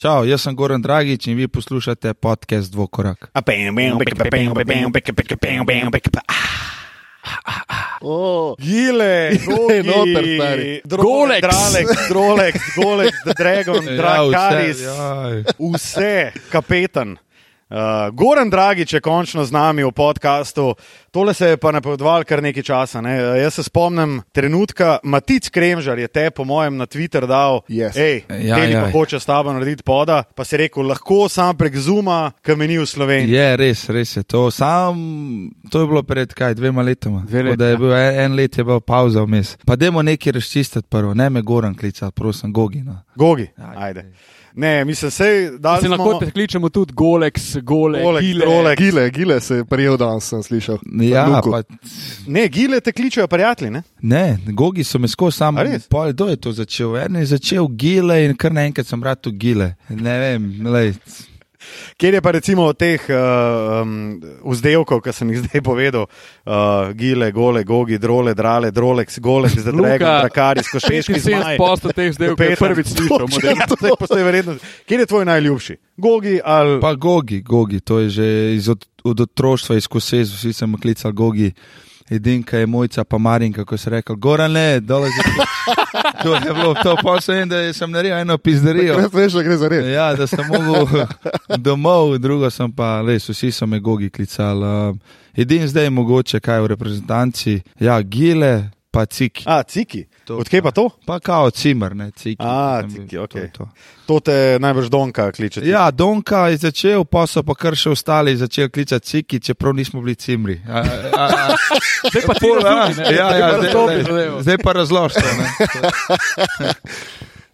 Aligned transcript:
Čau, 0.00 0.24
jaz 0.24 0.40
sem 0.40 0.54
Goran 0.56 0.80
Dragič 0.80 1.26
in 1.28 1.36
vi 1.36 1.44
poslušate 1.44 2.14
podcast 2.16 2.72
Dvokorak. 2.72 3.28
Oh, 8.00 8.56
Gile, 8.56 9.36
Gile, 9.36 9.82
noter, 9.84 10.24
stari. 10.24 10.80
Drolex, 10.88 11.44
Rolex. 11.44 12.08
Drolex, 12.08 12.54
Drolex, 12.76 13.12
The 13.28 13.34
Dragon, 13.36 13.84
Ja, 13.84 13.96
Drakaris, 14.00 14.80
vse, 14.80 14.88
jaj. 14.88 15.44
vse, 15.58 16.32
kapetan. 16.48 17.18
Uh, 17.70 17.76
Goran 18.12 18.50
Dragič 18.50 18.92
je 18.92 19.00
končno 19.00 19.44
z 19.44 19.52
nami 19.52 19.84
v 19.84 19.92
podkastu. 19.92 20.74
Tole 21.10 21.34
se 21.34 21.46
je 21.46 21.56
pa 21.56 21.70
napovedoval 21.72 22.24
kar 22.24 22.42
nekaj 22.42 22.62
časa. 22.62 23.00
Ne? 23.00 23.14
Uh, 23.22 23.38
Jaz 23.38 23.54
se 23.54 23.62
spomnim 23.62 24.22
trenutka, 24.32 24.98
Matic 25.02 25.48
Kremžar 25.48 25.98
je 25.98 26.08
te, 26.08 26.30
po 26.30 26.44
mojem, 26.44 26.76
na 26.76 26.86
Twitter 26.86 27.26
dal, 27.26 27.60
Yes. 27.68 27.94
hej, 27.94 28.24
Ja, 28.42 28.56
Teli 28.56 28.72
ja. 28.72 28.82
pa 28.82 28.90
hoče 28.90 29.20
s 29.20 29.24
tabo 29.24 29.52
narediti 29.52 29.82
poda, 29.82 30.22
pa 30.34 30.44
si 30.44 30.56
rekel, 30.56 30.82
lahko 30.82 31.28
sam 31.28 31.56
prek 31.56 31.76
Zuma, 31.76 32.32
ki 32.42 32.56
meni 32.56 32.78
v 32.78 32.86
Sloveniji. 32.86 33.30
Je 33.30 33.56
res, 33.56 33.88
res 33.88 34.16
je 34.16 34.22
to. 34.22 34.50
Sam, 34.50 34.98
to 35.70 35.80
je 35.80 35.86
bilo 35.86 36.02
pred 36.02 36.34
kaj, 36.34 36.54
dvema 36.54 36.82
letoma. 36.82 37.22
Dve 37.28 37.54
da 37.56 37.66
je 37.66 37.72
ja. 37.72 37.78
bil 37.78 37.94
en, 37.94 38.20
en 38.20 38.34
let, 38.34 38.58
je 38.58 38.64
bila 38.64 38.80
pauza 38.80 39.22
vmes. 39.22 39.54
Pa 39.66 39.76
dajmo 39.76 40.02
nekaj 40.02 40.32
razčistiti 40.32 40.88
prvo, 40.88 41.14
ne 41.14 41.30
me 41.30 41.42
Goran 41.42 41.74
klicati, 41.74 42.12
prosim, 42.14 42.52
Gogina. 42.52 43.02
Gogi, 43.14 43.46
Ja, 43.58 43.72
ajde. 43.76 44.10
Ne, 44.54 44.84
mislim, 44.84 45.10
sej, 45.10 45.50
da 45.58 45.76
Se 45.80 45.86
smo... 45.86 45.96
lahko 45.96 46.18
te 46.24 46.30
kličemo 46.30 46.68
tudi 46.68 46.92
Golex, 46.92 47.56
Gole, 47.62 48.02
Golex, 48.02 48.20
Gile. 48.20 48.44
Rolex. 48.44 48.78
Gile, 48.78 49.10
gile 49.10 49.40
se 49.40 49.56
je 49.56 49.64
prijel 49.64 49.96
danes, 49.96 50.24
sem 50.24 50.42
slišal. 50.42 50.78
Ja, 51.02 51.42
pa, 51.50 51.62
Ne, 52.26 52.48
gile 52.48 52.80
te 52.80 52.92
kličejo 52.92 53.26
prijatelji, 53.26 53.70
ne? 53.70 53.82
ne, 54.00 54.38
Gogi 54.46 54.84
so 54.84 54.98
me 54.98 55.08
skozi 55.08 55.36
sam. 55.36 55.56
Pol, 55.88 56.12
kdo 56.12 56.28
je 56.28 56.36
to 56.36 56.52
začel? 56.52 56.96
En 56.96 57.16
je 57.16 57.26
začel 57.26 57.68
gile 57.68 58.24
in 58.24 58.36
kar 58.36 58.52
naenkrat 58.52 58.86
sem 58.86 59.00
bral 59.00 59.16
tu 59.16 59.30
gile. 59.30 59.74
Ne 59.88 60.18
vem, 60.18 60.66
lej. 60.66 60.94
Kjer 61.96 62.14
je 62.14 62.22
pa 62.22 62.30
recimo 62.30 62.64
od 62.70 62.78
teh 62.78 63.04
uh, 63.08 63.82
um, 63.82 64.20
vzdevkov, 64.44 65.02
ki 65.04 65.12
sem 65.12 65.32
jih 65.34 65.42
zdaj 65.44 65.62
povedal, 65.66 66.06
uh, 66.06 66.92
gile, 66.96 67.30
gole, 67.32 67.64
gogi, 67.64 67.98
drole, 67.98 68.34
drale, 68.34 68.70
drolex, 68.70 69.20
golex, 69.20 69.56
Luka, 69.56 69.70
zadrega, 69.70 70.14
drakari, 70.24 70.64
skošeški 70.68 71.20
zmaj. 71.20 71.58
75 71.58 71.62
posto 71.62 71.92
teh 71.92 72.12
zdaj, 72.16 72.32
ki 72.32 72.40
Peter. 72.40 72.62
prvič 72.64 72.94
slišal. 72.94 73.26
model. 73.28 73.60
Zdaj 73.80 73.98
po 73.98 74.08
vsej 74.08 74.24
verjetnosti. 74.24 74.72
Kjer 74.88 75.04
je 75.04 75.06
tvoj 75.06 75.24
najljubši? 75.24 75.76
Gogi 76.00 76.40
ali 76.44 76.80
Pa 76.80 76.94
Gogi, 76.94 77.40
Gogi, 77.40 77.80
to 77.80 78.00
je 78.00 78.08
že 78.10 78.26
iz 78.56 78.68
od, 78.68 78.86
od 79.04 79.20
otroštva, 79.20 79.76
iz 79.76 79.86
Kosezu, 79.86 80.36
vsi 80.36 80.52
sem 80.52 80.80
klical 80.80 81.12
Gogi. 81.12 81.52
Edinka 82.10 82.58
je 82.58 82.66
mojca, 82.66 83.04
pa 83.04 83.18
Marinka, 83.18 83.64
ko 83.64 83.78
si 83.78 83.90
rekel, 83.90 84.16
Goran, 84.16 84.52
ne, 84.52 84.80
dole 84.80 85.08
že. 85.08 85.22
To 86.22 86.34
je 86.34 86.40
bilo, 86.54 86.74
to 86.82 86.96
pa 87.02 87.20
sem, 87.20 87.48
da 87.48 87.72
sem 87.72 87.90
naredil 87.90 88.18
eno 88.18 88.36
pizderijo. 88.38 88.96
Res 88.98 89.12
veš, 89.12 89.32
da 89.32 89.42
gre 89.42 89.56
za 89.56 89.68
res. 89.68 89.86
Ja, 89.88 90.10
da 90.14 90.26
sem 90.26 90.44
mogel 90.48 91.06
domov, 91.66 92.18
drugo 92.18 92.50
sem 92.50 92.72
pa, 92.72 93.00
res, 93.06 93.28
vsi 93.30 93.52
so 93.52 93.66
me 93.66 93.80
Gogi 93.80 94.10
klicali. 94.10 94.98
Edin 95.36 95.68
zdaj 95.68 95.88
je 95.88 95.90
mogoče, 95.90 96.40
kaj 96.40 96.60
v 96.60 96.70
reprezentanci, 96.74 97.60
ja, 97.80 97.96
Gile, 98.02 98.70
pa 98.90 99.06
Ciki. 99.06 99.44
A, 99.46 99.62
ciki. 99.62 100.04
To 100.24 100.36
Odkje 100.36 100.62
pa 100.62 100.70
to? 100.70 100.90
Pa 101.06 101.20
kao 101.20 101.50
cimer, 101.50 101.96
ne, 101.96 102.10
Ciki. 102.10 102.42
A, 102.42 102.82
Ciki, 102.90 103.16
to 103.16 103.22
okej. 103.22 103.42
je 103.42 103.52
to. 103.52 103.68
To 104.06 104.20
te 104.20 104.58
najbrž 104.60 104.88
Donka 104.90 105.32
kliče. 105.32 105.60
Ja, 105.64 105.90
Donka 105.90 106.48
je 106.48 106.56
začel, 106.56 107.04
pa 107.04 107.26
so 107.26 107.42
pa 107.46 107.54
kar 107.54 107.76
še 107.78 107.90
ostali 107.94 108.36
začeli 108.36 108.70
klicati 108.70 109.06
Ciki, 109.06 109.40
čeprav 109.40 109.74
nismo 109.74 110.00
bili 110.02 110.14
cimri. 110.14 110.60
A, 110.68 110.82
a, 110.82 111.26
a, 111.26 111.56
Zdaj 112.10 112.22
pa 112.26 112.34
pol, 112.40 112.58
a, 112.58 112.62
razloži, 112.66 113.00
ne? 113.00 113.14
ja, 113.14 113.28
ja, 113.38 113.48
zdaj, 113.58 113.70
zdaj, 113.70 114.02
zadevo. 114.02 114.42
zdaj 114.42 114.58
pa 114.58 114.72
razložite. 114.72 115.30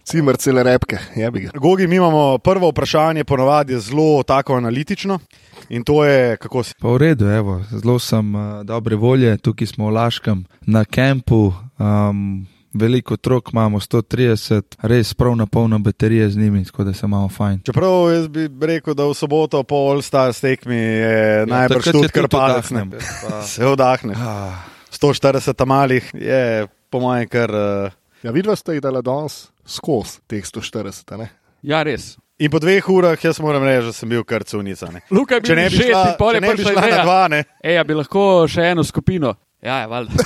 Cimer 0.07 0.37
cele 0.39 0.62
repke, 0.62 0.98
je 1.19 1.31
bi 1.31 1.41
ga. 1.41 1.51
Gogi, 1.55 1.87
mi 1.87 1.97
imamo 1.97 2.39
prvo 2.39 2.69
vprašanje, 2.70 3.25
ponovadi 3.25 3.73
je 3.73 3.81
zelo 3.81 4.23
tako 4.23 4.57
analitično 4.57 5.19
in 5.68 5.84
to 5.84 6.04
je, 6.04 6.36
kako 6.36 6.62
si. 6.62 6.74
Pa 6.76 6.88
v 6.88 6.98
redu, 6.98 7.26
evo, 7.26 7.60
zelo 7.70 7.98
sem 7.98 8.34
uh, 8.34 8.42
dobre 8.62 8.96
volje, 8.96 9.36
tukaj 9.38 9.66
smo 9.66 9.86
v 9.86 9.92
Laškem 9.92 10.44
na 10.62 10.84
kampu. 10.84 11.48
Um, 11.77 12.46
Veliko 12.72 13.14
otrok 13.14 13.48
imamo, 13.52 13.80
130, 13.80 14.61
res 14.83 15.14
prav 15.14 15.33
na 15.33 15.46
polno 15.46 15.78
baterije 15.78 16.30
z 16.30 16.36
njimi, 16.36 16.64
tako 16.64 16.84
da 16.84 16.92
se 16.92 17.06
imamo 17.06 17.28
fajn. 17.28 17.61
Čeprav 17.61 18.12
jaz 18.12 18.28
bi 18.28 18.45
rekel, 18.62 18.92
da 18.95 19.05
v 19.05 19.14
soboto 19.14 19.62
po 19.62 19.77
All 19.86 20.02
Stars 20.02 20.40
tekmi 20.40 20.77
je 20.77 21.46
najbrž 21.46 21.68
takrat 21.74 21.84
se 21.86 21.92
tudi 21.95 22.08
kar 22.08 22.22
tudi 22.22 22.28
palec. 22.30 22.56
oddahnem, 22.66 22.89
ne. 22.90 22.98
pa- 22.98 23.42
Se 23.48 23.64
vdahne. 23.64 24.14
Ah, 24.14 24.61
140 24.92 25.64
malih 25.64 26.11
je, 26.14 26.66
po 26.90 27.00
mojem, 27.00 27.28
kar. 27.28 27.50
Uh, 27.50 27.92
Ja, 28.22 28.30
vidva 28.30 28.56
ste 28.56 28.74
jih 28.74 28.83
dala 28.83 29.00
danes 29.00 29.48
skozi 29.64 30.20
teh 30.27 30.42
140, 30.42 31.14
a 31.14 31.16
ne? 31.16 31.28
Ja, 31.62 31.83
res. 31.83 32.18
In 32.39 32.51
po 32.51 32.61
dveh 32.61 32.89
urah, 32.92 33.24
jaz 33.24 33.41
moram 33.41 33.64
reči, 33.64 33.86
da 33.86 33.92
sem 33.97 34.08
bil 34.08 34.24
kar 34.24 34.45
cunica. 34.45 34.91
Ne. 34.92 35.01
Luka 35.11 35.41
Če 35.41 35.57
ne 35.57 35.70
bi 35.73 35.89
pol 36.19 36.36
če 36.36 36.36
je 36.36 36.41
ne 36.45 36.55
bi 36.55 36.69
šla 36.69 36.85
na 36.85 37.02
dva, 37.02 37.23
ne. 37.33 37.41
Ej, 37.64 37.79
a 37.80 37.85
bi 37.85 37.97
lahko 37.97 38.45
še 38.51 38.73
eno 38.74 38.85
skupino. 38.85 39.33
Ja, 39.64 39.80
je 39.83 39.86
valjda. 39.86 40.13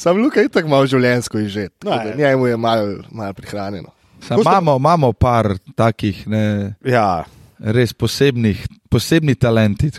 Sam 0.00 0.22
Luka 0.22 0.40
je 0.40 0.48
tako 0.48 0.72
malo 0.72 0.88
življenjsko 0.90 1.38
izžet. 1.44 1.74
No, 1.84 1.90
tako 1.90 2.04
da 2.04 2.10
je. 2.10 2.16
Njemu 2.22 2.46
je 2.46 2.56
malo 2.56 2.96
mal 3.12 3.36
prihranjeno. 3.36 3.92
Sam, 4.24 4.40
imamo, 4.40 4.76
imamo 4.80 5.12
par 5.12 5.52
takih 5.76 6.24
ne, 6.26 6.74
Ja, 6.84 7.24
res 7.72 7.94
posebnih, 7.96 8.60
posebni 8.90 9.34
talenti. 9.40 9.90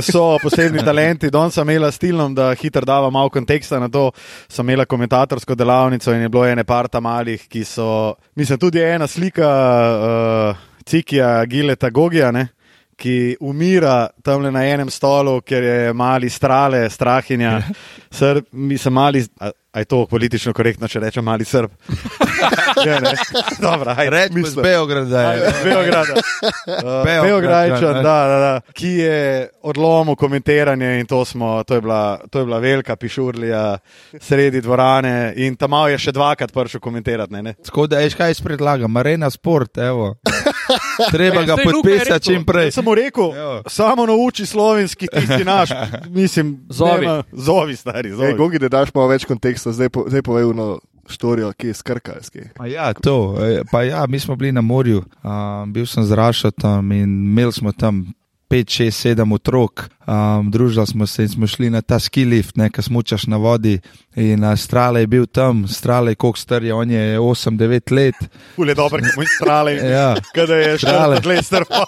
so 0.00 0.38
posebni 0.42 0.82
talenti. 0.88 1.30
Danes 1.32 1.54
sem 1.54 1.68
imela 1.68 1.90
s 1.92 1.98
Tilnom, 1.98 2.34
da 2.34 2.50
hitro 2.54 2.84
dava 2.84 3.10
malo 3.10 3.30
konteksta 3.32 3.80
na 3.80 3.88
to. 3.88 4.10
Sem 4.48 4.66
imela 4.66 4.84
komentatorsko 4.86 5.54
delavnico 5.54 6.12
in 6.12 6.26
je 6.26 6.28
bilo 6.28 6.44
ene 6.46 6.64
parta 6.64 7.00
malih, 7.00 7.48
ki 7.48 7.64
so. 7.64 8.14
Mislim, 8.36 8.58
tudi 8.58 8.82
ena 8.82 9.06
slika 9.06 9.48
uh, 9.48 10.66
Cikija 10.84 11.44
Gileta 11.46 11.90
Gogija, 11.90 12.30
ne, 12.32 12.48
ki 12.96 13.36
umira 13.40 14.08
tam 14.22 14.42
na 14.42 14.64
enem 14.66 14.90
stolu, 14.90 15.40
ker 15.40 15.62
je 15.62 15.92
mali 15.92 16.30
strale, 16.30 16.90
strahinja. 16.90 17.60
Srb, 18.18 18.44
mislim, 18.52 18.94
mali. 18.94 19.24
A, 19.40 19.50
a 19.74 19.78
je 19.78 19.84
to 19.90 20.06
politično 20.06 20.52
korektno, 20.54 20.88
če 20.88 21.00
rečem 21.02 21.24
mali 21.24 21.44
srb? 21.44 21.70
je, 22.86 23.00
ne. 23.00 23.12
Dobro, 23.58 23.94
ajde. 23.96 24.10
Rečemo 24.10 24.46
iz 24.46 24.54
Beograda. 24.54 25.22
je. 25.32 25.50
Beograda. 25.64 26.14
Uh, 26.14 27.04
Beograd, 27.04 27.24
Beograjčan, 27.24 27.96
ja, 27.96 28.02
da, 28.02 28.18
da, 28.28 28.38
da, 28.38 28.60
ki 28.72 28.88
je 28.88 29.48
odlomil 29.62 30.14
komentiranje 30.14 31.00
in 31.00 31.06
to, 31.06 31.24
smo, 31.24 31.62
to, 31.66 31.74
je 31.74 31.80
bila, 31.80 32.20
to 32.30 32.38
je 32.38 32.44
bila 32.44 32.58
velika 32.58 32.96
pišurlija 32.96 33.78
sredi 34.20 34.60
dvorane 34.60 35.32
in 35.36 35.56
tam 35.56 35.74
je 35.90 35.98
še 35.98 36.12
dvakrat 36.12 36.54
prišel 36.54 36.80
komentirati. 36.80 37.54
Tako 37.66 37.86
da, 37.90 37.98
veš, 37.98 38.14
kaj 38.14 38.30
jaz 38.30 38.40
predlagam, 38.46 38.96
arena 38.96 39.30
sport, 39.30 39.78
evo. 39.78 40.14
Treba 41.10 41.36
Ja, 41.36 41.46
ga 41.46 41.56
podpisati 41.58 42.24
čim 42.24 42.44
prej. 42.44 42.70
Mu 42.78 42.94
rekel, 42.94 43.24
Evo. 43.34 43.62
samo 43.66 44.06
nauči 44.06 44.46
slovenski, 44.46 45.06
ti 45.08 45.26
si 45.28 45.44
naš. 45.44 45.68
Mislim, 46.10 46.66
Zovi. 46.68 47.00
nema- 47.00 47.22
zovi, 47.32 47.76
stari, 47.76 48.08
Ej, 48.08 48.14
zovi. 48.14 48.34
Gogi, 48.34 48.58
da 48.58 48.68
daš 48.70 48.94
malo 48.94 49.08
več 49.08 49.24
konteksta, 49.24 49.72
zdaj, 49.72 49.88
po, 49.88 50.04
zdaj 50.06 50.22
povej 50.22 50.50
eno 50.50 50.78
štorijo, 51.06 51.52
ki 51.52 51.66
je 51.66 51.74
skrkalski. 51.74 52.40
Pa 52.54 52.66
ja, 52.66 52.92
to. 52.94 53.36
eh, 53.38 53.62
Pa 53.70 53.82
ja, 53.82 54.06
mi 54.06 54.18
smo 54.18 54.36
bili 54.36 54.52
na 54.52 54.60
morju, 54.60 55.02
um, 55.22 55.72
bil 55.72 55.86
sem 55.86 56.04
z 56.04 56.12
Rašatom 56.12 56.92
in 56.92 57.02
imeli 57.02 57.52
smo 57.52 57.72
tam 57.72 58.12
5, 58.50 58.84
6, 58.84 59.14
7 59.14 59.34
otrok. 59.34 59.88
Um, 60.06 60.50
družili 60.50 60.86
smo 60.86 61.06
se 61.06 61.22
in 61.22 61.28
smo 61.28 61.46
šli 61.46 61.70
na 61.70 61.80
ta 61.82 61.98
ski 61.98 62.24
lift, 62.24 62.56
nekaj 62.56 62.82
smučaš 62.82 63.26
na 63.26 63.36
vodi. 63.36 63.78
In 64.16 64.44
uh, 64.44 64.58
Strale 64.58 65.00
je 65.00 65.06
bil 65.06 65.26
tam, 65.26 65.68
Strale 65.68 66.10
je 66.10 66.14
koliko 66.14 66.38
star 66.38 66.64
je, 66.64 66.74
on 66.74 66.90
je 66.90 67.18
8-9 67.18 67.92
let. 67.92 68.14
Ful 68.56 68.68
je 68.68 68.74
dobro, 68.74 68.98
ki 68.98 69.16
mu 69.16 69.24
strale. 69.36 69.74
Ja. 69.74 70.14
Kada 70.34 70.54
je 70.54 70.78
Strale. 70.78 71.16
šel 71.22 71.30
let 71.30 71.44
strpal. 71.44 71.84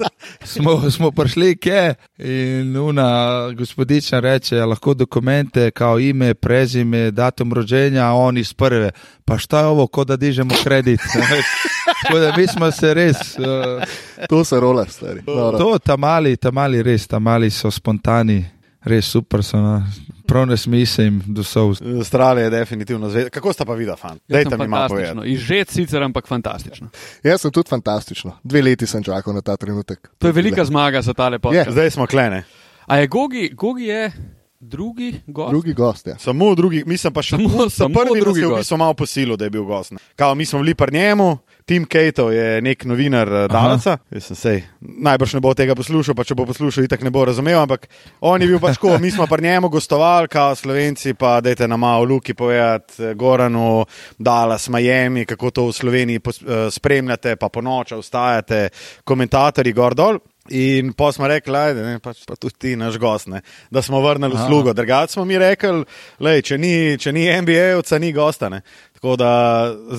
Smo, 0.44 0.90
smo 0.90 1.10
prišli, 1.10 1.56
kje 1.56 1.94
in 2.18 2.76
una 2.76 3.50
gospodična 3.52 4.20
reče, 4.20 4.64
lahko 4.64 4.94
dokumente, 4.94 5.70
kao 5.70 5.98
ime, 5.98 6.34
prezime, 6.34 7.10
datum 7.10 7.52
rođenja, 7.52 8.04
a 8.04 8.14
on 8.14 8.38
iz 8.38 8.52
prve. 8.52 8.90
Pa 9.24 9.38
šta 9.38 9.60
je 9.60 9.66
ovo, 9.66 9.86
kot 9.86 10.08
da 10.08 10.16
dižemo 10.16 10.54
kredit? 10.64 11.00
Tako 12.02 12.18
da 12.18 12.34
mi 12.36 12.46
smo 12.46 12.70
se 12.70 12.94
res. 12.94 13.16
Uh, 13.38 13.82
To 14.28 14.44
se 14.44 14.60
rola, 14.60 14.86
stari. 14.86 15.22
Noro. 15.26 15.58
To, 15.58 15.78
ta 15.78 15.96
mali, 15.96 16.36
ta 16.36 16.50
mali, 16.50 16.82
res, 16.82 17.06
ta 17.06 17.18
mali 17.18 17.50
so 17.56 17.70
spontani, 17.70 18.44
res 18.82 19.06
super 19.06 19.42
so. 19.42 19.58
No. 19.58 19.82
Prav 20.24 20.46
ne 20.46 20.56
smislim, 20.56 21.20
da 21.28 21.42
so. 21.42 21.68
Strale 22.02 22.42
je 22.42 22.50
definitivno 22.50 23.08
zvezda. 23.08 23.30
Kako 23.30 23.52
sta 23.52 23.64
pa 23.64 23.74
videla, 23.74 23.96
fant? 23.96 24.20
Jaz 24.22 24.34
Dajte 24.34 24.56
mi 24.56 24.66
malo 24.66 24.88
fantastično. 24.88 25.14
povedati. 25.14 25.32
Izžet 25.32 25.70
sicer, 25.70 26.02
ampak 26.02 26.26
fantastično. 26.26 26.88
Jaz 27.22 27.40
sem 27.40 27.50
tudi 27.50 27.70
fantastično. 27.70 28.32
Dve 28.44 28.62
leti 28.62 28.86
sem 28.86 29.02
čakal 29.02 29.34
na 29.34 29.40
ta 29.40 29.56
trenutek. 29.56 30.10
To 30.18 30.26
je 30.26 30.32
velika 30.34 30.64
zmaga 30.64 31.02
za 31.02 31.14
tale 31.14 31.38
podcast. 31.38 31.70
Zdaj 31.70 31.90
smo 31.90 32.06
klene. 32.06 32.42
A 32.86 32.96
je 32.96 33.06
Gogi, 33.08 33.50
Gogi 33.50 33.84
je 33.84 34.12
drugi 34.60 35.20
gost? 35.26 35.50
Drugi 35.50 35.72
gost, 35.74 36.06
ja. 36.06 36.18
Samo 36.18 36.54
drugi, 36.54 36.82
mislim 36.86 37.12
pa 37.12 37.22
še 37.22 37.36
Samo- 37.36 37.70
samo, 37.70 37.94
prvi 37.94 38.06
drugi 38.06 38.20
drugi 38.20 38.40
gost. 38.42 38.50
gost. 38.52 38.68
Smo 38.68 38.76
malo 38.76 38.94
posilo, 38.94 39.36
da 39.36 39.44
je 39.44 39.50
bil 39.50 39.64
gost. 39.64 39.92
Kao, 40.16 40.34
mi 40.34 40.44
smo 40.44 40.58
bili 40.58 40.74
pri 40.74 40.92
njemu, 40.92 41.38
Tim 41.66 41.82
Kejto 41.84 42.30
je 42.30 42.60
nek 42.62 42.84
novinar 42.86 43.26
eh, 43.26 43.48
Dalaca. 43.50 43.96
Sej, 44.22 44.62
najbrž 44.80 45.34
ne 45.34 45.40
bo 45.42 45.50
tega 45.58 45.74
poslušal, 45.74 46.14
pa 46.14 46.22
če 46.22 46.36
bo 46.38 46.46
poslušal, 46.46 46.86
itak 46.86 47.02
ne 47.02 47.10
bo 47.10 47.24
razumel, 47.26 47.58
ampak 47.58 47.88
on 48.22 48.38
je 48.38 48.46
bil 48.46 48.60
pač 48.62 48.78
tako, 48.78 48.94
mi 49.02 49.10
smo 49.10 49.26
pri 49.26 49.42
njemu 49.48 49.70
gostovali, 49.74 50.30
kao 50.30 50.54
Slovenci, 50.54 51.16
pa 51.18 51.40
dajte 51.42 51.66
nam 51.66 51.82
malo 51.82 52.06
Luki 52.06 52.38
povedati, 52.38 53.02
eh, 53.02 53.14
Goranu, 53.18 53.82
Dallas, 54.18 54.68
Miami, 54.70 55.26
kako 55.26 55.50
to 55.50 55.66
v 55.66 55.74
Sloveniji 55.74 56.22
eh, 56.22 56.70
spremljate, 56.70 57.34
pa 57.34 57.50
po 57.50 57.64
noč 57.66 57.96
vstajate, 57.98 58.68
komentatorji 59.04 59.74
gor 59.74 59.98
dol. 59.98 60.22
In 60.50 60.92
pa 60.92 61.12
smo 61.12 61.28
rekli, 61.28 61.56
ajde, 61.56 61.82
ne, 61.82 61.98
pač, 61.98 62.22
pa 62.28 62.36
tudi 62.36 62.54
ti, 62.58 62.76
naš 62.76 62.98
gost, 63.02 63.26
ne, 63.32 63.40
da 63.70 63.82
smo 63.82 64.00
vrnili 64.00 64.34
uslugo. 64.34 64.72
Drugače 64.72 65.12
smo 65.12 65.24
mi 65.24 65.38
rekli, 65.38 65.84
lej, 66.20 66.42
če 66.42 66.58
ni, 66.58 66.72
če 66.98 67.12
ni 67.12 67.26
NBA-ovca, 67.42 67.98
ni 67.98 68.12
gosta. 68.12 68.50
Ne. 68.52 68.62
Tako 68.98 69.16
da 69.20 69.30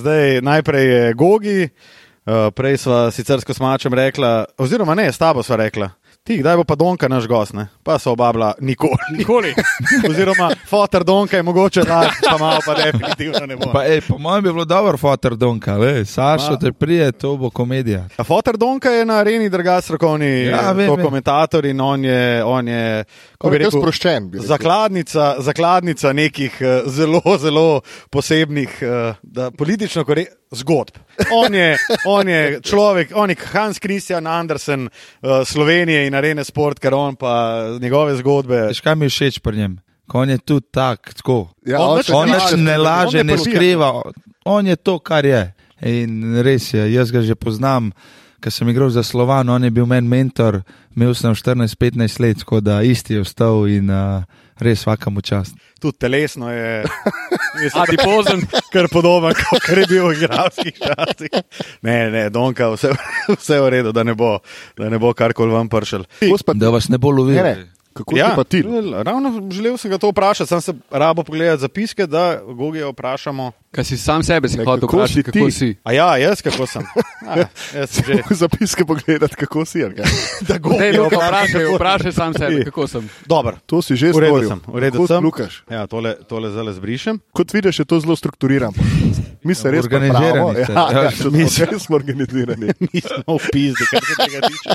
zdaj 0.00 0.40
najprej 0.42 0.88
je 0.88 1.14
Gogi, 1.14 1.68
uh, 1.68 2.48
prej 2.56 2.80
smo 2.84 3.06
sicer 3.14 3.40
s 3.40 3.48
kosmačem 3.48 3.94
rekla, 3.94 4.44
oziroma 4.58 4.96
ne, 4.98 5.10
s 5.12 5.20
tabo 5.20 5.42
sva 5.42 5.60
rekla. 5.64 5.90
Ti, 6.28 6.36
kdaj 6.42 6.56
bo 6.60 6.64
pa 6.68 6.74
Donka 6.76 7.08
naš 7.08 7.24
gost, 7.24 7.54
ne? 7.56 7.68
pa 7.82 7.94
so 7.98 8.12
obabla 8.12 8.52
nikoli. 8.60 9.00
Nikoli. 9.16 9.54
Oziroma, 10.10 10.50
fotor 10.68 11.04
Donka 11.04 11.36
je 11.36 11.42
mogoče 11.42 11.80
laž, 11.88 12.18
pa 12.20 12.36
malo 12.38 12.60
pa 12.66 12.74
definitivno 12.74 13.46
ne 13.46 13.56
bo. 13.56 13.70
Pa, 13.72 13.86
ej, 13.88 14.02
po 14.04 14.18
mojem 14.18 14.44
bi 14.44 14.52
bilo 14.52 14.64
dobro, 14.68 14.98
fotor 15.00 15.36
Donka, 15.36 15.76
le, 15.80 16.04
Sašo 16.04 16.56
te 16.60 16.72
prije, 16.72 17.12
to 17.12 17.36
bo 17.36 17.50
komedija. 17.50 18.04
A 18.16 18.24
Fotor 18.24 18.56
Donka 18.60 18.90
je 18.90 19.06
na 19.08 19.14
areni 19.22 19.48
druga 19.48 19.80
strokovni 19.80 20.44
Ja, 20.44 20.72
vem, 20.72 20.90
vem. 20.92 21.04
komentator 21.04 21.64
in 21.64 21.80
on 21.80 22.04
je, 22.04 22.44
on 22.44 22.68
je 22.68 23.04
On 23.40 23.52
je 23.54 23.58
kar 23.60 23.70
sproščen, 23.70 24.28
bi 24.30 24.38
rekel. 24.38 24.48
zakladnica, 24.48 25.34
zakladnica 25.40 26.12
nekih 26.12 26.60
eh, 26.60 26.82
zelo, 26.86 27.22
zelo 27.38 27.80
posebnih, 28.10 28.78
eh, 28.82 29.14
da, 29.22 29.50
politično 29.50 30.04
korek, 30.04 30.28
zgodb. 30.52 30.96
On 31.32 31.54
je, 31.54 31.76
on 32.06 32.28
je 32.28 32.60
človek, 32.62 33.10
on 33.14 33.30
je 33.30 33.36
Hans 33.52 33.78
Christian 33.82 34.26
Andersen 34.26 34.86
uh, 34.86 35.42
Slovenije 35.44 36.06
in 36.06 36.14
arene 36.14 36.44
sport, 36.44 36.78
ker 36.78 36.94
on 36.94 37.16
pa 37.18 37.32
njegove 37.80 38.16
zgodbe. 38.20 38.68
Veš, 38.70 38.80
kaj 38.80 38.96
mi 38.96 39.08
je 39.08 39.14
všeč 39.14 39.40
pri 39.42 39.56
njem? 39.56 39.78
Ko 40.08 40.22
on 40.24 40.30
je 40.30 40.38
tudi 40.38 40.66
tak, 40.72 41.14
tako. 41.14 41.50
Ja, 41.66 41.80
On 41.80 42.00
on 42.14 42.28
ne 42.28 42.38
laže, 42.38 42.56
ne 42.56 42.76
laže, 42.78 43.24
ne 43.24 43.38
skriva, 43.38 43.92
on 44.44 44.66
je 44.66 44.76
to, 44.76 44.98
kar 44.98 45.26
je. 45.26 45.42
In 45.84 46.40
res 46.42 46.72
je, 46.74 46.86
jaz 46.92 47.12
ga 47.14 47.22
že 47.22 47.36
poznam, 47.38 47.92
ker 48.40 48.52
sem 48.52 48.68
igral 48.68 48.90
za 48.90 49.02
Slovan, 49.02 49.48
on 49.48 49.64
je 49.64 49.70
bil 49.70 49.86
meni 49.86 50.08
mentor, 50.08 50.62
imel 50.96 51.14
sem 51.14 51.34
14-15 51.34 52.20
let, 52.22 52.42
tako 52.44 52.60
da 52.60 52.82
isti 52.82 53.18
je 53.18 53.24
vstal 53.24 53.66
in 53.70 53.90
uh, 53.90 54.22
res 54.62 54.82
vsakemu 54.82 55.22
čast. 55.22 55.56
Tudi 55.80 55.98
telesno 55.98 56.50
je. 56.50 56.84
mislim, 57.62 57.82
Adipozen. 57.82 58.44
Kar 58.72 58.88
podoben, 58.92 59.34
kot 59.38 59.68
je 59.68 59.86
bil 59.88 60.08
v 60.08 60.14
igralskih 60.18 60.74
časih. 60.74 61.40
Ne, 61.82 61.98
ne, 62.10 62.26
Donka, 62.34 62.70
vse, 62.74 62.92
vse 63.34 63.60
v 63.62 63.72
redu, 63.78 63.94
da 63.94 64.02
ne 64.06 64.14
bo, 64.18 64.38
da 64.78 64.90
ne 64.90 64.98
bo 64.98 65.14
karkoli 65.14 65.54
vam 65.54 65.70
pršel. 65.70 66.06
Da 66.54 66.70
vas 66.74 66.88
ne 66.88 66.98
bo 66.98 67.14
lovil. 67.14 67.38
ne, 67.42 67.54
ne. 67.54 67.78
Kako 67.98 68.16
ja. 68.16 68.32
pa 68.36 68.44
ti? 68.44 68.62
ravno 69.02 69.50
želel 69.50 69.76
sem 69.76 69.90
ga 69.90 69.98
to 69.98 70.10
vprašati, 70.10 70.48
sem 70.48 70.60
se 70.60 70.74
rabo 70.90 71.22
pogledati 71.22 71.60
zapiske, 71.60 72.06
da 72.06 72.40
Gogijo 72.46 72.90
vprašamo. 72.90 73.52
Kaj 73.70 73.84
si 73.84 73.96
sam 73.96 74.22
sebe 74.22 74.48
si 74.48 74.56
Ne, 74.56 74.64
hotel 74.64 74.80
kako 74.80 74.96
vprašati, 74.96 75.14
si 75.14 75.22
kako 75.22 75.38
ti? 75.40 75.50
si? 75.52 75.76
A 75.84 75.92
ja, 75.92 76.16
jaz 76.18 76.42
kako 76.42 76.66
sem. 76.66 76.82
A, 77.28 77.36
jaz 77.74 77.90
sem 77.90 78.04
že. 78.06 78.22
Zapiske 78.32 78.84
pogledati, 78.84 79.34
kako 79.36 79.64
si. 79.64 79.78
Da 80.48 80.54
Ne, 80.54 80.58
Gogijo 80.58 81.02
Luka, 81.04 81.16
vprašam, 81.16 81.28
vprašaj, 81.28 81.60
kako- 81.60 81.74
vprašaj 81.74 82.12
sam 82.12 82.34
sebe, 82.34 82.64
kako 82.64 82.86
sem. 82.86 83.08
Dobro. 83.26 83.56
To 83.66 83.82
si 83.82 83.92
že 83.94 84.06
V 84.06 84.18
redu 84.18 84.26
storil. 84.30 84.48
sem, 84.48 84.60
Kako. 84.60 84.78
Lukaš. 85.20 85.62
Ja, 85.70 85.86
tole, 85.86 86.16
tole 86.22 86.50
zdaj 86.50 86.72
zbrišem. 86.72 87.20
Kot 87.30 87.52
vidiš, 87.52 87.78
je 87.78 87.84
to 87.84 88.00
zelo 88.00 88.16
strukturirano. 88.16 88.72
Mi 89.44 89.54
se 89.54 89.70
res 89.70 89.84
ste. 89.84 90.54
Ja, 90.58 90.74
Ja, 90.90 91.02
ja, 91.02 91.10
mi 91.28 91.44
res 91.62 91.78
smo 91.78 91.96
organizirani. 91.96 92.66
Mi 92.84 93.00
smo 93.00 93.36
v 93.36 93.44
pizdi, 93.52 93.84
kar 93.86 94.00
se 94.00 94.14
tega 94.18 94.40
tiče. 94.42 94.70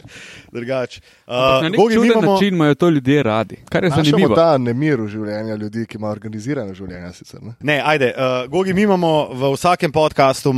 Drugač. 0.52 1.00
Na 1.26 1.34
Uh, 1.58 1.64
nek 1.64 1.76
Gogi, 1.76 1.90
mi 1.92 2.00
čuden 2.00 2.12
imamo. 2.14 2.34
način 2.34 2.48
imajo 2.50 2.76
to 2.76 2.90
ljudje 2.90 3.24
radi. 3.24 3.56
Kar 3.66 3.84
je 3.84 3.90
zanimivo. 3.92 4.36
ta 4.36 4.58
nemir 4.58 5.02
v 5.02 5.08
življenju 5.08 5.56
ljudi, 5.56 5.86
ki 5.86 5.98
imajo 5.98 6.12
organizirano 6.12 6.74
življenje. 6.74 7.14
Sicer, 7.14 7.40
ne? 7.42 7.54
Ne, 7.62 7.82
ajde, 7.86 8.14
uh, 8.14 8.50
Gogi, 8.50 8.74
mi 8.74 8.83
imamo 8.84 9.32
v 9.34 9.54
vsakem 9.56 9.92
podkastu 9.92 10.54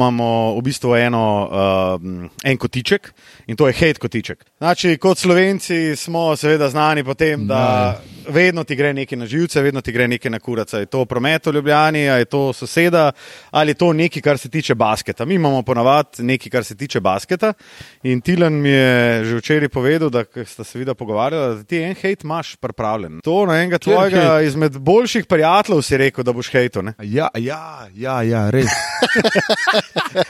v 0.57 0.61
bistvu 0.65 0.95
eno, 0.97 1.25
uh, 1.45 2.29
en 2.43 2.57
kotiček 2.57 3.13
in 3.47 3.55
to 3.55 3.67
je 3.67 3.73
hate 3.73 3.93
kotiček. 3.99 4.45
Znači, 4.57 4.97
kot 4.97 5.17
slovenci 5.17 5.95
smo 5.95 6.35
seveda 6.35 6.69
znani 6.69 7.03
po 7.03 7.13
tem, 7.13 7.47
da 7.47 8.01
vedno 8.27 8.63
ti 8.63 8.75
gre 8.75 8.93
nekaj 8.93 9.17
na 9.17 9.25
živce, 9.25 9.61
vedno 9.61 9.81
ti 9.81 9.91
gre 9.91 10.07
nekaj 10.07 10.31
na 10.31 10.39
kuraca. 10.39 10.79
Je 10.79 10.85
to 10.85 11.05
promet 11.05 11.45
v 11.45 11.51
Ljubljani, 11.53 11.99
je 11.99 12.25
to 12.25 12.53
soseda 12.53 13.11
ali 13.51 13.69
je 13.69 13.73
to 13.73 13.93
nekaj, 13.93 14.21
kar 14.21 14.37
se 14.37 14.49
tiče 14.49 14.75
basketa. 14.75 15.25
Mi 15.25 15.35
imamo 15.35 15.61
ponavadi 15.61 16.23
nekaj, 16.23 16.49
kar 16.49 16.63
se 16.63 16.77
tiče 16.77 16.99
basketa. 16.99 17.53
In 18.03 18.21
Tilan 18.21 18.53
mi 18.53 18.69
je 18.69 19.25
že 19.25 19.35
včeraj 19.35 19.69
povedal, 19.69 20.09
da 20.09 20.23
sta 20.45 20.63
se 20.63 20.79
videla 20.79 20.95
pogovarjala, 20.95 21.53
da 21.55 21.63
ti 21.63 21.77
en 21.77 21.95
hate 21.95 22.23
imaš 22.23 22.55
pripravljen. 22.55 23.19
To 23.23 23.45
na 23.45 23.57
enega 23.57 23.77
tvojega 23.77 24.41
izmed 24.41 24.77
boljših 24.77 25.25
prijateljev 25.25 25.81
si 25.81 25.97
rekel, 25.97 26.23
da 26.23 26.33
boš 26.33 26.49
hejto. 26.51 26.81
ne? 26.81 26.93
Ja, 27.03 27.29
ja, 27.35 27.87
ja, 27.93 28.21
ja, 28.21 28.49
res. 28.49 28.69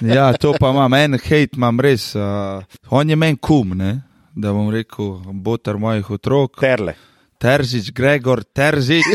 Ja, 0.02 0.34
to 0.34 0.54
pa 0.60 0.70
imam, 0.70 0.94
en 0.94 1.14
hate 1.14 1.56
imam 1.56 1.80
res. 1.80 2.16
Uh, 2.16 2.64
on 3.06 3.10
je 3.10 3.16
meni 3.16 3.38
kum, 3.38 3.78
ne? 3.78 4.02
da 4.36 4.52
bom 4.52 4.70
rekel, 4.74 5.22
botar 5.46 5.78
mojih 5.78 6.10
otrok. 6.12 6.58
Terle. 6.60 6.96
Terzič, 7.38 7.92
Gregor 7.94 8.44
Terzič. 8.44 9.06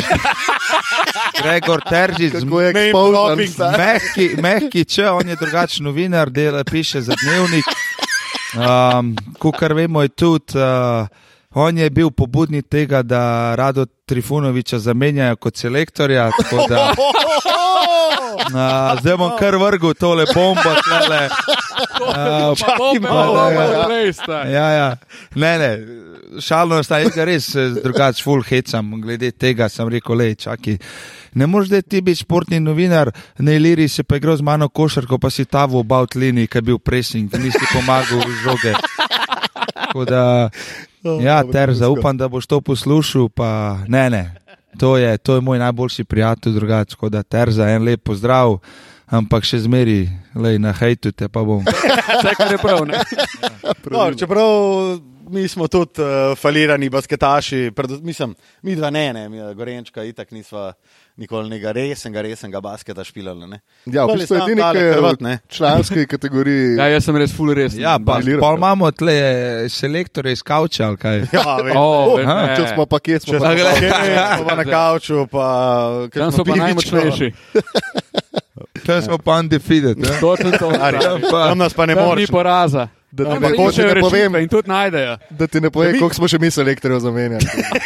Gregor 1.42 1.82
Terzič, 1.82 2.34
on 2.38 3.38
mehki, 3.76 4.37
mehki 4.40 4.84
če, 4.87 5.10
on 5.10 5.28
je 5.28 5.37
drugačen 5.40 5.84
novinar, 5.84 6.31
dela, 6.31 6.64
piše 6.64 7.00
za 7.02 7.14
dnevnik. 7.19 7.64
Um, 8.54 9.16
Kar 9.58 9.75
vemo, 9.75 10.02
je 10.06 10.08
tudi. 10.14 10.54
Uh, 10.54 11.08
On 11.50 11.78
je 11.78 11.90
bil 11.90 12.10
pobudnik 12.14 12.69
tega, 12.70 13.02
da 13.02 13.54
Rado 13.58 13.82
Trifunoviča 14.06 14.78
zamenjajo 14.78 15.34
kot 15.37 15.56
selektorja. 15.58 16.31
Da, 16.69 16.90
uh, 16.94 17.00
zdaj 19.00 19.16
bom 19.19 19.34
kar 19.38 19.56
vrgel 19.58 19.94
tole 19.98 20.26
bombo. 20.31 20.75
Tlele. 20.87 21.26
Uh, 21.70 22.58
Čakaj 22.58 23.00
malo, 23.00 23.34
malo, 23.34 23.50
ja, 23.50 24.44
ja. 24.50 24.69
Ja. 24.70 24.96
Ne, 25.34 25.58
ne, 25.58 25.70
šalno 26.40 26.78
ostaje, 26.78 27.05
jaz 27.05 27.14
ga 27.14 27.25
res 27.25 27.49
eh, 27.55 27.75
drugače 27.82 28.22
full 28.25 28.44
hecam. 28.46 28.93
Glede 29.02 29.31
tega 29.31 29.69
sem 29.69 29.88
rekel, 29.88 30.17
le, 30.17 30.34
čakaj. 30.34 30.78
Ne 31.34 31.46
moreš 31.46 31.70
da 31.70 31.82
ti 31.82 32.00
biti 32.02 32.22
športni 32.25 32.61
novinar, 32.61 33.12
ne 33.38 33.58
liri 33.58 33.88
se 33.88 34.02
pa 34.02 34.19
igral 34.19 34.37
z 34.37 34.46
mano 34.46 34.69
košarko, 34.69 35.19
pa 35.19 35.31
si 35.31 35.44
ta 35.44 35.64
v 35.67 35.82
about 35.84 36.14
liniji, 36.14 36.50
ki 36.50 36.58
je 36.58 36.62
bil 36.62 36.78
pressing, 36.78 37.37
nisi 37.38 37.62
pomagal 37.73 38.25
v 38.25 38.37
žoge. 38.43 38.75
Tako 39.75 40.05
da, 40.05 40.50
ja, 41.23 41.43
ter 41.52 41.75
zaupam, 41.75 42.16
da 42.19 42.28
boš 42.28 42.46
to 42.46 42.61
poslušal, 42.61 43.28
pa 43.28 43.78
ne, 43.88 44.11
ne. 44.11 44.25
To 44.78 44.96
je, 44.96 45.19
to 45.19 45.34
je 45.34 45.40
moj 45.40 45.58
najboljši 45.58 46.05
prijatelj, 46.05 46.52
drugače, 46.52 46.94
tako 46.94 47.08
da 47.08 47.23
ter 47.23 47.50
za 47.50 47.69
en 47.70 47.84
lep 47.84 48.02
pozdrav, 48.06 48.58
ampak 49.11 49.45
še 49.45 49.62
zmeri, 49.67 50.09
lej, 50.35 50.59
na 50.62 50.73
hejtu 50.73 51.12
te 51.12 51.29
pa 51.29 51.43
bom. 51.45 51.65
Kar 52.39 52.53
je 52.53 52.59
prav. 52.62 52.87
ne. 52.87 53.03
No, 53.91 54.11
čeprav 54.14 55.00
mi 55.31 55.49
smo 55.49 55.69
tudi 55.69 56.02
uh, 56.02 56.38
falirani 56.38 56.88
basketaši, 56.90 57.71
predvsem, 57.76 58.07
mislim, 58.07 58.35
mi 58.62 58.75
dva 58.76 58.90
ne, 58.90 59.12
ne, 59.12 59.29
mi 59.29 59.38
Gorenčka 59.55 60.02
itak 60.05 60.31
nisva 60.35 60.73
nikoli 61.17 61.50
nekega 61.50 61.73
resnega, 61.73 62.23
resnega 62.23 62.61
basketa 62.61 63.05
špilali. 63.05 63.47
Ne. 63.47 63.61
Ja, 63.87 64.05
v 64.05 64.14
Bolj 64.14 64.17
je 64.17 64.19
bistvu 64.19 64.35
je 64.35 64.40
sam 64.40 64.49
edini, 64.49 64.62
ki 64.62 64.83
je 64.83 64.93
Hrvat, 64.95 65.21
v 65.21 65.25
ne. 65.25 65.35
članski 65.49 66.07
kategoriji. 66.07 66.76
Ja, 66.81 66.88
jaz 66.90 67.07
sem 67.07 67.19
res 67.21 67.35
full 67.37 67.55
res. 67.55 67.76
Ja, 67.79 67.99
pa, 68.07 68.19
pa 68.40 68.52
imamo 68.57 68.90
tle 68.90 69.17
selektore 69.71 70.33
iz 70.33 70.43
Kauča, 70.43 70.88
ali 70.88 70.99
kaj. 70.99 71.23
Ja, 71.37 71.57
vem. 71.62 71.76
O, 71.76 72.19
Aha, 72.19 72.37
ne. 72.47 72.57
Če 72.57 72.73
smo 72.75 72.87
pa 72.90 72.99
kje, 72.99 73.21
smo 73.23 73.37
Če 73.37 73.38
pa 73.38 73.52
smo 73.52 73.55
glej. 73.61 73.90
pa 74.17 74.45
pa 74.49 74.59
na 74.59 74.67
kavču, 74.67 75.26
pa 75.31 75.47
Tam 76.14 76.33
smo 76.35 76.49
pa 76.49 76.59
najmočnejši. 76.64 77.33
Tam 78.80 79.02
smo 79.02 79.18
pa 79.18 79.38
undefeated. 79.38 79.99
ne. 79.99 80.08
Točno 80.20 80.50
to. 80.52 80.72
Ari, 80.80 80.99
Tam 80.99 81.20
pa- 81.22 81.49
Tam 81.49 81.58
nas 81.58 81.75
pa 81.75 81.87
ne 81.87 81.94
Tam 81.94 82.16
ni 82.16 82.26
poraza. 82.26 82.88
Da 83.12 83.25
ti 83.25 83.30
Tam 83.30 83.42
ne, 83.42 83.49
po, 83.50 83.70
ne 83.75 84.00
povem, 84.00 84.34
In 84.37 84.49
tudi 84.49 84.68
najdejo. 84.68 85.16
da 85.30 85.46
ti 85.46 85.60
ne 85.60 85.70
povem, 85.70 85.99
koliko 85.99 86.14
smo 86.14 86.28
še 86.28 86.38
mi 86.38 86.50
selektorjev 86.50 87.00
zamenjali. 87.00 87.42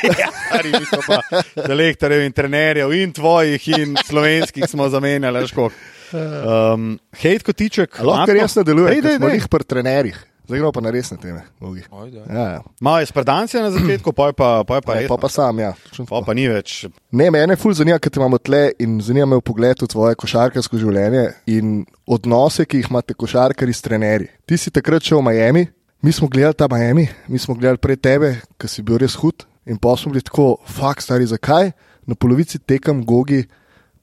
Ari, 0.59 0.69
mi 0.71 0.85
smo 0.85 1.01
pa 1.07 1.21
selektorjev 1.57 2.21
in 2.21 2.33
trenerjev 2.33 2.93
in 2.93 3.13
tvojih 3.13 3.69
in 3.69 3.97
slovenskih 4.05 4.65
smo 4.69 4.89
zamenjali, 4.89 5.49
koliko. 5.49 5.73
Um, 6.13 6.99
hate 7.13 7.39
kotiček. 7.41 7.99
Lahko 7.99 8.33
res 8.33 8.55
ne 8.55 8.63
deluje, 8.63 9.01
smo 9.17 9.29
dej. 9.29 9.35
jih 9.35 9.49
pri 9.49 9.65
trenerjih. 9.65 10.19
Zdaj 10.45 10.59
gremo 10.59 10.73
pa 10.73 10.81
na 10.85 10.91
resne 10.93 11.17
teme. 11.17 11.41
Bogi. 11.61 11.83
Ja, 12.29 12.41
ja. 12.41 12.63
Malo 12.81 13.01
je 13.01 13.07
spredancija 13.07 13.63
na 13.63 13.71
začetku, 13.71 14.13
pa 14.13 14.27
je 14.27 14.33
pa, 14.33 14.65
pa, 14.69 14.75
je 14.75 14.83
pa, 14.83 14.93
Pa, 14.93 14.99
res, 15.01 15.09
pa, 15.09 15.17
pa 15.17 15.29
sam, 15.29 15.59
ja. 15.59 15.73
pa, 16.09 16.21
pa 16.27 16.35
ni 16.37 16.45
več. 16.49 16.85
Ne, 17.17 17.31
mene 17.33 17.57
ful 17.57 17.73
zanima, 17.73 17.97
ker 17.99 18.13
te 18.13 18.21
imamo 18.21 18.37
tle 18.39 18.75
in 18.79 18.99
zanima 19.01 19.27
me 19.33 19.41
pogled 19.41 19.81
v 19.81 19.89
tvoje 19.89 20.19
košarkarsko 20.21 20.77
življenje 20.77 21.25
in 21.49 21.87
odnose, 22.05 22.67
ki 22.69 22.83
jih 22.83 22.91
imate 22.93 23.17
košarkari 23.17 23.73
s 23.73 23.81
trenerji. 23.87 24.29
Ti 24.45 24.61
si 24.61 24.75
takrat 24.75 25.09
šel 25.09 25.23
v 25.23 25.31
Miami, 25.31 25.65
mi 26.05 26.13
smo 26.13 26.29
gledali 26.29 26.61
ta 26.61 26.69
Miami, 26.69 27.09
mi 27.29 27.41
smo 27.41 27.57
gledali 27.57 27.81
pred 27.81 28.05
tebe, 28.05 28.35
ki 28.61 28.69
si 28.69 28.85
bil 28.85 29.01
res 29.01 29.17
hud 29.23 29.47
in 29.65 29.81
pa 29.81 29.97
smo 29.97 30.13
bili 30.13 30.21
tako, 30.21 30.59
fakt 30.69 31.07
stari, 31.07 31.25
zakaj 31.25 31.73
na 32.05 32.21
polovici 32.21 32.61
tekem 32.61 33.01
gogi 33.01 33.47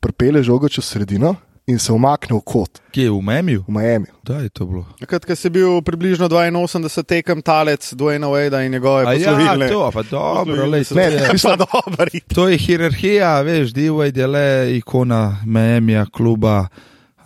prepele 0.01 0.41
žogo 0.41 0.65
čez 0.65 0.89
sredino 0.89 1.35
in 1.67 1.79
se 1.79 1.93
umaknil 1.93 2.41
kot 2.41 2.79
Kje 2.91 3.03
je 3.03 3.11
v 3.11 3.21
Memiju? 3.21 3.63
v 3.67 3.71
Miami. 3.71 4.05
Da 4.23 4.37
je 4.37 4.49
to 4.49 4.65
bilo. 4.65 4.85
Takrat, 4.99 5.25
ko 5.25 5.35
si 5.35 5.49
bil 5.49 5.81
približno 5.81 6.27
82 6.27 7.03
tekem 7.03 7.41
talec, 7.41 7.93
Dwayne 7.93 8.25
Wade 8.27 8.65
in 8.65 8.71
njegove 8.71 9.05
A 9.05 9.13
ja, 9.13 9.31
poslovilne. 9.31 9.69
to, 9.69 9.91
pa 9.93 10.03
dobro, 10.03 10.65
lej, 10.65 10.83
to 10.85 10.95
Ne, 10.95 11.03
je. 11.03 11.19
Pa 11.43 11.55
dobro. 11.55 12.05
To 12.33 12.47
je 12.49 12.57
hierarhija, 12.57 13.41
veš, 13.41 13.71
Dewey 13.71 14.11
je 14.11 14.27
le 14.27 14.47
ikona 14.77 15.37
Miami, 15.45 15.95
kluba, 16.11 16.67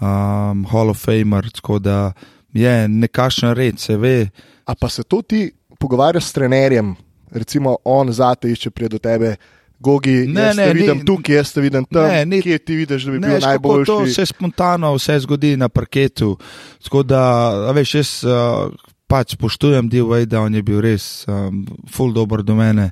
um, 0.01 0.65
Hall 0.65 0.89
of 0.89 0.99
Famer, 0.99 1.49
tako 1.51 1.79
da 1.79 2.11
je 2.53 2.87
nekakšen 2.87 3.53
red, 3.53 3.79
se 3.79 3.97
ve. 3.97 4.29
A 4.65 4.75
pa 4.75 4.89
se 4.89 5.03
to 5.03 5.21
ti 5.21 5.51
pogovarjaš 5.79 6.23
s 6.25 6.33
trenerjem, 6.33 6.95
recimo 7.31 7.77
on 7.83 8.11
zate 8.11 8.51
išče 8.51 8.69
prije 8.69 8.89
do 8.89 8.97
tebe. 8.99 9.35
Gogi, 9.79 10.25
Ne, 10.27 10.41
jaz 10.41 10.57
ne, 10.57 10.63
te 10.63 10.73
ni- 10.73 10.79
vidim 10.81 11.05
tukaj, 11.05 11.35
jaz 11.35 11.53
te 11.53 11.61
vidim 11.61 11.85
tam. 11.85 12.03
Ne, 12.03 12.25
ni- 12.25 12.41
Kje 12.41 12.57
ti 12.59 12.75
vidiš, 12.75 13.03
da 13.03 13.11
bi 13.11 13.19
Ne, 13.19 13.27
bil 13.27 13.39
kako 13.39 13.59
to 13.85 13.95
najboljši? 13.95 14.13
se 14.13 14.25
spontano 14.25 14.93
vse 14.93 15.19
zgodi 15.19 15.57
na 15.57 15.69
parketu. 15.69 16.37
Tako 16.83 17.03
da, 17.03 17.21
veš, 17.71 17.95
jaz 17.95 18.23
uh, 18.23 18.71
pač 19.07 19.33
spoštujem 19.33 19.89
Dewey, 19.89 20.25
da 20.25 20.41
on 20.41 20.55
je 20.55 20.61
bil 20.61 20.81
res 20.81 21.25
um, 21.27 21.65
full 21.87 22.13
dobro 22.13 22.41
do 22.41 22.55
mene. 22.55 22.91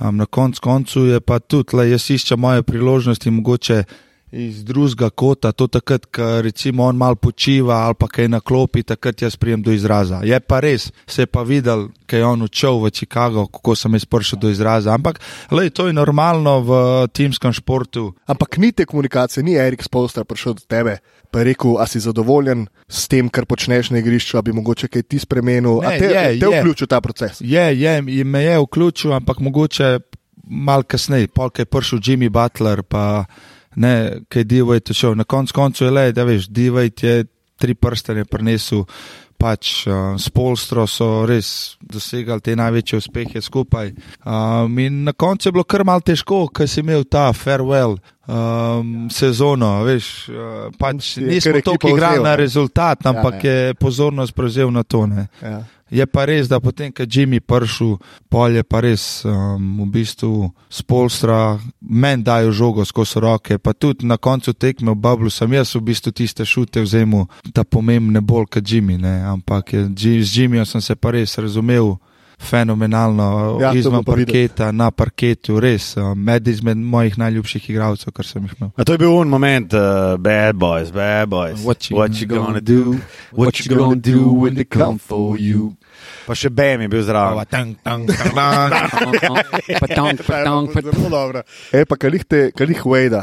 Um, 0.00 0.16
na 0.16 0.26
koncu 0.26 0.60
koncu 0.60 1.00
je 1.06 1.20
pa 1.20 1.38
tudi, 1.38 1.76
le, 1.76 1.90
jaz 1.90 2.10
iščem 2.10 2.38
moje 2.38 2.62
priložnosti, 2.62 3.30
mogoče 3.30 3.84
iz 4.32 4.64
drugega 4.64 5.10
kota, 5.10 5.52
to 5.52 5.66
takrat, 5.66 6.06
ko 6.06 6.40
recimo 6.42 6.84
on 6.84 6.96
mal 6.96 7.16
počiva 7.16 7.74
ali 7.86 7.94
pa 7.98 8.06
kaj 8.08 8.28
na 8.28 8.40
klopi, 8.40 8.82
takrat 8.82 9.22
jaz 9.22 9.36
prijem 9.36 9.62
do 9.62 9.72
izraza. 9.72 10.20
Je 10.24 10.40
pa 10.40 10.60
res, 10.60 10.90
se 11.06 11.22
je 11.22 11.26
pa 11.26 11.42
videl, 11.42 11.88
kaj 12.06 12.20
je 12.20 12.26
on 12.26 12.42
učil 12.42 12.78
v 12.78 12.90
Chicago, 12.90 13.46
kako 13.46 13.74
sem 13.76 13.94
jaz 13.94 14.04
prišel 14.04 14.38
do 14.38 14.50
izraza. 14.50 14.94
Ampak, 14.94 15.20
le, 15.50 15.70
to 15.70 15.86
je 15.86 15.92
normalno 15.92 16.60
v 16.60 16.70
timskem 17.12 17.52
športu. 17.52 18.12
Ampak 18.26 18.58
ni 18.58 18.72
te 18.72 18.86
komunikacije, 18.86 19.42
ni 19.44 19.54
Erik 19.58 19.82
Spolstra 19.82 20.24
prišel 20.24 20.54
do 20.54 20.64
tebe. 20.68 20.98
Pa 21.30 21.38
je 21.38 21.44
rekel, 21.44 21.78
a 21.78 21.86
si 21.86 22.00
zadovoljen 22.02 22.66
s 22.90 23.06
tem, 23.06 23.28
kar 23.30 23.46
počneš 23.46 23.90
na 23.94 23.98
igrišču, 24.02 24.38
a 24.38 24.42
bi 24.42 24.50
mogoče 24.52 24.88
kaj 24.90 25.02
ti 25.02 25.18
spremenil. 25.18 25.78
A 25.78 25.90
Ne, 25.94 25.98
te, 25.98 26.06
je, 26.10 26.24
te 26.40 26.46
je. 26.46 26.60
vključil 26.62 26.86
ta 26.90 26.98
proces. 27.00 27.38
Je, 27.40 27.66
je, 27.80 28.02
me 28.24 28.42
je 28.42 28.58
vključil, 28.58 29.12
ampak 29.14 29.38
mogoče 29.38 29.98
malo 30.50 30.82
kasneje, 30.82 31.28
polk 31.30 31.58
je 31.62 31.64
prišel 31.70 31.98
Jimmy 32.02 32.28
Butler, 32.28 32.82
pa 32.82 33.24
ne, 33.76 33.94
kaj 34.28 34.44
Divajt 34.44 34.90
je 34.90 34.94
šel. 34.94 35.14
Na 35.14 35.24
koncu 35.24 35.54
koncu 35.54 35.84
je 35.84 35.90
le, 35.90 36.12
da 36.12 36.24
veš, 36.24 36.48
Divajt 36.48 37.02
je 37.02 37.24
tri 37.60 37.74
prstane 37.74 38.24
prinesel, 38.24 38.84
pač 39.40 39.86
uh, 39.88 40.16
s 40.20 40.28
Polstro 40.32 40.84
so 40.88 41.24
res 41.28 41.76
dosegali 41.80 42.44
te 42.44 42.54
največje 42.56 43.00
uspehe 43.00 43.40
skupaj. 43.40 43.92
Um, 44.24 44.78
in 44.82 45.02
na 45.08 45.14
koncu 45.16 45.48
je 45.48 45.54
bilo 45.56 45.64
kar 45.64 45.84
mal 45.88 46.04
težko, 46.04 46.46
ker 46.52 46.68
si 46.68 46.82
imel 46.84 47.06
ta 47.08 47.30
farewell. 47.36 47.96
Um, 48.30 49.08
sezono, 49.10 49.80
veš, 49.88 50.10
uh, 50.30 50.68
pač 50.78 51.16
nismo 51.18 51.56
toliko 51.64 51.90
igrali 51.90 52.22
na 52.22 52.34
ne? 52.34 52.38
rezultat, 52.38 53.02
ampak 53.08 53.42
ja. 53.42 53.50
je 53.50 53.74
pozornost 53.80 54.36
prevzel 54.36 54.70
na 54.70 54.84
to. 54.84 55.06
Ne. 55.10 55.26
Ja. 55.42 55.64
Je 55.90 56.06
pa 56.06 56.24
res, 56.24 56.48
da 56.48 56.60
potem, 56.62 56.92
ko 56.94 57.02
je 57.02 57.10
Jimmy 57.10 57.40
prišel, 57.42 57.98
pol 58.30 58.54
je 58.54 58.62
pa 58.62 58.80
res 58.84 59.24
um, 59.26 59.82
v 59.82 59.88
bistvu 59.98 60.50
z 60.70 60.82
polstra, 60.86 61.58
meni 61.80 62.22
dajo 62.22 62.54
žogo 62.54 62.86
skozi 62.86 63.20
roke, 63.20 63.58
pa 63.58 63.74
tudi 63.74 64.06
na 64.06 64.16
koncu 64.16 64.54
tekme 64.54 64.94
v 64.94 65.02
Bablu 65.02 65.30
sem 65.30 65.50
jaz 65.52 65.74
v 65.74 65.82
bistvu 65.90 66.14
tiste 66.14 66.46
šute 66.46 66.86
vzemal, 66.86 67.26
da 67.50 67.66
pomembne 67.66 68.22
bolj 68.22 68.46
kot 68.54 68.64
Jimmy, 68.64 68.98
ne? 68.98 69.18
ampak 69.26 69.74
je, 69.74 69.88
z 70.22 70.46
Jimmyjem 70.46 70.66
sem 70.66 70.80
se 70.80 70.94
pa 70.94 71.10
res 71.10 71.38
razumel. 71.38 71.98
Fenomenalno, 72.40 73.58
Ja, 73.60 73.72
izven 73.74 74.04
pa 74.04 74.14
videti. 74.14 74.32
parketa, 74.32 74.72
na 74.72 74.90
parketu, 74.90 75.60
res, 75.60 75.96
med 76.16 76.48
izmed 76.48 76.76
mojih 76.76 77.18
najljubših 77.18 77.70
igralcev, 77.70 78.12
kar 78.16 78.26
sem 78.26 78.42
jih 78.44 78.54
imel. 78.58 78.70
A 78.76 78.84
to 78.84 78.92
je 78.92 78.98
bil 78.98 79.12
un 79.12 79.28
moment, 79.28 79.72
uh, 79.76 80.16
bad 80.18 80.56
boys, 80.56 80.90
bad 80.90 81.28
boys. 81.28 81.60
What 81.64 81.90
you 81.90 81.98
What 81.98 82.16
you 82.20 82.26
gonna 82.26 82.60
do? 82.60 82.96
What 83.32 83.60
you 83.60 83.76
gonna 83.76 84.00
do 84.00 84.32
when 84.32 84.54
they 84.54 84.64
come 84.64 84.98
for 84.98 85.36
you? 85.38 85.74
Pa 86.26 86.34
še 86.34 86.48
Bam 86.50 86.80
je 86.80 86.88
bil 86.88 87.02
zraven. 87.04 87.44
Tang, 87.50 87.76
tang, 87.84 88.06
tang, 88.06 88.32
tang. 88.34 88.70
Patong, 89.80 90.16
patong, 90.18 90.18
patong. 90.26 90.94
Zelo 90.96 91.08
dobro. 91.10 91.42
E, 91.72 91.84
pa 91.84 91.96
kalih 91.96 92.24
te, 92.24 92.50
kalih 92.56 92.80
Wade, 92.86 93.20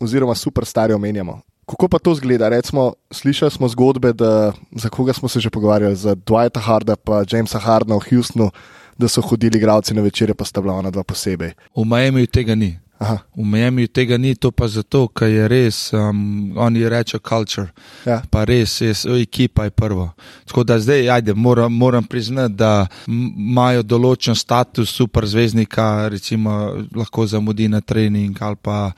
oziroma 0.00 0.34
superstarja 0.34 0.96
omenjamo. 0.96 1.40
Kako 1.70 1.88
pa 1.88 1.98
to 1.98 2.14
zgleda? 2.14 2.48
Recimo, 2.48 2.92
slišali 3.10 3.50
smo 3.50 3.68
zgodbe, 3.68 4.12
da, 4.12 4.52
za 4.72 4.88
koga 4.88 5.12
smo 5.12 5.28
se 5.28 5.40
že 5.40 5.50
pogovarjali, 5.50 5.96
za 5.96 6.14
Dwighta 6.14 6.60
Harda 6.60 6.96
in 7.06 7.24
Jamesa 7.30 7.58
Hardna 7.58 7.96
v 7.96 8.10
Houstonu, 8.10 8.50
da 8.98 9.08
so 9.08 9.22
hodili 9.22 9.58
igralci 9.58 9.94
na 9.94 10.02
večere, 10.02 10.34
pa 10.34 10.44
sta 10.44 10.60
bila 10.60 10.74
ona 10.74 10.90
dva 10.90 11.02
posebej. 11.02 11.52
V 11.76 11.84
Miami 11.84 12.26
tega 12.26 12.54
ni. 12.54 12.78
Aha, 12.98 13.18
V 13.36 13.44
Miami 13.44 13.86
tega 13.88 14.18
ni, 14.18 14.34
to 14.34 14.50
pa 14.50 14.68
zato, 14.68 15.06
ker 15.08 15.28
je 15.28 15.48
res, 15.48 15.92
um, 15.92 16.52
oni 16.56 16.88
rečejo 16.88 17.22
culture, 17.28 17.70
ja. 18.04 18.20
pa 18.30 18.44
res 18.44 18.80
je, 18.80 18.92
so 18.94 19.16
ekipa 19.16 19.64
je 19.64 19.70
prvo. 19.70 20.10
Tako 20.44 20.64
da 20.64 20.76
zdaj, 20.78 21.08
ajde, 21.10 21.34
moram, 21.34 21.72
moram 21.72 22.04
priznati, 22.04 22.54
da 22.54 22.86
imajo 23.06 23.82
določen 23.82 24.34
status 24.36 24.90
superzvezdnika, 24.90 26.08
recimo 26.12 26.74
lahko 26.96 27.26
zamudi 27.26 27.68
na 27.68 27.80
trening 27.80 28.36
ali 28.42 28.56
pa 28.60 28.90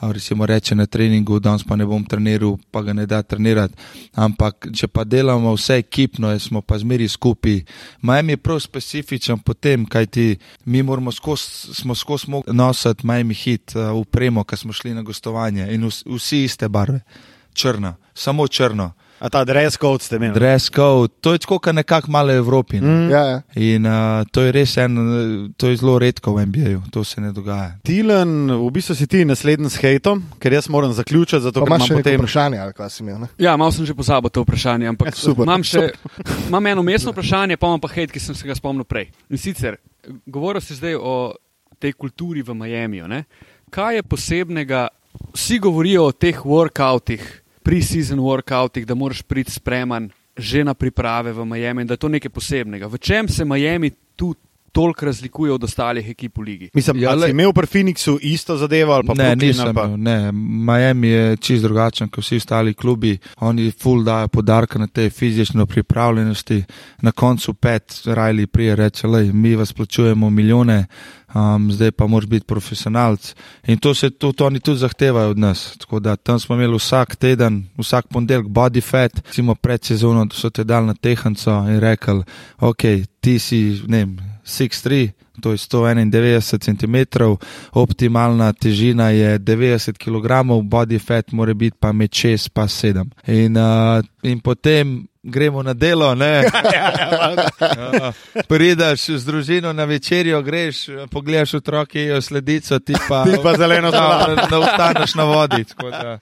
recimo 0.00 0.46
reče 0.46 0.74
na 0.74 0.86
treningu, 0.86 1.38
danes 1.40 1.64
pa 1.64 1.76
ne 1.76 1.86
bom 1.86 2.04
treniral, 2.04 2.56
pa 2.70 2.82
ga 2.82 2.92
ne 2.92 3.06
da 3.06 3.22
trenirati. 3.22 3.74
Ampak, 4.14 4.68
če 4.74 4.88
pa 4.88 5.04
delamo 5.04 5.54
vse 5.54 5.78
ekipno, 5.78 6.38
smo 6.38 6.60
pa 6.60 6.78
zmeri 6.78 7.08
skupaj. 7.08 7.62
Miami 8.02 8.32
je 8.32 8.36
prav 8.36 8.60
specifičen 8.60 9.38
po 9.38 9.54
tem, 9.54 9.86
kaj 9.86 10.06
ti 10.06 10.26
mi 10.64 10.82
moramo 10.82 11.12
skozi, 11.12 11.74
smo 11.74 11.94
skozi 11.94 12.30
mogli 12.30 12.54
nositi 12.54 13.06
Miami 13.06 13.34
hit 13.34 13.72
upremo, 13.94 14.44
ko 14.44 14.56
smo 14.56 14.72
šli 14.72 14.94
na 14.94 15.02
gostovanje 15.02 15.68
in 15.74 15.86
vs, 15.86 16.04
vsi 16.06 16.44
iste 16.44 16.68
barve. 16.68 17.00
Črna, 17.54 17.96
samo 18.14 18.48
črno. 18.48 18.92
A 19.18 19.30
ta 19.32 19.44
dress 19.44 19.78
code 19.80 20.04
ste 20.04 20.16
imeli? 20.16 20.34
Dress 20.36 20.68
code, 20.68 21.08
to 21.20 21.32
je 21.32 21.38
tako, 21.38 21.58
kot 21.58 21.74
nekako 21.74 22.10
malo 22.10 22.32
Evropi. 22.32 22.80
ne. 22.80 22.86
Mm. 22.86 23.10
Ja, 23.10 23.22
ja. 23.24 23.38
In 23.56 23.86
uh, 23.86 24.26
to 24.30 24.42
je 24.44 24.52
res 24.52 24.76
en, 24.76 24.92
to 25.56 25.68
je 25.72 25.76
zelo 25.80 25.98
redko 25.98 26.34
v 26.36 26.44
NBA-ju, 26.46 26.82
to 26.92 27.04
se 27.04 27.20
ne 27.20 27.32
dogaja. 27.32 27.78
Tilen, 27.82 28.50
v 28.52 28.70
bistvu 28.70 28.94
si 28.94 29.06
ti 29.06 29.24
naslednji 29.24 29.70
s 29.70 29.80
hejtom, 29.80 30.20
ker 30.38 30.52
jaz 30.52 30.68
moram 30.68 30.92
zaključiti, 30.92 31.40
zato 31.40 31.60
Pa 31.60 31.64
ker 31.64 31.70
imaš 31.72 31.80
imam 31.80 31.88
še 31.88 32.02
potem. 32.02 32.20
vprašanje, 32.20 32.58
ali 32.58 32.72
kaj 32.76 32.90
si 32.90 33.02
imel? 33.02 33.18
Ne? 33.24 33.28
Ja, 33.38 33.56
malo 33.56 33.72
sem 33.72 33.86
že 33.88 33.94
pozabil 33.96 34.28
to 34.30 34.44
vprašanje, 34.44 34.88
ampak 34.88 35.16
Super. 35.16 35.48
imam, 35.48 35.64
še, 35.64 35.86
imam 36.50 36.66
eno 36.66 36.82
mestno 36.84 37.12
vprašanje, 37.16 37.56
pa 37.56 37.66
imam 37.72 37.80
pa 37.80 37.88
hejt, 37.88 38.12
ki 38.12 38.20
sem 38.20 38.34
se 38.36 38.44
ga 38.44 38.54
spomnil 38.54 38.84
prej. 38.84 39.08
In 39.32 39.40
sicer, 39.40 39.80
govoril 40.28 40.60
si 40.60 40.76
zdaj 40.76 40.92
o 41.00 41.32
tej 41.80 41.96
kulturi 41.96 42.44
v 42.44 42.52
Miamiju. 42.52 43.08
Ne? 43.08 43.24
Kaj 43.72 43.96
je 43.96 44.02
posebnega? 44.04 44.88
Vsi 45.32 45.56
govorijo 45.64 46.10
o 46.10 46.12
teh 46.12 46.36
workoutih, 46.44 47.24
pre-season 47.66 48.22
workoutih, 48.22 48.86
da 48.86 48.94
moraš 48.94 49.26
priti 49.26 49.50
spreman 49.50 50.10
že 50.36 50.60
na 50.64 50.74
priprave 50.76 51.32
v 51.32 51.44
Miami 51.48 51.82
in 51.82 51.88
da 51.88 51.96
je 51.96 52.04
to 52.04 52.12
nekaj 52.12 52.28
posebnega. 52.28 52.86
V 52.92 53.00
čem 53.00 53.24
se 53.28 53.44
Miami 53.44 53.90
tu 54.16 54.36
toliko 54.76 55.06
razlikuje 55.06 55.52
od 55.52 55.64
ostalih 55.64 56.08
ekip 56.10 56.38
v 56.38 56.40
ligi? 56.40 56.70
Mislim, 56.74 56.98
Ja, 57.00 57.14
ja, 57.14 57.24
si 57.24 57.30
imel 57.30 57.52
pri 57.52 57.66
Phoenixu 57.66 58.18
isto 58.22 58.56
zadevo 58.56 58.92
ali 58.92 59.06
pa 59.06 59.14
Ne, 59.14 59.24
Brooklyn 59.24 59.46
nisem. 59.46 59.66
ali 59.66 59.74
Pa... 59.74 59.86
Ne, 59.96 60.32
Miami 60.32 61.08
je 61.08 61.36
čist 61.36 61.64
drugačen 61.64 62.08
kot 62.08 62.24
vsi 62.24 62.36
ostali 62.36 62.74
klubi. 62.74 63.18
Oni 63.40 63.70
full 63.70 64.04
dajo 64.04 64.28
podarka 64.28 64.78
na 64.78 64.86
tej 64.86 65.10
fizični 65.10 65.66
pripravljenosti. 65.66 66.64
Na 67.02 67.12
koncu 67.12 67.54
pet, 67.54 68.02
Rajli 68.04 68.46
prije 68.46 68.76
reče, 68.76 69.06
lej, 69.06 69.32
mi 69.32 69.56
vas 69.56 69.72
plačujemo 69.72 70.30
milijone, 70.30 70.86
um, 71.34 71.72
zdaj 71.72 71.90
pa 71.90 72.06
moraš 72.06 72.28
biti 72.28 72.46
profesionalc. 72.46 73.34
In 73.66 73.78
to 73.78 73.94
se 73.94 74.10
tudi 74.10 74.42
oni 74.42 74.60
tudi 74.60 74.78
zahtevajo 74.78 75.30
od 75.30 75.38
nas. 75.38 75.76
Tako 75.78 76.00
da 76.00 76.16
tam 76.16 76.40
smo 76.40 76.54
imeli 76.54 76.76
vsak 76.76 77.16
teden, 77.16 77.64
vsak 77.78 78.08
ponedeljek 78.08 78.46
body 78.46 78.82
fat, 78.82 79.12
recimo 79.26 79.54
pred 79.54 79.84
sezono, 79.84 80.24
da 80.24 80.34
so 80.34 80.50
te 80.50 80.64
dal 80.64 80.84
na 80.86 80.94
tehanco 80.94 81.64
in 81.68 81.80
rekli, 81.80 82.22
ok, 82.60 82.82
ti 83.20 83.38
si, 83.38 83.82
ne 83.86 83.98
vem, 83.98 84.35
6'3. 84.46 85.10
To 85.40 85.52
je 85.52 85.58
191 85.58 86.58
cm, 86.58 86.96
optimalna 87.72 88.52
težina 88.52 89.10
je 89.10 89.38
90 89.38 89.98
kg, 89.98 90.26
body 90.62 90.98
fat 90.98 91.32
mora 91.32 91.54
biti 91.54 91.76
pa 91.80 91.92
med 91.92 92.10
6 92.10 92.48
in 92.54 92.68
7. 92.68 93.04
In, 93.26 93.56
uh, 93.56 94.04
in 94.22 94.40
potem 94.40 95.06
gremo 95.26 95.62
na 95.62 95.74
delo, 95.74 96.14
ne. 96.14 96.44
Ja, 97.60 98.12
Prideš 98.48 99.06
z 99.10 99.24
družino 99.24 99.72
na 99.72 99.84
večerjo, 99.84 100.42
greš, 100.42 100.76
pogledaš 101.10 101.54
otroke, 101.54 102.00
jejo 102.00 102.20
sledico, 102.22 102.78
ti 102.78 102.94
pa, 103.08 103.24
Ti 103.24 103.38
pa 103.42 103.56
zeleno 103.56 103.90
da, 103.90 104.36
da 104.50 104.58
ostaneš 104.58 105.14
na 105.14 105.24
vodi. 105.24 105.64
Da, 105.90 106.18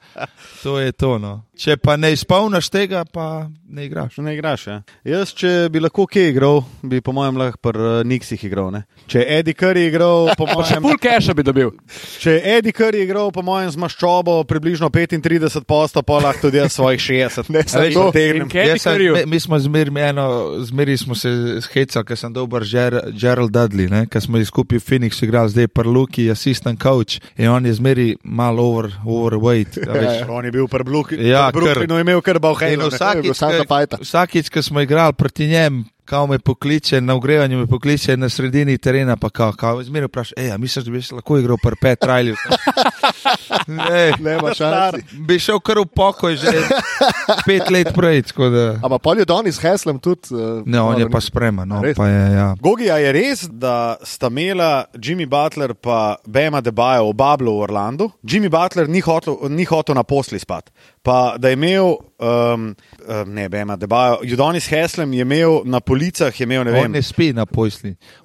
to 0.62 0.78
je 0.80 0.92
to. 0.92 1.18
No. 1.18 1.42
Če 1.54 1.76
pa 1.76 1.96
ne 1.96 2.12
izpolniš 2.12 2.68
tega, 2.68 3.04
pa 3.04 3.46
ne 3.68 3.84
igraš. 3.87 4.16
Ne 4.18 4.34
igraš. 4.34 4.66
Ja. 4.66 4.80
Jaz, 5.06 5.30
če 5.32 5.68
bi 5.70 5.80
lahko 5.80 6.06
kje 6.06 6.28
igral, 6.32 6.62
bi 6.82 7.00
po 7.00 7.12
mojem 7.12 7.37
lahko 7.38 7.61
pri 7.62 7.78
uh, 7.78 8.00
Nixih 8.06 8.42
igral. 8.44 8.73
Ne? 8.75 8.82
Če 9.06 9.20
je 9.23 9.38
Eddie 9.38 9.54
Curry 9.54 9.87
igral, 9.88 10.32
po 10.38 10.49
mojem, 10.50 10.82
Full 10.82 10.99
cache 10.99 11.34
bi 11.34 11.44
dobil. 11.46 11.70
če 12.18 12.38
je 12.38 12.56
Eddie 12.56 12.73
Curry 12.75 13.04
igral, 13.06 13.30
po 13.30 13.42
mojem, 13.46 13.70
z 13.70 13.78
maščobo 13.78 14.40
približno 14.50 14.90
35 14.90 15.62
posto, 15.68 16.02
pa 16.02 16.18
lahko 16.25 16.49
tudi 16.49 16.58
jaz 16.58 16.73
svojih 16.75 17.00
60. 17.00 17.50
Ne, 17.54 17.62
A 17.62 17.84
veš, 17.84 17.94
to- 17.94 18.08
potegnem. 18.11 18.49
In 18.49 18.50
Kevin 18.50 18.75
Jaz 18.75 18.82
sem 18.82 18.93
intervju. 18.94 19.14
mi, 19.14 19.26
mi 19.26 19.40
smo 19.40 19.58
zmeraj 19.58 20.08
eno, 20.08 20.26
zmeraj 20.64 20.96
smo 20.96 21.14
se 21.14 21.28
hecali, 21.72 22.04
ker 22.04 22.16
sem 22.16 22.32
dober 22.32 22.62
Ger, 22.64 23.00
Gerald 23.12 23.50
Dudley, 23.50 24.06
ker 24.06 24.22
smo 24.22 24.38
skupaj 24.44 24.78
v 24.78 24.82
Phoenixu 24.82 25.24
igrali, 25.24 25.50
zdaj 25.50 25.68
pa 25.68 25.82
Luki, 25.82 26.30
assistant 26.30 26.80
coach 26.82 27.20
in 27.36 27.48
on 27.48 27.66
je 27.66 27.74
zmeraj 27.74 28.14
malo 28.24 28.62
over, 28.62 28.90
overweight. 29.06 29.78
a 29.88 29.92
veš. 29.92 30.24
On 30.28 30.44
je 30.44 30.52
bil 30.52 30.68
pri 30.68 30.84
Bluki, 30.84 31.16
Ja, 31.20 31.50
pri 31.52 31.60
Brooklynu 31.60 32.00
imel 32.00 32.20
kar 32.20 32.38
Fajta. 33.68 33.98
vsakič, 34.00 34.48
ko 34.50 34.62
smo 34.62 34.80
igrali 34.80 35.12
proti 35.12 35.46
njem, 35.46 35.84
kao 36.04 36.26
me 36.26 36.38
pokliče, 36.38 37.00
na 37.00 37.14
ogrevanju 37.14 37.58
me 37.58 37.66
pokliče 37.66 38.16
na 38.16 38.28
sredini 38.28 38.78
terena, 38.78 39.16
pa 39.16 39.30
kao, 39.30 39.52
kao 39.52 39.82
zmeraj 39.82 40.06
vpraša, 40.06 40.34
ej, 40.37 40.50
a 40.52 40.56
misliš, 40.58 40.84
da 40.84 40.90
bi 40.90 41.02
se 41.02 41.14
lahko 41.14 41.38
igral 41.38 41.56
pri 41.62 41.76
pet 41.80 41.99
trajlju? 42.00 42.37
ne, 43.66 44.12
Nema 44.20 44.54
šanse. 44.54 45.02
bi 45.12 45.38
šel 45.38 45.61
kar 45.61 45.78
v 45.78 45.87
pokoj 45.87 46.37
že 46.37 46.52
pet 47.46 47.70
let 47.70 47.92
prej. 47.94 48.23
Ampak 48.82 49.02
pol 49.02 49.18
je 49.18 49.52
z 49.52 49.58
Heslem 49.58 49.99
tudi. 49.99 50.30
Uh, 50.30 50.62
ne, 50.66 50.80
on 50.80 51.00
je 51.00 51.11
pa 51.11 51.20
spreman. 51.20 51.68
No, 51.68 51.82
Res? 51.82 51.96
pa 51.96 52.08
je, 52.08 52.32
ja. 52.34 52.54
Gogi, 52.61 52.90
a 52.90 52.99
je 52.99 53.12
res, 53.12 53.49
da 53.50 53.96
sta 54.02 54.26
imela 54.26 54.84
Jimmy 54.94 55.26
Butler 55.26 55.75
pa 55.75 56.16
Bema 56.26 56.61
Debajo 56.61 57.11
v 57.11 57.14
Bablu 57.14 57.58
v 57.58 57.62
Orlandu? 57.68 58.11
Jimmy 58.23 58.49
Butler 58.49 58.88
ni 58.88 59.00
hotel, 59.00 59.38
ni 59.49 59.64
hotel 59.64 59.94
na 59.94 60.02
posli 60.02 60.38
spat. 60.38 60.70
Pa 61.04 61.37
da 61.38 61.49
je 61.49 61.52
imel, 61.52 61.84
um, 61.84 61.96
um, 62.64 63.34
ne 63.34 63.49
Bema 63.49 63.76
Debajo, 63.76 64.18
Judonis 64.23 64.68
Heslem 64.68 65.12
je 65.12 65.20
imel 65.20 65.61
na 65.64 65.80
policah, 65.80 66.40
je 66.40 66.44
imel 66.44 66.64
ne 66.64 66.70
On 66.73 66.82
vem. 66.82 66.92
ne 66.92 67.02
spi 67.02 67.32
na. 67.32 67.44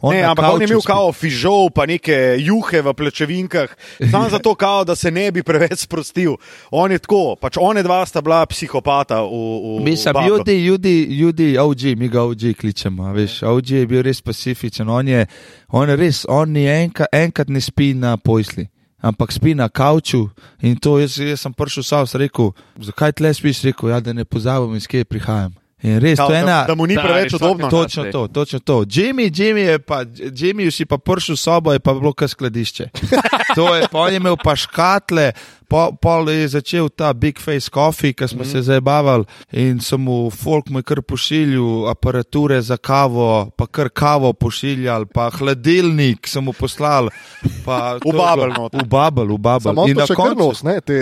On 0.01 0.15
Ne, 0.15 0.21
na 0.21 0.29
ampak 0.31 0.53
on 0.53 0.61
je 0.61 0.67
imel 0.67 0.81
kao 0.81 1.11
fižol, 1.11 1.69
pa 1.75 1.85
neke 1.85 2.37
juhe 2.39 2.81
v 2.81 2.93
plečevinkah, 2.93 3.75
samo 4.11 4.29
zato, 4.35 4.55
kao, 4.55 4.83
da 4.83 4.95
se 4.95 5.11
ne 5.11 5.31
bi 5.31 5.43
preveč 5.43 5.79
sprostil. 5.79 6.37
On 6.71 6.91
je 6.91 6.99
tako, 6.99 7.35
pač 7.35 7.59
one 7.59 7.83
dva 7.83 8.05
sta 8.05 8.21
bila 8.21 8.45
psihopata 8.45 9.21
v, 9.21 9.27
v, 9.27 9.83
Mislim, 9.83 10.11
v 10.11 10.13
Bablu. 10.13 10.37
ljudi, 10.37 10.63
ljudi, 10.63 11.03
ljudi, 11.03 11.57
OG, 11.57 11.99
mi 11.99 12.07
ga 12.07 12.23
OG 12.23 12.55
kličemo. 12.59 13.03
a 13.03 13.11
Veš, 13.11 13.43
OG 13.43 13.69
je 13.69 13.87
bil 13.87 14.01
res 14.07 14.23
specifičen. 14.23 14.89
On 14.89 15.07
je, 15.07 15.25
on 15.67 15.89
je 15.89 15.95
res, 15.95 16.25
on 16.29 16.55
je 16.55 16.83
enka, 16.83 17.11
enkrat 17.11 17.49
ne 17.49 17.59
spi 17.61 17.93
na 17.93 18.15
posli. 18.17 18.69
Ampak 19.01 19.31
spi 19.31 19.55
na 19.55 19.69
kavču 19.69 20.27
in 20.61 20.75
to 20.75 20.99
jaz, 20.99 21.17
jaz 21.17 21.39
sem 21.39 21.53
prišel 21.53 21.83
sam, 21.83 22.07
sem 22.07 22.21
rekel, 22.21 22.51
zakaj 22.77 23.11
tle 23.13 23.33
spiš, 23.33 23.63
rekel, 23.63 23.89
ja, 23.89 23.99
da 23.99 24.13
ne 24.13 24.25
pozabim, 24.25 24.75
iz 24.75 24.87
kje 24.87 25.05
prihajam. 25.05 25.53
In 25.79 25.99
res, 25.99 26.19
Kao, 26.19 26.27
to 26.27 26.33
je 26.33 26.39
ena, 26.39 26.57
da, 26.57 26.67
da 26.67 26.75
mu 26.75 26.83
ni 26.83 26.95
preveč 26.95 27.31
vsaka- 27.33 27.69
Točno 27.69 28.03
to, 28.11 28.27
točno 28.27 28.59
to. 28.59 28.83
Jimmy, 28.83 29.31
Jimmy 29.31 29.63
je 29.65 29.79
pa, 29.79 30.03
Jimmy 30.35 30.67
si 30.71 30.83
pa 30.85 30.97
prišel 30.97 31.35
v 31.35 31.39
sobo, 31.39 31.71
je 31.71 31.79
pa 31.79 31.93
bilo 31.93 32.11
kar 32.13 32.27
skladišče. 32.27 32.89
To 33.55 33.75
je, 33.75 33.87
pa 33.87 33.99
on 33.99 34.11
je 34.11 34.17
imel 34.17 34.35
pa 34.35 34.55
škatle, 34.55 35.31
pol, 35.69 35.93
pol 36.01 36.29
je 36.33 36.47
začel 36.57 36.89
ta 36.89 37.13
Big 37.13 37.39
Face 37.39 37.69
Coffee, 37.69 38.13
ki 38.13 38.27
smo 38.27 38.43
mm. 38.43 38.49
se 38.49 38.61
zabavali 38.65 39.25
in 39.53 39.79
so 39.79 39.97
mu 39.97 40.29
folk 40.33 40.69
je 40.69 40.83
kar 40.83 41.01
pošiljal 41.01 41.89
aparature 41.91 42.61
za 42.61 42.77
kavo, 42.77 43.51
pa 43.55 43.67
kar 43.67 43.89
kavo 43.89 44.33
pošiljal, 44.33 45.05
pa 45.13 45.29
hladilnik 45.29 46.27
so 46.27 46.41
mu 46.41 46.53
poslali. 46.53 47.09
pa 47.65 47.97
V 48.05 48.13
Babel 48.17 48.49
not. 48.57 48.73
V 48.73 48.87
Babel, 48.87 49.27
v 49.27 49.37
Babel. 49.37 49.69
Samo 49.71 49.87
In 49.87 49.97
na 49.97 50.05
koncu- 50.05 50.37
nos, 50.37 50.63
ne? 50.63 50.81
Te, 50.81 50.93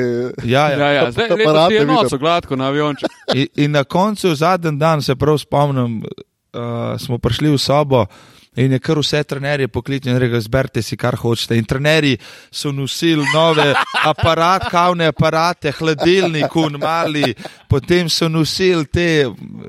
Ja, 0.43 0.69
ja. 0.69 0.77
Ja, 0.77 0.89
ja, 0.91 1.11
zdaj 1.11 1.31
aparate 1.35 1.73
je 1.73 1.85
noco 1.85 2.17
gladko 2.17 2.55
na 2.55 2.67
avionček. 2.67 3.09
In, 3.33 3.47
in 3.55 3.71
na 3.71 3.83
koncu, 3.83 4.35
zadnji 4.35 4.77
dan, 4.77 5.01
se 5.01 5.15
prav 5.15 5.37
spomnim, 5.37 6.03
uh, 6.03 6.97
smo 6.99 7.17
prišli 7.17 7.49
v 7.49 7.57
sobo. 7.57 8.05
In 8.57 8.71
je 8.71 8.79
kar 8.79 8.97
vse 8.97 9.23
trenerje 9.23 9.67
poklicali 9.67 10.15
in 10.15 10.19
rekli: 10.21 10.41
Zberite 10.41 10.81
si, 10.81 10.97
kar 10.97 11.15
hočete. 11.15 11.57
In 11.57 11.65
trenerji 11.65 12.17
so 12.51 12.71
nosili 12.71 13.25
nove 13.33 13.73
aparate, 14.03 14.71
kavne 14.71 15.11
aparate, 15.13 15.71
hladilnik, 15.71 16.55
un 16.55 16.79
mali, 16.81 17.35
potem 17.69 18.09
so 18.09 18.29
nosili 18.29 18.85
te. 18.85 19.07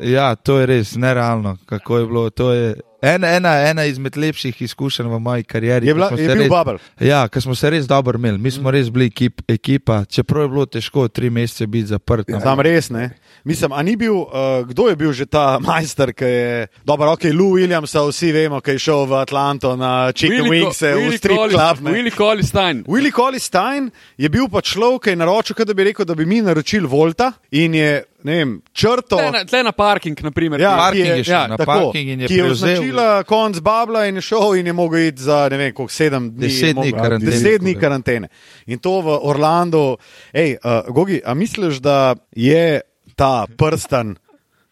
Ja, 0.02 0.35
to 0.35 0.59
je 0.59 0.66
res 0.66 0.95
nerealno, 0.97 1.59
kako 1.66 1.99
je 1.99 2.07
bilo. 2.07 2.30
To 2.30 2.52
je 2.52 2.75
ena, 3.02 3.28
ena, 3.37 3.52
ena 3.68 3.85
izmed 3.85 4.16
lepših 4.16 4.62
izkušenj 4.62 5.07
v 5.07 5.18
moji 5.21 5.45
karieri. 5.45 5.87
Je, 5.87 5.95
bila, 5.95 6.11
je 6.16 6.35
bil 6.35 6.49
Babel. 6.50 6.78
Ja, 7.00 7.26
ker 7.28 7.42
smo 7.42 7.54
se 7.54 7.71
res 7.71 7.87
dobro 7.87 8.18
imeli. 8.18 8.38
Mi 8.38 8.50
smo 8.50 8.71
res 8.71 8.90
bili 8.90 9.07
ekip, 9.12 9.42
ekipa, 9.49 10.04
čeprav 10.04 10.47
je 10.47 10.49
bilo 10.49 10.66
težko 10.66 11.09
tri 11.09 11.30
mesece 11.30 11.66
biti 11.66 11.92
zaprt. 11.92 12.28
no. 12.28 12.40
Znam 12.40 12.61
res, 12.61 12.90
ne. 12.90 13.11
Mislim, 13.45 13.73
a 13.73 13.83
ni 13.83 13.97
bil, 13.97 14.14
uh, 14.14 14.26
kdo 14.64 14.88
je 14.88 14.97
bil 14.97 15.12
že 15.12 15.26
ta 15.26 15.59
majster, 15.61 16.12
ki 16.12 16.25
je, 16.25 16.66
dobro, 16.85 17.12
ok, 17.12 17.25
Lou 17.33 17.52
Williams, 17.52 17.95
vsi 17.95 18.33
vemo, 18.33 18.61
ki 18.61 18.71
je 18.71 18.78
šel 18.80 19.07
v 19.07 19.14
Atlanto 19.16 19.76
na 19.76 20.12
Chicken 20.12 20.45
Wings, 20.45 20.76
Co- 20.76 20.99
v 21.00 21.12
strip 21.12 21.37
Collis- 21.37 21.54
club. 21.54 21.76
ne. 21.80 21.90
Willie 21.92 22.11
Collis 22.12 22.47
Stein. 22.47 22.85
Willie 22.85 23.12
Collis 23.12 23.42
Stein 23.42 23.88
je 24.16 24.28
bil 24.28 24.49
pa 24.49 24.61
človek, 24.61 25.00
ki 25.00 25.11
je 25.11 25.16
naročil, 25.16 25.57
da 25.57 25.75
bi 25.75 25.85
rekel, 25.85 26.04
da 26.04 26.14
bi 26.14 26.25
mi 26.25 26.40
naročili 26.40 26.87
Volta 26.87 27.33
in 27.50 27.75
je, 27.75 27.90
ne 28.18 28.33
vem, 28.35 28.62
črto. 28.73 29.16
Tle 29.16 29.30
na, 29.30 29.45
tle 29.45 29.62
na 29.62 29.73
parking, 29.73 30.18
naprimer. 30.21 30.59
Ja, 30.59 30.76
Parking 30.76 31.04
ki 31.04 31.11
je 31.12 31.25
šel, 31.25 31.45
na 31.47 31.57
tako, 31.57 31.73
parking 31.85 32.09
in 32.09 32.21
je 32.21 32.26
ki 32.26 32.35
je 32.35 32.42
prevzel- 32.42 32.52
označila 32.52 33.23
konc 33.23 33.61
Babla 33.61 34.07
in 34.07 34.14
je 34.14 34.23
šel 34.23 34.54
in 34.54 34.66
je 34.66 34.73
mogel 34.73 35.00
iti 35.04 35.22
za 35.22 35.48
ne 35.48 35.57
vem, 35.57 35.72
koliko 35.72 35.92
sedem 35.92 36.31
dni. 36.31 36.40
Deset 36.40 36.62
je 36.62 36.72
dni 36.72 36.81
mogel- 36.85 36.98
karantene. 36.98 37.31
Deset 37.31 37.61
dni 37.61 37.74
karantene. 37.77 38.29
In 38.66 38.79
to 38.79 39.01
v 39.01 39.18
Orlandu. 39.22 39.96
Ej, 40.33 40.57
uh, 40.57 40.88
Gogi, 40.88 41.20
a 41.20 41.35
misliš, 41.35 41.79
da 41.79 42.14
je 42.33 42.81
ta 43.18 43.46
prsten 43.50 44.14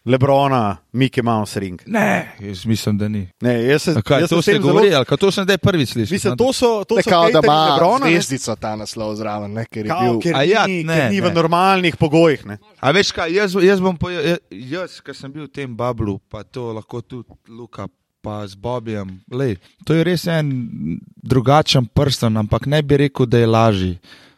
Lebrona, 0.05 0.77
Mickey 0.93 1.19
Mouse 1.21 1.59
ring? 1.59 1.81
Ne, 1.85 2.31
jaz 2.39 2.65
mislim, 2.65 2.97
da 2.97 3.07
ni. 3.07 3.27
Ne, 3.41 3.63
jaz 3.65 3.81
se, 3.83 4.01
Kaj, 4.01 4.21
jaz 4.21 4.29
to 4.29 4.41
ste 4.41 4.51
tem 4.51 4.61
zelo- 4.61 4.67
govorili, 4.69 4.95
ali 4.95 5.05
to 5.05 5.27
sem 5.27 5.43
zdaj 5.43 5.57
prvič 5.59 5.89
slišal. 5.89 6.13
Mislim, 6.13 6.37
to 6.37 6.53
so, 6.53 6.83
to 6.83 6.95
ne 6.95 7.03
so 7.03 7.09
kao, 7.09 7.27
da 7.27 7.41
ima 7.43 7.57
Lebrona, 7.67 8.05
zvezdico 8.07 8.55
ta 8.55 8.75
naslov 8.75 9.15
zraven, 9.15 9.51
ne, 9.51 9.65
ker 9.65 9.83
je 9.83 9.89
Kao, 9.89 9.99
bil. 10.01 10.19
ker 10.21 10.33
A 10.33 10.43
ja, 10.43 10.63
ni, 10.65 10.83
ne, 10.83 10.95
ker 10.95 11.11
ni 11.11 11.19
v 11.19 11.27
ne. 11.27 11.33
normalnih 11.33 11.95
pogojih. 11.95 12.45
Ne. 12.45 12.55
A 12.79 12.91
veš 12.91 13.11
kaj, 13.11 13.35
jaz, 13.35 13.51
jaz 13.53 13.79
bom 13.79 13.97
povedal, 13.97 14.39
jaz, 14.49 15.01
ki 15.01 15.11
sem 15.13 15.27
bil 15.29 15.43
v 15.43 15.51
tem 15.51 15.75
bablu, 15.75 16.21
pa 16.21 16.41
to 16.41 16.71
lahko 16.71 17.01
tudi 17.01 17.27
Luka. 17.49 17.87
Pa 18.17 18.41
z 18.43 18.55
Bobijem. 18.55 19.21
Lej, 19.29 19.55
to 19.85 19.93
je 19.93 20.03
res 20.03 20.25
en 20.27 20.47
drugačen 21.15 21.85
prsten, 21.85 22.33
ampak 22.33 22.65
ne 22.65 22.81
bi 22.81 22.97
rekel, 22.97 23.25
da 23.25 23.37
je 23.37 23.47
lažji. 23.47 23.93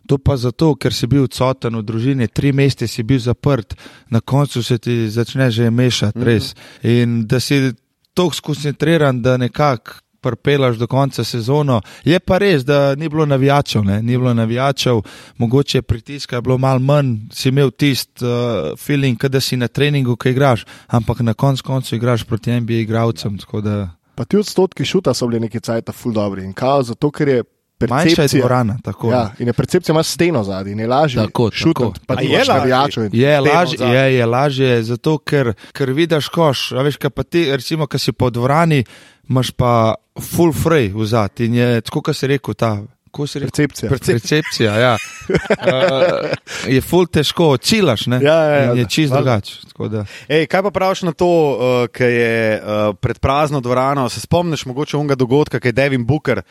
To 0.10 0.18
pa 0.18 0.38
zato, 0.42 0.74
ker 0.74 0.94
si 0.94 1.06
bil 1.06 1.28
odsoten 1.28 1.78
v 1.78 1.84
družini, 1.86 2.28
tri 2.34 2.50
mesece 2.50 2.88
si 2.90 3.04
bil 3.06 3.20
zaprt, 3.22 3.76
na 4.10 4.22
koncu 4.22 4.64
se 4.66 4.80
ti 4.82 5.06
začne 5.06 5.52
že 5.54 5.70
mešati, 5.70 6.24
res. 6.26 6.56
In 6.82 7.28
da 7.30 7.38
si 7.40 7.70
tako 8.18 8.34
skoncentriran, 8.34 9.22
da 9.22 9.38
nekako 9.38 10.02
prpelaš 10.22 10.78
do 10.78 10.88
konca 10.88 11.24
sezono. 11.24 11.82
Je 12.04 12.20
pa 12.20 12.38
res, 12.38 12.66
da 12.66 12.96
ni 12.96 13.10
bilo 13.10 13.26
navijačev, 13.26 13.84
ne? 13.86 14.02
ni 14.04 14.18
bilo 14.18 14.34
navijačev, 14.34 15.02
mogoče 15.38 15.82
pritiska 15.82 16.36
je 16.36 16.42
bilo 16.42 16.58
malo 16.58 16.80
manj, 16.80 17.16
si 17.34 17.50
imel 17.50 17.72
tisti 17.72 18.26
uh, 18.26 18.74
feeling, 18.78 19.24
da 19.24 19.40
si 19.40 19.58
na 19.58 19.68
treningu, 19.68 20.16
ki 20.16 20.34
igraš, 20.34 20.66
ampak 20.88 21.22
na 21.22 21.34
koncu 21.34 21.64
koncu 21.64 21.96
igraš 21.96 22.24
proti 22.24 22.52
NBA 22.52 22.74
igravcem. 22.74 23.38
tako 23.38 23.62
da 23.62 23.90
Pa 24.16 24.26
ti 24.26 24.38
odstotki 24.38 24.86
šuta 24.86 25.14
so 25.14 25.28
bili 25.28 25.40
neki 25.40 25.60
cajt 25.60 25.92
ful 25.96 26.12
dobri. 26.14 26.44
In 26.44 26.54
kao, 26.54 26.84
zato 26.84 27.12
ker 27.12 27.28
je 27.28 27.44
Manjša 27.82 28.22
je 28.22 28.28
dvorana. 28.30 28.78
Tako, 28.84 29.12
Ja, 29.12 29.32
in 29.40 29.48
je 29.48 29.54
percepcija 29.54 29.94
ima 29.94 30.04
steno 30.04 30.44
zadnji 30.44 30.72
in 30.72 30.80
je 30.80 30.88
lažje 30.88 31.24
Tako, 31.24 31.50
šutati. 31.52 31.74
tako. 31.74 31.94
Pa 32.08 32.22
je 32.22 32.44
lažje? 32.44 33.10
Je 33.12 33.40
lažje, 33.42 33.78
zadaj. 33.78 34.08
je, 34.08 34.16
je 34.16 34.26
lažje, 34.26 34.84
zato 34.84 35.18
ker, 35.18 35.54
ker 35.72 35.90
vidiš 35.90 36.28
koš. 36.28 36.72
A 36.72 36.82
veš, 36.82 36.98
kaj 36.98 37.10
pa 37.10 37.24
ti, 37.24 37.52
recimo, 37.52 37.88
ki 37.88 38.00
si 38.00 38.12
po 38.12 38.30
dvorani, 38.30 38.84
imaš 39.30 39.52
pa 39.52 39.96
full 40.22 40.54
free 40.54 40.92
vzad 40.96 41.40
in 41.40 41.54
je, 41.54 41.82
tako 41.82 42.02
kot 42.02 42.18
si 42.18 42.28
rekel, 42.28 42.54
ta. 42.54 42.78
Ko 43.12 43.26
si 43.28 43.40
rekel? 43.40 43.50
Percepcija. 43.50 43.90
Percepcija, 43.90 44.74
ja. 44.80 44.98
Uh, 45.30 46.30
je 46.76 46.82
ful 46.82 47.08
težko, 47.08 47.58
cilaš, 47.58 48.06
ne? 48.08 48.20
Ja, 48.22 48.36
ja, 48.44 48.56
ja. 48.56 48.72
In 48.74 48.78
je 48.78 48.86
čist 48.86 49.14
drugače. 49.14 49.56
tako 49.72 49.88
da. 49.88 50.04
Ej, 50.28 50.46
kaj 50.46 50.62
pa 50.64 50.72
praviš 50.72 51.02
na 51.02 51.12
to, 51.12 51.26
uh, 51.26 51.88
ki 51.90 52.04
je 52.04 52.62
uh, 52.62 52.94
pred 53.02 53.18
prazno 53.20 53.62
dvorano? 53.62 54.10
Se 54.10 54.20
spomniš 54.22 54.66
mogoče 54.66 54.98
onega 54.98 55.16
dogodka, 55.16 55.60
ki 55.60 55.68
je 55.68 55.72
Devin 55.72 56.06
Booker 56.06 56.42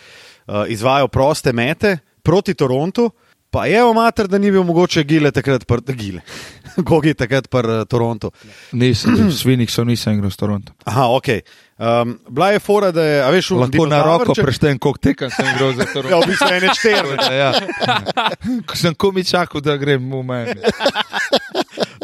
izvajal 0.68 1.08
proste 1.08 1.52
mete 1.52 1.98
proti 2.22 2.54
Torontu? 2.54 3.10
Pa 3.48 3.64
je 3.64 3.80
v 3.80 3.94
mater, 3.96 4.28
da 4.28 4.36
ni 4.36 4.50
bil 4.52 4.60
mogoče 4.60 5.00
gile 5.08 5.30
takrat, 5.32 5.64
pr, 5.64 5.80
gile. 5.96 6.20
Gogi 6.88 7.14
takrat 7.16 7.48
pri 7.48 7.80
uh, 7.80 7.84
Torontu. 7.88 8.28
Nisem, 8.76 9.30
s 9.32 9.40
Phoenixom 9.40 9.88
nisem 9.88 10.18
igral 10.18 10.28
s 10.28 10.36
Torontom. 10.36 10.76
Aha, 10.84 11.06
ok. 11.16 11.28
Um, 11.80 12.18
bila 12.28 12.50
je 12.52 12.60
fora, 12.60 12.90
da 12.92 13.00
je, 13.02 13.16
a 13.24 13.30
veš, 13.32 13.48
v 13.56 13.62
Lahko 13.62 13.86
na 13.88 14.02
roko 14.04 14.36
dinozavrček- 14.36 14.44
preštem, 14.44 14.76
koliko 14.76 15.00
tekem 15.00 15.30
sem 15.32 15.48
igral 15.48 15.72
za 15.72 15.82
Ja, 15.88 15.92
Toronto. 15.96 16.20
v 16.20 16.28
bistvu 16.28 16.48
ene 16.52 16.68
štiri. 16.76 17.08
Ja. 17.32 17.50
Ko 18.68 18.76
sem 18.76 18.92
komi 18.94 19.24
čakal, 19.24 19.64
da 19.64 19.80
grem 19.80 20.04
v 20.04 20.20
meni. 20.20 20.60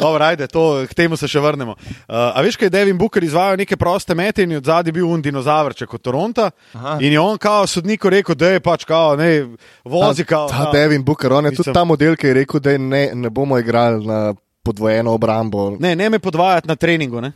Dobro, 0.04 0.24
ajde, 0.24 0.46
to, 0.52 0.84
k 0.90 0.94
temu 0.94 1.16
se 1.16 1.28
še 1.30 1.40
vrnemo. 1.40 1.72
Uh, 1.72 2.14
a 2.36 2.42
veš, 2.44 2.58
kaj 2.60 2.68
je 2.68 2.74
Devin 2.76 2.98
Booker 3.00 3.24
izvajal 3.24 3.56
neke 3.56 3.76
proste 3.80 4.14
mete 4.14 4.44
in 4.44 4.56
od 4.58 4.68
zadaj 4.68 4.92
bil 4.92 5.08
un 5.08 5.22
dinozavrček 5.24 5.94
od 5.96 6.02
Toronta. 6.04 6.50
Aha. 6.76 6.98
In 7.00 7.12
je 7.12 7.20
on 7.20 7.38
kao 7.40 7.66
sodniku 7.66 8.12
rekel, 8.12 8.36
da 8.36 8.52
je 8.54 8.60
pač 8.60 8.84
kao, 8.84 9.16
ne, 9.16 9.46
vozi 9.84 10.26
kao. 10.28 10.48
Ta 10.52 10.68
ja. 10.68 10.72
Devin 10.76 11.04
Booker, 11.04 11.32
on 11.32 11.44
je 11.48 11.54
Mislim- 11.54 11.64
tudi 11.64 11.74
ta 11.74 11.84
model, 11.84 12.16
ki 12.16 12.26
je 12.26 12.34
rekel, 12.42 12.60
da 12.60 12.76
ne, 12.78 13.10
ne 13.14 13.30
bomo 13.30 13.58
igrali 13.58 14.06
na 14.06 14.34
podvojeno 14.64 15.12
obrambo. 15.12 15.76
Ne, 15.80 15.96
ne 15.96 16.10
me 16.10 16.18
podvajati 16.18 16.68
na 16.68 16.76
treningu. 16.76 17.20
Ne? 17.20 17.32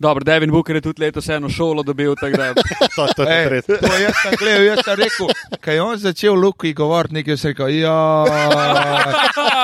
Dobro, 0.00 0.22
Devin 0.22 0.50
Booker 0.50 0.76
je 0.76 0.82
tudi 0.82 1.02
letos 1.02 1.28
eno 1.28 1.48
šolo 1.48 1.82
dobil, 1.82 2.14
tako 2.14 2.36
da 2.36 2.54
To, 2.96 3.06
to 3.16 3.22
je 3.24 3.34
Ej, 3.34 3.48
res. 3.48 3.64
to 3.66 3.74
jaz 3.96 4.14
sem 4.16 4.32
gledal, 4.36 4.62
jaz 4.64 4.78
sem 4.84 4.94
rekel, 4.96 5.26
kaj 5.60 5.74
je 5.74 5.82
on 5.82 5.96
začel 5.98 6.34
Luki 6.34 6.72
govoriti, 6.72 7.14
nekaj 7.14 7.36
sem 7.36 7.48
rekel, 7.48 7.68
ja, 7.76 7.98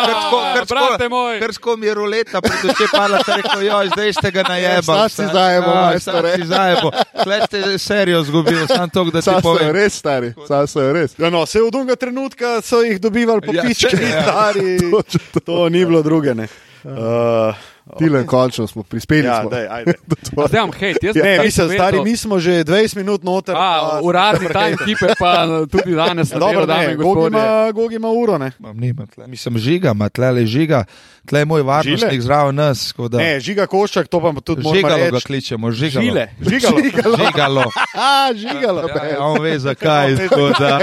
krsko, 0.04 0.38
krsko, 0.54 0.66
Brate 0.70 1.08
moj. 1.08 1.40
krsko 1.40 1.76
mi 1.76 1.86
je 1.86 1.94
ruleta, 1.94 2.40
pred 2.40 2.64
oči 2.64 2.86
pala, 2.90 3.20
sem 3.20 3.36
rekel, 3.36 3.62
ja, 3.62 3.78
zdaj 3.86 4.12
ste 4.12 4.30
ga 4.30 4.42
najebali. 4.44 4.84
sad 5.00 5.10
si 5.12 5.26
zajebo, 5.28 5.70
sad 6.00 6.24
si 6.32 6.46
zajebo. 6.46 6.88
Tle 7.16 7.38
ste 7.42 7.58
serijo 7.78 8.22
zgubili, 8.22 8.66
sam 8.66 8.90
to, 8.90 9.04
da 9.04 9.22
Sam 9.22 9.34
so 9.34 9.38
jo 9.38 9.42
povem. 9.44 9.70
res 9.72 9.94
stari, 9.94 10.32
sam 10.44 10.66
so 10.66 10.80
jo 10.80 10.92
res. 10.92 11.14
Ja, 11.16 11.30
no, 11.30 11.44
vse 11.44 11.62
od 11.62 11.74
unega 11.74 11.96
trenutka 11.96 12.58
so 12.60 12.82
jih 12.82 13.00
dobivali 13.00 13.40
po 13.40 13.52
Ja, 13.52 13.62
ja, 13.62 13.68
pički, 13.68 13.90
če- 13.92 14.02
ja. 14.04 14.22
stari. 14.22 14.78
Točno 14.94 15.20
to. 15.32 15.40
To 15.42 15.68
ni 15.68 15.84
bilo 15.84 16.02
druge. 16.02 16.34
Ne. 16.34 16.48
Uh, 16.84 17.54
Tilen, 17.96 18.26
končno 18.26 18.66
smo 18.66 18.82
prispeli. 18.82 19.24
ja, 19.24 19.40
smo. 19.40 19.50
daj, 19.50 19.66
ajde. 19.76 19.92
A 20.36 20.46
zdaj 20.46 20.58
imam 20.58 20.72
hejt. 20.72 20.96
Jaz 21.02 21.16
Ne, 21.16 21.38
mislim, 21.40 21.66
povedal- 21.66 21.78
stari, 21.78 22.00
mi 22.00 22.16
smo 22.16 22.38
že 22.38 22.50
20 22.62 22.96
minut 22.96 23.22
noter. 23.22 23.54
A, 23.54 23.58
pa- 23.58 24.00
uradni 24.02 24.48
timekeeper 24.48 25.14
pa 25.14 25.32
tudi 25.66 25.94
danes 25.94 26.30
na 26.30 26.38
Dobro, 26.38 26.66
dame 26.66 26.80
ne, 26.80 26.92
in 26.92 26.96
Gogi 26.96 27.04
gospodje. 27.04 27.28
ima, 27.30 27.72
Gogi 27.72 27.94
ima 27.94 28.08
uro, 28.10 28.38
ne. 28.38 28.50
Mam, 28.58 28.76
nima 28.76 29.06
tle. 29.06 29.26
Mislim, 29.26 29.58
žiga, 29.58 29.90
ima 29.90 30.08
tle 30.08 30.30
le 30.32 30.46
žiga, 30.46 30.84
tle 31.24 31.38
je 31.38 31.44
moj 31.44 31.62
varnostnik 31.62 32.20
zraven 32.20 32.54
nas. 32.54 32.94
Da, 33.00 33.18
Ne, 33.18 33.40
žiga 33.40 33.66
koščak, 33.66 34.06
to 34.06 34.20
pa 34.20 34.32
tudi 34.40 34.62
moramo 34.62 34.74
žigalo 34.76 35.10
ga 35.10 35.20
kličemo, 35.20 35.70
žigalo. 35.72 36.04
Žile. 36.04 36.28
Žigalo. 36.40 36.78
Žigalo. 37.18 37.64
A, 38.06 38.32
žigalo. 38.32 38.88
Ja, 38.88 39.20
on 39.20 39.40
ve 39.40 39.58
zakaj. 39.58 40.14
da- 40.60 40.80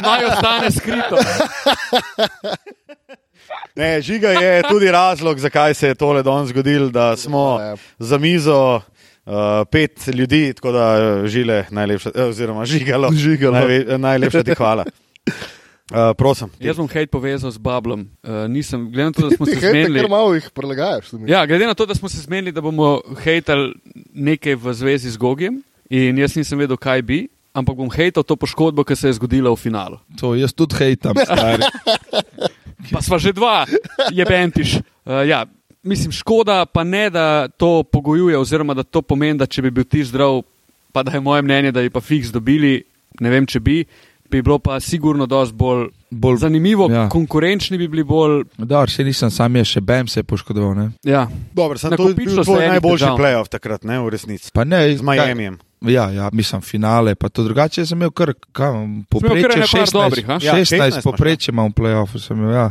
Naj 0.00 0.24
ostane 0.26 0.70
skrito. 0.70 1.16
Ne, 3.76 4.00
žiga 4.00 4.28
je 4.30 4.62
tudi 4.62 4.90
razlog, 4.90 5.38
zakaj 5.38 5.74
se 5.74 5.88
je 5.88 5.94
tole 5.94 6.22
danes 6.22 6.48
zgodilo, 6.48 6.88
da 6.88 7.16
smo 7.16 7.58
Ja. 7.60 7.76
za 7.98 8.18
mizo 8.18 8.80
uh, 9.26 9.32
pet 9.70 10.06
ljudi, 10.06 10.52
tako 10.54 10.72
da 10.72 10.86
uh, 11.20 11.26
žile 11.26 11.64
najlepša, 11.70 12.10
eh, 12.14 12.22
oziroma 12.22 12.64
žigalo. 12.64 13.10
Žigalo. 13.12 13.52
Najve, 13.52 13.98
najlepša 13.98 14.42
ti 14.42 14.54
hvala. 14.54 14.84
Uh, 15.90 15.96
prosim. 16.18 16.48
Jaz 16.60 16.76
bom 16.76 16.88
hejt 16.88 17.10
povezal 17.10 17.50
z 17.50 17.58
Bablom. 17.58 18.00
Uh, 18.22 18.46
nisem, 18.48 18.90
glede 18.92 19.04
na 19.04 19.12
to, 19.12 19.28
da 19.28 19.36
smo 19.36 19.46
se 19.46 19.52
Ti 19.52 19.66
zmenili. 19.66 20.00
ker 20.00 20.08
malo 20.08 20.34
jih 20.34 20.50
mi. 21.12 21.30
Ja, 21.30 21.46
glede 21.46 21.66
na 21.66 21.74
to, 21.74 21.86
da 21.86 21.94
smo 21.94 22.08
se 22.08 22.18
zmenili, 22.20 22.52
da 22.52 22.60
bomo 22.60 23.00
hejtali 23.22 23.74
nekaj 24.14 24.54
v 24.54 24.72
zvezi 24.72 25.10
z 25.10 25.16
Gogijem, 25.16 25.62
in 25.90 26.18
jaz 26.18 26.36
nisem 26.36 26.58
vedel, 26.58 26.76
kaj 26.76 27.02
bi, 27.02 27.28
ampak 27.54 27.78
bom 27.78 27.90
hejtal 27.90 28.26
to 28.26 28.36
poškodbo, 28.36 28.82
ki 28.82 28.98
se 28.98 29.08
je 29.08 29.16
zgodila 29.16 29.54
v 29.54 29.60
finalu. 29.62 29.96
To 30.18 30.34
jaz 30.34 30.52
tudi 30.52 30.74
hejtam, 30.74 31.14
stari. 31.14 31.62
Pa 32.92 33.00
sva 33.00 33.16
že 33.16 33.32
dva, 33.32 33.64
je 34.12 34.24
bentiš. 34.26 34.82
Uh, 35.08 35.24
ja, 35.24 35.46
mislim, 35.80 36.12
škoda 36.12 36.66
pa 36.68 36.84
ne, 36.84 37.08
da 37.08 37.48
to 37.48 37.80
pogojuje, 37.80 38.36
oziroma 38.36 38.74
da 38.74 38.84
to 38.84 39.00
pomeni, 39.00 39.38
da 39.40 39.46
če 39.48 39.64
bi 39.64 39.70
bil 39.70 39.86
ti 39.88 40.04
zdrav, 40.04 40.42
pa 40.92 41.00
da 41.00 41.14
je 41.14 41.22
moje 41.24 41.42
mnenje, 41.42 41.72
da 41.72 41.80
bi 41.80 41.88
pa 41.88 42.04
fiks 42.04 42.28
dobili, 42.28 42.82
ne 43.20 43.30
vem, 43.32 43.46
če 43.48 43.60
bi, 43.60 43.78
bi 44.34 44.42
bilo 44.42 44.58
pa 44.58 44.80
sigurno 44.80 45.26
dosti 45.30 45.54
bolj, 45.56 45.88
Bolj, 46.14 46.36
zanimivo, 46.36 46.86
ja. 46.90 46.96
ja. 46.96 47.08
konkurenčni 47.08 47.78
bi 47.78 47.88
bili 47.88 48.04
bolj. 48.04 48.44
Dobro, 48.58 48.86
še 48.90 49.04
nisem 49.04 49.30
sam, 49.34 49.56
je 49.56 49.64
še 49.64 49.80
Bem 49.82 50.08
se 50.08 50.20
je 50.20 50.24
poškodoval. 50.24 50.74
Ne? 50.78 50.88
Ja, 51.02 51.26
Dobro, 51.52 51.78
sem 51.78 51.96
to 51.96 52.08
je 52.08 52.28
se 52.30 52.44
tvoj 52.46 52.62
enih 52.62 52.74
najboljši 52.76 53.12
playoff 53.18 53.50
takrat, 53.50 53.84
ne, 53.84 53.98
v 53.98 54.12
resnici. 54.14 54.52
Pa 54.54 54.64
ne, 54.64 54.86
Z 54.96 55.02
Miamijem. 55.02 55.58
Ja, 55.84 56.08
ja, 56.10 56.30
mislim, 56.32 56.62
finale, 56.64 57.14
pa 57.14 57.28
to 57.28 57.44
drugače 57.44 57.84
sem 57.86 57.98
imel 57.98 58.10
kar, 58.10 58.32
kam, 58.56 59.02
poprečje 59.10 59.42
kar 59.42 59.58
ene 59.58 59.66
par 59.68 59.82
16, 59.82 59.98
dobrih, 59.98 60.28
a? 60.28 60.38
Ja, 60.40 60.54
16, 60.54 60.70
16 60.70 60.94
imaš, 60.94 61.04
poprečje 61.04 61.52
imam 61.52 61.68
v 61.74 61.76
playoffu, 61.76 62.20
sem 62.22 62.38
imel, 62.38 62.54
ja. 62.54 62.70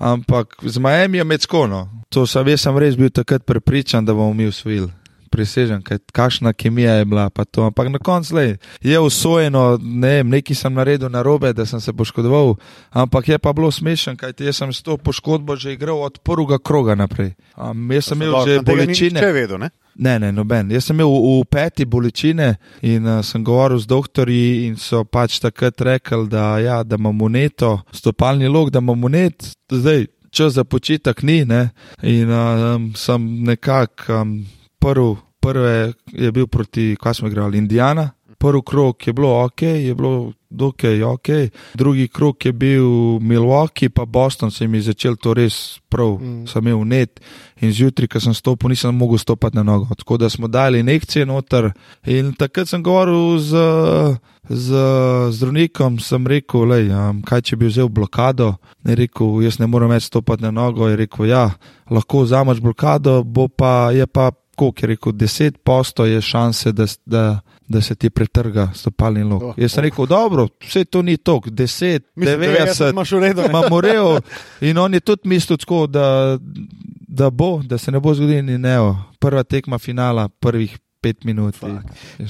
Ampak 0.00 0.58
z 0.64 0.80
Miami 0.80 1.20
je 1.20 1.24
med 1.24 1.44
skono. 1.44 1.86
To 2.12 2.26
sem, 2.26 2.48
jaz 2.52 2.66
sem 2.66 2.76
res 2.80 2.98
bil 3.00 3.12
takrat 3.12 3.46
prepričan, 3.48 4.04
da 4.04 4.16
bomo 4.16 4.34
mi 4.36 4.48
usvojili. 4.48 4.90
Prisežem, 5.30 5.82
kaj, 5.82 5.98
kakšna 6.12 6.52
kemija 6.52 6.96
je 6.98 7.04
bila, 7.04 7.28
pa 7.30 7.44
to. 7.44 7.62
Ampak 7.70 7.88
na 7.88 7.98
koncu 7.98 8.34
le, 8.34 8.56
je 8.82 8.98
usvojeno, 8.98 9.78
ne 9.78 10.08
vem, 10.16 10.28
nekaj 10.28 10.56
sem 10.58 10.74
naredil 10.74 11.08
na 11.08 11.22
robe, 11.22 11.52
da 11.54 11.66
sem 11.66 11.80
se 11.80 11.92
poškodoval, 11.92 12.56
ampak 12.90 13.28
je 13.28 13.38
pa 13.38 13.52
bilo 13.52 13.70
smešen, 13.70 14.16
kaj 14.18 14.34
jaz 14.38 14.58
sem 14.58 14.72
s 14.72 14.82
to 14.82 14.96
poškodbo 14.96 15.56
že 15.56 15.72
igral 15.72 16.02
od 16.02 16.18
prvega 16.18 16.58
kroga 16.58 16.94
naprej. 16.94 17.34
Um, 17.56 17.92
jaz 17.92 18.10
sem 18.10 18.22
imel 18.22 18.42
že 18.46 18.58
bolečine. 18.66 19.22
Vedo, 19.32 19.58
ne? 19.58 19.70
Ne, 19.94 20.18
ne, 20.18 20.32
noben. 20.32 20.70
Jaz 20.70 20.90
sem 20.90 20.96
imel 20.96 21.10
v, 21.10 21.40
v 21.40 21.48
peti 21.50 21.84
bolečine 21.84 22.54
in 22.82 23.06
uh, 23.06 23.22
sem 23.22 23.44
govoril 23.44 23.78
z 23.78 23.86
doktorji 23.86 24.66
in 24.66 24.76
so 24.76 25.04
pač 25.04 25.38
takrat 25.38 25.80
rekli, 25.80 26.26
da, 26.30 26.58
ja, 26.58 26.82
da 26.82 26.98
imam 26.98 27.22
uneto, 27.22 27.80
stopalni 27.92 28.48
lok, 28.48 28.70
da 28.74 28.82
imam 28.82 29.04
unet, 29.04 29.54
zdaj 29.70 30.08
čas 30.30 30.54
za 30.54 30.64
počitek 30.64 31.22
ni. 31.22 31.44
Ne? 31.44 31.70
In 32.02 32.30
um, 32.30 32.92
sem 32.96 33.44
nekako 33.44 34.22
um, 34.22 34.34
prvi, 34.80 35.16
prve 35.40 35.92
je 36.12 36.32
bil 36.32 36.46
proti, 36.46 36.96
kaj 37.00 37.14
smo 37.14 37.28
igrali, 37.28 37.58
Indijana. 37.58 38.10
Prvi 38.38 38.62
krok 38.66 39.06
je 39.06 39.12
bilo 39.12 39.44
ok, 39.44 39.62
je 39.62 39.94
bilo 39.94 40.32
dokaj 40.50 41.02
ok, 41.02 41.26
drugi 41.74 42.08
krok 42.08 42.44
je 42.44 42.52
bil 42.52 42.84
Milwaukee, 43.20 43.88
pa 43.88 44.04
Boston 44.04 44.50
se 44.50 44.68
mi 44.68 44.78
je 44.78 44.82
začel 44.82 45.16
to 45.16 45.34
res 45.34 45.78
prav, 45.88 46.18
mm. 46.20 46.46
sem 46.46 46.66
imel 46.66 46.84
net 46.84 47.20
in 47.60 47.72
zjutraj, 47.72 48.08
ko 48.08 48.20
sem 48.20 48.34
stopil, 48.34 48.72
nisem 48.72 48.96
mogel 48.96 49.18
stopiti 49.18 49.56
na 49.56 49.62
nogo. 49.62 49.94
Tako 49.94 50.16
da 50.16 50.30
smo 50.30 50.48
dali 50.48 50.80
injekcije 50.80 51.26
noter 51.26 51.70
in 52.06 52.32
takrat 52.32 52.68
sem 52.68 52.82
govoril 52.82 53.38
z, 53.38 53.56
z 54.48 54.82
zdravnikom, 55.30 55.98
sem 55.98 56.26
rekel, 56.26 56.64
lej, 56.64 56.90
um, 56.90 57.22
kaj 57.22 57.42
če 57.42 57.56
bi 57.56 57.70
vzel 57.70 57.88
blokado, 57.88 58.54
je 58.88 58.96
rekel, 59.04 59.42
jaz 59.44 59.60
ne 59.60 59.70
morem 59.70 59.92
več 59.92 60.08
stopiti 60.10 60.42
na 60.42 60.50
nogo, 60.50 60.88
je 60.88 60.96
rekel, 60.96 61.28
ja, 61.30 61.50
lahko 61.90 62.24
vzameš 62.24 62.64
blokado, 62.64 63.20
bo 63.24 63.48
pa 63.48 63.90
je 63.94 64.06
pa. 64.06 64.32
Koliko 64.60 64.82
je 64.82 64.86
rekel, 64.86 65.12
10 65.12 65.56
posto 65.64 66.04
je 66.04 66.20
šanse, 66.20 66.72
da, 66.72 66.86
da, 67.06 67.40
da 67.68 67.80
se 67.80 67.94
ti 67.94 68.10
pretrga 68.10 68.68
stopalni 68.74 69.22
lok. 69.24 69.42
Oh, 69.42 69.54
Jaz 69.56 69.72
sem 69.72 69.84
rekel, 69.84 70.06
dobro, 70.06 70.48
vse 70.60 70.84
to 70.84 71.02
ni 71.02 71.16
tok, 71.16 71.46
10, 71.48 72.00
Mislim, 72.14 72.40
90, 72.40 72.90
imaš 72.90 73.12
v 73.12 73.18
redu. 73.18 73.40
ne? 73.40 73.48
imamo 73.48 73.80
rejo. 73.80 74.20
In 74.60 74.78
on 74.78 74.94
je 74.94 75.00
tudi 75.00 75.28
mislil, 75.28 75.56
tako, 75.56 75.86
da, 75.86 76.38
da 77.08 77.30
bo, 77.30 77.62
da 77.64 77.78
se 77.78 77.92
ne 77.92 78.00
bo 78.00 78.14
zgodil, 78.14 78.38
in 78.38 78.60
ne, 78.60 78.76
prva 79.18 79.42
tekma 79.42 79.78
finala, 79.78 80.28
prvih 80.28 80.78
pet 81.00 81.24
minut. 81.24 81.56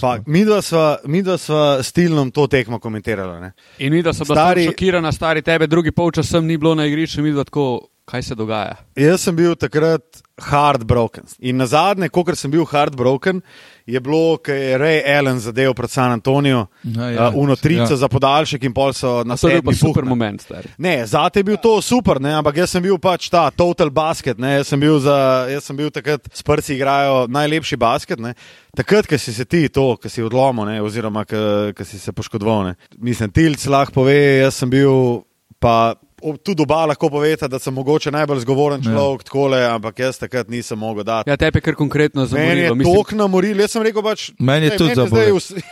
Fak, 0.01 0.27
midva 0.27 0.63
sva, 0.63 0.99
midva 1.07 1.39
sva 1.39 1.83
s 1.83 1.93
Tilnom 1.93 2.31
to 2.31 2.47
tekmo 2.47 2.79
komentirala. 2.79 3.41
Ne? 3.41 3.53
in 3.79 3.93
sem, 3.93 4.03
da 4.03 4.13
Stari- 4.35 4.65
sem 4.65 4.73
šokirana, 4.73 5.13
stari 5.13 5.43
tebe, 5.43 5.67
drugi 5.67 5.91
polčas 5.93 6.29
sem 6.29 6.47
ni 6.47 6.57
bilo 6.57 6.75
na 6.75 6.87
igrišču, 6.87 7.23
videl 7.23 7.45
tako, 7.45 7.89
kaj 8.11 8.23
se 8.23 8.35
dogaja. 8.35 8.77
Jaz 8.99 9.23
sem 9.23 9.37
bil 9.37 9.55
takrat 9.55 10.23
heartbroken. 10.41 11.25
In 11.39 11.61
na 11.61 11.67
zadnje, 11.69 12.09
ko 12.09 12.25
sem 12.35 12.51
bil 12.51 12.65
heartbroken, 12.67 13.43
je 13.87 14.01
bilo, 14.01 14.39
ko 14.39 14.55
je 14.55 14.79
Ray 14.79 15.03
Allen 15.05 15.41
zadeval 15.41 15.75
pred 15.75 15.91
San 15.91 16.13
Antonijo, 16.13 16.67
Ja, 16.85 17.11
ja, 17.11 17.29
uh, 17.29 17.37
unotrico 17.37 17.83
ja. 17.83 17.91
ja. 17.91 17.97
za 17.97 18.09
podaljšek 18.09 18.65
in 18.65 18.75
pol 18.75 18.93
so 18.97 19.23
na 19.25 19.37
To 19.37 19.49
je 19.49 19.63
bil 19.63 19.77
super 19.77 20.05
moment, 20.05 20.43
stari. 20.43 20.73
Ne, 20.79 21.07
zate 21.07 21.41
je 21.41 21.45
bil 21.45 21.57
to 21.63 21.81
super, 21.83 22.21
ne, 22.21 22.35
ampak 22.39 22.57
jaz 22.63 22.75
sem 22.75 22.83
bil 22.83 22.99
pač 22.99 23.29
ta 23.31 23.51
total 23.51 23.91
basket. 23.91 24.39
Ne, 24.39 24.57
jaz, 24.61 24.73
sem 24.73 24.87
za, 25.01 25.19
jaz 25.51 25.65
sem 25.65 25.77
bil 25.77 25.91
takrat, 25.91 26.27
s 26.33 26.43
prsti 26.43 26.75
igrajo 26.79 27.27
najlepši 27.29 27.77
basket. 27.77 28.21
Ne. 28.21 28.35
Takrat, 28.77 29.07
ko 29.07 29.19
si 29.19 29.35
se 29.35 29.45
ti 29.45 29.69
to, 29.69 29.97
ko 29.97 30.09
si 30.09 30.23
odlomil, 30.23 30.67
ne, 30.71 30.81
oziroma 30.83 31.25
ko 31.27 31.85
si 31.85 31.99
se 31.99 32.13
poškodoval. 32.13 32.71
Ne. 32.71 32.77
Mislim, 32.99 33.31
Tilc 33.31 33.67
lahko 33.67 34.01
pove, 34.03 34.17
jaz 34.45 34.63
sem 34.63 34.71
bil 34.71 35.25
pa. 35.61 35.95
O- 36.23 36.37
Tudi 36.37 36.63
oba 36.63 36.87
lahko 36.87 37.09
poveta, 37.09 37.47
da 37.47 37.59
sem 37.59 37.73
mogoče 37.73 38.11
najbolj 38.11 38.41
zgovoren 38.41 38.81
človek, 38.81 39.23
takole, 39.23 39.61
ampak 39.67 39.99
jaz 39.99 40.19
takrat 40.19 40.49
nisem 40.49 40.77
mogel 40.77 41.03
dati. 41.03 41.27
Ja, 41.27 41.37
tebe 41.37 41.61
kar 41.61 41.75
konkretno 41.75 42.25
Meni 42.25 42.61
je 42.61 42.69
zamorilo. 42.69 42.95
tok 42.95 43.13
namoril, 43.13 43.57
jaz 43.57 43.71
sem 43.71 43.83
rekel 43.83 44.03
pač. 44.03 44.31
Meni 44.39 44.67
je 44.67 44.73
"Ej, 44.73 44.79
tudi 44.79 44.89
meni 44.91 44.95
zdaj 44.97 45.09
zabolelo." 45.09 45.37
vs- 45.37 45.55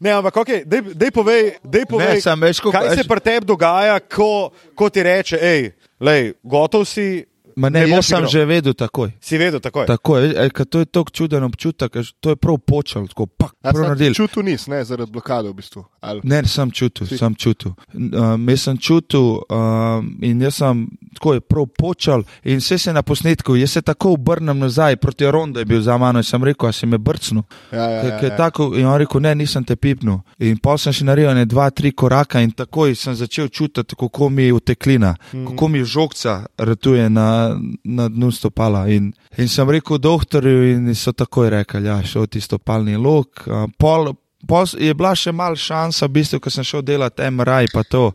Ne, 0.00 0.10
ampak 0.12 0.34
okay, 0.36 0.64
dej, 0.64 0.82
dej 0.92 1.10
povej, 1.10 1.42
dej 1.62 1.84
povej 1.86 2.14
Ne, 2.14 2.20
samo 2.20 2.42
veš, 2.42 2.58
koliko- 2.58 2.78
kaj 2.80 2.96
se 2.96 3.04
pri 3.04 3.20
tebi 3.20 3.46
dogaja, 3.46 4.00
ko, 4.02 4.50
ko 4.74 4.88
ti 4.88 4.98
reče, 5.00 5.38
hej, 5.38 5.62
lej, 6.00 6.34
gotov 6.42 6.82
si. 6.84 7.22
Ma 7.56 7.68
ne, 7.70 7.84
ne 7.86 7.88
jaz 7.90 8.06
sem 8.06 8.26
že 8.26 8.44
vedel 8.44 8.74
takoj. 8.74 9.12
Si 9.20 9.38
vedel 9.38 9.60
takoj. 9.60 9.86
Takoj, 9.86 10.32
e, 10.36 10.48
ker 10.50 10.66
to 10.66 10.78
je 10.78 10.86
tako 10.86 11.10
čuden 11.10 11.44
občutek, 11.44 11.92
to 12.20 12.30
je 12.30 12.36
prav 12.36 12.58
počel, 12.58 13.06
tako 13.08 13.26
pak, 13.26 13.52
A 13.62 13.72
prav. 13.72 13.96
Čutil 14.14 14.42
nis, 14.42 14.66
ne, 14.66 14.84
zaradi 14.84 15.12
blokade 15.12 15.48
v 15.48 15.54
bistvu. 15.54 15.84
Ali- 16.00 16.20
Ne, 16.24 16.42
sem 16.44 16.70
čutil, 16.70 17.06
Si. 17.06 17.18
sem 17.18 17.34
čutil. 17.34 17.74
Um, 17.94 18.48
jaz 18.48 18.60
sem 18.62 18.78
čutil 18.78 19.42
um, 19.50 20.18
in 20.22 20.40
jaz 20.40 20.54
sem 20.54 20.88
tako 21.14 21.34
je 21.34 21.40
prav 21.40 21.66
počel 21.78 22.22
in 22.44 22.58
vse 22.58 22.78
se 22.78 22.92
na 22.92 23.02
posnetku, 23.02 23.56
jaz 23.56 23.70
se 23.70 23.82
tako 23.82 24.12
obrnem 24.12 24.58
nazaj, 24.58 24.96
proti 24.96 25.30
Ronda 25.30 25.60
je 25.60 25.64
bil 25.64 25.80
za 25.80 25.96
mano 25.98 26.18
in 26.18 26.24
sem 26.24 26.44
rekel, 26.44 26.68
a 26.68 26.72
si 26.72 26.86
me 26.86 26.98
brcnil. 26.98 27.42
Ja, 27.72 27.90
ja, 27.90 28.04
ja, 28.04 28.18
ja. 28.22 28.36
tako, 28.36 28.72
in 28.76 28.86
on 28.86 28.98
rekel, 28.98 29.20
ne, 29.20 29.34
nisem 29.34 29.64
te 29.64 29.76
pipnil. 29.76 30.20
In 30.38 30.58
pol 30.62 30.78
sem 30.78 30.92
še 30.92 31.04
naredil 31.04 31.34
ne 31.36 31.44
dva, 31.46 31.70
tri 31.70 31.92
koraka 31.92 32.40
in 32.40 32.52
takoj 32.56 32.94
sem 32.98 33.14
začel 33.18 33.48
čutiti, 33.48 33.96
kako 33.98 34.28
mi 34.28 34.48
je 34.48 34.56
uteklina, 34.56 35.14
mm. 35.32 35.46
kako 35.50 35.68
mi 35.68 35.84
žogca 35.84 36.42
ratuje 36.58 37.10
na, 37.10 37.56
na 37.84 38.08
dnu 38.08 38.32
stopala. 38.32 38.86
In, 38.88 39.12
in 39.36 39.48
sem 39.48 39.70
rekel 39.70 39.98
doktorju 39.98 40.72
in 40.72 40.94
so 40.94 41.12
takoj 41.12 41.50
rekli, 41.50 41.86
ja, 41.86 42.00
šel 42.02 42.26
ti 42.26 42.40
stopalni 42.40 42.96
lok. 42.96 43.46
Pol, 43.78 44.14
pol 44.48 44.66
je 44.78 44.94
bila 44.94 45.14
še 45.18 45.32
mal 45.32 45.56
šansa, 45.58 46.08
v 46.08 46.18
bistvu, 46.18 46.42
ko 46.42 46.50
sem 46.50 46.66
šel 46.66 46.84
delati 46.86 47.30
MRI, 47.30 47.70
pa 47.72 47.84
to, 47.84 48.10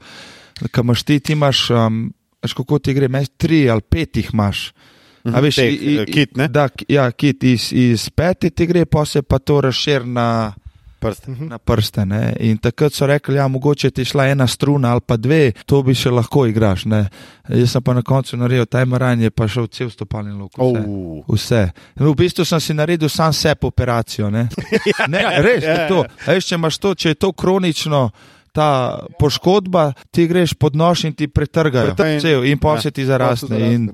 kam 0.72 0.90
imaš 0.90 1.04
ti, 1.08 1.20
ti 1.20 1.36
imaš, 1.38 1.68
um, 1.72 2.08
veš, 2.44 2.54
kako 2.54 2.80
ti 2.80 2.94
gre, 2.94 3.06
imaš 3.06 3.28
tri 3.38 3.70
ali 3.70 3.82
pet 3.82 4.18
jih 4.18 4.30
imaš. 4.34 4.72
A 5.26 5.40
veš, 5.40 5.56
Tek, 5.56 5.74
i- 5.74 5.98
eh, 5.98 6.06
kit, 6.06 6.38
ne? 6.38 6.48
Da, 6.48 6.70
ja, 6.88 7.12
kit 7.12 7.44
iz, 7.44 7.74
iz 7.74 8.10
peti 8.10 8.50
ti 8.50 8.66
gre, 8.66 8.86
pa 8.86 9.06
se 9.06 9.22
pa 9.22 9.40
to 9.40 9.62
razširi 9.62 10.06
na, 10.06 10.54
Prst. 11.00 11.28
na 11.28 11.58
prste. 11.58 12.06
Ne? 12.06 12.34
In 12.40 12.58
takrat 12.58 12.94
so 12.94 13.06
rekli, 13.06 13.36
ja, 13.36 13.48
mogoče 13.48 13.92
ti 13.92 14.06
šla 14.06 14.28
ena 14.28 14.48
struna 14.48 14.92
ali 14.92 15.02
pa 15.02 15.18
dve, 15.18 15.52
to 15.66 15.84
bi 15.84 15.94
še 15.94 16.10
lahko 16.10 16.46
igraš. 16.46 16.86
Ne? 16.86 17.04
Jaz 17.50 17.72
sem 17.72 17.84
pa 17.84 17.94
na 17.94 18.02
koncu 18.02 18.38
naredil 18.38 18.66
tajmaran, 18.66 19.22
je 19.22 19.30
pa 19.30 19.48
šel 19.48 19.68
cel 19.68 19.90
stopalni 19.90 20.32
lok. 20.32 20.56
Vse. 20.56 20.80
Oh. 20.80 21.22
Vse. 21.28 21.62
V 21.96 22.16
bistvu 22.16 22.46
sem 22.46 22.60
si 22.60 22.74
naredil 22.74 23.10
sam 23.10 23.34
sep 23.34 23.64
operacijo. 23.64 24.30
Ne? 24.30 24.48
Ne, 25.08 25.22
res 25.38 25.64
ja, 25.64 25.70
je 25.70 25.80
ja. 25.80 25.88
to. 25.88 26.02
A 26.26 26.32
Veš, 26.32 26.46
če, 26.46 26.56
imaš 26.56 26.78
to. 26.78 26.96
če 26.96 27.10
je 27.10 27.16
to 27.16 27.32
kronično, 27.32 28.10
ta 28.58 28.70
poškodba, 29.22 29.92
ti 30.10 30.26
greš 30.26 30.58
pod 30.58 30.74
nož 30.74 31.06
in 31.06 31.14
ti 31.14 31.30
pretrgajo. 31.30 31.94
Pretrg- 31.94 32.22
Cel, 32.22 32.42
in 32.44 32.58
pa 32.58 32.74
Ja. 32.76 32.82
se 32.82 32.92
ti 32.92 33.06
zaraste. 33.06 33.54
In, 33.54 33.92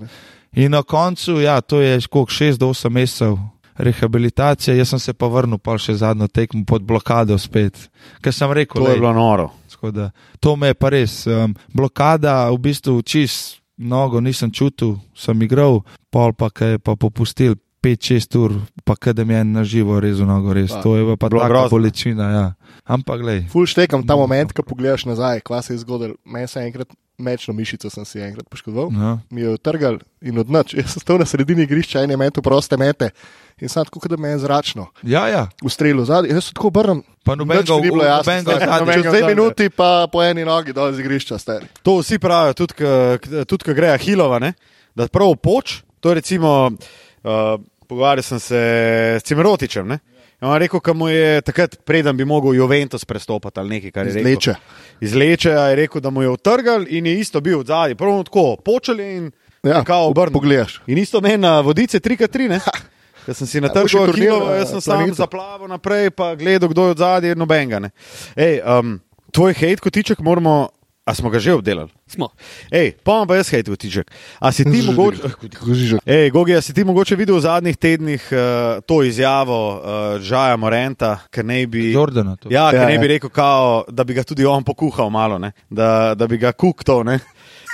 in 0.55 0.71
na 0.71 0.79
koncu, 0.83 1.41
ja, 1.43 1.59
to 1.59 1.81
je 1.83 1.99
koliko 2.07 2.31
6 2.31 2.57
do 2.57 2.71
8 2.71 2.87
mesecev. 2.89 3.35
Rehabilitacija, 3.75 4.75
jaz 4.75 4.89
sem 4.89 4.99
se 4.99 5.13
pa 5.13 5.25
vrnil, 5.27 5.57
pa 5.57 5.73
še 5.77 5.95
zadnjo 5.97 6.27
tekmo 6.29 6.61
pod 6.63 6.85
blokado 6.85 7.33
spet. 7.37 7.89
Ker 8.21 8.29
sem 8.29 8.51
rekel, 8.51 8.77
To 8.77 8.87
je 8.87 8.93
lej, 8.93 8.99
bilo 9.01 9.13
noro. 9.13 9.49
Da, 9.91 10.11
to 10.39 10.55
me 10.55 10.69
je 10.69 10.77
pa 10.77 10.89
res. 10.93 11.25
Um, 11.27 11.51
blokada, 11.73 12.47
v 12.53 12.57
bistvu 12.69 13.01
čist 13.03 13.59
mnogo 13.75 14.21
nisem 14.21 14.51
čutil, 14.53 14.95
sem 15.17 15.35
igral, 15.41 15.81
pol 16.13 16.31
pa 16.31 16.47
je 16.53 16.77
pa 16.79 16.95
popustil 16.95 17.57
5-6 17.83 18.37
ur, 18.37 18.51
pa 18.83 18.95
mi 19.17 19.33
je 19.33 19.43
na 19.43 19.63
živo 19.63 19.99
rezal 19.99 20.25
nogo, 20.25 20.53
res. 20.53 20.71
Pa, 20.71 20.81
To 20.81 20.95
je 20.95 21.17
pa 21.17 21.27
taka 21.27 21.47
grozno. 21.47 21.69
bolečina. 21.69 22.31
Ja. 22.31 22.45
Ampak 22.85 23.19
glej. 23.19 23.39
Ful 23.51 23.65
štekam 23.65 24.01
ta 24.01 24.15
moment, 24.15 24.51
ko 24.51 24.63
pogledaš 24.63 25.03
nazaj, 25.05 25.41
kva 25.41 25.59
se 25.59 25.73
je 25.73 25.79
zgodilo. 25.79 26.15
Meni 26.23 26.47
se 26.47 26.59
je 26.59 26.65
enkrat 26.65 26.87
mečno 27.15 27.53
mišico 27.53 27.89
sem 27.89 28.03
si 28.03 28.19
enkrat 28.19 28.49
poškodoval, 28.49 28.89
No. 28.89 29.19
mi 29.29 29.41
je 29.41 29.49
utrgal 29.51 29.99
in 30.19 30.35
odnač. 30.35 30.73
Jaz 30.73 30.91
sem 30.91 30.99
stal 30.99 31.17
na 31.17 31.25
sredini 31.25 31.63
igrišča, 31.63 32.01
en 32.01 32.09
je 32.09 32.17
metu 32.17 32.41
proste 32.41 32.73
mete 32.75 33.11
in 33.55 33.69
sem 33.69 33.85
tako, 33.85 33.99
kot 33.99 34.09
da 34.09 34.17
me 34.17 34.29
je 34.29 34.39
zračno 34.39 34.87
Ja, 35.03 35.27
ja. 35.27 35.47
ustrelil 35.61 36.03
zadnji. 36.03 36.31
Jaz 36.31 36.45
se 36.45 36.53
tako 36.53 36.67
obrnem. 36.67 37.03
Pa 37.21 37.35
nobenega 37.35 37.69
mi 37.69 37.81
ni 37.81 37.87
bilo 37.87 38.03
jasno. 38.03 38.33
nobenega 38.33 38.49
stari. 38.59 38.65
zadnjega 38.67 38.93
Čez 39.03 39.11
dve 39.13 39.27
minuti 39.29 39.69
pa 39.69 40.07
po 40.07 40.23
eni 40.23 40.43
nogi 40.43 40.73
dol 40.73 40.91
z 40.91 40.99
igrišča. 40.99 41.37
Stari. 41.37 41.65
To 41.81 41.99
vsi 41.99 42.17
pravijo, 42.17 42.53
tudi, 42.55 42.73
k- 42.73 42.87
k- 43.19 43.45
tudi 43.45 43.63
ko 43.63 43.73
gre 43.73 43.89
Ahilova, 43.89 44.39
ne? 44.39 44.53
da 44.91 45.07
prav 45.07 45.35
poč. 45.35 45.83
To 45.99 46.09
je 46.09 46.15
recimo, 46.15 46.71
uh, 47.23 47.55
pogovarjal 47.93 48.23
sem 48.25 48.39
se 48.41 48.59
s 49.15 49.23
Cimerotičem. 49.23 49.87
Ne? 49.87 49.99
In 50.41 50.47
On 50.47 50.53
je 50.53 50.59
rekel, 50.59 50.79
da 50.81 50.93
mu 50.93 51.07
je 51.07 51.41
takrat, 51.41 51.77
preden 51.85 52.17
bi 52.17 52.25
mogel 52.25 52.53
Juventus 52.53 53.05
prestopiti 53.05 53.59
ali 53.59 53.69
nekaj, 53.69 53.91
kar 53.91 54.03
je 54.03 54.13
rekel. 54.13 54.25
Izleče. 54.25 54.55
Izleče, 54.99 55.51
a 55.53 55.63
je 55.65 55.75
rekel, 55.77 56.01
da 56.01 56.09
mu 56.09 56.21
je 56.21 56.29
utrgal 56.29 56.83
in 56.89 57.05
je 57.05 57.19
isto 57.19 57.39
bil 57.39 57.59
zadaj. 57.59 57.95
Prvo 57.95 58.23
tako, 58.23 58.55
počeli 58.57 59.15
in 59.15 59.31
Ja, 59.63 59.79
kao 59.81 60.09
obrnil. 60.09 60.33
pogledaš. 60.33 60.81
In 60.87 60.97
isto 60.97 61.21
meni 61.21 61.37
na 61.37 61.61
vodice 61.61 61.99
3x3, 61.99 62.49
ne? 62.49 62.59
Ker 63.25 63.31
sem 63.33 63.47
si 63.47 63.61
na 63.61 63.69
boš 63.69 63.73
trgu 63.73 63.87
še 63.87 63.97
turnir, 64.01 64.27
Akilova, 64.27 64.51
eh, 64.51 64.59
jaz 64.59 64.69
sem 64.69 64.81
sam 64.81 64.97
planetu. 64.97 65.15
zaplaval 65.15 65.67
naprej, 65.69 66.09
pa 66.11 66.35
gledal, 66.35 66.67
kdo 66.67 66.83
je 66.83 66.91
od 66.91 66.97
zadaj, 66.97 67.35
nobenega. 67.35 67.87
Ej, 68.35 68.59
um, 68.59 68.97
tvoj 69.31 69.53
hate 69.53 69.79
kotiček 69.79 70.19
moramo, 70.19 70.67
a 71.05 71.11
smo 71.15 71.29
ga 71.29 71.39
že 71.39 71.51
obdelali? 71.53 71.91
Smo. 72.07 72.29
Ej, 72.71 72.95
pa 73.03 73.11
imam 73.11 73.27
pa 73.27 73.35
jaz 73.35 73.51
hate 73.51 73.71
kotiček. 73.71 74.07
A 74.39 74.51
si 74.51 74.63
ti 74.63 74.81
mogoče. 74.87 75.19
Žižek. 75.67 75.99
Ej, 76.05 76.29
Gogi, 76.31 76.55
a 76.55 76.61
si 76.61 76.73
ti 76.73 76.83
mogoče 76.83 77.15
videl 77.19 77.35
v 77.35 77.43
zadnjih 77.43 77.77
tednih 77.77 78.23
uh, 78.31 78.79
to 78.87 79.03
izjavo 79.03 79.59
uh, 79.75 79.83
Žaja 80.23 80.55
Morenta, 80.57 81.17
ker 81.27 81.43
naj 81.45 81.67
bi. 81.67 81.91
Jordana. 81.91 82.35
to. 82.35 82.47
Ja, 82.47 82.71
Ja, 82.71 82.71
ker 82.71 82.87
ne 82.87 82.95
ja. 82.95 83.01
bi 83.01 83.07
rekel, 83.07 83.29
kao, 83.29 83.83
da 83.91 84.03
bi 84.03 84.13
ga 84.13 84.23
tudi 84.23 84.45
on 84.45 84.63
pokuhal 84.63 85.09
malo, 85.11 85.39
ne? 85.39 85.51
da, 85.69 86.15
da 86.15 86.27
bi 86.27 86.37
ga 86.37 86.51
kuktov. 86.55 87.03
ne. 87.03 87.19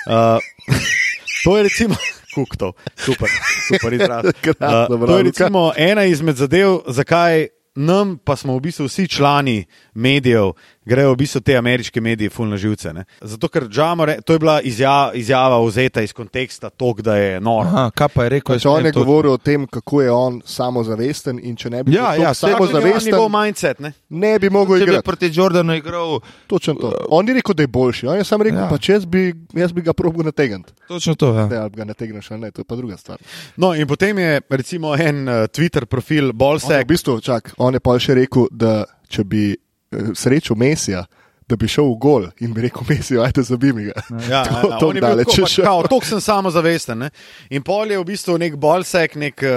Uh, 0.10 0.42
to 1.44 1.58
je 1.58 1.64
recimo. 1.70 1.96
Kuktov, 2.30 2.74
super, 2.96 3.30
super 3.68 3.94
izraz. 3.94 4.26
Uh, 4.62 5.06
to 5.06 5.18
je 5.18 5.24
recimo 5.24 5.72
ena 5.78 6.04
izmed 6.06 6.36
zadev, 6.38 6.82
zakaj 6.88 7.48
nam, 7.76 8.18
pa 8.18 8.36
smo 8.36 8.54
v 8.58 8.62
bistvu 8.70 8.86
vsi 8.86 9.08
člani 9.08 9.66
medijev, 10.00 10.54
grejo 10.86 11.12
v 11.12 11.18
bistvu 11.18 11.42
te 11.42 11.54
ameriške 11.54 12.02
medije 12.02 12.30
fulno 12.30 12.58
živce. 12.58 12.92
Ne? 12.92 13.04
Zato, 13.22 13.48
ker 13.48 13.68
Džamore, 13.68 14.22
to 14.22 14.34
je 14.34 14.40
bila 14.40 14.62
izjava, 14.64 15.12
izjava 15.14 15.60
vzeta 15.62 16.02
iz 16.02 16.14
konteksta, 16.14 16.70
to, 16.72 16.94
da 17.00 17.16
je 17.16 17.40
noro. 17.40 17.68
Aha, 17.68 17.92
kaj 17.92 18.08
pa 18.10 18.24
je 18.24 18.30
rekel? 18.32 18.56
Pač 18.56 18.62
jaz 18.62 18.66
on 18.68 18.82
ne 18.82 18.90
je 18.90 18.94
točno. 18.94 19.06
govoril 19.06 19.32
o 19.32 19.38
tem, 19.40 19.68
kako 19.68 20.02
je 20.02 20.12
on 20.12 20.42
samozavesten 20.44 21.40
in 21.40 21.56
če 21.56 21.70
ne 21.70 21.84
bi 21.84 21.94
Ja, 21.94 22.12
bil 22.12 22.24
ja, 22.24 22.32
saj- 22.32 22.54
samozavesten, 22.54 23.12
njegov 23.12 23.30
mindset. 23.32 23.80
Ne? 23.80 23.94
ne 24.10 24.40
bi 24.40 24.50
mogel 24.50 24.76
Če 24.76 24.80
bi 24.80 24.92
igrati. 24.92 25.06
proti 25.06 25.32
Jordanu 25.32 25.76
igral, 25.76 26.20
Točno 26.48 26.74
to. 26.76 26.94
On 27.10 27.26
ni 27.26 27.34
rekel, 27.34 27.54
da 27.54 27.64
je 27.64 27.68
boljši, 27.70 28.08
on 28.08 28.18
je 28.18 28.24
sam 28.24 28.42
rekel, 28.42 28.58
Ja. 28.58 28.64
ja. 28.64 28.70
pač 28.70 28.90
jaz 28.90 29.06
bi, 29.06 29.28
jaz 29.54 29.72
bi 29.72 29.82
ga 29.82 29.94
probil 29.94 30.24
nategniti. 30.24 30.74
točno 30.88 31.16
to. 31.16 31.34
Ja. 31.34 31.46
Ne, 31.46 31.58
ali 31.58 31.70
ga 31.72 31.84
nategneš 31.86 32.32
ali 32.32 32.42
ne, 32.42 32.52
to 32.52 32.62
je 32.62 32.66
pa 32.66 32.76
druga 32.76 32.98
stvar. 32.98 33.18
No, 33.56 33.74
in 33.74 33.88
potem 33.88 34.18
je 34.18 34.42
recimo 34.50 34.96
en 34.98 35.24
uh, 35.24 35.34
Twitter 35.48 35.86
profil 35.86 36.26
je 36.26 36.34
Bolsek. 36.34 36.84
v 36.84 36.88
bistvu, 36.88 37.22
čak, 37.22 37.54
on 37.58 37.74
je 37.74 37.80
pa 37.80 38.00
še 38.00 38.14
rekel, 38.16 38.48
da 38.52 38.80
če 39.08 39.24
bi 39.24 39.56
eh, 39.92 40.14
srečal 40.14 40.56
Mesija, 40.56 41.06
da 41.50 41.56
bi 41.56 41.66
šel 41.66 41.84
v 41.86 41.98
gol 41.98 42.26
in 42.40 42.52
bi 42.54 42.62
rekel 42.62 42.84
Mesijo, 42.86 43.24
ajde 43.24 43.42
zabi 43.42 43.72
mi 43.74 43.84
ga. 43.86 43.92
Ja, 44.30 44.44
To- 44.46 44.70
ja, 44.70 44.78
to 44.78 44.88
on 44.88 44.96
je 44.96 45.02
bil 45.02 45.10
daleč 45.10 45.32
pač 45.34 45.56
kao, 45.58 45.80
Toliko 45.82 46.06
sem 46.06 46.22
samozavesten. 46.22 47.00
Ne? 47.00 47.10
In 47.50 47.64
pol 47.64 47.90
je 47.90 47.98
v 47.98 48.06
bistvu 48.06 48.36
nek 48.38 48.54
bolsek, 48.56 49.16
nek, 49.16 49.42
uh, 49.42 49.50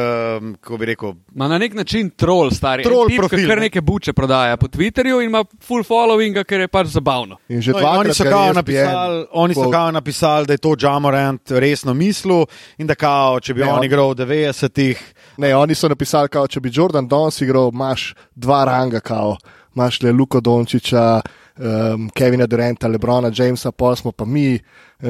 kako 0.57 0.79
bi 0.79 0.87
rekel, 0.87 1.13
Ma 1.35 1.49
na 1.49 1.59
nek 1.59 1.75
način 1.75 2.09
troll, 2.11 2.49
stari. 2.51 2.81
Tip, 2.83 2.97
ki 3.29 3.45
Kar 3.45 3.59
ne. 3.59 3.67
neke 3.67 3.81
buče 3.83 4.13
prodaja 4.13 4.57
po 4.57 4.69
Twitterju 4.69 5.21
in 5.21 5.29
ima 5.29 5.45
full 5.61 5.85
following, 5.85 6.41
ker 6.45 6.61
je 6.61 6.69
pač 6.69 6.87
zabavno. 6.87 7.37
In 7.51 7.61
že 7.61 7.73
No, 7.73 7.79
dvakrat 7.79 8.01
oni 8.01 8.15
so 8.15 8.25
kao 8.25 8.53
napisali, 8.55 9.27
oni 9.31 9.55
so 9.55 9.69
kao 9.71 9.91
napisali, 9.93 10.47
da 10.47 10.53
je 10.53 10.59
to 10.61 10.73
Jamorant 10.79 11.51
resno 11.51 11.93
mislil 11.95 12.47
in 12.79 12.87
da 12.87 12.95
kao, 12.95 13.37
če 13.39 13.53
bi 13.53 13.61
Ne, 13.61 13.69
on 13.69 13.79
on- 13.79 13.85
igral 13.85 14.09
v 14.09 14.25
90-ih. 14.25 14.97
Ne, 15.37 15.53
oni 15.55 15.75
so 15.75 15.89
napisali, 15.89 16.29
kao, 16.31 16.49
če 16.49 16.61
bi 16.61 16.73
Jordan 16.73 17.05
Dons 17.05 17.37
igral, 17.41 17.69
imaš 17.69 18.15
dva 18.35 18.65
ranga, 18.65 19.01
kao. 19.01 19.37
Imaš 19.75 20.03
le 20.03 20.13
Luko 20.13 20.41
Dončiča, 20.41 21.21
um, 21.57 22.11
Kevina 22.11 22.47
Duranta, 22.47 22.89
Lebrona 22.89 23.31
Jamesa, 23.31 23.73
pol 23.73 23.97
smo 23.97 24.13
pa 24.13 24.25
mi, 24.25 24.55
eh, 24.55 24.61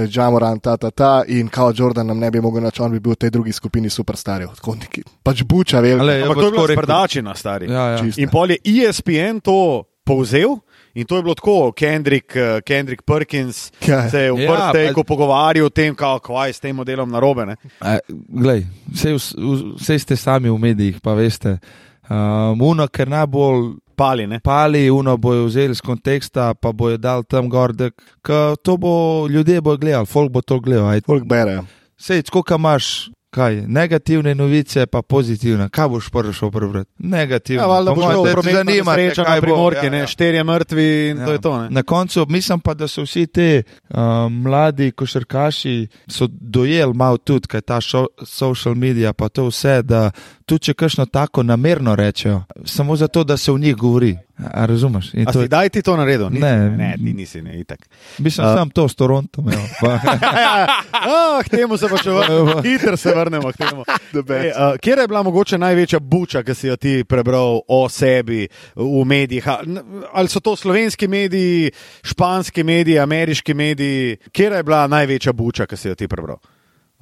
Jamoran, 0.09 0.59
ta, 0.59 0.77
ta, 0.77 0.91
ta, 0.91 1.23
in 1.29 1.49
kao 1.49 1.73
Jordan 1.73 2.07
nam 2.07 2.19
ne 2.19 2.31
bi 2.31 2.41
mogel 2.41 2.63
nač, 2.63 2.81
on 2.81 2.91
bi 2.91 3.01
bil 3.01 3.13
v 3.13 3.17
tej 3.19 3.31
drugi 3.31 3.53
skupini 3.53 3.91
superstarjev. 3.91 4.49
Tako 4.55 4.75
neki, 4.77 5.03
pač 5.23 5.43
buča, 5.43 5.79
ja, 5.79 5.97
Ampak 5.97 6.37
to 6.37 6.43
je 6.43 6.67
rekel. 6.67 6.77
sprdačina, 6.77 7.35
stari. 7.35 7.67
Ja, 7.67 7.89
ja. 7.89 7.99
Čisto. 7.99 8.21
In 8.21 8.29
pol 8.29 8.51
je 8.51 8.59
ESPN 8.65 9.41
to 9.41 9.59
povzel. 10.05 10.59
In 10.95 11.07
to 11.07 11.17
je 11.17 11.23
bilo 11.23 11.35
tako, 11.35 11.73
Kendrick, 11.73 12.37
eh, 12.37 12.61
Kendrick 12.61 13.03
Perkins 13.03 13.73
Ja. 13.81 14.11
se 14.11 14.19
je 14.21 14.33
v 14.33 14.41
Ja, 14.41 14.51
vrtejku 14.69 15.01
pa- 15.01 15.09
pogovarjal 15.09 15.67
o 15.67 15.71
tem, 15.71 15.95
kako 15.95 16.37
je 16.45 16.53
s 16.53 16.61
tem 16.61 16.77
modelom 16.77 17.09
narobe. 17.09 17.47
ne. 17.47 17.57
E, 17.81 17.97
glej, 18.29 18.67
vse, 18.89 19.15
vse 19.75 19.99
ste 19.99 20.17
sami 20.17 20.51
v 20.51 20.59
medijih, 20.59 21.01
pa 21.01 21.15
veste. 21.15 21.59
Um, 22.05 22.61
uno, 22.61 22.89
ker 22.89 23.09
najbolj 23.09 23.79
Pali, 23.97 24.27
ne? 24.27 24.41
pali, 24.41 24.91
uno 24.91 25.17
bojo 25.17 25.45
vzeli 25.45 25.73
iz 25.73 25.81
konteksta, 25.81 26.55
pa 26.55 26.73
bojo 26.73 26.97
dal 26.97 27.23
tam 27.23 27.49
gor, 27.49 27.73
da 27.73 27.91
to 28.63 28.77
bo 28.77 29.27
ljudje 29.29 29.61
bojo 29.61 29.77
gledali, 29.77 30.07
folk 30.07 30.33
bo 30.33 30.41
to 30.41 30.61
gledal. 30.61 30.89
ajde. 30.89 31.05
Folk 31.07 31.25
bere. 31.25 31.61
Sej, 31.97 32.23
koliko 32.23 32.55
imaš, 32.55 33.11
kaj, 33.33 33.63
negativne 33.67 34.35
novice, 34.35 34.87
pa 34.87 35.03
pozitivne, 35.03 35.69
kaj 35.73 35.89
boš 35.89 36.11
prvi 36.13 36.33
šel 36.37 36.51
prebrati? 36.51 36.91
Negativne. 36.99 37.63
Ja, 37.63 37.67
valjda 37.67 37.95
da 37.95 38.09
v 38.09 38.25
te 38.25 38.33
prometno 38.33 38.59
zanima, 38.59 38.97
nesrečo 38.97 39.25
kaj 39.25 39.35
na 39.35 39.41
bo, 39.41 39.47
primorki, 39.47 39.87
ja, 39.87 39.95
ja. 39.95 40.07
štirje 40.07 40.45
mrtvi 40.45 40.89
in 41.11 41.25
to 41.25 41.33
je 41.33 41.41
to. 41.41 41.53
Ne. 41.63 41.71
Na 41.71 41.83
koncu 41.83 42.27
mislim 42.29 42.61
pa, 42.61 42.75
da 42.75 42.89
so 42.89 43.07
vsi 43.07 43.27
ti 43.27 43.63
um, 43.89 44.43
mladi 44.43 44.91
košarkaši 44.91 45.87
so 46.09 46.29
dojeli 46.31 46.95
malo 46.95 47.17
tudi, 47.17 47.49
kaj 47.49 47.61
ta 47.61 47.81
šo, 47.81 48.07
social 48.27 48.75
media, 48.75 49.13
pa 49.13 49.29
to 49.29 49.49
vse, 49.49 49.81
da 49.83 50.11
tudi 50.47 50.69
če 50.69 50.75
kakšno 50.75 51.07
tako 51.07 51.43
namerno 51.43 51.97
rečejo, 51.97 52.43
samo 52.65 52.97
zato, 52.97 53.25
da 53.25 53.37
se 53.37 53.53
v 53.53 53.59
njih 53.59 53.77
govori. 53.77 54.17
A, 54.45 54.65
razumeš? 54.65 55.15
In 55.15 55.25
A 55.25 55.33
si 55.33 55.39
je, 55.39 55.49
daj 55.49 55.69
ti 55.69 55.83
to 55.83 55.97
naredil? 55.97 56.29
Nisi, 56.29 56.43
Ne. 56.43 56.71
ne, 56.71 56.95
ti 56.97 57.13
nisi, 57.13 57.43
ne, 57.43 57.61
itak. 57.61 57.89
mislim, 58.19 58.47
A- 58.47 58.55
sam 58.55 58.71
to 58.71 58.89
s 58.89 58.95
Torontom. 58.95 59.49
evo, 59.49 59.63
pa- 59.81 60.01
k 61.39 61.49
temu 61.49 61.77
se 61.77 61.89
pa 61.89 61.97
še 61.97 62.11
vrnemo, 62.11 62.63
hitro 62.63 62.97
se 62.97 63.11
vrnemo 63.11 63.49
k 63.49 63.57
temu. 63.59 63.85
Ej, 64.35 64.51
uh, 64.51 64.77
kje 64.77 64.95
je 64.95 65.09
bila 65.09 65.23
mogoče 65.23 65.59
največja 65.59 66.01
buča, 66.01 66.43
ki 66.43 66.55
si 66.55 66.67
jo 66.67 66.77
ti 66.77 67.05
prebral 67.05 67.61
o 67.63 67.89
sebi 67.89 68.47
v 68.75 69.05
medijih? 69.05 69.45
Ali 70.13 70.29
so 70.29 70.41
to 70.41 70.57
slovenski 70.57 71.09
mediji, 71.09 71.71
španski 72.03 72.63
mediji, 72.63 72.99
ameriški 72.99 73.55
mediji? 73.55 74.17
Kje 74.29 74.51
je 74.53 74.63
bila 74.63 74.87
največja 74.87 75.33
buča, 75.33 75.67
ki 75.67 75.77
si 75.77 75.89
jo 75.89 75.95
ti 75.95 76.09
prebral? 76.09 76.37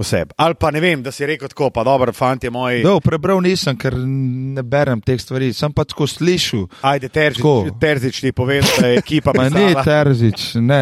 O 0.00 0.04
sebi. 0.04 0.32
Ali 0.40 0.56
pa 0.56 0.70
ne 0.72 0.80
vem, 0.80 1.02
da 1.04 1.12
si 1.12 1.26
rekel 1.28 1.50
tako, 1.52 1.68
pa 1.70 1.84
dobro, 1.84 2.12
fanti 2.16 2.48
moji. 2.50 2.80
No, 2.86 2.94
prebral 3.04 3.42
nisem, 3.44 3.76
ker 3.76 3.92
ne 4.00 4.62
berem 4.64 5.02
teh 5.04 5.20
stvari, 5.20 5.50
sem 5.52 5.74
pa 5.76 5.84
tako 5.84 6.06
slišal. 6.08 6.64
Ajde, 6.88 7.10
Terzič, 7.12 7.42
Tako. 7.42 7.76
terzič 7.80 8.22
ti 8.24 8.32
pove, 8.32 8.62
da 8.64 8.88
je 8.88 9.02
ekipa 9.02 9.34
Pa 9.36 9.50
ni. 9.52 9.66
Terzič, 9.84 10.54
ne. 10.64 10.80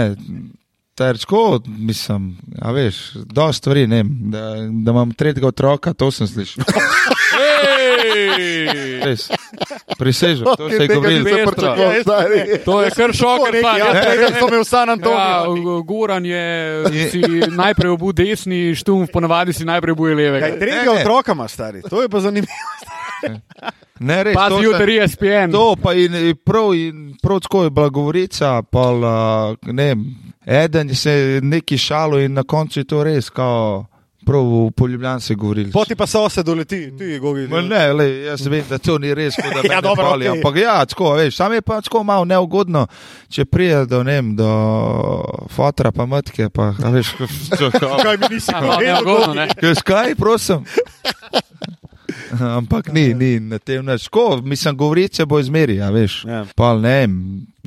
Terčko, 0.99 1.61
mislim, 1.67 2.33
a 2.59 2.73
veš, 2.75 2.97
dosta 3.15 3.53
stvari, 3.53 3.87
ne, 3.87 3.97
vem, 3.97 4.09
da, 4.33 4.41
da 4.83 4.91
imam 4.91 5.13
tretjega 5.15 5.47
otroka, 5.49 5.93
to 5.95 6.11
sem 6.11 6.27
slišal. 6.27 6.65
Res. 9.05 9.29
Prisežem, 9.99 10.45
to 10.45 10.57
Okay, 10.59 10.77
se 10.77 10.83
je 10.83 10.89
govorilo. 10.89 11.25
Pestro. 11.25 11.53
pričakoval, 11.53 11.93
Ja, 11.93 12.03
stari. 12.03 12.39
To 12.65 12.83
je 12.83 12.91
kar 12.91 13.13
šoker. 13.13 13.55
Ja, 13.55 13.63
pa, 13.63 13.79
ja, 13.79 13.87
jaz 13.87 14.07
tega 14.07 14.29
so 14.41 14.49
me 14.49 14.59
v 14.59 14.65
San 14.65 14.89
Ja, 14.89 14.93
Antoniju. 14.93 15.83
Goran 15.83 16.27
je 16.27 16.45
si 17.11 17.23
najprej 17.49 17.91
obu 17.91 18.13
desni, 18.13 18.75
štumf, 18.75 19.11
ponavadi 19.13 19.53
si 19.53 19.65
najprej 19.65 19.95
Kaj 19.95 20.15
levega. 20.15 20.47
Ne, 20.47 20.59
tretjega 20.59 20.93
ne. 20.93 21.01
otroka 21.01 21.33
ima 21.33 21.49
stari, 21.49 21.83
to 21.83 22.03
je 22.03 22.09
pa 22.09 22.21
zanimivo. 22.21 22.53
Ne, 24.01 24.23
res, 24.23 24.35
to 24.35 24.41
Pazi, 24.41 24.55
se- 24.55 24.63
jutri 24.63 24.95
je 24.95 25.09
SPN. 25.09 25.53
To 25.53 25.77
pa 25.77 25.93
in, 25.95 26.15
in 26.15 26.37
prav, 26.37 26.75
in 26.75 27.17
prav 27.23 27.41
tako 27.41 27.65
je 27.65 27.71
bila 27.71 27.89
govorica, 27.89 28.63
pa 28.63 28.81
uh, 28.91 29.03
ne 29.65 29.85
vem, 29.85 30.05
eden 30.47 30.95
se 30.95 31.11
je 31.13 31.41
neki 31.43 31.79
šalo 31.79 32.19
in 32.19 32.33
na 32.33 32.43
koncu 32.43 32.81
je 32.81 32.85
to 32.85 33.05
res, 33.05 33.31
kao, 33.31 33.87
prav 34.25 34.43
v 34.45 34.71
poljubljanju 34.71 35.21
se 35.21 35.33
je 35.33 35.37
govorili. 35.37 35.73
Poti 35.73 35.97
pa 35.97 36.07
so 36.07 36.29
se 36.29 36.43
doleti, 36.43 36.93
ti 36.99 37.19
gogi. 37.19 37.49
Ma 37.49 37.61
Ne, 37.61 37.93
le, 37.93 38.07
jaz 38.21 38.47
vem, 38.47 38.65
da 38.69 38.79
to 38.79 38.99
ni 38.99 39.15
res, 39.15 39.35
da 39.35 39.45
Ja, 39.67 39.81
dobro, 39.81 39.89
dobro, 39.97 40.11
boli, 40.11 40.29
okej. 40.29 40.39
ampak 40.39 40.57
ja, 40.57 40.85
tako, 40.87 41.13
veš, 41.13 41.37
sam 41.37 41.53
je 41.53 41.63
pa 41.63 41.81
tako 41.81 42.03
malo 42.05 42.25
neugodno, 42.25 42.87
če 43.29 43.45
prije 43.45 43.87
do, 43.87 44.03
ne 44.03 44.13
vem, 44.13 44.37
do 44.37 44.51
fotra 45.49 45.93
pa 45.93 46.07
matke, 46.07 46.49
pa, 46.51 46.75
a 46.79 46.91
veš, 46.91 47.15
Kaj 48.05 48.17
mi 48.17 48.27
nisi 48.31 48.53
Ja, 48.55 48.61
malo 48.61 48.81
neugodno, 48.81 49.35
ne? 49.35 49.49
Kaj, 49.85 50.15
prosim? 50.15 50.63
Ampak 52.59 52.93
ni, 52.93 53.15
ni 53.15 53.41
na 53.41 53.59
tem 53.59 53.85
nič. 53.87 54.09
Ko, 54.09 54.41
mislim, 54.45 54.77
govorice 54.77 55.27
bo 55.27 55.41
izmeri, 55.41 55.81
a 55.83 55.91
veš. 55.91 56.23
Ja. 56.25 56.45
Pa 56.57 56.75
ne 56.79 57.07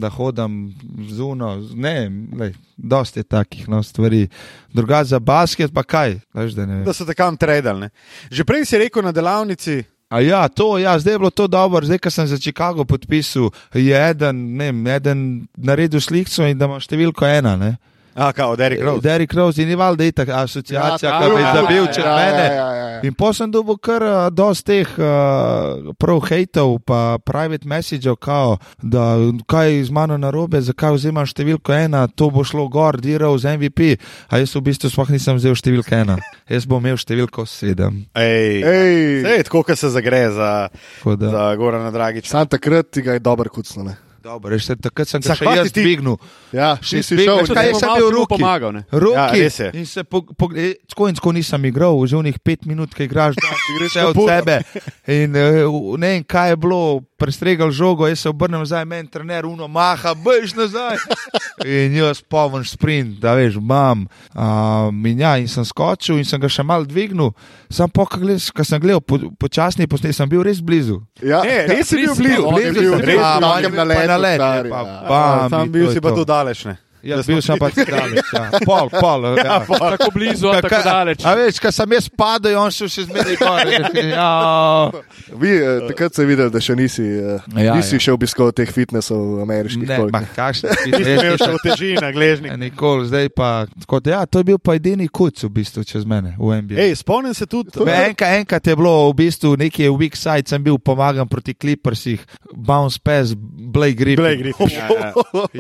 da 0.02 0.10
hodam 0.10 0.74
zuno, 1.10 1.56
ne 1.76 2.12
lej, 2.40 2.54
dosti 2.78 3.20
je 3.20 3.24
takih 3.24 3.70
no, 3.70 3.84
stvari. 3.84 4.28
Druga 4.74 5.04
za 5.04 5.20
basket, 5.20 5.74
pa 5.74 5.84
kaj, 5.84 6.18
veš, 6.34 6.58
da 6.58 6.66
ne 6.66 6.80
vem. 6.80 6.86
Da 6.86 6.94
so 6.94 7.06
te 7.06 7.14
kam 7.14 7.38
tradali. 7.38 7.80
ne. 7.80 7.90
Že 8.32 8.44
prej 8.44 8.66
si 8.66 8.82
rekel 8.82 9.06
na 9.06 9.12
delavnici, 9.12 9.84
A 10.12 10.20
ja, 10.20 10.48
to, 10.48 10.76
ja, 10.76 11.00
zdaj 11.00 11.14
je 11.14 11.20
bilo 11.20 11.30
to 11.32 11.48
dobro, 11.48 11.86
zdaj, 11.88 12.00
ko 12.04 12.12
sem 12.12 12.28
za 12.28 12.36
Chicago 12.36 12.84
podpisal, 12.84 13.48
je 13.72 13.96
eden, 14.10 14.58
ne 14.60 14.68
eden 14.96 15.48
naredil 15.56 16.04
sliko 16.04 16.50
in 16.52 16.60
da 16.60 16.68
ima 16.68 16.82
številko 16.84 17.24
ena, 17.32 17.56
ne. 17.56 17.78
A 18.16 18.32
kao, 18.34 18.56
Derek 18.56 18.82
Rose. 18.82 19.02
Derek 19.02 19.34
Rose 19.34 19.62
in 19.62 19.70
ni 19.70 19.76
valjda 19.76 20.04
itak 20.04 20.30
asociacija, 20.30 21.10
Ja, 21.10 21.20
ki 21.22 21.30
bi 21.32 21.42
zabil 21.56 21.86
čez 21.88 22.06
ja, 22.06 22.16
mene. 22.16 22.46
ja, 22.46 22.68
ja, 22.74 22.88
ja. 22.88 23.00
In 23.04 23.14
potem 23.14 23.34
sem 23.34 23.52
dobil 23.52 23.78
kar 23.78 24.04
dosti 24.32 24.64
teh 24.84 24.90
uh, 25.00 25.94
prav 25.98 26.20
hejtov, 26.30 26.80
pa 26.86 27.18
private 27.18 27.66
messageov, 27.68 28.16
kao, 28.16 28.58
da 28.82 29.16
kaj 29.48 29.72
je 29.74 29.84
z 29.86 29.92
mano 29.92 30.18
narobe, 30.18 30.62
zakaj 30.62 30.94
vzemam 30.94 31.26
številko 31.26 31.74
ena, 31.74 32.06
to 32.08 32.30
bo 32.30 32.44
šlo 32.44 32.68
gor, 32.70 33.00
diral 33.02 33.38
z 33.42 33.56
MVP, 33.58 33.96
a 34.30 34.38
jaz 34.38 34.54
v 34.56 34.62
bistvu 34.62 34.92
sploh 34.92 35.10
nisem 35.10 35.40
vzel 35.40 35.56
številko 35.56 35.96
ena. 35.96 36.20
Jaz 36.52 36.66
bom 36.68 36.84
imel 36.84 36.98
številko 37.00 37.46
sedem. 37.48 38.06
Ej, 38.14 38.62
Ej, 38.62 38.96
Sej, 39.24 39.44
tako, 39.48 39.64
kot 39.64 39.80
se 39.80 39.90
zagre 39.90 40.30
za, 40.36 40.68
za 41.06 41.44
Gorana 41.56 41.92
Dragiča. 41.92 42.28
sam 42.30 42.48
takrat 42.48 42.92
ti 42.92 43.02
ga 43.02 43.14
je 43.16 43.20
dober 43.24 43.48
kucno. 43.50 43.88
Dobro, 44.22 44.54
še 44.56 44.76
takrat 44.78 45.08
sem 45.08 45.18
Zakaj 45.20 45.56
jaz 45.56 45.68
si 45.68 45.74
ti- 45.74 45.82
dvignil. 45.82 46.18
Ja, 46.52 46.78
Še 46.78 47.00
si 47.00 47.16
si 47.16 47.18
šel. 47.20 47.42
kaj 47.48 47.74
sem 47.74 47.90
bo 47.90 47.96
bil 47.98 48.10
ruki? 48.12 48.30
pomagal, 48.36 48.72
ne? 48.72 48.82
Roki, 48.88 49.18
Ja, 49.40 49.56
je. 49.58 49.72
in 49.74 49.86
se 49.86 50.04
po, 50.04 50.22
po, 50.22 50.50
e, 50.54 50.76
tako 50.86 51.08
in 51.08 51.16
tako 51.16 51.32
nisem 51.32 51.66
igral, 51.66 51.98
že 52.06 52.16
unih 52.16 52.38
pet 52.40 52.66
minut, 52.66 52.94
ki 52.94 53.04
igraš, 53.04 53.34
da 53.34 53.42
ti 53.58 53.72
greš 53.76 53.96
od 54.06 54.16
sebe. 54.22 54.62
In 55.10 55.34
uh, 55.34 55.98
ne 55.98 56.08
vem, 56.10 56.24
kaj 56.24 56.50
je 56.50 56.58
bilo, 56.58 56.82
prestregal 57.22 57.70
žogo, 57.70 58.08
jaz 58.08 58.20
se 58.20 58.30
obrnem 58.30 58.60
nazaj, 58.60 58.82
meni 58.84 59.06
trener, 59.08 59.46
uno 59.46 59.68
maha, 59.70 60.16
bež 60.18 60.56
nazaj. 60.56 60.98
In 61.78 61.94
jaz 61.94 62.24
povem 62.24 62.66
sprint, 62.66 63.20
da 63.22 63.36
veš, 63.38 63.60
mam. 63.62 64.08
Um, 64.34 65.06
in 65.06 65.20
ja, 65.20 65.36
in 65.38 65.46
sem 65.46 65.62
skočil 65.64 66.18
in 66.18 66.26
sem 66.26 66.42
ga 66.42 66.50
še 66.50 66.64
mal 66.64 66.82
dvignil, 66.84 67.30
sam 67.70 67.86
po, 67.88 68.08
ko 68.08 68.64
sem 68.64 68.82
gledal 68.82 69.00
po, 69.00 69.20
počasni 69.38 69.86
posnetek, 69.86 70.18
sem 70.18 70.26
bil 70.28 70.42
res 70.42 70.58
blizu. 70.60 70.98
Ja, 71.22 71.44
Ne, 71.46 71.68
res 71.70 71.86
si 71.88 72.00
bil 72.00 72.16
Blizu, 72.16 72.24
blizu. 72.24 72.48
on 72.48 72.58
je 72.58 72.66
Res 72.66 72.74
bil 72.74 72.82
bil 72.82 72.96
res 72.98 73.06
blizu. 73.06 73.22
na 73.22 73.52
takem 73.52 73.76
naletu, 73.76 74.00
pa 74.02 74.08
nalet, 74.10 74.40
stari, 74.40 74.70
pa 74.70 74.82
ja. 74.82 74.96
bam, 75.08 75.50
Sam 75.50 75.62
in 75.62 75.72
bil 75.72 75.86
to 75.86 75.92
si 75.92 75.98
je 75.98 76.02
pa 76.02 76.10
to. 76.10 76.16
tu 76.16 76.26
daleč. 76.26 76.66
Ne? 76.66 76.76
Ja, 77.04 77.18
Da 77.18 77.24
bil 77.26 77.42
sem 77.42 77.58
pa 77.58 77.70
tako 77.74 77.92
daleč. 77.92 78.28
Ja. 78.34 78.44
Pol, 78.66 78.90
pol. 78.94 79.24
Ja. 79.38 79.60
Tako 79.66 80.12
blizu, 80.14 80.48
a 80.52 80.60
Ka- 80.62 80.70
tako 80.70 80.82
daleč. 80.86 81.24
A 81.26 81.34
veš, 81.40 81.60
ko 81.64 81.72
sem 81.74 81.96
jaz 81.98 82.10
padel, 82.10 82.58
on 82.62 82.70
šel 82.72 82.90
še 82.94 83.06
zmeraj 83.10 83.38
gor. 83.42 83.72
Ja. 84.12 84.92
Vi, 85.34 85.50
eh, 85.56 85.86
takrat 85.88 86.14
sem 86.16 86.28
videl, 86.28 86.50
da 86.54 86.60
še 86.62 86.76
nisi, 86.76 87.04
eh, 87.06 87.40
Ja, 87.58 87.76
nisi 87.78 87.96
ja. 87.98 88.04
še 88.06 88.12
obiskal 88.14 88.52
teh 88.56 88.70
fitnessov 88.70 89.42
ameriških. 89.46 89.88
Ne, 89.88 89.98
ma, 90.14 90.22
kakšne 90.36 90.74
Nisem 90.88 91.18
imel 91.18 91.38
še 91.40 91.50
v 91.54 91.62
teži 91.64 91.92
na 92.02 92.10
gležnik. 92.14 92.54
Nikoli, 92.60 93.08
zdaj 93.10 93.30
pa. 93.36 93.50
Tako, 93.86 94.00
da, 94.04 94.12
ja, 94.12 94.22
to 94.26 94.42
je 94.42 94.50
bil 94.52 94.60
pa 94.62 94.76
edini 94.78 95.08
kuc 95.10 95.42
v 95.46 95.50
bistvu 95.62 95.86
čez 95.88 96.06
mene 96.06 96.36
v 96.38 96.60
NBA. 96.62 96.78
Ej, 96.86 97.00
spomnim 97.02 97.34
se 97.38 97.48
tudi. 97.50 97.72
Me 97.88 97.96
Enka, 98.12 98.28
enkrat 98.38 98.68
je 98.68 98.76
bilo 98.76 98.94
v 99.10 99.16
bistvu 99.24 99.56
nekaj 99.60 99.90
weak 99.96 100.20
side, 100.20 100.50
sem 100.52 100.62
bil 100.64 100.78
pomagam 100.78 101.28
proti 101.30 101.54
Clippersih, 101.56 102.22
bounce 102.54 103.00
pass, 103.02 103.34
Blake 103.38 103.98
Griffin. 103.98 104.22
Blake 104.24 104.42
Griffin, 104.44 104.70
ja, 104.76 104.90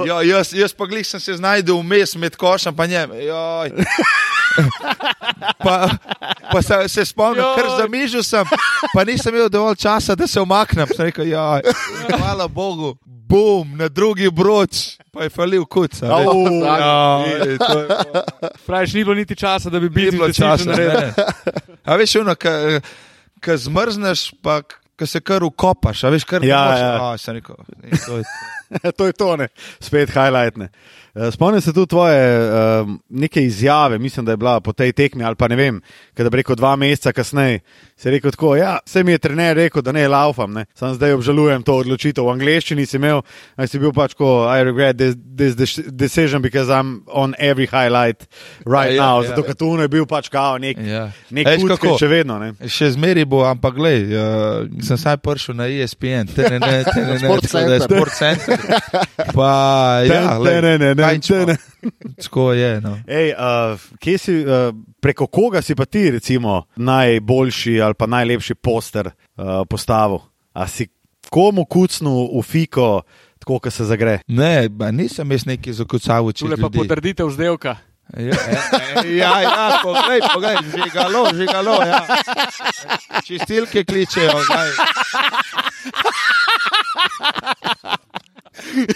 Ja, 0.06 0.18
jaz, 0.28 0.52
jaz 0.54 0.74
pa 0.76 0.86
glih 0.90 1.06
sem 1.08 1.20
se 1.24 1.31
znašel 1.34 1.78
vmes 1.78 2.15
med 2.15 2.36
košem, 2.36 2.76
pa 2.76 2.86
njem. 2.86 3.12
Joj. 3.22 3.72
Pa, 5.58 5.89
pa 6.52 6.62
se, 6.62 6.88
se 6.88 7.06
spomnim, 7.06 7.44
Joj. 7.44 7.56
ker 7.56 7.65
zamižil 7.78 8.24
sem, 8.24 8.46
pa 8.94 9.04
nisem 9.04 9.36
imel 9.36 9.50
dovolj 9.50 9.76
časa, 9.78 10.15
da 10.15 10.28
se 10.28 10.41
umaknem. 10.41 10.88
Sem 10.88 11.06
rekel, 11.06 11.28
ja, 11.28 11.62
hvala 12.12 12.48
Bogu, 12.48 12.96
bum, 13.06 13.78
na 13.78 13.88
drugi 13.88 14.30
broč, 14.30 14.98
pa 15.12 15.24
je 15.24 15.30
falil 15.30 15.65
kuc. 15.65 16.02
a 16.04 16.08
veš. 16.10 16.28
Au, 16.28 16.41
Ja, 16.65 17.24
ej, 17.46 17.58
to 17.58 17.80
je 17.80 17.88
bilo- 17.88 18.26
Praviš, 18.65 18.94
ni 18.94 19.04
bilo 19.04 19.15
niti 19.15 19.36
časa, 19.36 19.70
da 19.70 19.80
bi 19.80 19.86
ni 19.86 19.89
bil 19.91 20.12
bilo 20.12 20.32
časa. 20.34 20.65
ne. 20.65 21.13
A 21.86 21.96
veš, 21.96 22.15
ono, 22.15 22.36
ki 22.36 23.58
zmrzneš, 23.58 24.34
pa 24.44 24.62
ki 24.98 25.08
se 25.08 25.22
kar 25.22 25.44
ukopaš, 25.44 26.04
a 26.04 26.10
veš, 26.10 26.24
kar 26.24 26.44
Ja, 26.44 26.78
ja. 26.78 26.91
A, 27.04 27.17
sem 27.17 27.36
rekel, 27.36 27.56
to 28.06 28.17
je 28.17 28.24
to. 28.24 28.91
to 28.98 29.06
je 29.06 29.13
to, 29.13 29.36
ne. 29.36 29.48
spet 29.80 30.10
highlight. 30.10 30.58
Ne. 30.58 30.70
Eh, 31.15 31.32
Spomnim 31.32 31.62
se 31.62 31.74
tudi 31.74 31.89
tvoje 31.89 32.52
uh, 32.82 32.88
izjave, 33.36 34.00
mislim, 34.00 34.26
da 34.26 34.32
je 34.32 34.38
bila 34.38 34.60
po 34.60 34.74
tej 34.74 34.91
tekmi, 34.91 35.24
ali 35.24 35.36
pa 35.36 35.47
ne 35.47 35.56
vem, 35.56 35.82
kada 36.13 36.30
bi 36.30 36.38
rekel 36.38 36.56
dva 36.56 36.76
meseca 36.76 37.12
kasneje. 37.12 37.60
Si 38.02 38.10
rekel 38.10 38.32
tako, 38.34 38.56
ja, 38.58 38.80
se 38.86 39.04
mi 39.04 39.12
je 39.12 39.20
trener 39.22 39.54
rekel, 39.58 39.82
da 39.82 39.92
ne 39.94 40.08
laufam, 40.08 40.54
ne. 40.54 40.64
sam 40.74 40.96
zdaj 40.98 41.14
obžalujem 41.14 41.62
to 41.62 41.76
odločitev. 41.78 42.26
V 42.26 42.32
angleščini 42.34 42.86
si 42.90 42.98
imel, 42.98 43.22
a 43.54 43.68
si 43.70 43.78
bil 43.78 43.92
pač 43.94 44.16
ko, 44.18 44.48
I 44.50 44.64
regret 44.66 44.98
this, 44.98 45.14
this 45.38 45.54
dec- 45.56 45.92
decision 45.92 46.42
because 46.42 46.66
I'm 46.70 47.04
on 47.08 47.36
every 47.38 47.68
highlight 47.70 48.26
right 48.66 48.92
Ja, 48.92 48.98
ja, 48.98 49.04
now. 49.06 49.22
ja, 49.22 49.28
Zato, 49.30 49.42
ja. 49.42 49.48
ker 49.52 49.56
tu 49.56 49.70
ne 49.78 49.86
bil 49.88 50.08
pač 50.10 50.32
kao 50.34 50.58
nek, 50.58 50.82
Ja. 50.82 51.12
nek 51.30 51.46
kako? 51.68 51.94
je 51.94 51.98
še 52.02 52.10
vedno. 52.10 52.40
Ne. 52.42 52.54
Še 52.66 52.90
zmeri 52.98 53.22
bo, 53.26 53.44
ampak 53.46 53.78
glej, 53.78 54.10
uh, 54.10 54.66
sem 54.82 54.98
saj 54.98 55.22
prišel 55.22 55.62
na 55.62 55.70
ESPN, 55.70 56.26
te 56.34 56.50
ne, 56.50 56.58
ne, 56.58 56.82
te 56.84 57.06
ne, 57.06 57.14
ne, 57.14 57.20
Sport 57.22 57.46
da 57.54 57.60
je 57.60 57.80
Center. 57.80 57.86
Sport 57.86 58.14
Center. 58.18 58.58
Pa, 59.36 59.52
ja, 60.10 60.40
ten, 60.42 60.64
ne, 60.66 60.74
ne, 60.78 60.96
kaj 60.98 61.20
ten, 61.22 61.54
ne. 61.54 61.58
Tako 62.18 62.54
je, 62.54 62.82
no. 62.82 62.98
Ej, 63.06 63.34
uh, 63.38 64.18
si, 64.18 64.42
uh, 64.42 64.74
preko 65.02 65.26
koga 65.28 65.62
si 65.62 65.74
pa 65.76 65.86
ti, 65.86 66.12
recimo, 66.12 66.64
najboljši 66.78 67.82
ali 67.92 68.00
pa 68.00 68.08
najlepši 68.08 68.56
poster 68.56 69.12
uh, 69.12 69.62
postavil? 69.70 70.24
A 70.56 70.68
si 70.68 70.88
komu 71.30 71.66
kucnu 71.66 72.32
v 72.40 72.42
fiko, 72.44 73.04
tako 73.40 73.60
da 73.64 73.72
se 73.72 73.86
zagre? 73.86 74.20
Ne, 74.28 74.68
nisem 74.92 75.32
jaz 75.32 75.46
neki 75.46 75.74
zakucal 75.74 76.28
v 76.28 76.34
Tule 76.34 76.58
pa 76.58 76.68
ljudi. 76.68 76.78
potrditev 76.80 77.28
vzdelka. 77.28 77.78
Ja, 78.12 78.36
e, 78.36 79.16
ja, 79.16 79.42
ja, 79.42 79.80
poglej, 79.84 80.20
poglej, 80.34 80.58
žigalo, 80.68 81.32
žigalo, 81.32 81.80
ja. 81.80 82.04
Čistilke 83.24 83.86
kličejo, 83.88 84.36
zdaj. 84.44 84.70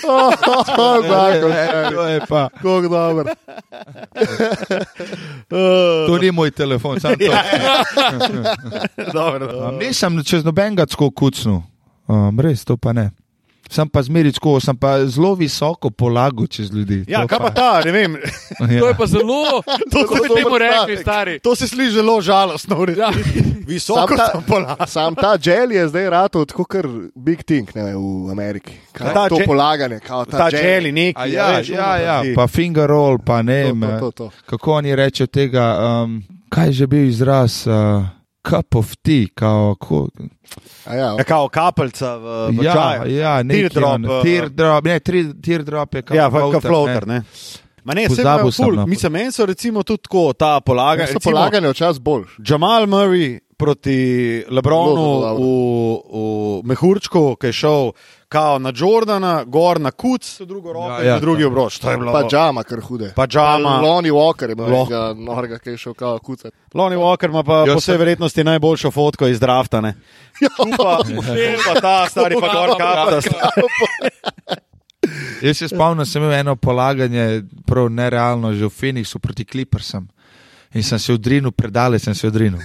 Oh, 0.07 0.31
E, 0.33 1.03
stari. 1.03 1.39
To 1.95 2.07
je 2.07 2.19
pa. 2.29 2.49
Kako 2.49 2.81
dobro. 2.81 3.23
To 6.07 6.17
ni 6.21 6.31
moj 6.31 6.51
telefon, 6.51 6.99
sam 6.99 7.13
to. 7.15 7.25
Dobro, 9.13 9.69
Um, 9.69 9.77
nisem 9.77 10.23
čez 10.23 10.43
nobenega 10.43 10.85
tako 10.85 11.11
kucnil, 11.11 11.61
um, 12.07 12.39
res 12.39 12.65
to 12.65 12.77
pa 12.77 12.93
ne. 12.93 13.11
Sem 13.67 13.89
pa 13.89 13.99
zmeričko, 13.99 14.59
sem 14.59 14.75
pa 14.75 15.05
zelo 15.05 15.33
visoko 15.33 15.89
polagal 15.89 16.47
čez 16.47 16.69
ljudi. 16.69 17.03
Ja, 17.07 17.21
To 17.21 17.27
kaj 17.27 17.39
pa 17.39 17.49
ta, 17.51 17.81
ne 17.81 17.91
vem. 17.91 18.15
Ja. 18.61 18.79
To 18.79 18.87
je 18.87 18.93
pa 18.93 19.05
zelo, 19.05 19.61
to 19.91 19.97
temu 20.03 20.35
dober 20.39 20.61
rekli, 20.61 20.71
stavek. 20.93 21.01
stari. 21.01 21.39
To 21.39 21.55
se 21.55 21.67
sliši 21.67 21.91
zelo 21.93 22.21
žalostno, 22.21 22.75
v 22.77 22.93
Ja. 22.95 23.09
resnici. 23.09 23.43
Visoko 23.67 24.07
Sam 24.07 24.17
ta- 24.17 24.31
sem 24.31 24.43
pola. 24.43 24.77
Sam 24.87 25.15
ta 25.15 25.37
gel 25.37 25.71
je 25.71 25.87
zdaj 25.87 26.09
ratov 26.09 26.45
tako 26.45 26.63
kar 26.65 26.85
big 27.15 27.43
thing 27.43 27.65
ne, 27.75 27.95
v 27.95 28.29
Ameriki. 28.29 28.77
Kaj, 28.91 29.13
Ta 29.13 29.25
to 29.27 29.35
gel- 29.35 29.45
polaganje, 29.45 29.99
kao 29.99 30.25
ta, 30.25 30.37
Ta 30.37 30.49
gel. 30.49 30.59
čeli 30.61 30.91
neki. 30.91 31.17
A 31.17 31.25
Ja, 31.25 31.47
veš, 31.51 31.69
ja, 31.69 31.97
ja, 31.97 32.21
ti- 32.21 32.33
pa 32.33 32.47
finger 32.47 32.85
roll, 32.85 33.17
pa 33.17 33.41
ne 33.41 33.63
vem, 33.65 33.81
to. 34.11 34.29
kako 34.45 34.71
oni 34.73 34.95
rečejo 34.95 35.27
tega, 35.27 35.65
um, 36.03 36.21
kaj 36.49 36.67
je 36.67 36.73
že 36.73 36.87
bil 36.87 37.05
izraz, 37.05 37.65
uh, 37.67 38.05
cup 38.45 38.75
of 38.75 38.95
tea, 38.97 39.25
kao, 39.33 39.75
ko, 39.75 40.07
Ja, 40.87 40.95
Ja, 40.95 41.23
kao 41.23 41.49
kapljica 41.49 42.15
v, 42.15 42.25
v 42.51 42.63
ja, 42.63 42.73
čaju. 42.73 43.11
ja, 43.11 43.43
Teardrop, 43.43 43.99
uh, 44.01 44.23
teardrop, 44.23 44.85
ne, 44.85 44.99
tri- 44.99 45.41
teardrop 45.41 45.95
je 45.95 46.01
kao 46.01 46.15
Ja, 46.15 46.29
pa 46.29 46.39
floater, 46.39 46.61
floater, 46.61 47.07
ne. 47.07 47.21
Ma 47.83 47.93
ne, 47.93 48.01
se 48.03 48.07
Pozabil 48.09 48.23
pravi, 48.35 48.51
sem, 48.51 48.65
ful, 48.65 48.75
no. 48.75 48.85
mislim, 48.85 49.11
meni 49.11 49.31
so 49.31 49.45
recimo 49.45 49.83
tudi 49.83 50.01
tako 50.01 50.33
ta 50.33 50.59
polaga. 50.59 51.03
recimo, 51.03 51.19
polaganje 51.21 51.69
včasih 51.69 52.01
bolj. 52.01 52.23
Jamal 52.39 52.81
Murray 52.83 53.39
proti 53.57 53.99
Lebronu 54.49 55.21
v, 55.21 55.39
v 55.39 55.47
Mehurčku, 56.67 57.35
ki 57.39 57.47
je 57.47 57.53
šel 57.53 57.91
kao 58.27 58.59
na 58.59 58.71
Jordana, 58.75 59.43
gor 59.47 59.79
na 59.79 59.91
Kuc, 59.91 60.39
v 60.41 60.45
drugo 60.45 60.73
roko 60.73 60.89
Ja, 60.89 60.97
ja, 60.97 60.99
ja. 60.99 61.07
ja, 61.07 61.13
in 61.15 61.17
v 61.17 61.21
drugi 61.21 61.43
obroč. 61.47 61.79
To 61.79 61.91
je 61.91 61.97
bilo. 61.97 62.11
Pa 62.11 62.27
džama, 62.27 62.63
kar 62.63 62.81
hude. 62.81 63.13
Pa 63.15 63.27
džama. 63.27 63.79
Lonnie 63.81 64.11
Walker 64.11 64.49
je 64.49 64.55
bil 64.55 64.65
Lo- 64.65 64.83
nekega 64.83 65.13
norega, 65.13 65.59
ki 65.59 65.69
je 65.69 65.77
šel 65.77 65.93
kao 65.93 66.19
kucati. 66.19 66.57
Lonnie 66.73 66.99
Walker 66.99 67.29
ima 67.31 67.43
pa 67.43 67.63
Jaz 67.63 67.73
po 67.73 67.79
vsej 67.79 67.97
verjetnosti 67.97 68.43
najboljšo 68.43 68.91
fotko 68.91 69.27
iz 69.27 69.39
drafta. 69.39 69.81
Ne? 69.81 69.95
Pa, 70.77 70.99
pa 71.65 71.79
ta 71.81 72.09
stari 72.09 72.35
pa 72.41 72.47
gor 72.51 72.75
kapta. 72.77 73.21
Jaz 75.41 75.57
se 75.57 75.67
spomnim, 75.67 76.05
sem 76.05 76.23
imel 76.23 76.33
eno 76.39 76.55
polaganje, 76.55 77.43
prav 77.65 77.89
nerealno, 77.93 78.53
že 78.53 78.65
v 78.65 78.73
Phoenixu 78.73 79.19
proti 79.19 79.45
Clippersom. 79.45 80.07
In 80.75 80.83
sem 80.83 80.99
se 80.99 81.13
odrinil, 81.13 81.51
predale 81.55 81.99
sem 81.99 82.15
se 82.15 82.27
odrinil. 82.27 82.59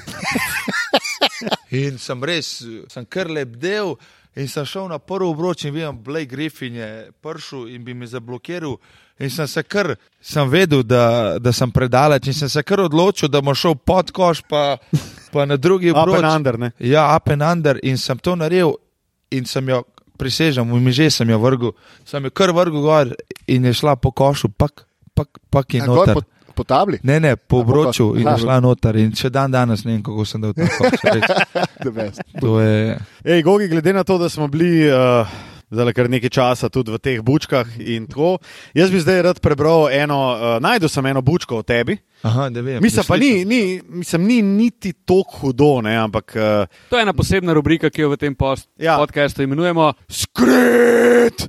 In 1.71 1.99
sem 1.99 2.25
res, 2.25 2.63
sem 2.91 3.05
kar 3.07 3.31
lep 3.31 3.57
del. 3.61 3.95
In 4.39 4.47
sem 4.49 4.65
šel 4.67 4.89
na 4.89 4.99
prvi 5.03 5.27
obroč 5.27 5.65
in 5.67 5.75
vidim, 5.75 5.97
Blake 6.03 6.31
Griffin 6.31 6.75
je 6.79 6.89
prišel 7.23 7.69
in 7.75 7.85
bi 7.85 7.95
me 7.95 8.07
zablokiral. 8.07 8.77
In 9.21 9.31
sem 9.31 9.47
se 9.51 9.63
kar, 9.63 9.97
sem 10.23 10.49
vedel, 10.49 10.83
da, 10.87 11.39
da 11.39 11.53
sem 11.53 11.71
predaleč 11.71 12.31
in 12.31 12.37
sem 12.39 12.49
se 12.49 12.63
kar 12.63 12.81
odločil, 12.87 13.29
da 13.29 13.43
bom 13.45 13.55
šel 13.55 13.75
pod 13.75 14.13
koš, 14.17 14.41
pa, 14.49 14.79
pa 15.35 15.45
na 15.45 15.59
drugi 15.61 15.91
Up 15.91 15.99
obroč. 16.05 16.23
and 16.23 16.31
under, 16.31 16.59
ne? 16.59 16.71
Ja, 16.79 17.05
up 17.17 17.29
and 17.29 17.43
under 17.43 17.77
in 17.83 17.99
sem 17.99 18.19
to 18.19 18.37
naredil 18.39 18.77
in 19.31 19.45
sem 19.45 19.69
jo 19.69 19.83
prisežem, 20.17 20.71
v 20.73 20.81
miže 20.81 21.11
sem 21.11 21.29
jo 21.29 21.39
vrgel, 21.43 21.75
sem 22.09 22.25
jo 22.25 22.31
kar 22.31 22.55
vrgel 22.57 22.81
gor 22.87 23.13
in 23.49 23.65
je 23.69 23.75
šla 23.83 23.97
po 23.97 24.13
košu, 24.13 24.49
pak, 24.57 24.87
pak, 25.15 25.29
pak 25.51 25.75
in 25.75 25.85
noter. 25.91 26.23
Po 26.55 26.65
tabli? 26.65 26.99
Ne, 27.03 27.21
ne, 27.21 27.37
po 27.37 27.63
obroču 27.65 28.13
in 28.19 28.29
šla 28.39 28.61
noter 28.61 28.97
in 29.01 29.13
še 29.17 29.31
dan 29.31 29.53
danes 29.53 29.85
ne 29.85 29.97
vem, 29.97 30.03
kako 30.07 30.27
sem 30.29 30.43
dal 30.43 30.57
ta 30.57 30.67
koš. 30.67 31.05
res. 31.05 31.31
The 31.85 31.93
best. 31.95 32.21
To 32.41 32.59
je, 32.61 32.99
Ej, 33.25 33.43
Gogi, 33.47 33.69
glede 33.69 33.93
na 33.97 34.05
to, 34.05 34.19
da 34.19 34.29
smo 34.29 34.49
bili 34.49 34.85
uh, 34.91 35.29
zdaj 35.71 35.93
kar 35.95 36.11
nekaj 36.11 36.33
časa 36.35 36.69
tudi 36.69 36.93
v 36.93 36.99
teh 36.99 37.21
bučkah 37.23 37.79
in 37.79 38.07
tako, 38.11 38.39
jaz 38.75 38.91
bi 38.91 39.01
zdaj 39.01 39.23
rad 39.23 39.41
prebral 39.41 39.89
eno, 39.95 40.19
uh, 40.35 40.57
najdel 40.63 40.91
sem 40.91 41.07
eno 41.07 41.23
bučko 41.23 41.61
o 41.61 41.67
tebi. 41.67 41.97
aha, 42.23 42.49
ne 42.49 42.63
vem. 42.63 42.83
Mislim, 42.83 43.05
pa 43.09 43.17
ni, 43.17 43.45
ni, 43.45 43.81
mislim, 43.89 44.27
ni 44.27 44.43
niti 44.43 44.93
tako 44.93 45.39
hudo, 45.41 45.81
ne, 45.83 45.97
ampak 45.97 46.35
uh, 46.37 46.67
To 46.91 46.99
je 46.99 47.03
ena 47.03 47.13
posebna 47.13 47.55
rubrika, 47.57 47.91
ki 47.91 48.03
jo 48.03 48.11
v 48.11 48.21
tem 48.21 48.35
post, 48.35 48.69
ja. 48.79 48.99
podkastu 48.99 49.43
imenujemo 49.43 49.93
skrit. 50.09 51.49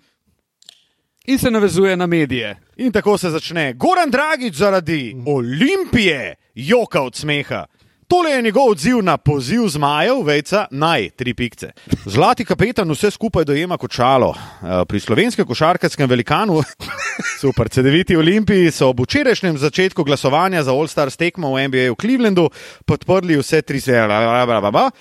In 1.32 1.40
se 1.40 1.52
navezuje 1.52 1.98
na 1.98 2.08
medije. 2.08 2.60
In 2.78 2.92
tako 2.92 3.18
se 3.18 3.30
začne. 3.30 3.74
Goran 3.74 4.12
Dragič 4.12 4.56
zaradi 4.56 5.16
Olimpije 5.26 6.36
joka 6.56 7.02
od 7.02 7.16
smeha. 7.16 7.66
Tole 8.12 8.32
je 8.32 8.42
njegov 8.42 8.68
odziv 8.70 8.98
na 9.04 9.18
poziv 9.18 9.68
zmajev, 9.68 10.20
vejca, 10.26 10.66
naj 10.72 11.10
tri 11.10 11.34
pikce. 11.34 11.70
Zlati 12.06 12.46
kapetan 12.46 12.92
vse 12.92 13.12
skupaj 13.12 13.46
dojema 13.46 13.78
kot 13.78 13.92
šalo. 13.92 14.34
Eh, 14.36 14.86
Pri 14.86 15.00
slovenskem 15.00 15.48
košarkarskem 15.48 16.10
velikanu, 16.10 16.60
super, 17.42 17.70
CD-viti 17.70 18.18
Olimpiji 18.18 18.72
so 18.72 18.90
ob 18.90 19.00
včerajšnjem 19.00 19.58
začetku 19.58 20.04
glasovanja 20.04 20.64
za 20.64 20.76
All-Star 20.76 21.08
tekmo 21.12 21.54
v 21.56 21.68
NBA 21.68 21.88
v 21.92 21.96
Clevelandu 22.02 22.50
podprli 22.86 23.40
vse 23.40 23.62
tri 23.62 23.80
serije. 23.80 24.20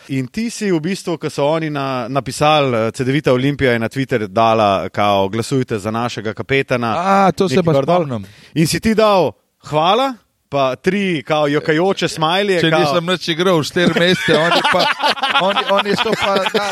In 0.08 0.28
ti 0.28 0.50
si 0.50 0.70
v 0.70 0.80
bistvu, 0.80 1.18
ko 1.18 1.30
so 1.30 1.50
oni 1.50 1.70
na, 1.70 2.06
napisali, 2.08 2.76
eh, 2.76 2.90
CD-vita 2.94 3.32
Olimpija 3.32 3.72
je 3.72 3.78
na 3.78 3.88
Twitter 3.88 4.26
dala, 4.26 4.88
kao 4.88 5.28
glasujte 5.28 5.78
za 5.78 5.90
našega 5.90 6.34
kapetana. 6.34 6.94
A, 6.96 7.32
to 7.32 7.48
se 7.48 7.62
pa 7.62 7.72
gor 7.72 7.86
dol. 7.86 8.06
spomnim. 8.06 8.26
In 8.54 8.66
si 8.66 8.80
ti 8.80 8.94
dal 8.94 9.32
hvala, 9.66 10.14
pa 10.50 10.76
tri, 10.76 11.22
kao 11.26 11.46
jokajoče 11.46 12.08
smajlije. 12.08 12.60
Če 12.60 12.70
kao, 12.70 12.80
nisem 12.80 13.06
nič 13.06 13.28
igral, 13.28 13.62
štiri 13.62 13.94
mesece, 14.00 14.34
oni 14.38 14.62
pa, 14.72 14.84
oni, 15.46 15.62
oni 15.70 15.96
so 15.96 16.10
pa, 16.18 16.34
da, 16.50 16.66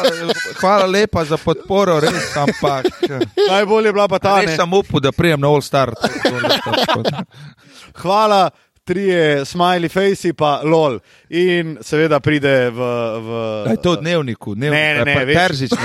hvala 0.61 0.87
lepa 0.87 1.24
za 1.24 1.39
podporo, 1.39 2.01
res, 2.03 2.33
ampak. 2.37 2.91
Najbolje 3.49 3.89
je 3.89 3.93
bila 3.93 4.09
pa 4.09 4.18
ta. 4.18 4.41
Res 4.41 4.51
Ne, 4.51 4.57
sem 4.57 4.74
upal, 4.74 5.01
da 5.01 5.12
prijem 5.12 5.41
na 5.41 5.49
All 5.49 5.62
Star. 5.62 5.95
hvala, 8.03 8.51
trije 8.89 9.45
smiley 9.45 9.93
face, 9.93 10.32
pa 10.32 10.61
lol. 10.64 10.99
In 11.28 11.76
seveda 11.84 12.20
pride 12.24 12.70
v. 12.72 12.80
v 13.20 13.28
Je 13.70 13.76
to 13.84 13.93
v 13.93 14.01
dnevniku, 14.01 14.55
dnevnik, 14.57 14.80
Ne, 14.80 15.05
ne, 15.05 15.05
ne, 15.05 15.34
napisal. 15.34 15.78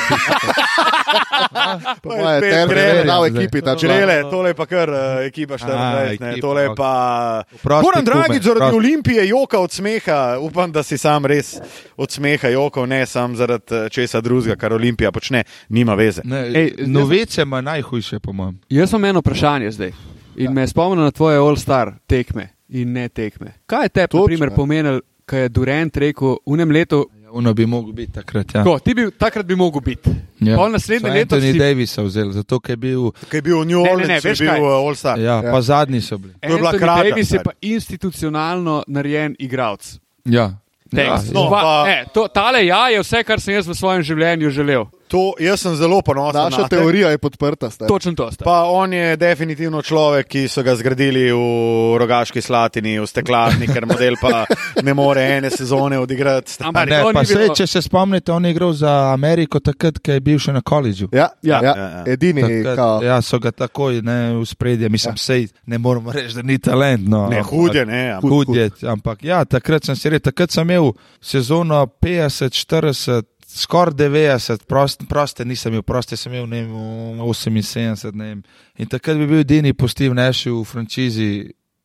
Po 2.01 2.09
To 2.09 2.15
je 2.15 2.23
moje 2.23 2.79
je 2.79 3.03
dal 3.03 3.27
zdaj. 3.27 3.43
ekipi 3.43 3.61
ta 3.61 3.75
člen. 3.75 3.97
Črele, 3.97 4.29
tole 4.31 4.49
je 4.49 4.53
pa 4.53 4.65
kar 4.65 4.89
uh, 4.89 5.25
ekipa 5.25 5.57
14, 5.57 5.75
A, 5.75 5.95
ne, 5.95 6.13
ekipa, 6.13 6.41
tole 6.41 6.61
je 6.61 6.69
pa. 6.77 6.93
Dragič 7.63 7.83
kuben, 7.83 8.41
zaradi 8.43 8.59
prosti. 8.59 8.75
Olimpije 8.75 9.27
joka 9.27 9.59
od 9.59 9.71
smeha, 9.71 10.37
upam, 10.39 10.71
da 10.71 10.83
si 10.83 10.97
sam 10.97 11.25
res 11.25 11.59
od 11.97 12.11
smeha 12.11 12.47
jokal, 12.47 12.87
ne 12.87 13.05
sam 13.05 13.35
zaradi 13.35 13.75
eh, 13.75 13.89
česa 13.89 14.21
drugega, 14.21 14.55
kar 14.55 14.73
Olimpija 14.73 15.11
počne, 15.11 15.43
nima 15.69 15.95
veze. 15.95 16.21
Ne, 16.23 16.47
Ej, 16.55 16.73
novice 16.87 17.41
ima 17.41 17.61
najhujše, 17.61 18.19
po 18.19 18.33
mojem. 18.33 18.59
Jaz 18.69 18.93
imam 18.93 19.05
eno 19.05 19.19
vprašanje 19.19 19.71
zdaj 19.71 19.91
in 20.35 20.45
ja. 20.45 20.51
me 20.51 20.67
spomnim 20.67 21.03
na 21.03 21.11
tvoje 21.11 21.37
All-Star 21.37 21.93
tekme 22.07 22.52
in 22.73 22.93
ne 22.93 23.07
tekme. 23.09 23.53
Kaj 23.65 23.85
je 23.85 23.89
tebi, 23.91 24.17
na 24.17 24.25
primer, 24.25 24.49
ja. 24.49 24.55
pomenil, 24.55 25.01
kaj 25.25 25.41
je 25.41 25.49
Durant 25.49 25.97
rekel 25.97 26.37
v 26.39 26.53
enem 26.53 26.71
letu? 26.71 27.05
Uno 27.33 27.49
bi 27.53 27.65
mogel 27.65 27.93
biti 27.93 28.11
takrat. 28.13 28.45
Ja. 28.53 28.61
Ko, 28.63 28.77
ti 28.77 28.93
bi 28.93 29.07
takrat 29.11 29.45
bi 29.45 29.55
mogel 29.55 29.81
biti. 29.81 30.09
Ja. 30.39 30.53
Pol 30.55 30.69
naslednje 30.69 31.01
So 31.01 31.13
leto 31.13 31.35
Anthony 31.35 31.51
si- 31.51 31.59
Davisa 31.59 32.03
vzel, 32.03 32.29
zato 32.31 32.59
ker 32.59 32.73
je 32.73 32.77
bil, 32.77 33.07
Kaj 33.25 33.37
je 33.37 33.41
bil 33.41 33.57
v 33.57 33.65
New 33.65 33.77
Ne, 33.77 33.83
ne, 33.83 33.91
Orleans, 33.91 34.07
ne, 34.07 34.15
je 34.15 34.21
veš 34.23 34.39
bil 34.39 34.61
uh, 34.61 34.77
All 34.79 34.95
Star. 34.95 35.17
ja, 35.17 35.39
Ja. 35.39 35.51
pa 35.51 35.61
zadnji 35.61 36.01
so 36.01 36.17
bili. 36.17 36.33
To 36.35 36.45
je 36.45 36.57
bila 36.57 36.71
kratka 36.73 37.03
Davis 37.03 37.25
je 37.25 37.39
stvar. 37.39 37.43
pa 37.43 37.51
institucionalno 37.63 38.83
narejen 38.87 39.35
igralec. 39.39 39.99
Ja. 40.25 40.51
Thanks. 40.91 41.31
No, 41.31 41.49
Pa- 41.49 41.61
pa- 41.61 41.85
ne, 41.85 42.05
to, 42.13 42.27
tale 42.27 42.65
ja 42.65 42.89
je 42.89 42.99
vse, 42.99 43.23
kar 43.23 43.39
sem 43.39 43.53
jaz 43.55 43.65
v 43.65 43.73
svojem 43.73 44.03
življenju 44.03 44.49
želel. 44.49 44.85
To, 45.13 45.33
jaz 45.37 45.61
sem 45.61 45.75
zelo 45.75 46.01
ponosen. 46.01 46.41
Naša 46.41 46.61
nate. 46.63 46.73
teorija 46.73 47.09
je 47.09 47.17
podprta. 47.17 47.69
stari. 47.69 47.87
Točno 47.87 48.13
to 48.13 48.31
sta. 48.31 48.43
Pa 48.43 48.63
on 48.65 48.89
je 48.89 49.13
definitivno 49.15 49.77
človek, 49.79 50.25
ki 50.27 50.47
so 50.47 50.63
ga 50.63 50.73
zgradili 50.73 51.29
v 51.29 51.37
rogaški 51.95 52.41
slatini, 52.41 52.97
v 52.97 53.05
steklarni, 53.05 53.67
ker 53.67 53.85
model 53.85 54.17
pa 54.17 54.45
ne 54.81 54.93
more 54.93 55.21
ene 55.21 55.49
sezone 55.49 55.99
odigrati. 55.99 56.57
Ampak 56.59 56.89
Ne, 56.89 57.03
pa 57.13 57.21
sej, 57.23 57.37
bilo- 57.37 57.55
če 57.55 57.67
se 57.67 57.81
spomnite, 57.81 58.31
on 58.31 58.45
je 58.45 58.51
igral 58.51 58.73
za 58.73 59.13
Ameriko 59.13 59.59
takrat, 59.59 59.99
ko 59.99 60.11
je 60.11 60.19
bil 60.19 60.39
še 60.39 60.51
na 60.51 60.61
koledžu. 60.61 61.09
Ja, 61.11 61.29
ja, 61.41 61.53
Ja. 61.53 61.61
ja, 61.63 61.73
Ja, 61.75 61.89
ja. 61.89 62.03
edini, 62.07 62.41
Takrat, 62.41 62.75
kao, 62.75 63.01
ja, 63.03 63.21
so 63.21 63.39
ga 63.39 63.51
takoj 63.53 64.01
ne, 64.01 64.33
v 64.33 64.45
spredje, 64.45 64.89
mislim, 64.89 65.13
ja. 65.13 65.17
sej 65.19 65.47
ne 65.65 65.77
moramo 65.77 66.11
reči, 66.11 66.33
da 66.33 66.41
ni 66.41 66.57
talent. 66.57 67.05
No, 67.05 67.27
Ne, 67.29 67.37
ampak- 67.37 67.51
hud 67.51 67.75
je, 67.75 67.85
ne. 67.85 68.03
ampak- 68.11 68.29
Hud 68.31 68.47
je, 68.49 68.69
ampak 68.83 69.23
ja, 69.23 69.45
takrat 69.45 69.85
sem 69.85 69.95
si 69.95 70.09
rekel, 70.09 70.25
takrat 70.25 70.51
sem 70.51 70.65
imel 70.65 70.93
sezono 71.21 71.85
50, 71.87 72.49
40, 72.51 73.21
skoraj 73.53 73.93
90, 73.93 74.65
proste, 74.67 75.05
proste 75.09 75.45
nisem 75.45 75.73
imel, 75.73 75.83
proste 75.83 76.17
sem 76.17 76.33
imel 76.33 76.47
vem, 76.49 76.69
78. 77.33 78.11
Ne, 78.13 78.25
vem. 78.25 78.43
in 78.77 78.87
takrat 78.87 79.17
bi 79.17 79.27
bil 79.27 79.43
Dini 79.43 79.73
postiv 79.73 80.13
naši 80.13 80.49
v 80.49 80.63
franšizi. 80.63 81.33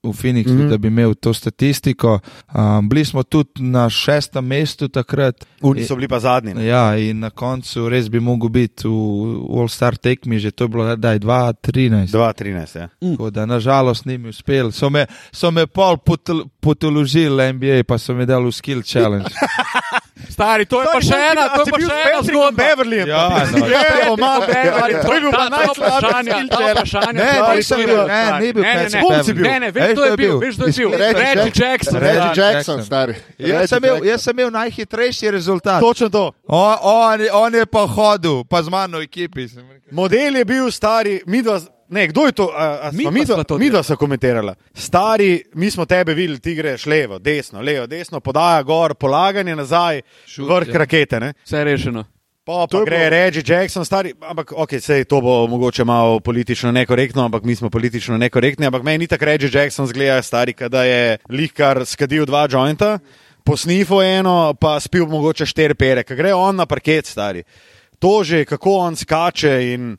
V 0.02 0.12
Phoenixu, 0.12 0.54
mm. 0.54 0.60
-hmm. 0.60 0.68
da 0.70 0.78
bi 0.78 0.88
imel 0.88 1.14
to 1.14 1.34
statistiko. 1.34 2.20
Um, 2.54 2.88
bili 2.88 3.04
smo 3.04 3.22
tudi 3.22 3.62
na 3.62 3.90
šestem 3.90 4.46
mestu 4.46 4.88
takrat. 4.88 5.44
Oni 5.62 5.84
so 5.84 5.94
bili 5.94 6.08
pa 6.08 6.20
zadnji. 6.20 6.54
ne. 6.54 6.66
Ja, 6.66 6.96
in 6.96 7.18
na 7.18 7.30
koncu 7.30 7.88
res 7.88 8.08
bi 8.08 8.20
mogel 8.20 8.48
biti 8.48 8.88
v, 8.88 8.90
v 8.90 9.60
All-Star 9.60 9.96
tekmi, 9.96 10.38
že 10.38 10.50
to 10.50 10.64
je 10.64 10.68
bilo, 10.68 10.96
da 10.96 11.12
je 11.12 11.20
2-13. 11.20 12.06
2-13. 12.06 12.78
Ja. 12.78 12.88
Tako 13.10 13.30
da 13.30 13.46
nažalost 13.46 14.04
ni 14.04 14.18
mi 14.18 14.28
uspel. 14.28 14.70
So 14.70 14.90
me, 14.90 15.06
so 15.32 15.50
me 15.50 15.66
pol 15.66 15.96
potol- 15.96 16.48
potoložili 16.60 17.52
NBA, 17.52 17.82
pa 17.88 17.98
so 17.98 18.14
me 18.14 18.26
dali 18.26 18.46
v 18.46 18.52
skill 18.52 18.82
challenge. 18.82 19.30
Stari, 20.28 20.66
to 20.66 20.80
je 20.82 20.86
pa 20.92 21.00
še 21.00 21.18
ena, 21.32 21.48
to 21.54 21.62
je 21.62 21.72
pa 21.72 21.78
še 21.78 21.96
ena 22.10 22.22
zgodba. 22.22 22.58
Beverly. 22.58 22.98
Ja, 23.08 23.28
no. 23.52 23.66
Evo, 23.66 24.16
man, 24.16 24.42
To 25.06 25.14
je 25.14 25.20
bil 25.20 25.32
pa 25.32 25.48
najslabši 25.48 25.82
vprašanje. 25.82 26.32
Ne, 27.12 27.30
nisem 27.56 27.78
bil, 27.86 28.02
ne, 28.06 28.40
ni 28.40 28.52
bil 28.52 28.62
Ne, 28.62 28.74
ne, 28.74 29.02
Patrick 29.08 29.38
ne, 29.38 29.42
Beverly. 29.42 29.48
ne, 29.48 29.60
ne, 29.60 29.70
veš, 29.70 29.92
kdo 29.92 30.04
je 30.04 30.16
bil, 30.16 30.38
veš, 30.38 30.54
kdo 30.56 30.66
je 30.66 30.72
bil. 30.76 30.90
Reggie 30.98 31.52
Jackson. 31.54 31.96
Reggie 32.00 32.18
ja. 32.18 32.32
Jackson, 32.34 32.84
stari. 32.84 33.14
Jaz 33.38 33.70
sem, 33.70 33.78
imel, 33.84 34.04
jaz 34.04 34.22
sem 34.22 34.38
imel 34.38 34.50
najhitrejši 34.50 35.30
rezultat. 35.30 35.80
Točno 35.80 36.08
to. 36.08 36.32
On, 36.46 36.76
on, 36.82 37.26
on 37.32 37.54
je 37.54 37.66
pa 37.66 37.86
hodil, 37.86 38.44
pa 38.44 38.62
z 38.62 38.68
mano 38.68 38.98
v 38.98 39.06
ekipi. 39.08 39.48
sem 39.48 39.62
rekel. 39.62 39.88
Model 39.90 40.36
je 40.36 40.44
bil 40.44 40.70
stari, 40.70 41.20
midva, 41.26 41.60
ne, 41.89 42.07
kdo 42.09 42.26
je 42.26 42.32
to? 42.32 42.51
A, 42.53 42.89
a, 42.89 42.91
Midva 42.93 43.11
midva, 43.11 43.34
sva 43.34 43.45
to 43.45 43.59
midva 43.59 43.82
so 43.82 43.97
komentirala. 43.97 44.55
Stari, 44.74 45.43
mi 45.55 45.70
smo 45.70 45.84
tebe 45.86 46.14
videli, 46.14 46.39
ti 46.41 46.55
greš 46.55 46.86
levo, 46.86 47.18
desno, 47.18 47.61
levo, 47.61 47.86
desno, 47.86 48.20
podaja 48.20 48.62
gor, 48.62 48.95
polaganje 48.95 49.57
nazaj, 49.57 50.03
Šut, 50.26 50.49
vrh 50.49 50.68
ja. 50.68 50.78
rakete. 50.78 51.20
Ne? 51.20 51.32
Vse 51.45 51.57
je 51.59 51.64
rešeno. 51.64 52.05
Pa, 52.45 52.64
pa 52.70 52.80
gre 52.80 52.97
bilo- 52.97 53.11
Reggie 53.11 53.43
Jackson, 53.47 53.84
stari, 53.84 54.14
ampak 54.20 54.53
ok, 54.57 54.80
sej 54.80 55.05
to 55.05 55.20
bo 55.20 55.47
mogoče 55.47 55.84
malo 55.84 56.20
politično 56.20 56.72
nekorektno, 56.72 57.24
ampak 57.24 57.43
mi 57.45 57.57
smo 57.57 57.68
politično 57.70 58.16
nekorektni. 58.18 58.66
Ampak 58.66 58.82
meni 58.82 58.99
ni 58.99 59.07
tako 59.07 59.24
Reggie 59.24 59.51
Jackson 59.53 59.86
zgleda, 59.86 60.22
stari, 60.22 60.55
da 60.68 60.84
je 60.84 61.18
lihkar 61.28 61.84
skadil 61.86 62.24
dva 62.24 62.47
jointa, 62.51 62.99
posnifo 63.45 64.03
eno, 64.03 64.55
pa 64.61 64.80
spil 64.80 65.07
mogoče 65.07 65.47
štiri 65.47 65.74
pere, 65.74 66.03
ker 66.05 66.16
gre 66.16 66.32
on 66.34 66.57
na 66.57 66.66
parket, 66.66 67.07
stari. 67.07 67.45
To 67.99 68.24
že, 68.24 68.45
kako 68.45 68.70
on 68.78 68.97
skače 68.97 69.72
in, 69.74 69.97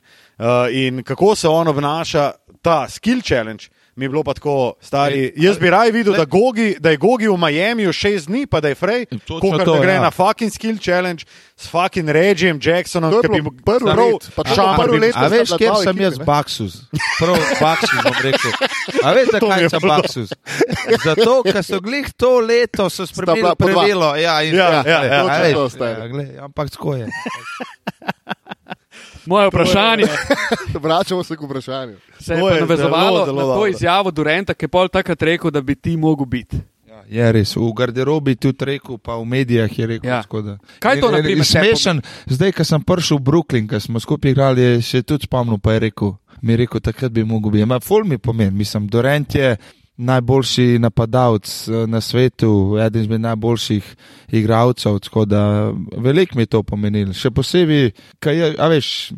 in 0.72 1.02
kako 1.02 1.34
se 1.36 1.48
on 1.48 1.68
obnaša, 1.68 2.30
ta 2.62 2.88
skill 2.88 3.20
challenge. 3.22 3.64
mi 3.96 4.04
je 4.04 4.08
bilo 4.08 4.22
pa 4.24 4.32
tako, 4.34 4.74
stari. 4.80 5.32
Jaz 5.36 5.58
bi 5.58 5.70
raje 5.70 5.92
videl, 5.92 6.14
da, 6.14 6.24
Gogi, 6.24 6.76
da 6.80 6.90
je 6.90 6.96
Gogi 6.96 7.28
v 7.28 7.36
Miamiju 7.36 7.92
šest 7.92 8.26
dni, 8.26 8.46
pa 8.46 8.60
da 8.60 8.68
je 8.68 8.74
Frey, 8.74 9.04
Točno 9.26 9.40
kot 9.40 9.64
to, 9.64 9.74
da 9.74 9.80
gre 9.80 9.92
ja. 9.92 10.00
na 10.00 10.10
fucking 10.10 10.52
skill 10.52 10.78
challenge 10.78 11.24
s 11.56 11.68
fucking 11.68 12.08
Regijem 12.08 12.60
Jacksonom, 12.62 13.12
ki 13.20 13.28
bi 13.28 13.42
mu 13.42 13.50
prvi 13.64 13.84
let, 13.84 14.30
pa 14.34 14.42
je 14.48 14.54
šamar 14.54 14.86
prvi 14.86 14.98
let, 14.98 15.12
A 15.16 15.26
veš, 15.28 15.48
dva 15.48 15.76
sem 15.82 16.00
jaz 16.00 16.18
ne? 16.18 16.24
baksus? 16.24 16.78
Prav, 17.18 17.36
baksus 17.60 17.98
bom 18.04 18.14
rekel. 18.22 18.50
A 19.04 19.12
veš, 19.12 19.28
zakaj 19.36 19.68
sem 19.68 19.84
baksus? 19.84 20.32
Zato, 21.04 21.42
ker 21.42 21.60
so 21.64 21.80
glih 21.80 22.08
to 22.16 22.38
leto 22.40 22.88
so 22.88 23.04
spremenili 23.06 23.42
bila 23.42 23.54
po 23.54 23.68
dva. 23.68 23.74
pravilo. 23.74 24.16
Ja, 24.16 24.40
in, 24.42 24.54
Ja, 24.56 24.80
ja, 24.86 25.04
ja, 25.04 25.20
a 25.20 25.22
točno 25.28 25.44
veš, 25.44 25.54
to, 25.54 25.68
stari. 25.68 26.00
ja, 26.00 26.08
glej, 26.08 26.38
ampak 26.40 26.70
tako 26.70 26.94
je. 26.94 27.08
Moje 29.26 29.48
vprašanje 29.48 30.04
Vračamo 30.76 31.22
se 31.22 31.36
k 31.36 31.40
vprašanju. 31.40 31.96
se 32.18 32.34
je 32.34 32.40
To 32.40 32.48
je 32.48 32.60
navezovalo 32.60 33.24
zelo 33.24 33.36
na 33.36 33.42
to 33.42 33.48
dobro. 33.48 33.66
izjavo 33.68 34.10
Durenta, 34.10 34.54
ki 34.54 34.64
je 34.64 34.68
pol 34.68 34.88
takrat 34.88 35.22
rekel, 35.22 35.50
da 35.50 35.60
bi 35.60 35.74
ti 35.74 35.96
mogel 35.96 36.26
biti. 36.26 36.56
Ja, 36.88 37.02
Je 37.08 37.32
res, 37.32 37.56
v 37.56 37.72
garderobi 37.72 38.36
tudi 38.36 38.64
rekel, 38.66 38.98
pa 38.98 39.14
v 39.14 39.24
medijih 39.24 39.78
je 39.78 39.86
rekel. 39.88 40.10
Ja. 40.10 40.22
da- 40.34 40.58
Kaj 40.78 41.00
to, 41.00 41.06
In- 41.06 41.12
na 41.12 41.18
in- 41.18 41.24
primer, 41.24 41.38
in 41.38 41.44
tebi 41.44 41.66
Smešen, 41.66 42.00
zdaj, 42.26 42.52
ko 42.52 42.64
sem 42.64 42.82
prišel 42.82 43.16
v 43.16 43.22
Brooklyn, 43.22 43.66
ko 43.66 43.80
smo 43.80 43.98
skupaj 43.98 44.30
igrali, 44.30 44.60
je 44.62 44.80
še 44.82 45.02
tudi 45.02 45.24
spomnil, 45.24 45.58
pa 45.58 45.72
je 45.72 45.80
rekel, 45.80 46.12
mi 46.40 46.52
je 46.52 46.56
rekel, 46.58 46.80
takrat 46.80 47.10
bi 47.10 47.24
mogel 47.24 47.50
biti. 47.52 47.64
Ma, 47.64 47.78
ful 47.78 48.04
mi 48.04 48.18
pomeni, 48.18 48.50
mislim, 48.52 48.86
Dorent 48.86 49.34
je 49.34 49.56
najboljši 50.00 50.78
napadalec 50.78 51.68
eh, 51.68 51.86
na 51.86 52.00
svetu, 52.00 52.78
eden 52.80 53.02
izmed 53.02 53.20
najboljših 53.20 53.96
igralcev, 54.32 54.98
tako 54.98 55.24
da 55.24 55.72
veliko 55.96 56.36
mi 56.36 56.42
je 56.42 56.54
to 56.56 56.62
pomenilo. 56.62 57.12
Še 57.12 57.30
posebej, 57.30 57.90
kaj 58.18 58.40
je, 58.40 58.54
a 58.58 58.70
veš. 58.72 59.12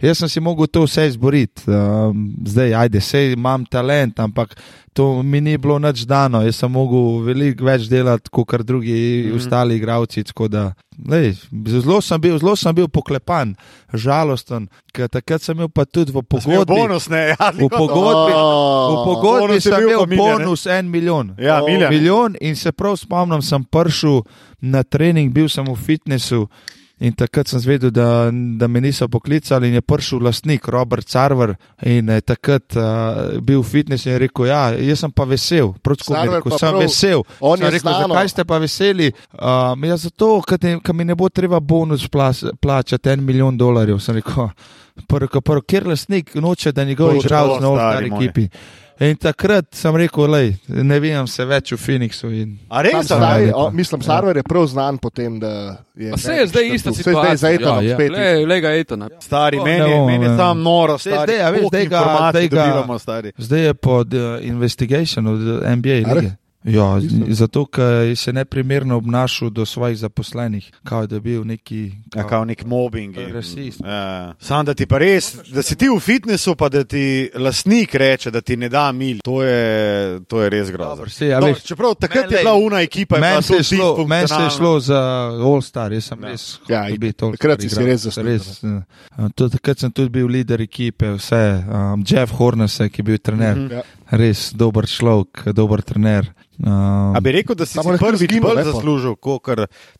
Jaz 0.00 0.18
sem 0.18 0.28
si 0.32 0.40
mogel 0.40 0.66
to 0.66 0.86
vse 0.86 1.06
izboriti, 1.10 1.62
um, 1.68 2.30
zdaj, 2.48 2.74
ajde, 2.74 3.00
sej 3.04 3.32
imam 3.34 3.66
talent, 3.68 4.20
ampak 4.20 4.54
to 4.92 5.22
mi 5.22 5.40
ni 5.40 5.58
bilo 5.58 5.78
nič 5.78 6.06
dano. 6.08 6.40
Jaz 6.42 6.56
sem 6.56 6.72
mogel 6.72 7.20
veliko 7.26 7.64
več 7.68 7.84
delati 7.88 8.32
kot 8.32 8.62
drugi 8.64 8.92
mm. 8.92 9.30
-hmm. 9.30 9.36
ostali 9.36 9.76
igravci. 9.76 10.24
Da, 10.50 10.72
lej, 11.08 11.36
zelo, 11.68 12.00
sem 12.00 12.20
bil, 12.20 12.38
zelo 12.38 12.56
sem 12.56 12.74
bil 12.74 12.88
poklepan, 12.88 13.54
žalosten, 13.92 14.68
ker 14.92 15.08
takrat 15.08 15.42
sem 15.42 15.56
imel 15.56 15.68
pa 15.68 15.84
tudi 15.84 16.12
v 16.12 16.22
pogodbi. 16.22 16.74
bonus, 16.74 17.08
ne, 17.08 17.28
ja, 17.28 17.52
V 17.52 17.68
pogodbi, 17.68 18.32
v 18.32 18.36
Oh, 18.36 19.04
pogodbi 19.04 19.48
bonus 19.48 19.62
sem 19.62 19.76
bil 19.76 19.88
imel 19.90 20.06
ne? 20.06 20.16
bonus 20.16 20.66
en 20.66 20.90
milijon. 20.90 21.34
Ja, 21.38 21.62
O, 21.62 21.66
milja. 21.66 21.90
Milijon 21.90 22.36
in 22.40 22.56
se 22.56 22.72
prav 22.72 22.96
spomnim, 22.96 23.42
sem 23.42 23.64
prišel 23.64 24.22
na 24.60 24.82
trening, 24.82 25.32
bil 25.32 25.48
sem 25.48 25.64
v 25.64 25.76
fitnessu. 25.76 26.48
In 27.00 27.12
takrat 27.12 27.48
sem 27.48 27.60
zvedel, 27.60 27.88
da, 27.90 28.28
da 28.30 28.66
me 28.68 28.80
niso 28.80 29.06
poklicali, 29.08 29.68
in 29.68 29.74
je 29.74 29.80
prišel 29.80 30.20
lastnik 30.20 30.68
Robert 30.68 31.08
Carver 31.08 31.54
in 31.82 32.08
je 32.08 32.20
takrat 32.20 32.76
uh, 32.76 32.82
bil 33.40 33.62
v 33.62 33.66
fitnessu 33.66 34.08
in 34.08 34.12
je 34.12 34.18
rekel: 34.18 34.46
Ja, 34.46 34.66
jaz 34.70 35.00
sem 35.00 35.10
pa 35.10 35.24
vesel, 35.24 35.72
protko 35.80 36.12
mi 36.12 36.20
je 36.20 36.34
rekel, 36.34 36.52
sem 36.52 36.68
prav- 36.68 36.82
vesel. 36.82 37.22
on 37.40 37.56
Sem 37.56 37.66
je 37.66 37.70
rekel, 37.70 37.88
znano. 37.88 38.08
zakaj 38.08 38.28
ste 38.28 38.44
pa 38.44 38.58
veseli? 38.58 39.08
Um, 39.32 39.84
ja, 39.84 39.96
zato, 39.96 40.42
ker 40.42 40.58
ne- 40.60 40.80
ker 40.80 40.94
mi 40.94 41.04
ne 41.04 41.14
bo 41.14 41.28
treba 41.28 41.60
bonus 41.60 42.04
plas, 42.06 42.44
plačati 42.60 43.08
en 43.08 43.24
milijon 43.24 43.56
dolarjev. 43.56 43.98
Sem 43.98 44.14
rekel, 44.14 44.50
prvo, 45.08 45.28
ko 45.28 45.40
prvo, 45.40 45.60
kjer 45.62 45.86
lastnik 45.86 46.34
noče, 46.34 46.72
da 46.72 46.84
njegov 46.84 47.16
igralec 47.16 47.60
na 47.60 47.66
stari 47.66 47.72
ostali 47.72 48.10
moj. 48.10 48.24
ekipi. 48.24 48.48
In 49.00 49.16
takrat 49.16 49.64
sem 49.72 49.96
rekel, 49.96 50.26
lej, 50.26 50.48
ne 50.68 50.98
vem 51.00 51.26
se 51.26 51.40
več 51.42 51.72
v 51.72 51.78
Phoenixu. 51.78 52.28
In, 52.32 52.58
A 52.68 52.82
res? 52.82 53.06
Zdaj, 53.06 53.46
lepo. 53.46 53.58
o, 53.58 53.70
mislim, 53.72 54.02
Sarver 54.02 54.36
je 54.36 54.42
prav 54.42 54.66
znan 54.66 54.98
po 54.98 55.08
tem, 55.10 55.38
da 55.38 55.52
je. 55.96 56.12
Saj 56.18 56.36
je 56.36 56.46
zdaj 56.46 56.64
ista 56.68 56.92
Saj 56.92 57.02
zdaj 57.02 57.04
situacija. 57.06 57.36
z 57.36 57.44
Etanom 57.50 57.78
Ja, 57.78 57.88
ja. 57.88 57.96
spet. 57.96 58.10
Le, 58.10 58.26
le 58.44 58.60
ga 58.60 58.68
Etona. 58.70 59.08
Stari, 59.18 59.56
O, 59.56 59.64
meni, 59.64 59.78
je- 59.80 59.96
bom, 59.96 60.06
meni 60.06 60.24
je 60.24 60.30
ja. 60.30 60.36
tam 60.36 60.60
noro, 60.60 60.98
stari. 60.98 61.16
zdaj, 61.26 61.40
a 61.40 61.50
veš, 61.50 61.64
zdaj 61.64 61.86
ga- 61.86 62.04
zdaj 62.28 62.44
ga- 62.44 62.56
dobivamo, 62.58 62.98
stari. 62.98 63.32
Zdaj 63.38 63.60
je 63.62 63.74
pod 63.74 64.14
uh, 64.14 64.20
investigation 64.42 65.26
od 65.26 65.40
uh, 65.40 65.70
NBA. 65.70 65.98
Ja, 66.64 66.94
Mislim. 66.94 67.24
zato, 67.30 67.66
ker 67.66 67.82
se 68.14 68.28
je 68.28 68.34
neprimerno 68.34 68.96
obnašal 68.96 69.50
do 69.50 69.66
svojih 69.66 69.98
zaposlenih, 69.98 70.70
kao 70.84 71.06
da 71.06 71.14
je 71.14 71.20
bil 71.20 71.44
neki. 71.44 71.92
Ja, 72.16 72.26
kao 72.26 72.44
nek 72.44 72.64
mobbing. 72.64 73.16
in- 73.16 73.32
Rasist. 73.32 73.80
Ja. 73.80 74.34
Sam 74.38 74.64
da 74.64 74.74
ti 74.74 74.86
pa 74.86 74.98
res, 74.98 75.34
da 75.46 75.62
si 75.62 75.76
ti 75.76 75.88
v 75.88 75.98
fitnessu, 75.98 76.54
pa 76.54 76.68
da 76.68 76.84
ti 76.84 77.30
lastnik 77.34 77.94
reče, 77.94 78.30
da 78.30 78.40
ti 78.40 78.56
ne 78.56 78.68
da 78.68 78.92
mil, 78.92 79.18
to 79.24 79.42
je, 79.42 79.60
to 80.22 80.42
je 80.42 80.50
res 80.50 80.68
grozno. 80.68 80.90
Dobro, 80.90 81.10
saj, 81.10 81.32
a 81.32 81.40
No, 81.40 81.54
čeprav 81.54 81.94
takrat 81.94 82.30
je 82.30 82.38
bila 82.38 82.54
una 82.56 82.80
ekipa, 82.80 83.16
je 83.16 83.20
bila 83.20 83.30
je 83.30 83.42
to 83.42 83.54
šlo- 83.54 84.06
meni 84.08 84.28
se 84.28 84.34
je 84.36 84.50
šlo 84.50 84.80
za 84.80 85.00
All 85.42 85.62
Star, 85.62 85.92
jaz 85.92 86.04
sem 86.04 86.22
Ja. 86.22 86.28
res. 86.28 86.58
Ja, 86.68 86.88
in 86.88 86.98
biti 86.98 87.24
All 87.24 87.32
takrat 87.32 87.60
si 87.60 87.68
si 87.70 87.76
res 87.76 88.00
zaslužil, 88.02 88.82
uh, 89.18 89.28
tudi 89.30 89.50
Takrat 89.50 89.78
sem 89.78 89.90
tudi 89.90 90.08
bil 90.10 90.26
voditelj 90.26 90.62
ekipe, 90.62 91.06
vse. 91.08 91.64
Um, 91.64 92.04
Jeff 92.04 92.32
Hornese, 92.32 92.88
ki 92.88 93.00
je 93.00 93.04
bil 93.04 93.18
trener, 93.18 93.56
Mhm. 93.56 93.72
Ja. 93.72 93.82
Res 94.10 94.50
dober 94.52 94.86
človek, 94.86 95.52
dober 95.54 95.82
trener. 95.82 96.26
Um, 96.60 97.16
A 97.16 97.20
bi 97.24 97.32
rekel, 97.32 97.56
da 97.56 97.64
si, 97.64 97.78
Samo 97.78 97.94
prvič 97.96 98.26
izginil, 98.26 98.42
bolj 98.44 98.58
lepo. 98.58 98.72
zaslužil, 98.72 99.14
kot 99.16 99.48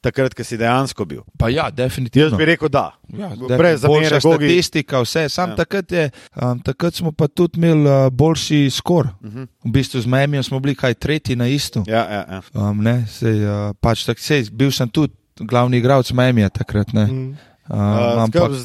takrat, 0.05 0.35
ko 0.37 0.45
si 0.45 0.59
dejansko 0.61 1.07
bil? 1.09 1.23
pa 1.39 1.49
ja, 1.49 1.71
definitivno. 1.71 2.29
Jaz 2.29 2.39
bi 2.39 2.45
rekel, 2.45 2.69
da. 2.69 2.91
Ja, 3.09 3.31
Brez 3.57 3.81
zamere, 3.81 4.21
Gogi. 4.21 4.21
statistika, 4.21 5.01
vse. 5.01 5.29
Sam 5.29 5.51
Ja. 5.51 5.57
takrat, 5.57 5.93
je, 5.93 6.11
um, 6.37 6.61
takrat 6.61 6.95
smo 6.95 7.13
pa 7.13 7.29
tudi 7.29 7.57
imeli 7.57 7.89
uh, 7.89 8.13
boljši 8.13 8.69
skor. 8.71 9.09
Uh 9.25 9.31
-huh. 9.33 9.47
V 9.65 9.71
bistvu 9.71 10.01
z 10.01 10.07
Miami 10.07 10.43
smo 10.43 10.61
bili 10.61 10.75
kaj 10.75 10.95
tretji 10.95 11.37
na 11.37 11.49
isto. 11.49 11.85
Ja, 11.87 12.05
ja, 12.05 12.25
ja. 12.29 12.41
Um, 12.53 12.83
ne, 12.83 13.07
sej, 13.09 13.41
uh, 13.45 13.73
pač 13.81 14.05
tak, 14.05 14.19
sej, 14.19 14.51
bil 14.53 14.71
sem 14.71 14.89
tudi 14.89 15.15
glavni 15.41 15.79
igralec 15.79 16.13
Miami 16.13 16.51
takrat. 16.51 16.93
Ne. 16.93 17.07
Mm. 17.07 17.11
Um, 17.11 17.37
Uh, 17.71 17.77
ampak 18.23 18.33
Divonom 18.33 18.57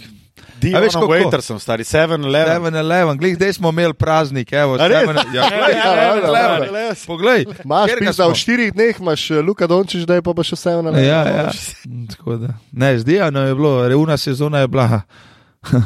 veš, 0.72 0.94
kako? 0.94 1.08
Waitersom, 1.08 1.58
stari 1.58 1.84
7-11. 1.84 2.26
7-11, 2.62 3.18
glej, 3.18 3.34
zdaj 3.34 3.54
smo 3.54 3.70
imeli 3.70 3.94
praznik. 3.94 4.50
Evo, 4.52 4.76
A 4.76 4.88
res? 4.88 5.04
7 5.04 5.16
ja, 5.36 5.44
Ja, 5.44 5.70
ja, 5.94 6.16
7-11. 6.16 6.76
ja. 6.76 6.94
Poglej, 7.06 7.46
Imaš 7.62 7.92
smo? 8.16 8.30
v 8.30 8.36
štirih 8.36 8.70
dneh 8.72 8.96
imaš 8.96 9.32
eh, 9.32 9.42
Luka 9.42 9.68
Dončić, 9.68 10.04
da 10.04 10.16
je 10.16 10.22
pa, 10.22 10.34
pa 10.34 10.42
še 10.42 10.56
vse 10.56 10.82
na 10.82 10.96
Ja, 10.96 11.22
ja. 11.24 11.52
Mm, 11.86 12.06
tako 12.08 12.38
da. 12.38 12.54
Ne, 12.72 12.98
zdaj 12.98 13.16
je 13.28 13.56
bilo, 13.56 13.88
reuna 13.88 14.18
sezona 14.18 14.60
je 14.60 14.68
bila. 14.68 15.02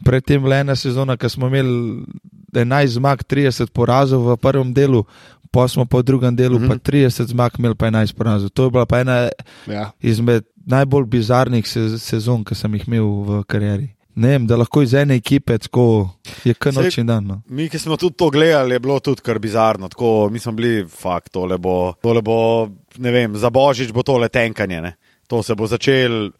Predtem 0.00 0.42
bila 0.42 0.56
ena 0.56 0.76
sezona, 0.76 1.16
ko 1.16 1.28
smo 1.28 1.46
imeli 1.46 2.04
11 2.52 2.86
zmag, 2.88 3.22
30 3.24 3.66
porazov 3.68 4.22
v 4.22 4.36
prvem 4.36 4.70
delu, 4.70 5.04
pa 5.50 5.64
smo 5.64 5.84
po 5.84 6.02
drugem 6.02 6.36
delu 6.36 6.58
Mhm. 6.58 6.68
pa 6.68 6.74
30 6.76 7.26
zmag, 7.26 7.52
imeli 7.58 7.74
pa 7.74 7.86
11 7.86 8.12
porazov. 8.12 8.50
To 8.50 8.64
je 8.64 8.70
bila 8.70 8.86
pa 8.86 9.00
ena 9.00 9.28
Ja. 9.66 9.90
izmed 9.98 10.44
najbolj 10.58 11.04
bizarnih 11.06 11.68
se 11.68 11.98
sezon, 11.98 12.44
ki 12.44 12.54
sem 12.54 12.74
jih 12.74 12.88
imel 12.88 13.04
v 13.22 13.44
karieri. 13.44 13.93
Ne 14.14 14.28
vem, 14.28 14.46
da 14.46 14.56
lahko 14.56 14.82
iz 14.82 14.94
ene 14.94 15.16
ekipe 15.16 15.56
tako 15.58 16.10
je 16.44 16.54
kar 16.54 16.74
noč 16.74 16.98
in 16.98 17.06
dan. 17.06 17.24
No. 17.26 17.40
Mi, 17.48 17.68
ki 17.68 17.78
smo 17.78 17.96
tudi 17.96 18.14
to 18.14 18.30
gledali, 18.30 18.74
je 18.74 18.80
bilo 18.80 19.00
tudi 19.00 19.20
kar 19.20 19.38
bizarno. 19.38 19.88
Tako, 19.88 20.28
mi 20.30 20.38
smo 20.38 20.52
bili, 20.52 20.84
fakt, 20.88 21.32
tole 21.32 21.58
bo, 21.58 21.94
tole 21.98 22.22
bo, 22.22 22.68
ne 22.96 23.10
vem, 23.10 23.34
za 23.36 23.50
božič 23.50 23.90
bo 23.92 24.02
tole 24.02 24.28
tenkanje. 24.28 24.80
Ne? 24.80 24.92
To 25.26 25.42
se 25.42 25.54
bo 25.54 25.66
začel, 25.66 26.30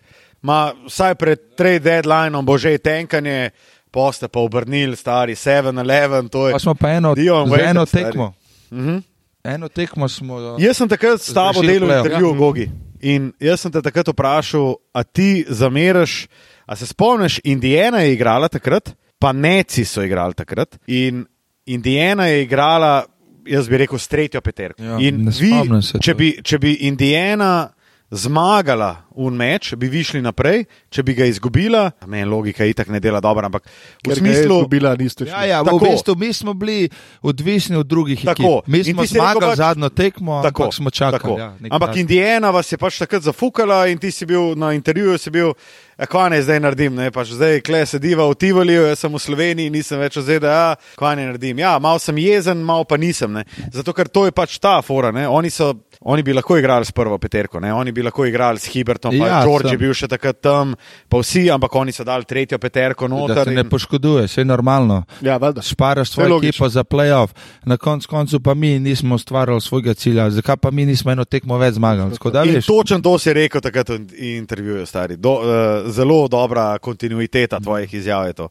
ma, 0.42 0.68
vsaj 0.86 1.14
pred 1.14 1.38
trade 1.56 1.80
deadlineom 1.80 2.46
bo 2.46 2.54
že 2.58 2.78
tenkanje, 2.78 3.50
poste 3.90 4.28
pa 4.28 4.40
obrnili, 4.40 4.94
stari 4.96 5.34
7-11. 5.34 6.28
to 6.28 6.46
je- 6.48 6.52
Pa 6.52 6.58
smo 6.58 6.74
pa 6.74 6.90
eno, 6.92 7.14
Dion 7.14 7.50
Waiters, 7.50 7.70
eno 7.70 7.86
tekmo. 7.86 8.34
Mhm. 8.72 8.98
Eno 9.44 9.68
tekmo 9.68 10.08
smo. 10.08 10.56
Jaz 10.58 10.76
sem 10.76 10.88
takrat 10.88 11.20
s 11.20 11.34
tabo 11.34 11.60
delal 11.60 11.90
intervju 11.96 12.26
Ja. 12.26 12.32
v 12.32 12.38
Gogi. 12.38 12.70
In 13.02 13.32
jaz 13.40 13.60
sem 13.60 13.72
te 13.72 13.82
takrat 13.82 14.08
vprašal, 14.08 14.74
a 14.94 15.02
ti 15.02 15.44
zameraš, 15.48 16.28
a 16.66 16.76
se 16.76 16.86
spomniš, 16.86 17.40
Indijana 17.44 18.00
je 18.00 18.12
igrala 18.12 18.48
takrat, 18.48 18.94
pa 19.18 19.32
Neci 19.32 19.84
so 19.84 20.02
igrali 20.02 20.34
takrat. 20.34 20.78
In 20.86 21.24
Indijana 21.66 22.26
je 22.26 22.42
igrala, 22.42 23.04
jaz 23.46 23.68
bi 23.68 23.78
rekel, 23.78 23.98
s 23.98 24.08
tretjo 24.08 24.40
peterko. 24.40 24.82
Ja, 24.82 24.98
in 25.00 25.28
vi, 25.40 25.52
če 26.00 26.14
bi, 26.14 26.32
če 26.42 26.58
bi 26.58 26.74
Indijana 26.88 27.68
zmagala 28.14 29.02
v 29.10 29.28
meč, 29.28 29.74
bi 29.74 29.86
vi 29.86 30.02
šli 30.02 30.20
naprej, 30.20 30.64
če 30.88 31.02
bi 31.02 31.14
ga 31.14 31.24
izgubila, 31.24 31.90
meni 32.04 32.24
logika 32.24 32.64
itak 32.64 32.88
ne 32.88 32.98
dela 32.98 33.18
dobro, 33.18 33.42
ampak 33.44 33.62
v 33.62 33.70
Ker 34.04 34.16
smislu, 34.16 34.66
bila 34.66 34.94
niste 34.94 35.22
Ja, 35.22 35.34
šli. 35.34 35.48
ja, 35.48 35.58
v 35.60 35.66
Tako. 35.66 35.84
bistvu 35.84 36.14
mi 36.16 36.30
smo 36.30 36.52
bili 36.52 36.88
odvisni 37.20 37.76
od 37.76 37.86
drugih 37.86 38.22
Tako. 38.22 38.62
ekip. 38.62 38.68
Mi 38.68 38.84
smo 38.84 39.04
zmagali 39.04 39.46
pač- 39.46 39.56
zadnjo 39.56 39.88
tekmo, 39.90 40.40
Tako, 40.40 40.62
ampak 40.62 40.74
smo 40.74 40.90
čakali. 40.90 41.18
tako. 41.20 41.38
Ja, 41.38 41.52
Ampak 41.70 41.90
tak. 41.90 41.96
Indijana 41.96 42.50
vas 42.50 42.66
je 42.66 42.76
pač 42.76 42.98
takrat 42.98 43.22
zafukala 43.22 43.86
in 43.86 43.98
ti 43.98 44.10
si 44.10 44.26
bil 44.26 44.54
na 44.54 44.72
intervjuju, 44.72 45.18
si 45.18 45.30
bil, 45.30 45.54
"Ja, 45.96 46.06
kva 46.06 46.28
ne 46.28 46.42
zdaj 46.42 46.60
naredim, 46.60 46.94
ne, 46.94 47.10
pač 47.10 47.28
zdaj 47.28 47.60
kle 47.60 47.86
sediva 47.86 48.24
v 48.24 48.34
Tivoliju, 48.34 48.88
jaz 48.88 48.98
sem 48.98 49.12
v 49.12 49.18
Sloveniji, 49.18 49.70
nisem 49.70 49.98
več 50.00 50.16
v 50.16 50.22
ZDA, 50.22 50.76
kva 50.96 51.14
ne 51.14 51.26
naredim. 51.26 51.58
Ja, 51.58 51.78
mal 51.78 51.98
sem 51.98 52.16
jezen, 52.16 52.58
mal 52.58 52.84
pa 52.84 52.96
nisem, 52.96 53.32
ne. 53.32 53.44
zato 53.70 53.92
ker 53.92 54.08
to 54.08 54.24
je 54.24 54.32
pač 54.32 54.58
ta 54.58 54.82
fora, 54.82 55.10
ne. 55.10 55.28
Oni, 55.28 55.50
so, 55.50 55.74
oni 56.04 56.22
bi 56.22 56.32
lahko 56.32 56.58
igrali 56.58 56.84
s 56.84 56.92
prvo 56.92 57.18
peterko, 57.18 57.60
ne. 57.60 57.72
oni 57.72 57.92
bi 57.92 58.02
lahko 58.02 58.26
igrali 58.26 58.58
s 58.58 58.66
Hibertom, 58.66 59.18
pa 59.18 59.26
Ja, 59.26 59.42
George 59.42 59.66
je 59.66 59.70
sem. 59.70 59.78
bil 59.78 59.94
še 59.94 60.08
takrat 60.08 60.40
tam, 60.40 60.74
pa 61.08 61.18
vsi, 61.18 61.50
ampak 61.50 61.74
oni 61.74 61.92
so 61.92 62.04
dali 62.04 62.24
tretjo 62.24 62.58
peterko 62.58 63.08
Da 63.08 63.14
noter. 63.14 63.44
se 63.44 63.50
ne 63.50 63.60
in- 63.60 63.68
poškoduje, 63.68 64.24
vse 64.24 64.40
je 64.40 64.44
normalno. 64.44 65.04
Ja, 65.20 65.36
valjda. 65.36 65.62
Šparaš 65.62 66.10
svojo 66.10 66.38
ekipo 66.38 66.68
za 66.68 66.84
playoff, 66.84 67.32
na 67.64 67.76
koncu 67.76 68.08
koncu 68.08 68.40
pa 68.40 68.54
mi 68.54 68.78
nismo 68.78 69.14
ustvarjali 69.14 69.60
svojega 69.60 69.94
cilja, 69.94 70.30
zakaj 70.30 70.56
pa 70.56 70.70
mi 70.70 70.86
nismo 70.86 71.12
eno 71.12 71.24
tekmo 71.24 71.58
več 71.58 71.74
zmagali. 71.74 72.10
Da, 72.24 72.44
točen 72.60 73.02
to 73.02 73.18
si 73.18 73.32
rekel 73.32 73.60
takrat 73.60 73.88
v 73.88 74.00
intervjuju, 74.36 74.86
stari. 74.86 75.16
Do, 75.16 75.32
uh, 75.32 75.44
zelo 75.88 76.28
dobra 76.28 76.78
kontinuiteta 76.78 77.60
tvojih 77.60 77.94
izjav 77.94 78.26
je 78.26 78.32
to. 78.32 78.48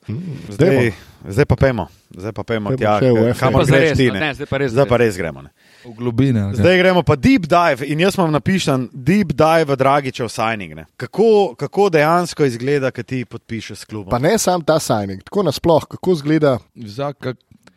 Zdaj 0.49 0.69
Zdaj, 0.69 0.91
zdaj 1.29 1.45
pa 1.45 1.55
pojmo, 1.55 1.87
zdaj 2.09 2.31
pa 2.31 2.43
bo 2.43 2.75
tja, 2.75 2.99
kamor 3.39 3.65
greš 3.65 3.97
ti. 3.97 4.11
ne. 4.11 4.19
ne, 4.19 4.33
zdaj 4.33 4.45
pa 4.45 4.57
res 4.57 4.71
Zdaj 4.71 4.85
pa 4.85 4.97
res 4.97 5.17
gremo. 5.17 5.41
Ne. 5.41 5.49
V 5.85 5.93
globine. 5.93 6.41
ali 6.41 6.51
kaj? 6.51 6.59
Zdaj 6.59 6.77
gremo 6.77 7.03
pa 7.03 7.15
deep 7.15 7.41
dive 7.43 7.85
in 7.85 7.99
jaz 7.99 8.17
vam 8.17 8.31
napišem 8.31 8.89
deep 8.93 9.27
dive 9.29 9.65
v 9.65 9.75
Dragičev 9.75 10.29
signing. 10.29 10.73
Ne. 10.73 10.85
Kako, 10.97 11.55
kako 11.55 11.89
dejansko 11.89 12.45
izgleda, 12.45 12.91
kad 12.91 13.05
ti 13.05 13.25
podpišeš 13.25 13.77
s 13.77 13.85
klubom? 13.85 14.09
Pa 14.09 14.19
ne 14.19 14.37
sam 14.37 14.61
ta 14.61 14.79
signing, 14.79 15.23
tako 15.23 15.43
nasploh, 15.43 15.85
kako 15.85 16.11
izgleda, 16.13 16.59
Vsak, 16.75 17.25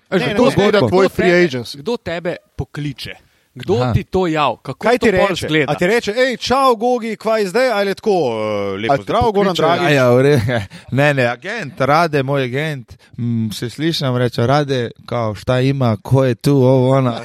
Veš, 0.09 0.21
Ne, 0.21 0.27
ne, 0.29 0.35
kdo 0.35 0.43
ne, 0.43 0.49
izgleda 0.49 0.79
kdo 0.79 0.89
tvoj 0.89 1.07
tebe- 1.07 1.15
free 1.15 1.33
agency. 1.43 1.77
Kdo 1.77 1.97
tebe 1.97 2.37
pokliče? 2.57 3.15
Kdo 3.57 3.75
Aha. 3.75 3.93
ti 3.93 4.05
to 4.05 4.27
jav? 4.27 4.57
Kako 4.57 4.79
Kaj 4.79 4.99
to 4.99 5.07
ti 5.07 5.11
reče? 5.11 5.33
izgleda? 5.35 5.73
A 5.73 5.75
ti 5.75 5.87
reče, 5.87 6.13
hej, 6.13 6.37
čau, 6.37 6.77
Gogi, 6.77 7.17
kvaj 7.17 7.41
je 7.41 7.47
zdaj, 7.47 7.71
ali 7.71 7.91
je 7.91 7.95
tako, 7.95 8.11
uh, 8.11 8.37
A 8.69 8.77
lepo 8.93 9.03
zdrav, 9.03 9.33
Goran 9.33 9.55
Dragič. 9.55 9.91
Ja, 9.91 10.11
ne, 10.93 11.15
ne, 11.15 11.27
agent, 11.27 11.81
rade, 11.81 12.23
moj 12.23 12.45
agent, 12.45 12.97
mm, 13.19 13.51
se 13.51 13.71
slišim, 13.71 14.17
reče, 14.17 14.47
rade, 14.47 14.91
kao, 15.07 15.35
šta 15.35 15.61
ima, 15.61 15.97
ko 15.97 16.25
je 16.25 16.35
tu, 16.35 16.53
ovo, 16.53 16.91
ona. 16.91 17.21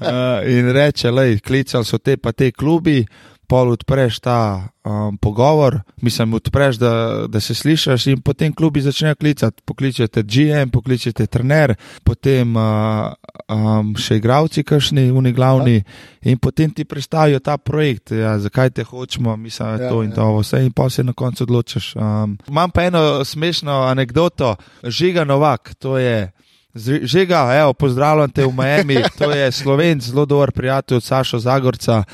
uh, 0.00 0.48
in 0.54 0.70
reče, 0.70 1.10
lej, 1.10 1.38
klicali 1.38 1.84
so 1.84 1.98
te 1.98 2.16
pa 2.16 2.32
te 2.32 2.50
klubi, 2.50 3.06
pol 3.52 3.74
odpreš 3.74 4.16
ta 4.24 4.68
um, 4.80 5.18
pogovor, 5.20 5.80
mislim, 6.00 6.34
odpreš, 6.34 6.76
da, 6.80 7.26
da 7.28 7.40
se 7.40 7.54
slišiš 7.54 8.06
in 8.06 8.20
potem 8.24 8.54
klubi 8.54 8.80
začnejo 8.80 9.14
klicati. 9.14 9.62
Pokličete 9.64 10.22
GM, 10.22 10.70
pokličete 10.72 11.26
trener, 11.26 11.74
potem 12.04 12.56
uh, 12.56 13.12
um, 13.52 13.92
še 13.96 14.16
igravci, 14.16 14.64
kašni, 14.64 15.10
uni 15.12 15.34
glavni 15.36 15.82
in 16.22 16.38
potem 16.40 16.72
ti 16.72 16.86
predstavijo 16.88 17.42
ta 17.44 17.58
projekt, 17.58 18.14
ja, 18.16 18.38
zakaj 18.40 18.70
te 18.70 18.84
hočemo, 18.88 19.36
mislim, 19.36 19.68
Ja, 19.68 19.82
ja, 19.82 19.90
to 19.90 20.02
in 20.02 20.10
ja. 20.10 20.16
to, 20.16 20.30
vse 20.38 20.64
in 20.64 20.72
pa 20.72 20.88
se 20.90 21.04
na 21.04 21.12
koncu 21.12 21.44
odločiš. 21.44 21.92
Um, 21.96 22.38
imam 22.48 22.70
pa 22.70 22.88
eno 22.88 23.24
smešno 23.24 23.82
anegdoto, 23.92 24.56
Žiga 24.82 25.24
Novak, 25.24 25.74
to 25.78 25.98
je. 25.98 26.32
Z- 26.74 27.04
Žiga, 27.04 27.48
evo, 27.60 27.72
pozdravljam 27.72 28.30
te 28.30 28.46
v 28.46 28.52
Miami, 28.52 28.96
to 29.18 29.30
je 29.30 29.52
slovenc, 29.52 30.02
zelo 30.02 30.26
dober 30.26 30.52
prijatelj 30.52 30.96
od 30.96 31.04
Saša 31.04 31.38
Zagorca, 31.38 32.04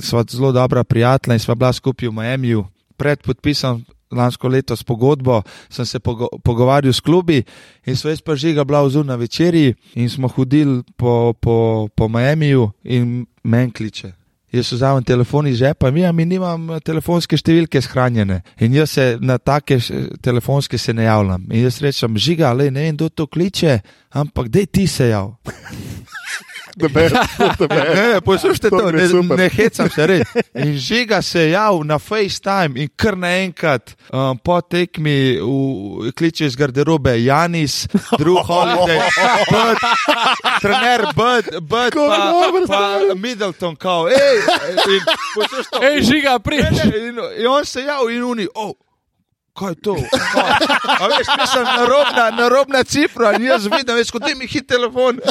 sva 0.00 0.24
zelo 0.30 0.52
dobra 0.52 0.84
prijatelja 0.84 1.34
in 1.34 1.40
sva 1.40 1.54
bila 1.54 1.72
skupaj 1.72 2.08
v 2.08 2.12
Miamiju. 2.12 2.64
Pred 2.96 3.22
podpisom 3.22 3.84
lansko 4.10 4.48
leto 4.48 4.76
s 4.76 4.82
pogodbo 4.82 5.42
sem 5.68 5.86
se 5.86 5.98
pogo 5.98 6.28
pogovarjal 6.44 6.92
s 6.92 7.00
klubi 7.00 7.42
in 7.86 7.96
sva 7.96 8.10
jaz 8.10 8.20
pa 8.22 8.36
Žiga 8.36 8.64
bila 8.64 8.82
vzur 8.82 9.06
na 9.06 9.14
večerji 9.14 9.74
in 9.94 10.10
smo 10.10 10.28
hodili 10.28 10.82
po, 10.96 11.34
po, 11.40 11.88
po 11.94 12.08
Miamiju 12.08 12.70
in 12.84 13.26
men 13.42 13.70
kliče. 13.70 14.12
Jaz 14.56 14.72
vzamem 14.72 15.04
telefon 15.04 15.46
iz 15.50 15.58
žepa, 15.60 15.90
mi, 15.90 16.02
mi 16.12 16.24
nimam 16.24 16.70
eh, 16.76 16.80
telefonske 16.80 17.36
številke 17.36 17.80
shranjene 17.84 18.40
in 18.60 18.74
jaz 18.78 18.90
se 18.96 19.06
na 19.20 19.36
take 19.38 19.76
š- 19.80 20.16
telefonske 20.24 20.78
se 20.78 20.94
ne 20.96 21.04
javljam. 21.04 21.44
In 21.52 21.64
jaz 21.66 21.80
rečem, 21.84 22.16
žiga, 22.16 22.52
le 22.56 22.70
ne 22.70 22.86
vem, 22.88 22.96
kdo 22.96 23.08
to 23.08 23.26
kliče, 23.26 23.80
ampak 24.16 24.48
dej 24.48 24.66
ti 24.66 24.86
se 24.86 25.10
jav. 25.12 25.34
ne, 27.96 28.20
poslušajte 28.20 28.70
To 28.70 28.86
je 28.86 28.92
ne, 28.92 29.08
super. 29.08 29.38
ne 29.38 29.48
hecam 29.48 29.90
se 29.90 30.06
res. 30.06 30.28
In 30.64 30.76
žiga 30.78 31.22
se 31.22 31.50
jav 31.50 31.80
na 31.84 31.98
FaceTime 31.98 32.80
in 32.80 32.88
kar 32.96 33.16
naenkrat 33.16 33.94
um, 34.12 34.38
po 34.38 34.60
tekmi 34.60 35.38
v, 35.40 36.12
kliče 36.16 36.46
iz 36.46 36.56
garderobe 36.56 37.16
Janis, 37.24 37.86
drug 38.18 38.44
holiday, 38.48 39.00
Bud, 39.50 39.78
trener 40.60 41.06
Bud, 41.16 41.50
Bud 41.60 41.92
Ko 41.92 42.08
pa, 42.08 42.16
dobro, 42.30 42.66
pa 42.66 43.14
Middleton, 43.14 43.76
kao, 43.76 44.08
ej, 44.08 44.40
in 44.96 45.00
poslušaj 45.34 45.70
to. 45.70 45.84
Ej, 45.84 46.02
žiga, 46.02 46.38
priš! 46.38 46.60
Ne, 46.60 46.90
ne, 46.90 47.08
in, 47.08 47.20
in 47.40 47.46
on 47.46 47.64
se 47.64 47.80
jav 47.80 48.10
in 48.10 48.22
oni, 48.24 48.48
oh, 48.54 48.72
kaj 49.58 49.70
je 49.70 49.80
to? 49.88 49.96
Kaj? 50.32 51.08
Veš, 51.12 51.28
mislim, 51.40 51.64
narobna, 51.64 52.30
narobna 52.30 52.84
cifra, 52.84 53.32
jaz 53.40 53.66
vidim, 53.66 53.96
veš, 53.96 54.10
kot 54.14 54.22
da 54.22 54.34
mi 54.36 54.46
hit 54.46 54.68
telefon. 54.68 55.20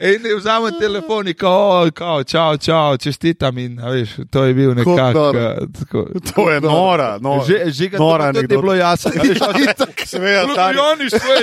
In 0.00 0.22
vzamem 0.38 0.78
telefon 0.80 1.28
in 1.28 1.34
kao, 1.34 1.90
kao, 1.94 2.24
čau, 2.24 2.56
čau, 2.56 2.96
čestitam 2.96 3.58
in, 3.58 3.80
a 3.80 3.90
veš, 3.90 4.10
to 4.30 4.44
je 4.44 4.54
bil 4.54 4.74
nekako. 4.74 5.32
tako. 5.78 6.06
To 6.34 6.50
je 6.50 6.60
nora, 6.60 7.18
nora. 7.20 7.44
Že, 7.44 7.70
že 7.70 7.88
ga 7.88 7.98
nora 7.98 8.32
ti 8.32 8.38
je 8.38 8.48
bilo 8.48 8.74
jasno. 8.74 9.10
a 9.18 9.22
veš, 9.22 9.38
Seveda, 10.08 10.52
stari. 10.52 10.76
Ljubljani 10.76 11.10
svoj. 11.10 11.38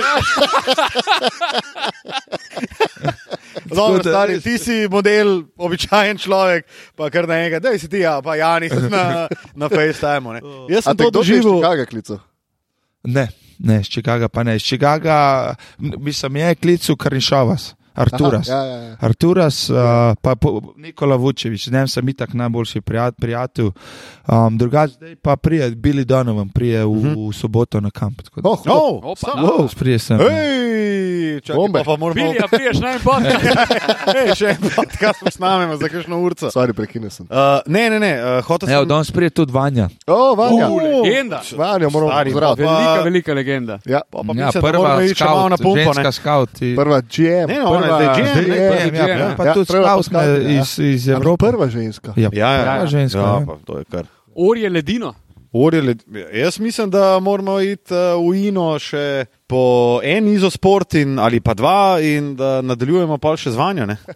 Dobro, 3.66 3.98
Tako 3.98 4.02
da 4.04 4.10
stari, 4.10 4.34
res- 4.34 4.42
ti 4.42 4.58
si 4.58 4.88
model, 4.90 5.42
običajen 5.56 6.18
človek, 6.18 6.66
pa 6.96 7.10
kar 7.10 7.28
naenkrat, 7.28 7.62
da 7.62 7.78
si 7.78 7.88
ti, 7.88 7.98
ja, 7.98 8.22
pa 8.22 8.36
Janis 8.36 8.72
na, 8.72 9.28
na 9.54 9.68
FaceTimeu. 9.68 10.32
ne. 10.32 10.40
Jaz 10.70 10.84
sem 10.84 10.96
to 10.96 11.10
kdo 11.10 11.22
že 11.22 11.34
doživel. 11.34 11.58
Chicago 11.58 11.86
klical? 11.86 12.18
Ne, 13.04 13.28
ne, 13.58 13.80
iz 13.80 13.86
Čikaga 13.88 14.28
pa 14.28 14.42
ne. 14.42 14.56
Iz 14.56 14.62
Čikaga, 14.62 15.54
m, 15.78 15.92
mislim, 15.98 16.36
je 16.36 16.54
klical 16.54 16.96
Karinšovas, 16.96 17.74
Arturas. 17.96 18.48
Aha, 18.48 18.58
ja, 18.58 18.66
ja, 18.66 18.82
ja. 18.82 18.96
Arturas, 19.00 19.70
uh, 19.70 19.76
pa 20.16 20.34
po, 20.34 20.48
Nikola 20.76 21.16
Vučevič, 21.16 21.68
z 21.68 21.72
njim 21.72 21.88
sem 21.88 22.08
itak 22.08 22.34
najboljši 22.34 22.80
prijat, 22.80 23.14
prijatelj. 23.16 23.70
Um, 24.26 24.58
drugače, 24.58 24.94
zdaj 24.94 25.16
pa 25.16 25.36
prije, 25.36 25.70
Billy 25.72 26.04
Donovan, 26.04 26.48
prije 26.48 26.84
v, 26.84 26.88
uh 26.88 26.96
-huh. 26.96 27.30
v 27.30 27.34
soboto 27.34 27.80
na 27.80 27.90
kamp. 27.90 28.22
tako 28.22 28.40
da- 28.40 28.48
Oh, 28.48 28.58
Oh, 28.66 29.04
Opa, 29.04 29.16
sam- 29.16 29.36
da. 29.36 29.42
wow. 29.44 29.68
Sprije 29.68 29.98
sem. 29.98 30.18
Hej, 30.18 30.26
čakaj, 31.40 31.56
Bombe. 31.56 31.78
pa, 31.78 31.84
pa 31.86 31.96
moramo 31.96 32.14
Bili, 32.16 32.38
a 32.38 32.48
priješ 32.48 32.78
naj 32.78 32.98
podcast. 33.00 33.44
Hej, 34.14 34.34
še 34.34 34.46
en 34.50 34.62
podcast 34.70 35.18
posnamemo 35.20 35.76
za 35.76 35.88
kakšno 35.88 36.18
urco. 36.18 36.46
Sorry, 36.48 36.72
prekinil 36.72 37.10
sem. 37.10 37.26
Uh, 37.26 37.36
ne, 37.66 37.90
ne, 37.90 37.98
ne, 37.98 38.12
uh, 38.14 38.44
hotel 38.44 38.68
Evo, 38.68 38.80
sem. 38.80 38.88
danes 38.88 39.10
prije 39.10 39.30
tudi 39.32 39.52
Vanja. 39.52 39.88
O, 40.06 40.34
Vanja. 40.34 40.68
Uh, 40.68 40.82
Legenda. 41.02 41.40
Vanja, 41.52 41.88
moramo 41.88 42.12
pozdraviti. 42.24 42.64
pa- 42.64 42.72
Velika, 42.72 43.02
velika 43.02 43.34
legenda. 43.34 43.78
Ja, 43.84 44.00
Pa, 44.06 44.18
pa 44.18 44.32
Ja, 44.32 44.46
mislim, 44.46 44.52
da 44.54 44.60
prva 44.62 44.78
moramo 44.80 45.00
iti 45.02 45.24
malo 45.24 45.48
na 45.48 45.56
pumpo. 45.58 45.76
ženska 45.84 46.02
Ne? 46.02 46.12
scout. 46.12 46.50
prva 46.76 47.00
GM. 47.02 47.46
Ne, 47.46 47.58
no, 47.58 47.66
ona 47.66 47.86
je 47.86 47.92
prva, 47.92 48.14
GM, 48.14 48.26
Zdaj 48.26 48.44
ne, 48.44 48.56
prva 48.68 48.90
GM, 48.90 48.94
ja, 48.96 49.06
GM, 49.06 49.36
pa 49.36 49.44
ja, 49.44 49.54
tudi 49.54 49.66
scout 49.66 50.12
ja. 50.14 50.50
iz, 50.52 50.78
iz 50.78 51.08
Ampak 51.08 51.16
Evrope. 51.16 51.46
Prva 51.46 51.68
ženska. 51.68 52.12
Ja, 52.16 52.28
Ja, 52.32 52.50
ja, 52.50 52.62
prva 52.62 52.76
ja. 52.76 52.86
ženska. 52.88 53.18
Ja, 53.18 53.24
ja. 53.34 53.46
pa, 53.46 53.56
to 53.64 53.78
je 53.78 53.84
kar. 53.84 54.04
Orje 54.36 54.70
ledino. 54.70 55.14
Orjel, 55.52 55.94
jaz 56.34 56.58
mislim, 56.58 56.90
da 56.90 57.20
moramo 57.20 57.60
iti 57.60 57.94
uh, 57.94 57.98
v 58.22 58.48
Ino 58.48 58.78
še 58.78 59.24
po 59.46 59.60
en 60.04 60.28
izosport 60.28 60.94
in, 60.94 61.18
ali 61.18 61.40
pa 61.40 61.54
dva, 61.54 61.96
in 62.02 62.34
da 62.36 62.60
nadaljujemo 62.62 63.18
pa 63.18 63.36
še 63.36 63.50
z 63.50 63.56
vanjo. 63.56 63.86
ne? 63.86 63.96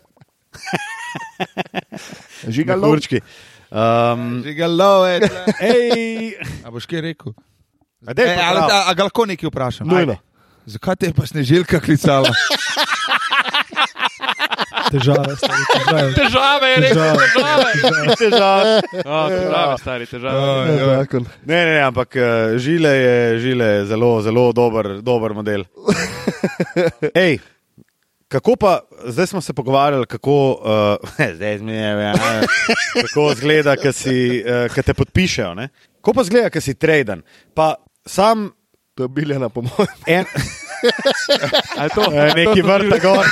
Žiga 2.49 2.75
Na 2.75 2.81
lov. 2.81 2.91
kurčki. 2.91 3.21
Um, 3.71 4.43
Žigalo 4.43 5.07
je. 5.07 5.21
ej, 5.63 6.35
A 6.65 6.71
boš 6.71 6.87
kaj 6.87 7.01
rekel? 7.03 7.33
a 8.03 8.13
dej 8.13 8.27
E, 8.27 8.35
pa 8.35 8.43
ali, 8.49 8.61
a, 8.67 8.79
a 8.89 8.95
ga 8.95 9.05
lahko 9.05 9.27
nekaj 9.27 9.49
vprašam? 9.49 9.87
Nujno. 9.87 10.17
Zakaj 10.67 10.97
te 10.97 11.07
je 11.07 11.15
pa 11.15 11.27
snežilka 11.27 11.81
klicala? 11.81 12.33
Težave, 14.91 15.37
stari, 15.37 15.65
težave. 15.71 16.09
Težave, 16.17 16.71
je 16.71 16.81
res, 16.83 16.93
težave. 16.93 17.71
Težave. 18.19 18.75
Težave, 18.93 19.79
stari, 19.81 20.09
težave. 20.11 20.43
Ja, 20.77 20.89
zakon. 21.01 21.29
Ne, 21.45 21.55
ne, 21.55 21.73
ne, 21.77 21.81
ampak 21.87 22.17
eh, 22.17 22.59
žile 22.63 22.93
je, 22.97 23.17
žile 23.45 23.71
je 23.75 23.87
zelo, 23.93 24.11
zelo 24.25 24.51
dober, 24.57 24.99
dober 25.07 25.35
model. 25.37 25.67
Ej, 27.25 27.39
kako 28.31 28.57
pa, 28.61 28.77
zdaj 29.11 29.33
smo 29.33 29.41
se 29.41 29.55
pogovarjali, 29.57 30.07
kako, 30.07 30.39
uh, 30.61 31.27
zdaj 31.35 31.59
zmijem, 31.59 32.01
ja, 32.01 32.15
kako 33.01 33.35
zgleda, 33.39 33.77
ki 33.77 33.91
uh, 33.91 34.81
te 34.85 34.95
podpišejo. 34.95 35.55
Ne? 35.59 35.71
Kako 36.01 36.17
pa 36.17 36.25
zgleda, 36.27 36.51
ki 36.51 36.65
si 36.65 36.79
traden? 36.79 37.23
Pa 37.55 37.75
sam 38.07 38.51
To 39.01 39.05
je 39.05 39.09
biljena 39.09 39.49
pomoč. 39.49 39.89
en, 40.07 40.25
A 41.79 41.83
je 41.85 41.89
to? 41.95 42.03
eh, 42.15 42.33
neki 42.37 42.63
vrta 42.63 42.99
gor. 42.99 43.27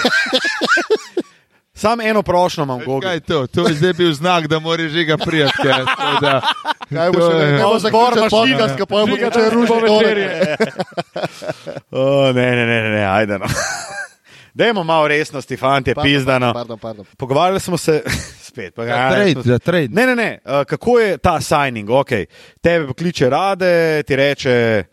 Sam 1.78 2.00
eno 2.02 2.22
prošlo 2.22 2.64
imam, 2.64 2.78
Kaj 2.78 2.86
Gogi. 2.86 3.06
je 3.06 3.20
to? 3.22 3.46
To 3.48 3.68
je 3.68 3.74
zdaj 3.74 3.92
bil 3.92 4.12
znak, 4.12 4.46
da 4.46 4.58
mora 4.58 4.88
žiga 4.88 5.16
prijeti. 5.16 5.52
kaj, 5.54 5.84
tako 5.86 6.20
da- 6.20 6.40
Kaj 6.90 7.10
bo 7.10 7.18
To 7.20 7.30
še 7.30 7.36
je- 7.36 7.46
ne? 7.46 7.52
Ne 7.52 7.58
bo 7.58 7.68
Odbor 7.68 7.90
mašina. 8.12 8.28
podcast, 8.30 8.74
ko 8.74 8.86
pa 8.86 8.96
danes 8.96 9.52
rušiti 9.52 9.72
bo 9.72 9.86
dole. 9.86 10.04
večerje. 10.04 10.56
O, 11.90 12.32
ne, 12.32 12.50
ne, 12.50 12.66
ne, 12.66 12.90
ne, 12.90 13.04
ajde. 13.06 13.38
No. 13.38 13.46
Dajmo 14.54 14.84
malo 14.84 15.08
resnosti, 15.08 15.56
fanti, 15.56 15.94
Pardon, 15.94 16.04
pizdano. 16.04 16.52
Pardon, 16.52 16.78
pardon. 16.78 17.04
Pogovarjali 17.16 17.60
smo 17.60 17.76
se, 17.76 18.02
spet, 18.42 18.64
Za 18.66 18.70
pogovarjali 18.72 19.34
trade, 19.34 19.42
za 19.44 19.58
trade. 19.58 19.88
Ne, 19.90 20.06
ne, 20.06 20.16
ne. 20.16 20.38
Uh, 20.44 20.64
kako 20.64 20.98
je 20.98 21.18
ta 21.18 21.40
signing? 21.40 21.88
Okay. 21.88 22.26
Tebe 22.60 22.86
pokliče 22.86 23.30
rade, 23.30 23.72
ti 24.02 24.16
reče, 24.16 24.84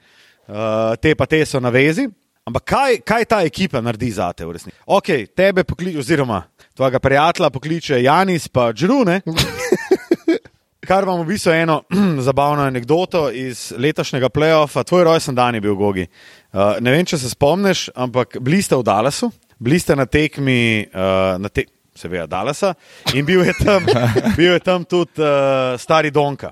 uh, 0.48 0.56
te 0.96 1.16
pa 1.16 1.26
te 1.26 1.46
so 1.46 1.60
na 1.60 1.70
vezi. 1.70 2.08
Ampak 2.46 2.64
kaj, 2.64 2.98
kaj 3.00 3.26
ta 3.26 3.42
ekipa 3.42 3.82
naredi 3.82 4.12
za 4.12 4.34
te 4.34 4.46
v 4.46 4.52
resnici? 4.52 4.78
Okay, 4.86 5.26
tebe 5.28 5.64
pokliče, 5.64 5.98
oziroma 5.98 6.44
tvojega 6.76 7.00
prijatelja 7.00 7.50
pokliče 7.50 8.04
Janis, 8.04 8.48
pa 8.48 8.74
Džrune. 8.74 9.22
Kar 10.88 11.06
vam 11.06 11.22
v 11.22 11.26
bistvu 11.26 11.52
eno 11.52 11.84
zabavno 12.28 12.64
anegdoto 12.64 13.32
iz 13.32 13.74
letošnjega 13.78 14.30
playoffa, 14.30 14.84
tvoj 14.84 15.04
rojsten 15.04 15.36
dan 15.36 15.56
je 15.56 15.62
bil 15.62 15.76
Gogi. 15.76 16.08
Uh, 16.54 16.76
ne 16.80 16.92
vem, 16.92 17.06
če 17.06 17.18
se 17.18 17.30
spomniš, 17.30 17.90
ampak 17.96 18.38
bili 18.42 18.62
ste 18.62 18.76
v 18.76 18.84
Dallasu, 18.86 19.32
bili 19.60 19.80
ste 19.80 19.96
na 19.96 20.06
tekmi, 20.06 20.86
uh, 20.94 21.40
na 21.42 21.50
te, 21.50 21.66
seveda 21.96 22.28
Dallasa, 22.28 22.76
in 23.16 23.26
bil 23.26 23.42
je 23.48 23.56
tam, 23.64 23.88
bil 24.38 24.54
je 24.54 24.60
tam 24.60 24.86
tudi 24.86 25.24
uh, 25.24 25.80
stari 25.80 26.12
Donka. 26.12 26.52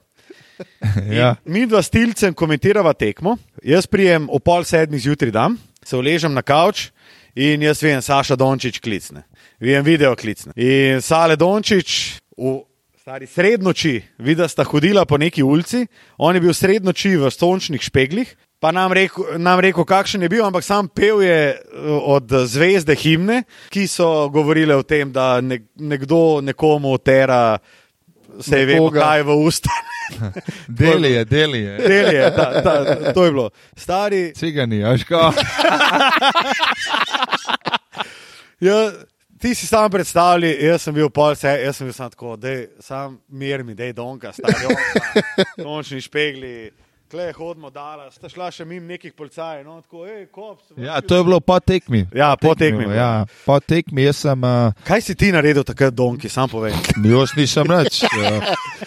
Ja. 1.12 1.36
Mi 1.46 1.66
dva 1.68 1.82
stilcem 1.84 2.34
komentirava 2.34 2.94
tekmo, 2.94 3.36
jaz 3.64 3.86
prijem 3.90 4.30
o 4.32 4.40
pol 4.40 4.64
sedmih 4.64 5.02
zjutraj 5.02 5.34
dam, 5.36 5.58
se 5.84 5.98
uležem 5.98 6.34
na 6.34 6.42
kavč 6.42 6.88
in 7.36 7.62
jaz 7.62 7.82
vem, 7.84 8.02
Saša 8.02 8.38
Dončić 8.40 8.80
klicne. 8.80 9.26
Vijem 9.64 9.84
video 9.84 10.16
klicne. 10.16 10.52
In 10.56 11.02
Sale 11.02 11.36
Dončić 11.40 12.20
v 12.38 12.58
stari 13.00 13.28
srednoči, 13.28 14.02
vidi, 14.20 14.44
sta 14.52 14.64
hodila 14.68 15.06
po 15.08 15.16
neki 15.18 15.44
ulici, 15.44 15.86
on 16.18 16.36
je 16.36 16.42
bil 16.44 16.52
srednoči 16.54 17.14
v 17.16 17.30
sončnih 17.32 17.82
špeglih. 17.82 18.34
Pa 18.60 18.74
nam 18.76 18.92
rekel, 18.92 19.40
nam 19.40 19.62
rekel, 19.64 19.86
kakšen 19.88 20.24
je 20.24 20.30
bil, 20.32 20.44
ampak 20.44 20.64
sam 20.68 20.90
pel 20.92 21.22
je 21.24 21.38
eh, 21.56 21.88
od 21.88 22.28
zvezde 22.44 22.96
himne, 22.96 23.46
ki 23.72 23.88
so 23.88 24.28
govorile 24.32 24.76
o 24.76 24.84
tem, 24.84 25.12
da 25.12 25.40
ne, 25.40 25.62
nekdo 25.80 26.42
nekomu 26.44 26.98
tera, 27.00 27.56
se 28.40 28.60
je 28.60 28.68
vemo, 28.68 28.92
kaj 28.92 29.24
je 29.24 29.28
v 29.32 29.40
usta. 29.48 29.80
Deli 30.68 31.14
je, 31.14 31.24
deli 31.26 31.64
je. 31.64 31.78
Del 31.88 32.12
je, 32.12 32.28
ta, 32.36 32.48
ta, 32.60 32.76
to 33.16 33.26
je 33.26 33.32
bilo. 33.32 33.50
Stari, 33.80 34.34
Cigani, 34.36 34.84
aško. 34.84 35.32
ja, 38.68 38.92
ti 39.44 39.56
si 39.56 39.68
sam 39.68 39.92
predstavljaj, 39.92 40.56
jaz 40.66 40.86
sem 40.88 40.96
bil 40.96 41.10
pol 41.12 41.34
vse, 41.36 41.52
jaz 41.66 41.76
sem 41.76 41.88
bil 41.90 41.94
sam 41.94 42.12
tako, 42.14 42.38
da 42.40 42.54
sam 42.80 43.18
mir 43.28 43.64
mi, 43.68 43.76
da 43.76 43.90
je 43.90 43.94
donka, 43.94 44.32
stari, 44.32 44.72
končni 45.64 46.00
špegli. 46.02 46.72
Kle, 47.12 47.28
hodimo 47.36 47.70
dala, 47.70 48.08
sta 48.10 48.30
šla 48.32 48.48
še 48.56 48.64
mimo 48.66 48.88
nekih 48.88 49.12
policajev, 49.14 49.66
no, 49.68 49.76
tako, 49.84 50.06
hej, 50.08 50.24
kops. 50.34 50.72
Ja, 50.80 51.02
to 51.04 51.20
je 51.20 51.26
bilo 51.28 51.42
po 51.44 51.60
tekmi. 51.60 52.06
Ja, 52.16 52.32
po 52.40 52.56
tekmi. 52.56 52.88
Ja, 52.96 53.26
po 53.46 53.60
tekmi 53.60 54.08
sem. 54.16 54.48
Uh, 54.48 54.72
Kaj 54.88 55.04
si 55.06 55.16
ti 55.20 55.34
naredil 55.36 55.68
takrat, 55.68 55.94
donki, 55.94 56.32
sam 56.32 56.48
povej. 56.50 56.74
Jaz 57.04 57.36
nisem 57.38 57.68
več. 57.70 58.00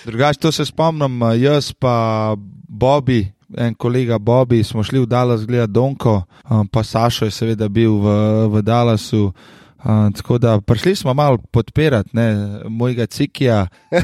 Drugače, 0.09 0.41
to 0.43 0.55
se 0.57 0.67
spomnim, 0.67 1.21
eh, 1.29 1.37
jaz 1.45 1.69
pa 1.77 2.33
Bobby, 2.67 3.21
en 3.55 3.77
kolega 3.77 4.19
Bobby, 4.19 4.65
smo 4.65 4.83
šli 4.83 5.05
v 5.05 5.13
Dallas 5.13 5.45
gledati 5.47 5.77
Donko, 5.77 6.17
um, 6.49 6.65
pa 6.67 6.83
Sašo 6.83 7.29
je 7.29 7.37
seveda 7.37 7.69
bil 7.69 8.01
v, 8.01 8.17
v 8.57 8.65
Dallasu. 8.65 9.29
Uh, 9.87 10.13
tako 10.17 10.39
da 10.39 10.61
prišli 10.61 10.97
smo 10.97 11.15
malo 11.15 11.39
podpirati 11.39 12.11
ne, 12.13 12.61
mojega 12.69 13.07
cikija. 13.07 13.67
Uh, 13.91 14.03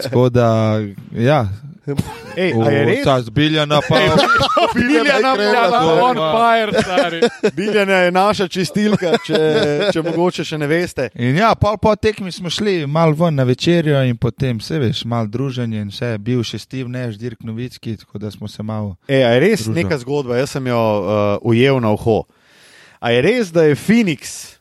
tako 0.02 0.28
da, 0.28 0.78
ja, 1.12 1.48
Ej, 2.36 2.52
a 2.56 2.70
je 2.70 2.84
res? 2.84 3.04
ta 3.04 3.20
zbiljana 3.22 3.80
pa. 3.88 3.98
Biljana, 4.74 5.34
Biljana, 5.36 5.80
On 6.02 6.16
fire, 6.16 6.82
stari. 6.82 7.20
Biljana 7.56 7.92
je 7.92 8.12
naša 8.12 8.48
čistilka, 8.48 9.16
če, 9.26 9.40
če 9.92 10.02
mogoče 10.02 10.44
še 10.44 10.58
ne 10.58 10.68
veste. 10.70 11.10
In 11.14 11.36
ja, 11.36 11.52
pol 11.60 11.76
po 11.82 11.92
tekmi 11.96 12.32
smo 12.32 12.50
šli 12.50 12.86
malo 12.86 13.12
ven 13.18 13.36
na 13.36 13.44
večerjo 13.44 14.00
in 14.08 14.16
potem, 14.16 14.60
se 14.60 14.78
veš, 14.78 15.04
malo 15.04 15.28
druženje 15.28 15.82
in 15.84 15.92
vse, 15.92 16.14
bil 16.18 16.40
še 16.46 16.62
Steve 16.62 16.88
Neš, 16.88 17.18
Dirk 17.20 17.44
Novicki, 17.44 17.98
tako 18.00 18.22
da 18.22 18.32
smo 18.32 18.48
se 18.48 18.62
malo. 18.62 18.96
Ej, 19.08 19.26
a 19.26 19.34
je 19.36 19.44
res 19.44 19.66
Družba. 19.66 19.82
neka 19.82 20.00
zgodba, 20.06 20.40
jaz 20.40 20.56
sem 20.56 20.72
jo 20.72 20.80
uh, 20.80 21.36
ujel 21.44 21.82
na 21.84 21.92
uho. 21.92 22.22
A 23.04 23.12
je 23.12 23.20
res, 23.20 23.52
da 23.52 23.68
je 23.68 23.76
Phoenix, 23.76 24.53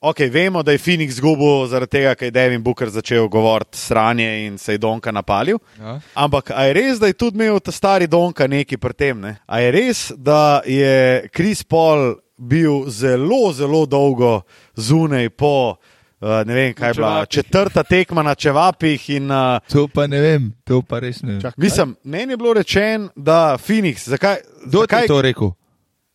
ok, 0.00 0.18
vemo, 0.30 0.62
da 0.62 0.72
je 0.72 0.78
Phoenix 0.78 1.10
zgubil 1.10 1.66
zaradi 1.66 1.90
tega, 1.90 2.14
ker 2.14 2.26
je 2.26 2.30
Devin 2.30 2.62
Booker 2.62 2.88
začel 2.90 3.28
govoriti 3.28 3.78
sranje 3.78 4.46
in 4.46 4.58
se 4.58 4.72
je 4.72 4.78
Donka 4.78 5.12
napalil. 5.12 5.58
Ja. 5.80 6.00
Ampak 6.14 6.50
a 6.50 6.64
je 6.64 6.72
res, 6.72 6.98
da 6.98 7.06
je 7.06 7.12
tudi 7.12 7.36
imel 7.36 7.60
ta 7.60 7.72
stari 7.72 8.06
Donka 8.06 8.46
neki 8.46 8.76
pri 8.76 8.92
tem? 8.94 9.20
Ne? 9.20 9.36
A 9.46 9.60
je 9.60 9.70
res, 9.70 10.12
da 10.16 10.62
je 10.66 11.28
Chris 11.34 11.62
Paul 11.62 12.14
bil 12.36 12.88
zelo, 12.88 13.52
zelo 13.52 13.86
dolgo 13.86 14.40
zunaj 14.76 15.28
po. 15.30 15.76
Uh, 16.20 16.42
ne 16.44 16.52
vem, 16.54 16.74
kaj 16.76 16.90
je 16.90 16.94
bila 16.94 17.26
četrta 17.26 17.82
tekma 17.82 18.22
na 18.22 18.34
čevapih. 18.34 19.10
In, 19.10 19.30
uh, 19.30 19.56
To 19.72 19.86
pa 19.88 20.04
ne 20.06 20.20
vem, 20.20 20.50
to 20.64 20.82
pa 20.82 20.98
res 21.00 21.22
ne. 21.22 21.38
Čak, 21.40 21.56
mislim, 21.56 21.96
meni 22.04 22.32
je 22.32 22.36
bilo 22.36 22.52
rečeno, 22.52 23.08
da 23.16 23.56
Phoenix, 23.56 24.08
zakaj, 24.08 24.36
Kdo 24.66 24.80
zakaj 24.80 25.02
je 25.02 25.08
to 25.08 25.22
rekel? 25.22 25.50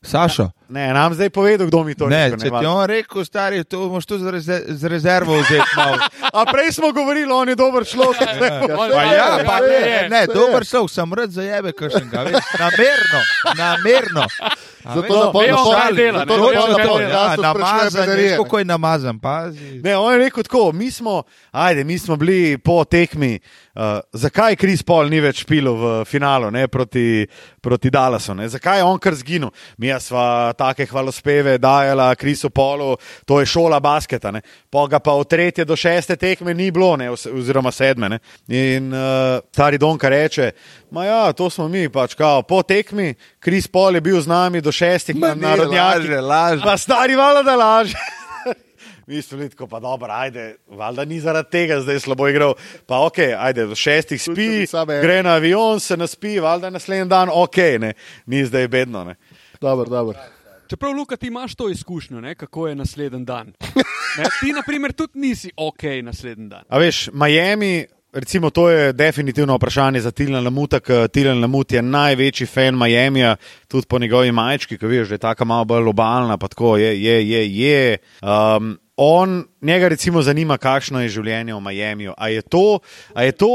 Sašo. 0.05 0.51
Ne, 0.70 0.89
nam 0.89 1.13
zdaj 1.13 1.30
povedal, 1.30 1.68
kdo 1.68 1.84
mi 1.84 1.93
to 1.93 2.07
Ne, 2.07 2.24
rekel, 2.26 2.39
če 2.39 2.49
ti 2.49 2.63
je 2.63 2.70
on 2.70 2.86
rekel, 2.86 3.22
stari, 3.22 3.63
to 3.63 3.86
moš 3.86 4.05
tu 4.05 4.18
z, 4.18 4.26
reze, 4.28 4.57
z 4.68 4.84
rezervo 4.86 5.38
vzeti 5.38 5.76
malo. 5.78 5.97
A 6.34 6.45
prej 6.45 6.72
smo 6.72 6.89
govorili, 6.91 7.32
on 7.32 7.49
je 7.49 7.55
dober 7.55 7.86
človek. 7.86 8.18
Pa 8.95 9.03
ja, 9.05 9.39
pa 9.45 9.57
je, 9.57 9.80
ne, 9.80 9.89
je. 9.89 10.09
ne, 10.09 10.22
dober 10.28 10.66
šel, 10.66 10.88
sem 10.88 11.13
rad 11.13 11.30
zajebe, 11.30 11.72
kakšnega, 11.72 12.24
veš, 12.24 12.49
namerno, 12.55 13.22
namerno. 13.55 14.26
A 14.84 14.93
Zato 14.93 15.01
veš, 15.01 15.09
na 15.16 15.32
pol- 15.32 15.41
vemo, 15.41 15.57
na 15.57 15.63
pol- 15.63 15.74
kaj 15.74 15.86
zato 15.86 15.95
dela, 15.95 16.18
na 16.18 16.26
ne, 16.26 16.30
pol- 16.30 16.45
točno 16.45 16.68
na 16.68 16.76
to, 16.76 16.89
pol- 16.89 17.01
ja, 17.01 17.07
podcastu 17.07 17.41
namazan, 17.41 17.55
sprašuje 17.55 17.86
veš, 17.86 17.93
bedarije. 18.01 18.38
kako 18.38 18.59
je 18.59 18.66
namazan, 18.66 19.20
pazi. 19.20 19.70
Ne, 19.82 19.97
on 19.97 20.13
je 20.13 20.20
rekel 20.20 20.43
tako, 20.43 20.72
mi 20.72 20.91
smo, 20.91 21.24
ajde, 21.51 21.84
mi 21.84 21.99
smo 21.99 22.16
bili 22.16 22.57
po 22.57 22.84
tekmi. 22.84 23.39
Uh, 23.76 23.82
zakaj 24.13 24.55
Kris 24.55 24.84
Paul 24.84 25.09
ni 25.09 25.20
več 25.20 25.41
špil 25.41 25.68
v 25.68 26.05
finalu 26.05 26.47
ne, 26.47 26.68
proti, 26.68 27.26
proti 27.61 27.89
Dallasu? 27.89 28.34
Ne? 28.34 28.47
Zakaj 28.47 28.80
je 28.80 28.84
on 28.84 28.99
kar 28.99 29.16
zginil? 29.16 29.49
Mi 29.78 29.91
smo 29.99 30.22
take 30.58 30.88
hvalospeve 30.89 31.58
dajala 31.58 32.16
Krisu 32.16 32.49
Paulu, 32.49 32.95
to 33.26 33.39
je 33.39 33.45
šola 33.45 33.80
basketa. 33.80 34.32
Ne? 34.32 34.41
Pa 34.70 34.88
ga 34.88 34.99
pa 34.99 35.12
od 35.14 35.30
tretje 35.30 35.66
do 35.66 35.76
šeste 35.76 36.16
tekme 36.16 36.53
ni 36.53 36.72
bilo, 36.72 36.95
ne, 36.97 37.12
oz- 37.12 37.28
oziroma 37.30 37.72
sedme. 37.72 38.10
Ne? 38.10 38.20
In 38.49 38.89
uh, 38.89 38.99
stari 39.51 39.78
Donka 39.78 40.10
reče, 40.10 40.51
ma 40.91 41.06
ja, 41.06 41.34
to 41.34 41.49
smo 41.49 41.68
mi, 41.68 41.89
pač 41.89 42.14
kao, 42.14 42.41
po 42.41 42.64
tekmi, 42.64 43.14
Kris 43.39 43.68
Paul 43.68 43.95
je 43.95 44.01
bil 44.01 44.22
z 44.22 44.28
nami 44.28 44.62
do 44.62 44.72
šestih 44.72 45.16
Ma 45.16 45.28
na 45.28 45.34
ni, 45.36 45.41
narodnjakih. 45.41 46.10
laže, 46.10 46.22
laže. 46.22 46.64
Pa 46.64 46.78
stari 46.78 47.16
valjda, 47.16 47.43
da 47.43 47.56
laže. 47.56 47.97
Mi 49.08 49.22
smo 49.22 49.38
bili 49.38 49.49
tako, 49.49 49.68
pa 49.68 49.80
dobro, 49.80 50.08
ajde, 50.10 50.56
valjda 50.68 51.06
ni 51.06 51.20
zaradi 51.20 51.49
tega 51.51 51.82
zdaj 51.82 51.99
slabo 51.99 52.28
igral. 52.28 52.53
Pa 52.86 52.99
ok, 52.99 53.20
ajde, 53.38 53.66
do 53.66 53.76
šestih 53.76 54.22
spi, 54.22 54.66
gre 55.01 55.20
na 55.24 55.36
avion, 55.36 55.80
se 55.80 55.97
naspi, 55.97 56.39
valjda 56.39 56.70
naslednji 56.70 57.06
dan 57.06 57.30
ok, 57.34 57.58
ne, 57.80 57.93
ni 58.26 58.45
zdaj 58.45 58.68
bedno. 58.68 59.03
Ne. 59.03 59.16
Dobro, 59.62 59.86
dobro. 59.86 60.18
Čeprav, 60.68 60.93
Luka, 60.93 61.18
ti 61.18 61.28
imaš 61.28 61.55
to 61.55 61.70
izkušnjo, 61.70 62.22
ne, 62.22 62.36
kako 62.36 62.68
je 62.68 62.76
naslednji 62.76 63.26
dan. 63.26 63.53
Ne, 64.18 64.24
ti, 64.39 64.51
na 64.53 64.61
primer, 64.66 64.93
tudi 64.93 65.20
nisi 65.20 65.51
ok 65.57 65.84
naslednji 66.03 66.49
dan. 66.49 66.63
A 66.70 66.80
veš, 66.80 67.09
Miami. 67.13 67.86
Recimo, 68.16 68.49
to 68.49 68.70
je 68.70 68.93
definitivno 68.93 69.55
vprašanje 69.55 69.99
za 69.99 70.11
Tilan 70.11 70.43
Lamuta, 70.43 70.80
ker 70.80 71.09
Tilan 71.11 71.41
Lamut 71.41 71.72
je 71.72 71.82
največji 71.82 72.47
fan 72.47 72.78
Miamija, 72.80 73.36
tudi 73.68 73.88
po 73.89 73.99
njegovi 73.99 74.32
majčki, 74.32 74.78
ki 74.78 74.88
veš, 74.88 75.11
je 75.11 75.18
tako 75.18 75.45
malo 75.45 75.66
bolj 75.66 75.89
obalna, 75.91 76.38
pa 76.38 76.47
tako 76.47 76.78
je, 76.78 76.93
je, 77.03 77.30
je. 77.30 77.41
je. 77.57 77.97
Um, 78.24 78.78
on, 78.97 79.43
njega 79.61 79.88
recimo 79.88 80.22
zanima, 80.22 80.57
kakšno 80.57 81.01
je 81.01 81.09
življenje 81.09 81.53
v 81.53 81.59
Miamiju. 81.59 82.13
A 82.18 82.30
je 82.30 82.41
to, 82.41 82.80
a 83.13 83.24
je 83.24 83.32
to, 83.32 83.51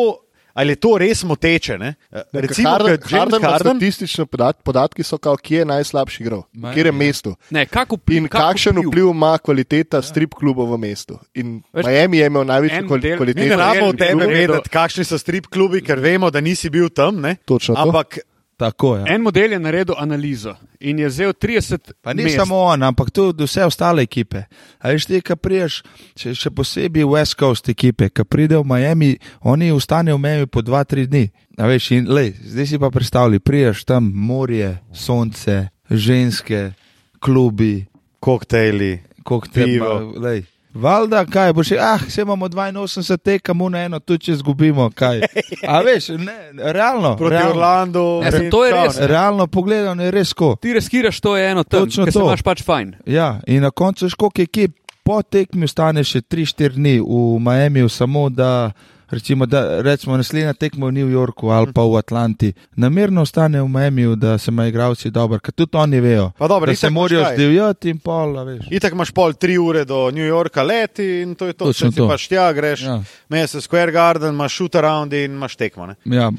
ali 0.55 0.73
je 0.73 0.77
to 0.77 0.99
res 0.99 1.25
moteče? 1.25 1.79
Ne? 1.79 1.95
Recimo, 2.33 2.71
Harden, 2.71 2.99
Harden, 3.11 3.43
Harden, 3.43 3.77
statistični 3.77 4.27
podat, 4.27 4.63
podatki 4.63 5.03
so, 5.03 5.19
kao, 5.19 5.37
kje 5.37 5.59
je 5.59 5.65
najslabši 5.65 6.23
igral, 6.23 6.43
v 6.55 6.63
katerem 6.63 6.95
ja. 6.95 6.99
mestu. 7.07 7.35
Ne, 7.51 7.67
kak 7.67 7.93
vpliv, 7.93 8.17
In 8.17 8.29
kak 8.29 8.41
kakšen 8.41 8.79
vpliv 8.87 9.11
ima 9.11 9.39
kvaliteta 9.39 10.03
strip 10.03 10.35
klubov 10.35 10.73
v 10.75 10.79
mestu. 10.79 11.19
In 11.35 11.63
Veš, 11.73 11.87
Miami 11.87 12.19
je 12.19 12.27
imel 12.27 12.45
največjo 12.45 12.79
en 12.79 12.89
del- 12.89 13.11
Mi 13.11 13.17
kvaliteto. 13.17 13.49
ne 13.49 13.57
rabimo 13.57 13.87
od 13.87 13.99
tebe 13.99 14.27
vedeti, 14.27 14.69
kakšni 14.69 15.05
so 15.05 15.19
strip 15.19 15.47
klubi, 15.47 15.83
ker 15.83 15.99
vemo, 15.99 16.31
da 16.31 16.41
nisi 16.41 16.71
bil 16.71 16.89
tam. 16.89 17.21
Ne? 17.21 17.37
Točno 17.45 17.75
to. 17.75 17.81
Ampak 17.83 18.19
Tako 18.61 18.97
je. 18.97 19.05
En 19.09 19.23
model 19.25 19.53
je 19.53 19.59
naredil 19.59 19.95
analizo 19.99 20.55
in 20.81 20.99
je 20.99 21.09
vzel 21.09 21.33
30 21.33 21.93
Pa 22.03 22.13
ni 22.13 22.23
mest. 22.23 22.37
samo 22.37 22.57
on, 22.57 22.83
ampak 22.83 23.11
tudi 23.11 23.45
vse 23.45 23.65
ostale 23.65 24.03
ekipe. 24.03 24.43
A 24.79 24.93
veš, 24.93 25.07
ti, 25.09 25.21
ki 25.25 25.37
priješ, 25.37 25.79
še, 26.13 26.35
še 26.37 26.53
posebej 26.53 27.07
West 27.09 27.39
Coast 27.41 27.73
ekipe, 27.73 28.11
ki 28.13 28.25
pridejo 28.29 28.61
v 28.61 28.69
Miami, 28.75 29.11
oni 29.41 29.73
ostanejo 29.73 30.19
v 30.21 30.25
Miami 30.27 30.47
po 30.47 30.61
dva, 30.61 30.85
tri 30.85 31.07
dni. 31.09 31.31
A 31.57 31.73
veš, 31.73 31.89
in 31.97 32.13
lej, 32.13 32.35
zdaj 32.53 32.69
si 32.69 32.79
pa 32.79 32.93
predstavljaj, 32.93 33.41
priješ 33.41 33.85
tam 33.89 34.13
morje, 34.13 34.77
sonce, 34.93 35.71
ženske, 35.89 36.73
klubi, 37.17 37.87
koktejli. 38.21 38.99
Koktejli. 39.25 40.45
Valjda, 40.75 41.25
kaj 41.27 41.53
boš, 41.53 41.73
ah, 41.73 41.99
se 42.09 42.23
imamo 42.23 42.47
82 42.49 43.17
tekamo 43.17 43.69
na 43.69 43.79
eno, 43.79 43.99
tudi 43.99 44.25
če 44.25 44.33
izgubimo, 44.33 44.91
kaj. 44.95 45.21
A 45.69 45.81
veš, 45.81 46.09
ne, 46.09 46.37
realno. 46.73 47.17
Proti 47.17 47.35
realno, 47.35 47.51
Orlandu. 47.51 48.05
Ja, 48.25 48.31
saj 48.31 48.51
to 48.51 48.65
je 48.65 48.73
res. 48.73 48.99
ne. 48.99 49.07
realno 49.07 49.47
pogledano 49.47 50.05
je 50.05 50.11
res 50.11 50.33
ko. 50.33 50.57
Ti 50.63 50.73
riskiraš 50.73 51.21
to 51.21 51.37
eno 51.37 51.65
tam, 51.65 51.85
Točno 51.85 52.07
to. 52.07 52.23
imaš 52.23 52.43
pač 52.43 52.63
fajn. 52.63 52.95
Ja, 53.07 53.41
in 53.47 53.63
na 53.63 53.71
koncu 53.71 54.09
škok 54.09 54.39
ekip, 54.39 54.77
po 55.03 55.23
tekmi 55.23 55.65
ostane 55.65 56.05
še 56.05 56.21
3-4 56.23 56.77
dni 56.79 57.01
v 57.01 57.41
Miamiju, 57.41 57.89
samo 57.89 58.29
da, 58.31 58.71
recimo, 59.11 59.47
da 59.47 59.83
recimo 59.83 60.17
naslednja 60.17 60.53
tekma 60.55 60.87
v 60.87 60.93
New 60.93 61.09
Yorku 61.09 61.49
ali 61.49 61.73
pa 61.73 61.83
v 61.83 61.97
Atlanti. 61.97 62.53
Namerno 62.75 63.23
ostane 63.23 63.63
v 63.63 63.69
Miamiju, 63.69 64.17
da 64.17 64.39
se 64.39 64.51
imajo 64.51 64.69
igravci 64.69 65.11
dobro, 65.11 65.39
ker 65.39 65.53
tudi 65.53 65.77
oni 65.77 66.01
vejo, 66.01 66.33
Pa 66.39 66.49
dobro, 66.49 66.67
da 66.67 66.77
se 66.77 66.91
morajo 66.91 67.25
zdivjati 67.35 67.91
in 67.91 67.99
pol, 67.99 68.45
veš. 68.45 68.67
Itak 68.71 68.93
imaš 68.93 69.11
pol 69.11 69.33
tri 69.33 69.59
ure 69.59 69.85
do 69.85 70.11
New 70.11 70.27
Yorka 70.27 70.63
leti 70.63 71.21
in 71.21 71.35
to 71.35 71.47
je 71.47 71.53
to. 71.53 71.65
Točno 71.65 71.87
Če 71.87 71.93
si 71.93 71.97
to. 71.97 72.09
pač 72.09 72.29
tja 72.29 72.53
greš, 72.53 72.83
Ja. 72.83 73.03
Mesa 73.29 73.61
Square 73.61 73.93
Garden, 73.93 74.31
imaš 74.31 74.55
shoot 74.55 74.75
around 74.75 75.13
in 75.13 75.33
imaš 75.33 75.57
tekmo. 75.57 75.87
Ne? 75.87 75.95
Ja, 76.07 76.31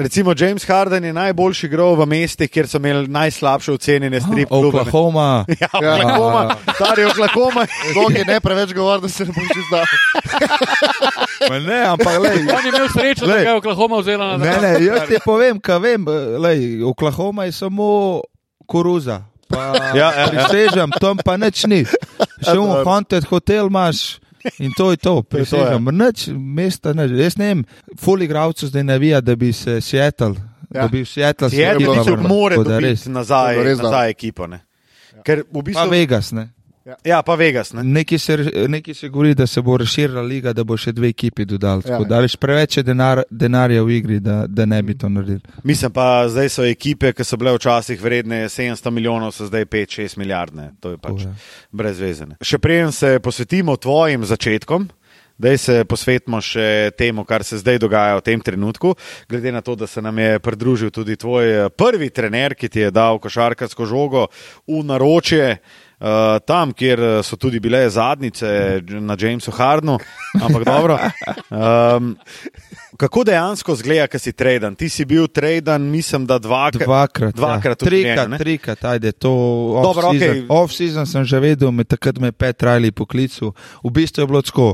recimo 0.00 0.34
James 0.34 0.64
Harden 0.64 1.04
je 1.04 1.12
najboljši 1.12 1.66
igral 1.66 1.94
v 1.94 2.06
mestih, 2.06 2.50
kjer 2.50 2.68
so 2.68 2.76
imeli 2.76 3.08
najslabše 3.08 3.72
ocenjene 3.72 4.20
strip 4.20 4.48
klube. 4.48 4.78
Oklahoma. 4.78 5.44
Ja, 5.60 5.68
Oklahoma, 5.70 6.42
stari 6.74 7.04
Oklahoma. 7.04 7.66
Dolgi 7.94 8.24
ne 8.24 8.40
preveč 8.40 8.72
govori, 8.72 9.02
da 9.02 9.08
se 9.08 9.24
ne 9.24 9.32
boš 9.32 9.50
izdal. 9.56 9.84
Ne, 11.60 11.84
ampak 11.86 12.18
lej, 12.18 12.36
On 12.54 12.62
je 12.62 12.68
imel 12.68 12.88
srečo, 12.88 13.26
da 13.26 13.32
Glej. 13.32 13.44
ga 13.44 13.50
je 13.50 13.56
Oklahoma 13.56 13.96
vzela 13.98 14.26
na 14.26 14.36
Ne, 14.36 14.56
ne, 14.58 14.84
jaz 14.84 15.08
ti 15.08 15.16
povem, 15.24 15.60
kaj 15.60 15.78
vem. 15.78 16.04
Lej, 16.38 16.84
Oklahoma 16.84 17.44
je 17.44 17.52
samo 17.52 18.20
koruza. 18.66 19.22
Pa, 19.48 19.56
Ja, 19.56 19.94
ja, 19.94 20.10
ja. 20.12 20.26
Prisežem, 20.28 20.90
tam 21.00 21.16
pa 21.16 21.34
nič 21.36 21.64
ni. 21.66 21.82
Še 22.38 22.54
v 22.54 22.84
Haunted 22.84 23.24
hotel 23.26 23.66
imaš. 23.66 24.20
In 24.58 24.70
to 24.72 24.90
je 24.90 24.96
to, 24.96 25.12
je 25.12 25.18
ja. 25.18 25.22
prisežem. 25.22 25.84
Nič, 25.92 26.28
mesta, 26.30 26.92
nič. 26.92 27.10
Jaz 27.12 27.36
ne 27.36 27.46
vem, 27.46 27.64
ful 27.96 28.22
igravcev 28.22 28.68
zdaj 28.68 28.84
navija, 28.84 29.20
da 29.20 29.36
bi 29.36 29.52
se 29.52 29.80
Seattle, 29.80 30.34
Ja. 30.70 30.82
da 30.82 30.88
bi 30.88 31.02
v 31.02 31.06
Seattle 31.06 31.48
Je 31.52 31.74
bilo 31.74 31.92
bilo 31.92 32.04
dobro. 32.06 32.28
mora 32.28 32.54
Tako 32.54 32.64
da 32.64 32.70
dobiti 32.70 32.90
res. 32.90 33.06
nazaj, 33.06 33.54
To 33.54 33.60
je 33.60 33.64
res 33.64 33.78
dobro. 33.78 33.90
nazaj 33.90 34.10
ekipo. 34.10 34.46
Ne? 34.46 34.60
Ker 35.22 35.38
v 35.40 35.52
Pa 35.52 35.62
bistvu. 35.62 35.90
Vegas, 35.90 36.32
ne. 36.32 36.48
Ja, 37.04 37.22
pa 37.22 37.34
Vegas. 37.34 37.72
Ne? 37.72 37.82
Nekaj 37.84 38.18
se, 38.18 38.36
nekaj 38.68 38.94
se 38.94 39.08
govori, 39.08 39.34
da 39.34 39.46
se 39.46 39.60
bo 39.62 39.76
razširila 39.76 40.22
liga, 40.22 40.52
da 40.52 40.64
bo 40.64 40.76
še 40.80 40.92
dve 40.96 41.10
ekipi 41.12 41.44
dodali. 41.44 41.84
Ja. 41.84 41.98
Ja. 41.98 42.06
Da 42.08 42.20
več 42.24 42.38
preveč 42.40 42.78
je 42.78 42.84
denar, 42.86 43.20
denarja 43.30 43.82
v 43.84 43.98
igri, 43.98 44.20
da, 44.24 44.46
da 44.48 44.64
ne 44.66 44.80
bi 44.82 44.96
to 44.96 45.10
naredili. 45.12 45.42
Mislim 45.64 45.92
pa, 45.92 46.24
zdaj 46.32 46.48
so 46.48 46.64
ekipe, 46.64 47.12
ki 47.12 47.26
so 47.26 47.36
bile 47.40 47.52
včasih 47.58 48.00
vredne 48.00 48.46
700 48.48 48.94
milijonov, 48.96 49.34
so 49.36 49.48
zdaj 49.50 49.68
5-6 49.68 50.16
milijardne. 50.22 50.70
To 50.80 50.94
je 50.94 51.02
pač 51.02 51.26
To 51.26 51.28
je. 51.28 51.34
brezvezene. 51.82 52.40
Še 52.40 52.58
preden 52.58 52.96
se 52.96 53.18
posvetimo 53.20 53.76
tvojim 53.76 54.24
začetkom. 54.24 54.88
Zdaj 55.40 55.56
se 55.58 55.74
posvetimo 55.88 56.36
še 56.44 56.92
temu, 57.00 57.24
kar 57.24 57.44
se 57.48 57.56
zdaj 57.60 57.78
dogaja 57.80 58.18
v 58.18 58.24
tem 58.24 58.40
trenutku. 58.44 58.92
Glede 59.28 59.52
na 59.52 59.62
to, 59.64 59.72
da 59.76 59.88
se 59.88 60.02
nam 60.04 60.18
je 60.20 60.40
pridružil 60.40 60.92
tudi 60.92 61.16
tvoj 61.16 61.44
eh, 61.52 61.68
prvi 61.72 62.10
trener, 62.12 62.56
ki 62.56 62.68
ti 62.68 62.84
je 62.84 62.90
dal 62.92 63.20
košarkarsko 63.20 63.88
žogo 63.88 64.26
v 64.68 64.82
naročje, 64.84 65.54
uh, 65.56 65.89
tam, 66.46 66.72
kjer 66.72 67.00
eh, 67.00 67.22
so 67.22 67.36
tudi 67.36 67.60
bile 67.60 67.82
zadnice 67.90 68.80
na 69.00 69.16
Jamesu 69.20 69.52
Hardnu. 69.52 69.98
Ampak 70.40 70.64
dobro. 70.64 70.98
Um, 71.50 72.16
kako 72.96 73.24
dejansko 73.24 73.74
zgleda, 73.74 74.06
kaj 74.06 74.20
si 74.20 74.32
traden? 74.32 74.74
Ti 74.74 74.88
si 74.88 75.04
bil 75.04 75.26
traden, 75.28 75.90
mislim, 75.90 76.26
da 76.26 76.38
dvakrat. 76.38 76.86
Dvakrat. 76.86 77.34
Dvakrat 77.34 77.82
ja. 77.82 77.86
trikrat, 77.86 78.04
življenju, 78.04 78.30
ne? 78.30 78.38
trikrat, 78.38 78.84
ajde, 78.84 79.12
to 79.12 79.32
off-season. 79.82 80.16
okej. 80.16 80.44
Off-season 80.48 81.06
sem 81.06 81.24
že 81.24 81.40
vedel, 81.40 81.72
me 81.72 81.84
takrat 81.84 82.20
me 82.20 82.30
je 82.30 82.38
Pet 82.38 82.62
Riley 82.62 82.92
poklical. 82.92 83.52
V 83.84 83.92
bistvu 83.92 84.24
je 84.24 84.30
bilo 84.30 84.42
tako. 84.42 84.68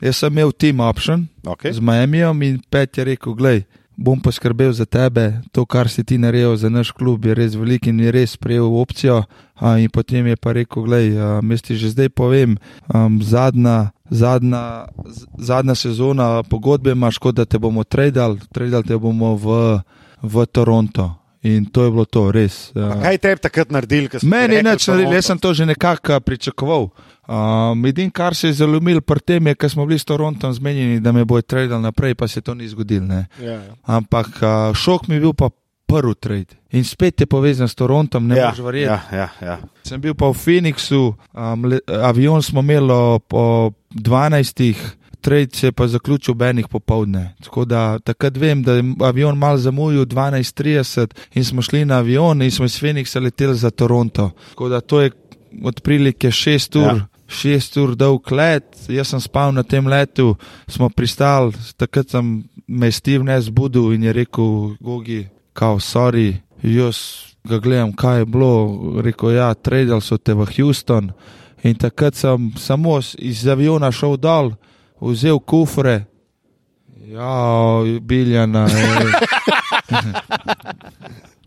Jaz 0.00 0.18
sem 0.22 0.32
imel 0.32 0.52
team 0.52 0.80
option 0.80 1.28
Okay. 1.46 1.72
z 1.74 1.82
Miamijem 1.82 2.42
in 2.42 2.60
Pet 2.70 2.98
je 2.98 3.04
rekel, 3.04 3.34
glej. 3.34 3.64
Bom 4.02 4.18
poskrbel 4.18 4.72
za 4.74 4.82
tebe, 4.82 5.38
to, 5.54 5.62
kar 5.62 5.86
si 5.86 6.02
ti 6.02 6.18
naredil 6.18 6.56
za 6.58 6.66
naš 6.66 6.90
klub, 6.90 7.22
je 7.22 7.34
res 7.38 7.54
velik 7.54 7.86
in 7.86 8.00
je 8.02 8.10
res 8.10 8.34
sprejel 8.34 8.66
opcijo. 8.66 9.22
A, 9.54 9.78
in 9.78 9.86
potem 9.94 10.26
je 10.26 10.34
pa 10.34 10.50
rekel: 10.58 10.82
Glej, 10.82 11.14
a, 11.14 11.38
jaz 11.38 11.62
ti 11.62 11.78
že 11.78 11.94
zdaj 11.94 12.10
povem, 12.10 12.58
um, 12.90 13.22
zadnja, 13.22 13.94
zadnja, 14.10 14.90
zadnja 15.38 15.78
sezona 15.78 16.42
pogodbe 16.42 16.98
imaš, 16.98 17.22
kot 17.22 17.38
da 17.38 17.46
te 17.46 17.62
bomo 17.62 17.86
tradali, 17.86 18.42
tradali 18.50 18.90
te 18.90 18.98
bomo 18.98 19.38
v, 19.38 19.78
v 20.18 20.34
Toronto. 20.50 21.21
In 21.42 21.64
to 21.66 21.84
je 21.84 21.90
bilo 21.90 22.04
to, 22.04 22.30
res. 22.30 22.70
A. 22.76 23.02
Kaj 23.02 23.18
te 23.18 23.28
je 23.28 23.36
takrat 23.36 23.70
naredil? 23.70 24.06
Meni 24.22 24.56
rekli, 24.56 24.70
nič 24.70 24.86
naredil, 24.86 25.12
jaz 25.12 25.26
sem 25.26 25.38
to 25.38 25.50
že 25.50 25.66
nekako 25.66 26.20
pričakoval. 26.20 26.90
Um, 27.22 27.86
Edin, 27.86 28.10
kar 28.10 28.34
se 28.34 28.48
je 28.48 28.60
zalomil 28.62 29.00
pri 29.00 29.20
tem, 29.20 29.46
je, 29.46 29.54
ker 29.54 29.70
smo 29.70 29.86
bili 29.86 29.98
s 29.98 30.04
Torontom 30.04 30.52
zmenjeni, 30.52 31.00
da 31.00 31.12
me 31.12 31.24
bojo 31.24 31.42
tradili 31.42 31.78
naprej, 31.80 32.14
pa 32.14 32.28
se 32.28 32.40
to 32.40 32.54
ni 32.54 32.68
zgodilo. 32.68 33.06
ne. 33.06 33.26
Ja. 33.40 33.58
Ampak 33.84 34.26
uh, 34.38 34.74
šok 34.74 35.08
mi 35.08 35.14
je 35.14 35.20
bil 35.20 35.32
pa 35.32 35.50
prvi 35.86 36.14
trade. 36.14 36.54
In 36.70 36.84
spet 36.84 37.20
je 37.20 37.26
povezan 37.26 37.68
s 37.68 37.74
Torontom, 37.74 38.26
ne 38.26 38.36
Ja, 38.36 38.46
moreš 38.46 38.62
verjeti. 38.64 38.86
ja, 38.86 39.00
ja, 39.12 39.28
ja. 39.42 39.58
Sem 39.82 40.00
bil 40.00 40.14
pa 40.14 40.30
v 40.30 40.36
Phoenixu, 40.36 41.14
um, 41.34 41.64
le, 41.64 41.80
avion 41.86 42.42
smo 42.42 42.60
imeli 42.60 43.18
po 43.28 43.70
12. 43.90 45.01
Trade 45.22 45.54
se 45.54 45.66
je 45.66 45.72
pa 45.72 45.86
zaključil 45.86 46.32
ob 46.32 46.42
enih 46.42 46.66
popovdne. 46.68 47.34
Tako 47.44 47.64
da 47.64 47.98
takrat 47.98 48.36
vem, 48.36 48.62
da 48.62 48.74
je 48.74 48.84
avion 49.00 49.38
mal 49.38 49.56
zamujal 49.56 50.04
12:30 50.04 51.14
in 51.34 51.44
smo 51.44 51.62
šli 51.62 51.84
na 51.84 51.98
avion 51.98 52.42
in 52.42 52.50
smo 52.50 52.64
iz 52.64 52.80
Phoenixa 52.80 53.22
leteli 53.22 53.54
za 53.56 53.70
Toronto. 53.70 54.30
Tako 54.48 54.68
da 54.68 54.80
to 54.80 55.00
je 55.00 55.10
odprilike 55.64 56.30
6 56.30 56.78
ur. 56.78 56.96
Ja. 56.96 57.06
Šest 57.32 57.76
ur 57.80 57.94
dolg 57.96 58.28
let, 58.32 58.76
jaz 58.92 59.08
sem 59.08 59.20
spal 59.20 59.54
na 59.56 59.62
tem 59.62 59.86
letu, 59.88 60.34
smo 60.68 60.90
pristali, 60.92 61.54
takrat 61.80 62.10
sem 62.10 62.42
me 62.66 62.86
je 62.90 62.92
Steve 62.92 63.24
ne 63.24 63.40
zbudil 63.40 63.94
in 63.94 64.02
je 64.02 64.12
rekel: 64.12 64.76
Gogi, 64.80 65.28
kao, 65.52 65.78
sorry, 65.80 66.34
jaz 66.62 66.96
ga 67.44 67.58
gledam, 67.58 67.92
kaj 67.92 68.18
je 68.18 68.26
bilo. 68.26 69.00
Rekel, 69.00 69.32
ja, 69.32 69.54
tradil 69.54 70.00
so 70.00 70.18
te 70.18 70.34
v 70.34 70.46
Houston. 70.56 71.12
In 71.62 71.74
takrat 71.74 72.14
sem 72.14 72.52
samo 72.58 72.98
iz 73.18 73.46
aviona 73.46 73.92
šel 73.92 74.16
dol, 74.16 74.52
vzel 75.10 75.38
kufre. 75.38 76.04
Ja, 77.12 77.82
biljana. 78.00 78.66
eh. 78.70 79.92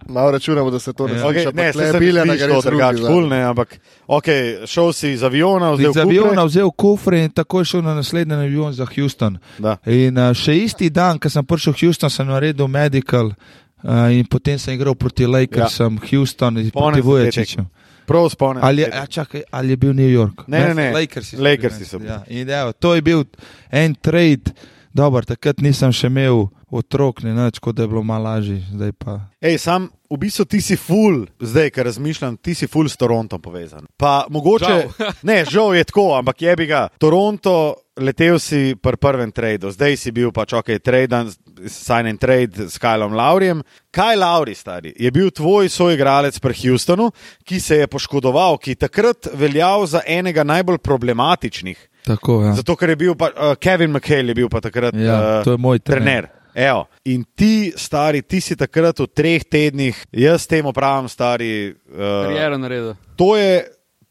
Malo 0.08 0.32
računamo, 0.32 0.70
da 0.72 0.80
se 0.80 0.93
to 0.93 1.08
ne 1.08 1.20
zgodi. 1.20 1.39
Okay, 1.39 1.56
ne, 1.56 1.74
se 1.74 1.80
le 1.80 1.91
se 1.91 1.99
bilja 1.99 2.26
na 2.26 2.34
ne 2.34 2.38
gre 2.38 2.47
to 2.47 2.62
drugi 2.62 2.66
drugače, 2.78 3.01
za- 3.01 3.08
cool, 3.08 3.28
ne, 3.28 3.43
ampak 3.43 3.80
okay, 4.08 4.68
šel 4.68 4.93
si 4.93 5.12
iz 5.12 5.24
aviona, 5.24 5.72
vzel 5.72 5.89
Iz 5.89 5.97
aviona 5.97 6.43
vzel 6.43 6.72
kufre 6.72 7.24
in 7.24 7.32
takoj 7.32 7.66
šel 7.66 7.82
na 7.82 7.95
naslednji 7.95 8.34
avion 8.36 8.74
za 8.74 8.86
Houston. 8.95 9.38
Da. 9.58 9.78
In 9.86 10.18
uh, 10.18 10.34
še 10.34 10.58
isti 10.58 10.89
dan, 10.89 11.20
ko 11.20 11.30
sem 11.30 11.45
prišel 11.45 11.74
v 11.74 11.82
Houston, 11.82 12.10
sem 12.10 12.28
naredil 12.28 12.68
medical 12.68 13.32
uh, 13.34 14.12
in 14.14 14.26
potem 14.30 14.60
sem 14.60 14.78
igral 14.78 14.95
proti 14.95 15.26
Lakersom, 15.26 15.97
ja. 16.01 16.10
Houston 16.12 16.58
in 16.58 16.70
proti 16.72 17.01
Vujačiču. 17.01 17.66
Prav 18.06 18.30
spomnim. 18.30 18.64
Ali, 18.64 18.82
je- 18.82 18.91
a, 18.93 19.06
čakaj, 19.08 19.43
ali 19.51 19.70
je 19.70 19.78
bil 19.78 19.93
New 19.93 20.10
York? 20.10 20.47
Ne, 20.47 20.60
ne, 20.60 20.74
ne. 20.76 20.91
Lakersi 20.93 21.36
so 21.36 21.43
Lakersi 21.43 21.86
so 21.86 21.99
bili. 21.99 22.10
Ja. 22.10 22.24
In, 22.30 22.49
evo, 22.49 22.72
to 22.72 22.95
je 22.95 23.01
bil 23.01 23.24
en 23.72 23.95
trade. 23.95 24.53
Dobar, 24.93 25.26
takrat 25.26 25.60
nisem 25.60 25.91
še 25.91 26.08
imel 26.08 26.45
otrok, 26.72 27.20
ne 27.22 27.34
več, 27.36 27.60
kot 27.60 27.76
da 27.76 27.84
je 27.84 27.88
bilo 27.88 27.99
malo 28.01 28.24
lažje. 28.26 28.62
Zdaj 28.72 28.91
pa. 28.93 29.18
Ej, 29.41 29.58
sam 29.58 29.89
v 30.08 30.18
bistvu 30.18 30.45
ti 30.45 30.62
si 30.62 30.76
full, 30.76 31.26
zdaj, 31.38 31.70
ker 31.70 31.86
razmišljam, 31.86 32.38
ti 32.38 32.53
si 32.53 32.68
full 32.68 32.88
s 32.88 32.95
Torontom 32.95 33.41
povezan. 33.41 33.84
Pa 33.97 34.26
mogoče, 34.30 34.66
Žal. 34.66 35.12
ne, 35.24 35.43
žal 35.45 35.76
je 35.76 35.84
tako, 35.84 36.16
ampak 36.16 36.41
je 36.41 36.56
bi 36.56 36.66
ga. 36.66 36.88
Toronto, 36.97 37.76
letel 37.98 38.39
si 38.39 38.76
pri 38.76 38.98
prvem 38.98 39.32
tradu, 39.32 39.72
zdaj 39.72 39.98
si 39.98 40.12
bil 40.12 40.32
pač 40.36 40.54
ok, 40.54 40.76
traden, 40.84 41.32
sign 41.72 42.10
and 42.12 42.20
trade 42.20 42.68
s 42.70 42.80
Kylom 42.82 43.16
Laurijem. 43.16 43.64
Kaj 43.96 44.16
Lauri, 44.20 44.56
stari, 44.56 44.93
je 45.00 45.12
bil 45.12 45.32
tvoj 45.32 45.70
soigralec 45.72 46.39
pri 46.43 46.58
Houstonu, 46.64 47.12
ki 47.48 47.60
se 47.60 47.82
je 47.84 47.88
poškodoval, 47.88 48.58
ki 48.60 48.76
je 48.76 48.82
takrat 48.88 49.30
veljal 49.34 49.86
za 49.88 50.04
enega 50.08 50.43
najbolj 50.43 50.78
problematičnih. 50.84 51.89
Tako, 52.06 52.43
ja. 52.43 52.54
Zato, 52.54 52.76
ker 52.76 52.89
je 52.93 52.96
bil 52.96 53.16
pa, 53.18 53.32
uh, 53.32 53.56
Kevin 53.56 53.96
McHale 53.96 54.36
je 54.36 54.36
bil 54.38 54.50
pa 54.50 54.62
takrat 54.62 54.93
Ja, 54.93 55.39
eh, 55.39 55.43
to 55.43 55.56
je 55.56 55.58
moj 55.58 55.80
trener. 55.80 56.28
trener. 56.28 56.34
Evo. 56.56 56.86
In 57.12 57.26
ti, 57.36 57.74
stari, 57.76 58.22
ti 58.22 58.39
si 58.41 58.56
takrat 58.56 59.00
v 59.00 59.08
treh 59.12 59.43
tednih, 59.43 59.98
jaz 60.12 60.46
temu 60.48 60.72
pravim, 60.74 61.10
stari. 61.12 61.76
Uh, 61.91 62.30
Kariero 62.30 62.58
naredil. 62.58 62.93
to, 63.20 63.36
je, 63.36 63.66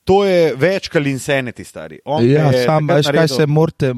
to 0.04 0.24
je 0.24 0.54
več 0.54 0.88
kot 0.88 1.02
insanity, 1.02 1.64
stari. 1.64 1.98
On 2.04 2.20
Ja, 2.22 2.52
sam, 2.54 2.86
veš, 2.86 3.06
kaj 3.06 3.12
naredil- 3.14 3.36
se 3.36 3.46
morate, 3.46 3.92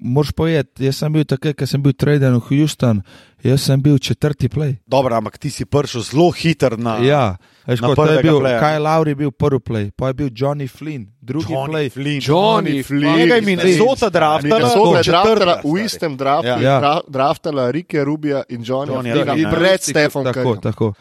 moraš 0.00 0.32
povedati. 0.32 0.84
Jaz 0.84 0.96
sem 0.96 1.12
bil 1.12 1.24
takrat, 1.24 1.56
ko 1.56 1.66
sem 1.66 1.82
bil 1.82 1.92
traden 1.92 2.34
v 2.34 2.44
Houston, 2.48 3.02
jaz 3.42 3.60
sem 3.60 3.76
bil 3.78 3.98
četrti 3.98 4.48
play. 4.48 4.78
Dobro, 4.86 5.14
ampak 5.14 5.38
ti 5.38 5.50
si 5.50 5.64
prišel 5.64 6.00
zelo 6.02 6.30
hiter 6.30 6.78
na. 6.78 6.96
Ja, 6.98 7.36
veš, 7.66 7.80
na 7.80 7.88
kot, 7.88 8.08
je 8.08 8.22
bil, 8.22 8.40
playa. 8.40 8.58
kaj 8.58 8.78
Lauri 8.78 9.14
bil 9.14 9.30
prvi 9.30 9.60
play, 9.60 9.86
pa 9.90 10.08
je 10.08 10.14
bil 10.14 10.30
Johnny 10.30 10.64
Flynn, 10.66 11.06
drugi 11.20 11.52
Johnny 11.52 11.68
play. 11.68 11.90
Flynn. 11.90 12.20
Johnny 12.22 12.80
Flynn. 12.80 13.16
Njega 13.18 13.34
je 13.34 13.42
Minnesota 13.42 14.08
draftala, 14.08 14.54
Minnesota 14.54 14.96
je 14.96 15.04
četrta, 15.04 15.22
draftala 15.24 15.60
v 15.64 15.84
istem 15.84 16.16
draftu, 16.16 16.46
Ja. 16.46 16.56
Ja. 16.58 16.80
dra- 16.80 17.04
draftala 17.06 17.70
Rike 17.70 18.04
Rubija 18.04 18.42
in 18.48 18.62
Johnny 18.62 19.06
ja. 19.36 19.50
pred 19.50 19.80
Stefom 19.82 20.24
Tako, 20.24 20.56
tako. 20.56 20.92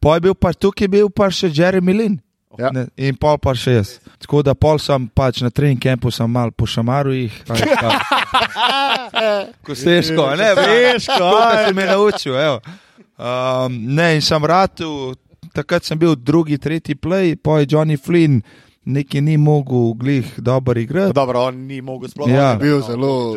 Pa 0.00 0.14
je 0.14 0.20
bil 0.20 0.34
pa 0.34 0.52
tukaj 0.52 0.88
bil 0.88 1.08
pa 1.10 1.28
še 1.28 1.48
Jeremy 1.48 1.92
Lin. 1.92 2.20
Ja. 2.58 2.70
Ne, 2.70 2.86
in 2.96 3.16
pol 3.16 3.38
pa 3.38 3.54
še 3.54 3.72
jaz. 3.72 3.88
Tako 4.18 4.42
da 4.42 4.54
pol 4.54 4.78
sem 4.78 5.08
pač 5.08 5.40
na 5.42 5.50
trening 5.50 5.78
kampu 5.78 6.10
sem 6.10 6.30
mal 6.30 6.50
po 6.50 6.66
šamaru 6.66 7.12
jih. 7.12 7.34
Kosteško, 9.62 10.36
ne, 10.36 10.50
veš, 10.56 11.06
kaj 11.08 11.68
si 11.68 11.74
me 11.74 11.86
naučil. 11.86 12.36
evo. 12.36 12.60
Um, 13.16 13.94
ne, 13.94 14.14
in 14.14 14.22
sem 14.22 14.44
ratu, 14.44 15.14
takrat 15.52 15.84
sem 15.84 15.98
bil 15.98 16.16
drugi, 16.16 16.58
tretji 16.58 16.94
play, 16.94 17.36
pa 17.36 17.60
je 17.60 17.66
Johnny 17.68 17.96
Flynn, 17.96 18.40
neki 18.84 19.20
ni 19.20 19.36
mogel 19.36 19.94
glih 19.94 20.32
dobro 20.38 20.80
igrati. 20.80 21.14
Dobro, 21.14 21.44
on 21.44 21.56
ni 21.66 21.80
mogel 21.80 22.08
sploh. 22.08 22.28
Ja. 22.28 22.50
on 22.50 22.52
je 22.52 22.58
Bil 22.60 22.78
no, 22.78 22.86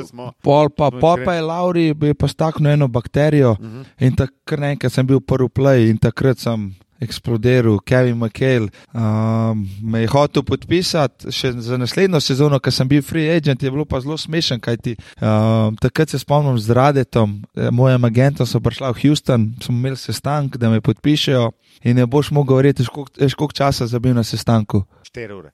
zelo- 0.02 0.32
Pol 0.42 0.70
pa, 0.70 0.90
No, 0.90 1.00
pol 1.00 1.24
pa 1.24 1.34
je 1.34 1.42
Lauri, 1.42 1.94
bi 1.94 2.14
pa 2.14 2.28
staknil 2.28 2.72
eno 2.72 2.88
bakterijo 2.88 3.56
Mhm. 3.60 3.82
in 4.00 4.16
takrat 4.16 4.92
sem 4.92 5.08
bil 5.08 5.20
prvi 5.22 5.50
play 5.50 5.90
in 5.90 5.98
takrat 5.98 6.38
sem 6.38 6.74
eksplodiral, 7.00 7.80
Kevin 7.80 8.18
McHale. 8.18 8.70
Um, 8.94 9.68
me 9.82 10.02
je 10.02 10.12
hotel 10.12 10.44
podpisati 10.44 11.32
še 11.34 11.52
za 11.62 11.78
naslednjo 11.78 12.22
sezono, 12.24 12.60
ker 12.60 12.74
sem 12.74 12.90
bil 12.90 13.04
free 13.06 13.30
agent, 13.34 13.64
je 13.64 13.72
bilo 13.72 13.86
pa 13.86 14.02
zelo 14.04 14.18
smešen, 14.18 14.62
kajti 14.64 14.96
um, 15.22 15.78
takrat 15.82 16.14
se 16.14 16.20
spomnim 16.20 16.58
z 16.60 16.76
Radetom, 16.78 17.38
eh, 17.56 17.72
mojem 17.72 18.10
agentom 18.10 18.50
so 18.50 18.62
prišla 18.64 18.94
v 18.94 19.04
Houston, 19.04 19.52
smo 19.64 19.76
imeli 19.76 19.98
sestank, 19.98 20.58
da 20.58 20.70
me 20.70 20.82
podpišejo 20.82 21.52
in 21.84 22.02
ne 22.02 22.06
boš 22.06 22.32
mogel 22.36 22.62
verjeti, 22.62 22.86
veš, 22.86 23.36
koliko 23.36 23.54
časa 23.54 23.88
sem 23.88 24.02
bil 24.02 24.18
na 24.18 24.26
sestanku. 24.26 24.84
4 25.14 25.38
ure. 25.38 25.54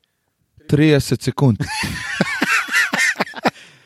30 0.71 1.21
sekund. 1.21 1.59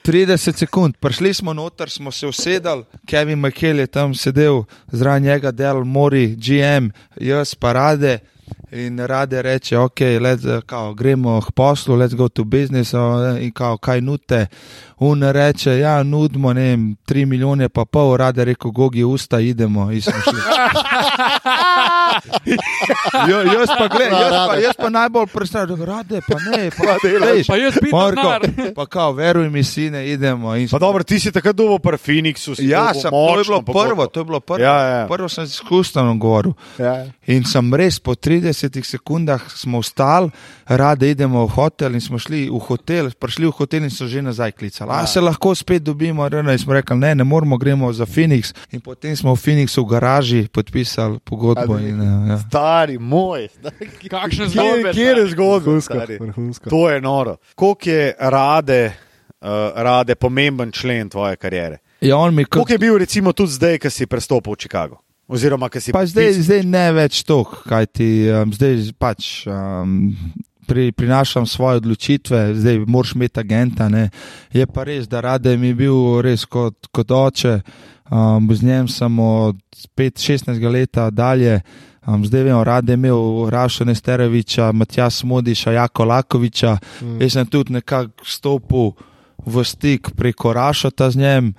30 0.07 0.55
sekund, 0.55 0.97
prišli 0.97 1.33
smo 1.33 1.53
noter, 1.53 1.89
smo 1.89 2.11
se 2.11 2.27
usedali, 2.27 2.83
Kevin 3.05 3.39
McHale 3.39 3.79
je 3.79 3.87
tam 3.87 4.15
sedel, 4.15 4.63
zraven 4.91 5.23
njega 5.23 5.51
del 5.51 5.83
Mori, 5.83 6.35
GM, 6.35 6.89
jaz 7.19 7.55
pa 7.55 7.73
rade. 7.73 8.19
In 8.71 8.99
rade 8.99 9.41
reče, 9.41 9.77
ok, 9.77 9.99
let's, 9.99 10.61
kao, 10.65 10.93
gremo 10.93 11.41
k 11.41 11.51
poslu, 11.51 11.95
let's 11.95 12.15
go 12.15 12.29
to 12.29 12.43
business. 12.43 12.93
o, 12.93 13.37
In 13.41 13.51
kao, 13.51 13.77
kaj 13.77 14.01
nute. 14.01 14.45
Un 14.99 15.23
reče, 15.23 15.79
ja, 15.79 16.03
nudimo, 16.03 16.53
ne 16.53 16.61
vem, 16.61 16.95
tri 17.05 17.25
milijone, 17.25 17.69
pa 17.69 17.85
pol, 17.85 18.17
rade 18.17 18.45
rekel, 18.45 18.71
gogi 18.71 19.03
usta, 19.03 19.39
idemo. 19.39 19.91
in 19.91 20.01
smo 20.01 20.13
šli. 20.23 20.39
jo, 23.29 23.41
jaz, 23.41 23.67
pa, 23.77 23.87
gled, 23.87 24.11
jaz, 24.11 24.47
pa, 24.47 24.55
jaz 24.55 24.75
pa 24.77 24.89
najbolj 24.89 25.25
predstavljam, 25.33 25.83
rade, 25.83 26.21
pa 26.27 26.35
ne, 26.51 26.71
pa, 26.77 26.83
veš, 27.03 27.47
Pa 27.47 27.55
jaz 27.55 27.73
bi 27.81 27.91
rekel, 27.91 28.73
pa 28.75 28.85
kao, 28.85 29.11
veruj 29.11 29.49
mi, 29.49 29.63
sine, 29.63 30.09
idemo. 30.09 30.55
In 30.55 30.69
Pa 30.69 30.79
dobro, 30.79 31.03
ti 31.03 31.19
si 31.19 31.31
takrat 31.31 31.55
dobil 31.55 31.79
pri 31.79 31.97
Phoenixu. 31.97 32.55
Ja, 32.59 32.93
sem, 32.93 33.11
to 33.11 33.29
je 33.29 33.37
močno 33.37 33.61
bilo 33.61 33.83
prvo, 33.83 34.07
to 34.07 34.19
je 34.19 34.25
bilo 34.25 34.39
prvo. 34.39 34.63
Ja, 34.63 34.81
ja. 34.81 35.07
Prvo 35.07 35.29
sem 35.29 35.47
s 35.47 35.61
Hustonom 35.69 36.19
govoril. 36.19 36.53
Ja. 36.79 37.05
In 37.27 37.45
sem 37.45 37.73
res 37.73 37.99
po 37.99 38.15
30 38.41 38.83
sekundah 38.85 39.41
smo 39.49 39.79
vstali, 39.79 40.29
rade 40.65 41.09
idemo 41.09 41.45
v 41.45 41.49
hotel 41.49 41.93
in 41.93 42.01
smo 42.01 42.19
šli 42.19 42.49
v 42.49 42.59
hotel, 42.59 43.09
prišli 43.19 43.47
v 43.47 43.51
hotel 43.51 43.83
in 43.83 43.89
so 43.89 44.07
že 44.07 44.21
nazaj 44.21 44.51
klicali. 44.51 44.91
A 44.93 45.05
se 45.07 45.21
lahko 45.21 45.55
spet 45.55 45.83
dobimo, 45.83 46.27
in 46.27 46.59
smo 46.59 46.73
rekli, 46.73 46.97
ne, 46.97 47.15
ne 47.15 47.23
moramo, 47.23 47.57
gremo 47.57 47.93
za 47.93 48.05
Phoenix. 48.05 48.53
In 48.71 48.81
potem 48.81 49.15
smo 49.15 49.35
v 49.35 49.39
Phoenixu 49.39 49.81
v 49.83 49.89
garaži 49.89 50.47
podpisali 50.47 51.19
pogodbo. 51.19 51.75
A, 51.75 51.81
In, 51.81 52.01
uh, 52.01 52.29
ja. 52.29 52.37
Stari 52.37 52.97
moj. 52.99 53.47
Kakšne 54.13 54.49
zgodbe. 54.49 54.93
kje 54.93 55.05
je 55.05 55.27
zgodba? 55.33 55.65
Vrhunsko, 55.71 55.93
stari? 55.93 56.17
vrhunsko. 56.19 56.69
To 56.69 56.89
je 56.89 57.01
noro. 57.01 57.37
Koliko 57.55 57.89
je 57.89 58.15
rade, 58.19 58.93
uh, 59.41 59.47
rade 59.75 60.15
pomemben 60.15 60.71
člen 60.71 61.09
tvoje 61.09 61.35
kariere? 61.35 61.77
Ja, 62.01 62.17
kot 62.17 62.49
Koliko 62.49 62.73
je 62.73 62.77
bil 62.77 62.97
recimo 62.97 63.33
tudi 63.33 63.51
zdaj, 63.51 63.79
ko 63.79 63.89
si 63.89 64.05
prestopil 64.05 64.53
v 64.53 64.57
Chicago? 64.57 65.06
Oziroma, 65.27 65.69
ko 65.69 65.79
si 65.79 65.91
Pa 65.91 66.05
zdaj, 66.07 66.29
pisal- 66.31 66.43
zdaj 66.43 66.61
ne 66.63 66.85
več 66.95 67.23
tok, 67.27 67.63
kaj 67.67 67.85
ti 67.91 68.09
um, 68.31 68.53
zdaj 68.53 68.91
pač. 68.99 69.47
Um, 69.47 70.15
Pri, 70.67 70.91
prinašam 70.91 71.45
svoje 71.47 71.79
odločitve, 71.79 72.51
zdaj 72.59 72.81
moraš 72.91 73.13
imeti 73.15 73.39
agenta. 73.39 73.85
Ne. 73.87 74.09
Je 74.51 74.65
pa 74.67 74.83
res, 74.83 75.07
da 75.07 75.21
rade 75.23 75.53
mi 75.57 75.69
je 75.71 75.75
bil 75.79 76.19
res 76.19 76.43
kot, 76.43 76.89
kot 76.91 77.07
oče. 77.07 77.61
Um, 78.11 78.49
z 78.51 78.67
njim 78.67 78.87
sem 78.91 79.19
od 79.19 79.55
5-16 79.95 80.59
leta 80.67 81.09
dalje. 81.09 81.61
Um, 82.03 82.25
zdaj 82.27 82.43
vem, 82.43 82.59
rade 82.63 82.91
je 82.91 82.99
imel 82.99 83.47
Raša 83.49 83.87
Nesteroviča, 83.87 84.71
Matjas 84.71 85.23
Modiša, 85.23 85.71
Jako 85.71 86.03
Lakoviča. 86.05 86.77
Mm. 87.01 87.21
Jaz 87.21 87.31
sem 87.33 87.47
tudi 87.47 87.73
nekako 87.73 88.27
stopil 88.27 88.91
v 89.45 89.63
stik 89.63 90.11
preko 90.19 90.51
Rašota 90.53 91.11
z 91.11 91.15
njim. 91.15 91.53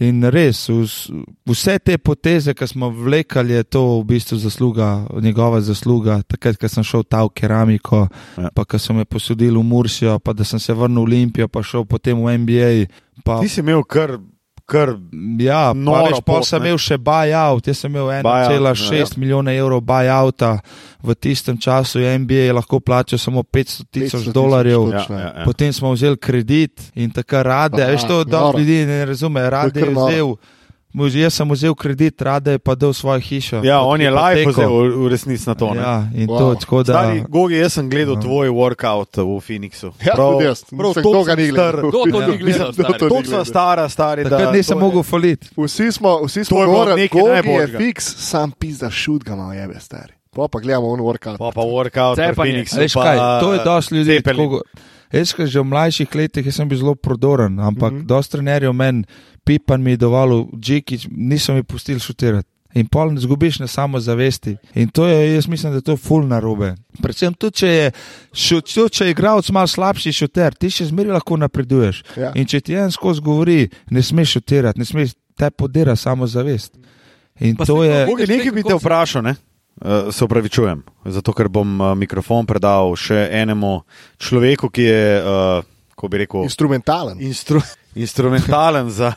In 0.00 0.24
res, 0.24 0.66
vs- 0.66 1.10
vse 1.46 1.78
te 1.78 1.94
poteze, 1.98 2.50
ki 2.50 2.66
smo 2.66 2.88
vlekali, 2.90 3.54
je 3.54 3.62
to 3.64 4.00
v 4.00 4.04
bistvu 4.04 4.36
zasluga, 4.36 4.88
njegova 5.22 5.60
zasluga. 5.60 6.18
Takrat, 6.22 6.56
ko 6.56 6.68
sem 6.68 6.82
šel 6.82 7.04
ta 7.04 7.22
v 7.22 7.30
keramiko, 7.30 8.08
Ja. 8.36 8.42
ja. 8.42 8.50
pa 8.50 8.64
ko 8.64 8.74
so 8.74 8.92
me 8.92 9.04
posodili 9.04 9.54
v 9.54 9.62
Mursijo, 9.62 10.18
pa 10.18 10.32
da 10.32 10.42
sem 10.42 10.58
se 10.58 10.74
vrnil 10.74 10.98
v 10.98 11.04
Olimpijo, 11.04 11.48
pa 11.48 11.62
šel 11.62 11.84
potem 11.84 12.18
v 12.18 12.38
NBA. 12.38 12.72
Pa, 13.22 13.38
Ti 13.38 13.48
si 13.48 13.60
imel 13.60 13.84
kar, 13.84 14.18
kar 14.66 14.94
ja, 15.38 15.72
pa 15.72 15.76
noro 15.76 16.08
veš, 16.08 16.22
pol 16.24 16.44
sem 16.46 16.64
imel 16.64 16.78
še 16.80 16.96
buyout, 17.04 17.68
jaz 17.68 17.82
sem 17.84 17.92
imel 17.92 18.08
Buyout, 18.24 18.54
1,6 18.56 18.96
ja. 18.96 19.06
milijona 19.20 19.52
evrov 19.52 19.82
buyouta. 19.84 20.56
V 21.04 21.14
tistem 21.20 21.58
času 21.60 22.00
je 22.00 22.14
NBA 22.18 22.48
lahko 22.56 22.80
plačal 22.80 23.20
samo 23.20 23.42
500 23.44 23.84
tisoč 23.92 24.30
500 24.30 24.32
dolarjev. 24.32 24.88
ja, 24.88 25.04
ja, 25.10 25.20
ja. 25.20 25.44
Potem 25.44 25.72
smo 25.72 25.92
vzeli 25.92 26.16
kredit 26.16 26.80
in 26.96 27.12
tako 27.12 27.42
rade. 27.44 27.82
Aha, 27.82 27.92
Veš, 27.92 28.08
to 28.08 28.24
dosti 28.24 28.62
ljudi 28.62 28.78
ne 28.88 29.04
razume. 29.04 29.44
Rade 29.50 29.80
je 29.80 29.84
kar 29.84 29.92
noro. 29.92 30.36
Mu- 30.94 31.06
jaz 31.08 31.34
sem 31.34 31.50
vzel 31.50 31.74
kredit, 31.74 32.14
rade 32.18 32.50
je 32.50 32.58
pa 32.58 32.74
dal 32.74 32.92
svojo 32.92 33.18
hišo. 33.20 33.60
Ja, 33.60 33.80
on 33.80 34.00
je 34.00 34.08
live 34.08 34.40
hipoteko. 34.40 34.60
vzel 34.60 34.70
v, 34.70 34.96
v 34.96 35.08
resnici 35.08 35.44
na 35.44 35.54
to. 35.54 35.68
ne. 35.70 35.80
Ja, 35.80 35.94
in 36.14 36.26
Wow. 36.26 36.38
to 36.38 36.54
tako 36.56 36.82
da. 36.82 36.92
Stari, 36.94 37.24
Gogi, 37.28 37.56
jaz 37.56 37.72
sem 37.72 37.86
gledal 37.86 38.14
Ja. 38.14 38.20
tvoj 38.20 38.48
workout 38.50 39.12
v 39.12 39.40
Phoenixu. 39.40 39.90
Ja, 40.00 40.14
tudi 40.14 40.44
jaz. 40.44 40.64
prav 40.66 40.94
toliko 40.94 41.00
kdo 41.02 41.20
ga 41.20 41.32
sem 41.32 41.36
ni 41.36 41.48
gledal? 41.48 41.72
Kdo 41.82 41.90
to 41.90 42.20
ni 42.22 42.36
gledal, 42.38 42.68
to 42.68 42.82
Toliko 43.00 43.16
sva 43.20 43.20
gledal? 43.22 43.44
stara, 43.44 43.84
stari. 43.88 44.22
da 44.22 44.30
Takrat 44.30 44.54
nisem 44.54 44.72
to 44.72 44.78
je- 44.78 44.84
mogel 44.84 45.02
faliti. 45.02 45.48
Vsi 45.58 45.92
smo, 45.92 46.22
vsi 46.22 46.40
To 46.40 46.44
smo 46.46 46.56
govorili, 46.58 47.00
nekaj 47.02 47.22
da 47.22 47.28
je 47.28 47.42
najboljšega. 47.42 47.78
fiks, 47.78 48.04
sam 48.20 48.50
pizda 48.52 48.88
šut 48.88 49.24
ga 49.24 49.32
ima 49.32 49.54
jebe, 49.54 49.74
stari. 49.76 50.12
Pa 50.30 50.48
pa 50.48 50.58
gledamo 50.58 50.88
on 50.88 51.00
workout. 51.00 51.38
Pa 51.38 51.50
pa 51.50 51.60
workout 51.62 52.16
Cepanje. 52.16 52.34
Phoenixu. 52.54 52.78
Veš 52.78 52.94
pa, 52.94 53.02
kaj, 53.02 53.16
to 53.40 53.52
je 53.52 53.60
dosti 53.64 53.94
ljudi. 53.94 54.22
Tako- 54.22 54.62
Jaz, 55.14 55.34
ki 55.34 55.46
že 55.46 55.62
v 55.62 55.70
mlajših 55.70 56.14
letih 56.14 56.48
sem 56.50 56.68
bil 56.68 56.80
zelo 56.80 56.94
prodoren, 56.94 57.60
ampak 57.60 57.92
mm. 57.92 57.98
-hmm. 57.98 58.06
dosti 58.06 58.32
trenerjev 58.32 58.72
meni, 58.72 59.04
pipan 59.44 59.82
mi 59.82 59.90
je 59.90 59.96
dovolil, 59.96 60.48
džikič, 60.60 61.08
niso 61.10 61.54
mi 61.54 61.62
pustili 61.62 62.00
šutirati. 62.00 62.48
In 62.74 62.88
pol 62.90 63.12
ne 63.14 63.20
zgubiš 63.20 63.58
na 63.58 63.66
samozavesti. 63.66 64.56
In 64.74 64.88
to 64.88 65.06
je, 65.06 65.34
jaz 65.34 65.46
mislim, 65.46 65.72
da 65.72 65.78
je 65.78 65.82
to 65.82 65.96
ful 65.96 66.26
narobe. 66.26 66.74
Predvsem 67.02 67.34
tudi, 67.34 67.56
če 67.56 67.68
je, 67.68 67.90
šut, 68.32 68.66
tudi, 68.74 68.90
če 68.90 69.04
je 69.04 69.10
igralec 69.10 69.50
malo 69.54 69.70
slabši 69.70 70.12
šuter, 70.12 70.54
ti 70.58 70.70
še 70.70 70.88
zmeraj 70.90 71.12
lahko 71.12 71.36
napreduješ. 71.36 72.02
Ja. 72.18 72.32
In 72.34 72.50
če 72.50 72.60
ti 72.60 72.74
en 72.74 72.90
skozi 72.90 73.22
govori, 73.22 73.68
ne 73.90 74.02
smeš 74.02 74.32
šutirati, 74.38 74.78
ne 74.78 74.84
smeš 74.84 75.14
te 75.38 75.50
podira 75.50 75.94
samozavest. 75.96 76.74
In 77.40 77.54
Pa 77.56 77.64
to 77.64 77.84
je. 77.84 78.06
Gogi, 78.10 78.26
nekaj 78.26 78.52
bi 78.52 78.66
te 78.66 78.74
vprašal, 78.74 79.22
ne? 79.22 79.36
Uh, 79.74 80.14
se 80.14 80.24
upravičujem, 80.24 80.82
zato 81.04 81.32
ker 81.34 81.48
bom 81.50 81.80
uh, 81.80 81.92
mikrofon 81.98 82.46
predal 82.46 82.92
še 82.94 83.26
enemu 83.34 83.80
človeku, 84.22 84.70
ki 84.70 84.84
je, 84.86 85.06
uh, 85.18 85.66
ko 85.98 86.08
bi 86.08 86.20
rekel, 86.22 86.44
Instrumentalen. 86.46 87.18
instru, 87.18 87.58
instrumentalen 88.06 88.90
za, 88.90 89.12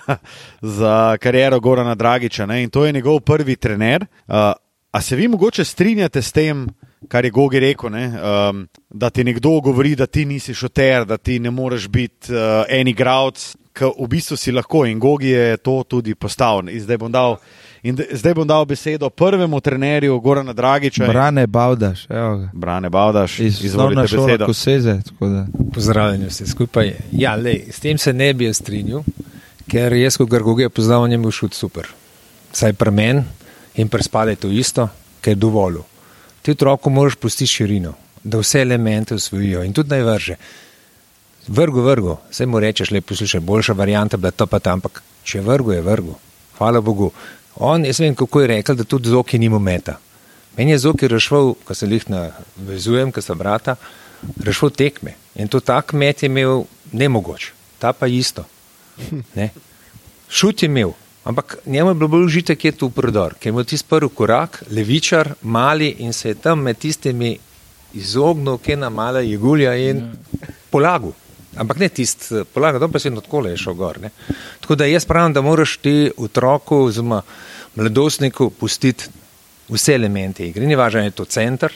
za 0.62 1.18
kariero 1.22 1.60
Gorana 1.60 1.94
Dragiča 1.96 2.46
ne? 2.50 2.64
in 2.64 2.74
to 2.74 2.86
je 2.86 2.94
njegov 2.98 3.22
prvi 3.22 3.56
trener. 3.56 4.08
A 4.92 5.02
se 5.02 5.16
vi 5.16 5.28
mogoče 5.28 5.66
strinjate 5.66 6.22
s 6.22 6.32
tem, 6.32 6.68
kar 7.08 7.26
je 7.26 7.32
Gogi 7.32 7.60
rekel, 7.60 7.90
ne? 7.90 8.08
um, 8.08 8.68
da 8.90 9.10
ti 9.10 9.24
nekdo 9.24 9.60
govori, 9.62 9.96
da 9.96 10.06
ti 10.06 10.26
nisi 10.26 10.54
šoter, 10.54 11.06
da 11.06 11.18
ti 11.18 11.40
ne 11.40 11.52
moreš 11.52 11.88
biti 11.88 12.34
uh, 12.34 12.66
en 12.70 12.88
igralec, 12.88 13.56
ki 13.78 13.92
v 13.94 14.08
bistvu 14.10 14.38
si 14.38 14.52
lahko 14.52 14.86
in 14.90 15.00
Gogi 15.00 15.30
je 15.30 15.58
to 15.58 15.84
tudi 15.84 16.16
postavil. 16.16 16.70
In 16.74 16.82
zdaj 16.82 16.98
bom 16.98 17.12
dal. 17.12 17.38
In 17.84 17.96
d- 17.96 18.08
zdaj 18.12 18.34
bom 18.34 18.48
dal 18.48 18.66
besedo 18.66 19.10
prvemu 19.10 19.60
trenerju 19.60 20.20
Gorana 20.20 20.54
Dragiča. 20.54 21.08
Brane 21.08 21.48
Bavdaš, 21.48 22.06
evo 22.10 22.38
ga. 22.38 22.50
Brane 22.54 22.90
Bavdaš, 22.90 23.40
Iz 23.40 23.64
izvolite 23.64 24.02
besedo. 24.02 24.46
Koseze. 24.46 25.00
tako 25.06 25.28
da. 25.28 25.46
Pozdravljeni 25.74 26.26
vsi 26.26 26.48
skupaj. 26.48 26.94
Ja, 27.12 27.36
lej, 27.36 27.66
s 27.72 27.80
tem 27.80 27.98
se 27.98 28.14
ne 28.14 28.34
bi 28.34 28.54
strinjal, 28.54 29.04
ker 29.68 29.94
jaz, 29.94 30.18
ko 30.18 30.26
ga 30.26 30.40
Goge 30.40 30.70
poznam, 30.70 31.12
je 31.12 31.18
bil 31.18 31.32
šut 31.32 31.54
super. 31.54 31.88
Saj 32.52 32.74
pri 32.74 32.92
meni 32.92 33.24
in 33.76 33.88
pri 33.88 34.04
spade 34.04 34.36
to 34.36 34.48
isto, 34.48 34.90
ker 35.22 35.32
je 35.32 35.36
dovolj. 35.38 35.78
Ti 36.42 36.52
otroku 36.52 36.90
moraš 36.90 37.16
pustiti 37.16 37.48
širino, 37.48 37.94
da 38.24 38.40
vse 38.40 38.62
elemente 38.62 39.16
usvojijo 39.16 39.64
in 39.64 39.74
tudi 39.74 39.90
naj 39.90 40.02
vrže. 40.04 40.36
Vrgo, 41.48 41.82
vrgo, 41.82 42.18
vse 42.32 42.46
mu 42.46 42.60
rečeš, 42.60 42.92
lepo 42.92 43.08
poslušaj, 43.08 43.40
boljša 43.40 43.74
varianta, 43.74 44.18
da 44.18 44.32
to 44.32 44.46
pa 44.48 44.60
tam, 44.60 44.74
ampak 44.74 45.04
če 45.24 45.42
vrgo 45.42 45.72
je 45.74 45.82
vrgo, 45.82 46.16
hvala 46.58 46.82
Bogu. 46.82 47.12
On, 47.60 47.86
jaz 47.86 48.00
vem, 48.00 48.16
kako 48.16 48.42
je 48.42 48.48
rekel, 48.48 48.76
da 48.76 48.84
tudi 48.84 49.10
zoki 49.10 49.40
nima 49.40 49.60
meta. 49.60 49.98
Meni 50.58 50.72
je 50.72 50.78
zoki 50.78 51.08
rešval, 51.08 51.54
ko 51.66 51.74
se 51.74 51.88
jih 51.90 52.06
navezujem, 52.10 53.12
ko 53.12 53.22
sta 53.22 53.34
brata, 53.34 53.76
rešval 54.44 54.72
tekme. 54.72 55.16
In 55.36 55.48
to 55.48 55.60
tak 55.60 55.94
met 55.94 56.24
je 56.24 56.30
imel 56.30 56.66
nemogoč, 56.92 57.52
ta 57.80 57.94
pa 57.94 58.08
isto. 58.08 58.46
Ne? 59.36 59.50
Šut 60.30 60.64
je 60.64 60.66
imel, 60.66 60.92
ampak 61.24 61.58
njemu 61.66 61.90
je 61.90 61.96
bilo 61.96 62.08
bolj 62.08 62.26
užitek, 62.26 62.66
je 62.66 62.72
tu 62.72 62.90
prodor, 62.90 63.36
ker 63.40 63.50
je 63.50 63.54
imel 63.54 63.66
tisti 63.66 63.90
prvi 63.90 64.10
korak, 64.10 64.64
levičar, 64.72 65.34
mali 65.42 65.90
in 66.00 66.14
se 66.14 66.30
je 66.30 66.36
tam 66.36 66.62
med 66.62 66.78
tistimi 66.78 67.38
izognil, 67.94 68.58
ki 68.58 68.72
je 68.72 68.78
na 68.78 68.90
mala 68.90 69.22
jegulja 69.22 69.76
in 69.76 70.02
polagal. 70.70 71.14
Ampak 71.58 71.80
ne 71.80 71.90
tisti 71.90 72.44
polagal, 72.54 72.80
to 72.80 72.90
pa 72.92 73.00
se 73.00 73.10
je 73.10 73.18
odkole 73.18 73.52
je 73.52 73.58
šel 73.58 73.74
gor. 73.74 74.00
Ne? 74.02 74.10
Tako 74.62 74.76
da 74.76 74.86
jaz 74.86 75.06
pravim, 75.06 75.34
da 75.34 75.42
moraš 75.42 75.78
ti 75.78 76.12
otroku 76.18 76.84
oziroma 76.88 77.22
mladostniku 77.76 78.50
pustiti 78.50 79.10
vse 79.70 79.96
elemente 79.96 80.48
igre. 80.48 80.66
Ni 80.66 80.76
važno, 80.76 81.04
je 81.04 81.12
to 81.12 81.26
center. 81.26 81.74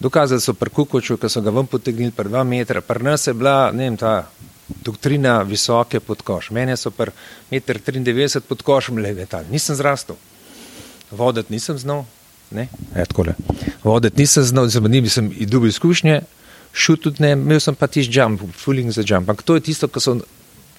Dokazali 0.00 0.40
so 0.40 0.54
pri 0.56 0.70
Kukoču, 0.70 1.16
ko 1.20 1.28
so 1.28 1.42
ga 1.44 1.52
ven 1.52 1.66
potegnili 1.68 2.12
pri 2.16 2.28
2 2.32 2.44
metra, 2.48 2.80
pri 2.80 3.04
nas 3.04 3.26
je 3.26 3.34
bila, 3.36 3.70
ne 3.72 3.84
vem, 3.84 3.96
ta 4.00 4.30
doktrina 4.84 5.42
visoke 5.42 6.00
podkoš. 6.00 6.50
Mene 6.56 6.76
so 6.76 6.90
pri 6.90 7.12
1,93 7.50 8.40
m 8.40 8.48
pod 8.48 8.62
košem 8.62 8.98
le 8.98 9.12
letali, 9.12 9.50
nisem 9.52 9.76
zrastel. 9.76 10.16
Voditi 11.10 11.52
nisem 11.52 11.78
znal, 11.78 12.04
ne, 12.50 12.68
ja, 12.96 13.04
takole. 13.04 13.34
voditi. 13.84 14.22
Nisem 14.22 14.44
znal, 14.44 14.68
z 14.68 14.80
njimi 14.80 15.08
sem 15.08 15.30
dobil 15.46 15.68
izkušnje, 15.68 16.20
šut 16.72 17.00
tudi 17.02 17.22
ne, 17.22 17.32
imel 17.32 17.60
sem 17.60 17.74
pa 17.74 17.86
tisti 17.86 18.18
jump, 18.18 18.40
fooling 18.56 18.90
za 18.92 19.02
jump. 19.06 19.28
Ampak 19.28 19.42
to 19.42 19.54
je 19.54 19.60
tisto, 19.60 19.88
ko 19.88 20.00
so 20.00 20.16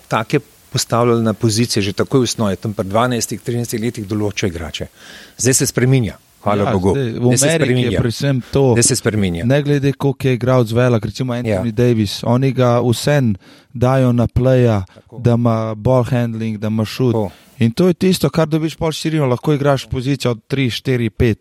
take 0.07 0.39
postavljali 0.71 1.23
na 1.23 1.33
pozicije 1.33 1.83
že 1.83 1.93
takoj 1.93 2.19
v 2.19 2.23
osnovi, 2.23 2.55
tam 2.55 2.73
pri 2.73 2.87
12-13 2.87 3.79
letih 3.81 4.07
določajo 4.07 4.47
igrače. 4.47 4.87
Zdaj 5.37 5.53
se 5.53 5.65
spreminja. 5.67 6.17
Hvala 6.41 6.63
Ja, 6.63 6.71
Bogu. 6.73 6.95
zdaj, 6.95 7.11
V 7.11 7.59
Ameriki 7.61 7.93
je 7.93 7.99
predvsem 7.99 8.41
to. 8.51 8.73
Zdaj 8.73 8.83
se 8.83 8.95
spreminja. 8.95 9.45
Ne 9.45 9.61
glede, 9.61 9.93
koliko 9.93 10.27
je 10.27 10.33
igral 10.33 10.65
z 10.65 10.73
velik, 10.73 11.05
recimo 11.05 11.33
Anthony 11.33 11.69
Ja. 11.69 11.71
Davis, 11.71 12.23
oni 12.23 12.51
ga 12.51 12.81
vsem 12.81 13.35
dajo 13.73 14.11
na 14.11 14.27
playa, 14.27 14.81
da 15.19 15.33
ima 15.33 15.75
ball 15.75 16.03
handling, 16.03 16.57
da 16.57 16.67
ima 16.67 16.85
šut. 16.85 17.13
Tako. 17.13 17.31
In 17.59 17.71
to 17.71 17.87
je 17.87 17.93
tisto, 17.93 18.29
kar 18.29 18.47
dobiš 18.47 18.75
pol 18.75 18.91
širino, 18.91 19.25
lahko 19.29 19.53
igraš 19.53 19.85
pozicijo 19.85 20.31
od 20.31 20.39
3, 20.49 20.81
4, 20.81 21.09
5. 21.09 21.35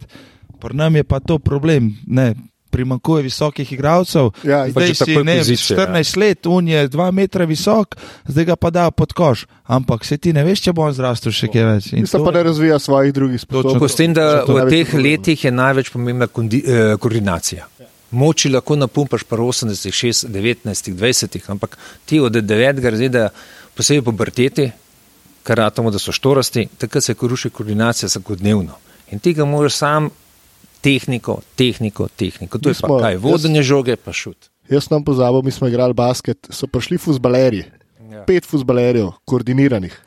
Pri 0.61 0.77
nam 0.77 0.97
je 0.97 1.05
pa 1.05 1.21
to 1.21 1.39
problem, 1.39 1.97
ne. 2.07 2.35
Primankuje 2.71 3.23
visokih 3.23 3.73
igralcev. 3.73 4.31
Ja, 4.45 4.63
zdaj 4.71 4.89
je 4.89 4.95
si 4.95 5.17
ne, 5.17 5.39
pozicija, 5.39 5.79
14 5.79 6.17
let, 6.17 6.47
un 6.47 6.69
je 6.69 6.89
2 6.89 7.11
metra 7.13 7.45
visok, 7.45 7.97
zdaj 8.27 8.45
ga 8.45 8.57
pa 8.57 8.71
dajo 8.71 8.91
pod 8.91 9.13
koš. 9.13 9.47
Ampak 9.67 10.05
se 10.05 10.19
ti 10.19 10.33
ne 10.33 10.45
veš, 10.45 10.63
če 10.63 10.73
bo 10.73 10.83
on 10.87 10.93
zrastel 10.95 11.33
še 11.33 11.49
kaj 11.51 11.65
več. 11.65 11.93
In 11.93 12.07
to- 12.07 12.25
pa, 12.25 12.31
da 12.31 12.43
razvija 12.43 12.79
svojih 12.79 13.13
drugih 13.13 13.41
sposobnosti. 13.41 13.79
Tako 13.79 13.89
s 13.89 13.95
tem, 13.97 14.15
da 14.15 14.31
Zato 14.31 14.53
v 14.53 14.57
največ 14.57 14.71
teh 14.71 14.87
problem. 14.89 15.05
letih 15.13 15.45
je 15.45 15.51
največ 15.51 15.91
pomembna 15.91 16.27
kondi, 16.27 16.63
eh, 16.67 16.97
koordinacija. 17.01 17.67
Moči 18.11 18.49
lahko 18.51 18.77
napumpaš 18.77 19.23
pa 19.25 19.37
80, 19.37 19.95
6, 19.95 20.27
19, 20.27 20.95
20, 20.95 21.51
ampak 21.51 21.79
ti 22.07 22.21
od 22.21 22.33
9. 22.33 22.91
razreda, 22.91 23.29
posebej 23.75 24.03
po 24.03 24.13
brteti, 24.13 24.71
kar 25.43 25.59
ratamo, 25.59 25.91
da 25.91 25.99
so 25.99 26.13
štorasti, 26.13 26.69
takrat 26.79 27.05
se 27.05 27.15
ruši 27.23 27.51
koordinacija 27.51 28.07
vsakodnevno. 28.07 28.75
In 29.11 29.19
tega 29.19 29.45
moraš 29.45 29.75
sam 29.75 30.11
tehniko, 30.81 31.41
tehniko, 31.57 32.09
tehniko. 32.11 32.59
To 32.59 32.69
Mi 32.69 32.71
je 32.71 32.81
pa 32.81 32.87
smo- 32.87 33.01
kaj, 33.01 33.17
vodenje 33.17 33.63
žoge 33.63 33.97
pa 33.97 34.13
šut. 34.13 34.49
Jaz 34.69 34.85
sem 34.85 35.05
pozabil, 35.05 35.43
mi 35.43 35.51
smo 35.51 35.69
igrali 35.69 35.95
basket, 35.95 36.47
so 36.51 36.67
prišli 36.67 36.99
fuzbalerji, 36.99 37.65
Ja. 38.11 38.25
pet 38.25 38.47
fuzbalerjev, 38.47 39.13
koordiniranih. 39.25 40.01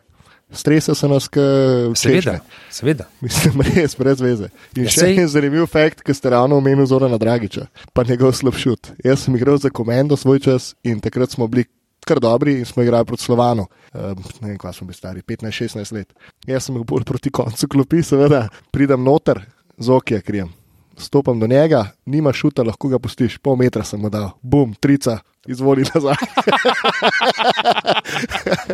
Stresa 0.51 0.93
se 0.93 1.07
nas, 1.07 1.28
kot 1.28 1.97
Seveda, 1.97 2.39
seveda. 2.69 3.05
Mislim, 3.21 3.61
res, 3.63 3.95
brez 3.95 4.21
veze. 4.21 4.49
In 4.76 4.84
Ja, 4.84 4.89
še 4.89 5.01
sej- 5.01 5.19
en 5.19 5.28
zanimiv 5.28 5.65
fakt, 5.65 6.03
ki 6.03 6.13
ste 6.13 6.30
ravno 6.30 6.57
omenili 6.57 6.86
Zorana 6.88 7.17
Dragiča, 7.17 7.65
pa 7.93 8.03
njegov 8.03 8.34
slabšut. 8.34 8.91
Jaz 9.03 9.19
sem 9.19 9.36
igral 9.36 9.57
za 9.57 9.69
komendo 9.69 10.15
svoj 10.15 10.39
čas 10.39 10.76
in 10.84 10.99
takrat 10.99 11.32
smo 11.32 11.47
bili 11.47 11.65
kar 12.05 12.19
dobri 12.19 12.59
in 12.59 12.65
smo 12.65 12.84
igrali 12.84 13.05
proti 13.05 13.24
Slovanu. 13.24 13.65
Um, 13.93 14.21
ne 14.41 14.49
vem, 14.49 14.57
kva 14.57 14.74
smo 14.74 14.86
bili 14.88 14.93
stari, 14.95 15.21
15-16 15.21 15.91
let. 15.91 16.13
Jaz 16.45 16.65
sem 16.65 16.76
bil 16.76 16.84
bolj 16.84 17.03
proti 17.03 17.32
koncu 17.32 17.67
klopi, 17.67 18.03
seveda, 18.03 18.49
pridem 18.71 19.03
noter, 19.03 19.41
z 19.80 19.89
okje 19.89 20.21
krijem. 20.21 20.53
Stopam 20.97 21.39
do 21.39 21.47
njega, 21.47 21.87
nima 22.05 22.33
šuta, 22.33 22.63
lahko 22.63 22.89
ga 22.89 22.99
pustiš, 22.99 23.37
pol 23.41 23.57
metra 23.57 23.83
sem 23.83 24.01
mu 24.01 24.09
dal, 24.13 24.31
bum, 24.41 24.75
trica, 24.79 25.19
izvoli 25.47 25.83
nazaj. 25.93 26.15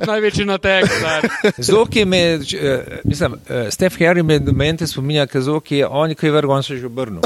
Največji 0.07 0.45
natek. 0.45 0.85
Zoki 1.57 2.05
me, 2.05 2.17
eh, 2.17 2.39
mislim, 3.03 3.35
eh, 3.49 3.71
Stef 3.71 3.93
Harry 3.95 4.23
me 4.23 4.39
momente 4.39 4.87
spominja, 4.87 5.27
ker 5.27 5.41
Zoki 5.41 5.77
je 5.77 5.87
on, 5.87 6.15
ki 6.15 6.25
je 6.25 6.31
vrgel, 6.31 6.51
on 6.51 6.63
se 6.63 6.73
je 6.73 6.79
že 6.79 6.85
obrnil. 6.85 7.21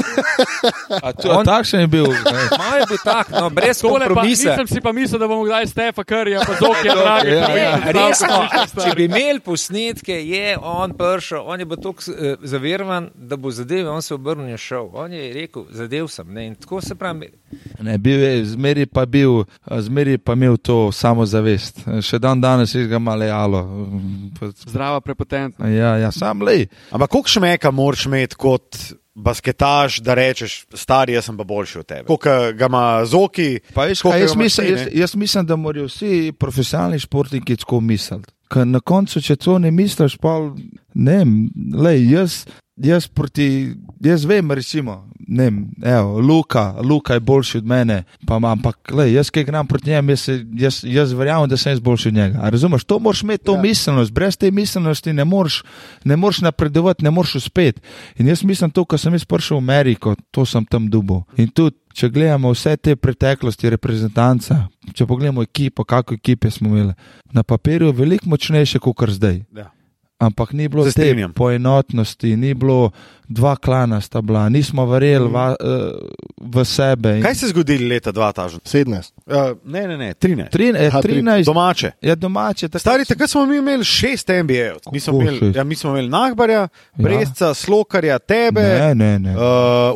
A 1.02 1.12
to- 1.12 1.30
a 1.30 1.38
On- 1.38 1.44
Takšen 1.46 1.80
je 1.80 1.86
bil. 1.86 2.06
Malo 2.58 2.76
je 2.76 2.86
bil 2.88 2.98
tak, 3.04 3.30
no, 3.30 3.50
brez 3.50 3.80
Tole 3.80 4.08
pa, 4.08 4.22
nisem 4.22 4.66
si 4.66 4.80
pa 4.80 4.92
mislil, 4.92 5.18
da 5.18 5.28
bomo 5.28 5.44
kdaj 5.44 5.66
Stefa 5.66 6.04
Karja, 6.04 6.40
pa 6.46 6.54
Zokija, 6.54 6.94
dragi. 6.94 7.28
Ja, 7.30 7.46
pa 7.46 7.52
ja. 7.52 7.76
videl, 7.76 8.08
Resno, 8.08 8.48
če 8.80 8.94
bi 8.96 9.04
imeli 9.04 9.40
posnetke, 9.40 10.26
je 10.26 10.58
on 10.58 10.92
prišel, 10.92 11.42
on 11.44 11.60
je 11.60 11.66
bil 11.66 11.76
tako 11.76 12.02
uh, 12.06 12.38
zaverovan, 12.42 13.10
da 13.14 13.36
bo 13.36 13.50
zadev, 13.50 13.90
on 13.90 14.02
se 14.02 14.08
je 14.08 14.16
obrnil 14.16 14.46
in 14.46 14.50
je 14.50 14.58
šel. 14.58 14.88
On 14.94 15.12
je 15.12 15.34
rekel, 15.34 15.64
zadev 15.70 16.08
sem. 16.08 16.26
Ne? 16.28 16.46
In 16.46 16.54
tako 16.54 16.80
se 16.80 16.94
pravi, 16.94 17.28
Ne, 17.84 17.98
bil 17.98 18.22
je, 18.22 18.32
zmeri 18.54 18.86
pa 18.86 19.06
bil, 19.06 19.44
zmeri 19.68 20.18
pa 20.18 20.36
imel 20.38 20.56
to 20.56 20.88
samozavest. 20.92 21.84
Še 22.04 22.18
dan 22.22 22.40
danes 22.40 22.74
je 22.74 22.86
ga 22.90 22.98
malo 23.02 23.28
jalo. 23.28 23.62
Zdrava, 24.66 25.00
prepotentna. 25.04 25.70
Ja, 25.70 25.96
ja, 26.00 26.12
sam 26.14 26.42
le. 26.46 26.66
Ampak 26.94 27.10
koliko 27.10 27.36
šmeka 27.38 27.70
moraš 27.74 28.06
imeti 28.06 28.38
kot 28.40 28.78
basketaš, 29.14 29.98
da 30.02 30.14
rečeš, 30.14 30.64
stari, 30.74 31.14
jaz 31.14 31.24
sem 31.24 31.36
pa 31.36 31.44
boljši 31.44 31.78
od 31.78 31.86
tebe? 31.86 32.06
Koliko 32.06 32.52
ga 32.58 32.66
ima 32.66 33.04
zoki? 33.06 33.60
Pa 33.74 33.86
veš, 33.86 34.02
kaj, 34.02 34.20
jaz, 34.20 34.36
mislim, 34.36 34.70
jaz, 34.70 34.88
jaz 34.92 35.14
mislim, 35.14 35.46
da 35.46 35.56
morajo 35.56 35.86
vsi 35.86 36.32
profesionalni 36.38 36.98
športniki 36.98 37.56
tako 37.56 37.80
misliti. 37.80 38.32
Ker 38.50 38.66
na 38.66 38.80
koncu, 38.80 39.22
če 39.22 39.36
to 39.36 39.58
ne 39.58 39.70
misliš, 39.70 40.18
pa 40.22 40.36
ne 40.94 41.16
vem, 41.22 41.32
jaz, 42.10 42.44
jaz, 42.76 43.06
proti, 43.08 43.74
jaz 44.04 44.24
vem, 44.24 44.50
recimo, 44.50 44.94
ne 45.20 45.44
vem, 45.44 45.56
evo, 45.82 46.18
Luka, 46.18 46.74
Luka 46.80 47.14
je 47.14 47.20
boljši 47.20 47.58
od 47.58 47.66
mene, 47.66 47.96
pa, 48.26 48.36
ima- 48.36 48.52
ampak 48.52 48.90
lej, 48.90 49.12
jaz, 49.12 49.30
ki 49.30 49.40
igram 49.40 49.66
proti 49.66 49.90
njemu, 49.90 50.10
jaz, 50.10 50.28
jaz, 50.54 50.80
jaz 50.84 51.12
verjamem, 51.12 51.48
da 51.48 51.56
sem 51.56 51.72
jaz 51.72 51.80
boljši 51.80 52.08
od 52.08 52.14
njega. 52.14 52.38
A 52.38 52.48
razumeš, 52.48 52.84
to 52.84 52.98
moraš 52.98 53.22
imeti, 53.22 53.44
to 53.44 53.54
Ja. 53.54 53.62
miselnost, 53.62 54.12
brez 54.12 54.36
te 54.36 54.50
miselnosti 54.50 55.12
ne 55.12 55.24
moreš, 55.24 55.62
ne 56.04 56.16
moreš 56.16 56.40
napredovati, 56.40 57.04
ne 57.04 57.10
moreš 57.10 57.34
uspeti. 57.36 57.80
In 58.16 58.28
jaz 58.28 58.44
mislim, 58.44 58.70
to, 58.70 58.84
ko 58.84 58.98
sem 58.98 59.12
jaz 59.12 59.24
prišel 59.24 59.56
v 59.56 59.60
Ameriko, 59.60 60.14
to 60.30 60.44
sem 60.44 60.64
tam 60.64 60.88
dubo. 60.88 61.22
In 61.36 61.48
tudi, 61.48 61.76
če 61.92 62.08
gledamo 62.08 62.50
vse 62.50 62.76
te 62.76 62.96
preteklosti 62.96 63.70
reprezentanca, 63.70 64.66
če 64.92 65.06
pogledamo 65.06 65.42
ekipo, 65.42 65.84
kako 65.84 66.14
ekipe 66.14 66.50
smo 66.50 66.68
imeli, 66.68 66.92
na 67.32 67.42
papirju 67.42 67.86
je 67.86 67.92
veliko 67.94 68.28
močnejše 68.28 68.78
kot 68.78 68.96
kar 68.96 69.10
zdaj. 69.10 69.42
Ja. 69.56 69.70
Ampak 70.24 70.52
ni 70.52 70.68
bilo 70.68 70.84
Se 70.84 70.92
te 70.92 71.28
poenotnosti, 71.34 72.36
ni 72.36 72.54
bilo 72.54 72.90
dva 73.26 73.56
klana 73.56 74.00
sta 74.00 74.20
bila, 74.20 74.48
nismo 74.48 74.86
verjeli 74.86 75.28
va, 75.28 75.54
uh, 75.54 75.66
v 76.38 76.64
sebe. 76.64 77.16
In 77.16 77.22
Kaj 77.22 77.34
se 77.34 77.46
je 77.46 77.50
zgodilo 77.50 77.88
leta 77.88 78.12
2000? 78.12 78.58
17. 78.64 79.12
Uh, 79.26 79.34
ne, 79.64 79.88
ne, 79.88 79.96
ne, 79.98 80.14
13. 80.14 80.48
Tri, 80.50 80.68
eh, 80.68 80.86
Aha, 80.86 81.00
tri- 81.00 81.12
13 81.14 81.44
Domače. 81.44 81.90
je 82.00 82.16
domače. 82.16 82.68
tako- 82.68 82.78
Stari, 82.80 83.04
takrat 83.04 83.30
smo 83.30 83.46
mi 83.46 83.56
imeli 83.56 83.84
šest 83.84 84.28
NBA-jev. 84.28 84.76
Mi, 84.92 85.00
smo 85.00 85.12
imeli- 85.14 85.56
ja, 85.56 85.64
mi 85.64 85.74
smo 85.74 85.90
imeli 85.90 86.08
Nahbarja, 86.08 86.68
Brezca, 86.94 87.54
Slokarja, 87.54 88.18
tebe, 88.18 88.60
Ne, 88.60 88.94
ne, 88.94 89.18
ne. 89.18 89.30
Uh, 89.30 89.42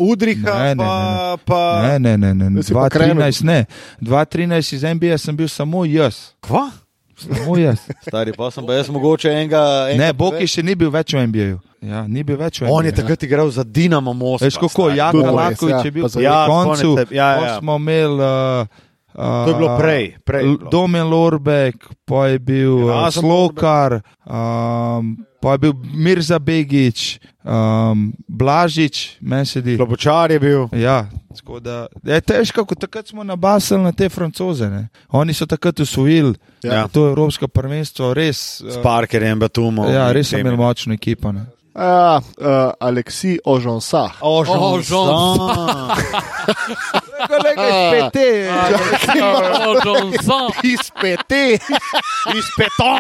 Udriha, 0.03 0.55
Ne, 0.55 0.65
ne, 0.65 0.75
ne, 0.75 0.77
pa, 0.77 1.31
ne. 1.31 1.37
pa 1.45 1.83
Ne, 1.83 1.99
ne, 1.99 2.19
ne, 2.19 2.35
ne. 2.35 2.51
Da 2.51 2.63
si 2.63 2.73
pa 2.73 2.79
2013 2.81 3.43
ne. 3.43 3.65
2013 4.01 4.73
iz 4.73 4.83
NBA 4.85 5.19
sem 5.19 5.37
bil 5.37 5.49
samo 5.49 5.85
jaz. 5.85 6.15
Kva? 6.41 6.71
Samo 7.19 7.57
jaz. 7.59 7.79
Stari, 8.07 8.33
pa 8.37 8.51
sem 8.51 8.67
pa 8.67 8.75
jaz 8.75 8.89
mogoče 8.89 9.29
enega. 9.33 9.63
enega 9.91 10.05
Ne, 10.05 10.13
Boki 10.13 10.47
še 10.47 10.63
ni 10.63 10.75
bil 10.79 10.91
več 10.95 11.15
v 11.15 11.27
NBA. 11.27 11.49
Ja, 11.83 12.05
ni 12.07 12.23
bil 12.27 12.39
več 12.39 12.61
v 12.61 12.67
NBA. 12.67 12.75
On 12.75 12.87
je 12.87 12.93
takrat 12.95 13.23
igral 13.27 13.51
za 13.51 13.65
Dinamo 13.65 14.15
Moskva. 14.15 14.47
Veš 14.47 14.59
kako. 14.59 14.91
Jaka 14.95 15.13
Tudi 15.19 15.35
Lakovič 15.39 15.75
res, 15.75 15.85
je 15.85 15.91
ja, 15.91 15.95
bil 15.95 16.05
pa 16.07 16.21
ja, 16.21 16.21
na 16.21 16.29
Ja, 16.29 16.39
koncu. 16.47 16.91
konec, 16.95 17.11
ja, 17.11 17.29
pol 17.35 17.47
ja. 17.47 17.57
smo 17.59 17.77
imeli. 17.77 18.23
Uh, 18.23 18.87
uh, 19.19 19.45
To 19.45 19.51
je 19.51 19.55
bilo 19.59 19.75
prej, 19.79 20.05
prej 20.25 20.43
bilo. 20.47 20.71
Domen 20.71 21.07
Lorbek, 21.11 21.75
pa 22.07 22.31
je 22.31 22.39
bil 22.39 22.75
uh, 22.87 22.91
Erasmus 22.95 23.25
Slokar, 23.27 23.99
um, 24.23 25.19
pa 25.43 25.53
je 25.53 25.59
bil 25.59 25.75
Mirza 25.95 26.39
Begič, 26.39 27.19
um, 27.45 28.13
Blažič, 28.29 29.19
meni 29.21 29.47
se 29.47 29.61
di. 29.61 29.77
Klobučar 29.77 30.31
je 30.31 30.39
bil. 30.39 30.69
Ja, 30.73 31.07
da 31.63 31.89
je 32.15 32.21
težko, 32.21 32.65
kot 32.65 32.79
takrat 32.79 33.07
smo 33.11 33.25
nabasali 33.25 33.83
na 33.83 33.93
te 33.93 34.09
francoze. 34.09 34.71
Ne? 34.71 34.89
Oni 35.11 35.35
so 35.35 35.47
takrat 35.47 35.81
usvojili 35.81 36.35
Ja. 36.63 36.89
to 36.89 37.09
evropsko 37.09 37.49
prvenstvo, 37.49 38.15
res. 38.15 38.61
S 38.63 38.77
uh, 38.77 38.83
Parkerjem, 38.83 39.39
Batumom. 39.39 39.87
Ja, 39.91 40.13
res 40.13 40.31
so 40.31 40.39
imeli 40.39 40.57
močno 40.57 40.95
ekipo. 40.95 41.33
Ne? 41.33 41.47
Uh, 41.79 42.19
uh, 42.43 42.73
Aleksi 42.81 43.39
Ožonsa. 43.47 44.09
O, 44.21 44.43
O, 44.43 44.79
Kolega, 47.21 47.65
spet 47.85 48.13
te. 48.13 48.29
Oh, 48.47 49.77
Johnson. 49.81 50.51
Iz 50.65 50.91
pete. 50.93 51.59
Iz 52.31 52.47
peton. 52.55 52.99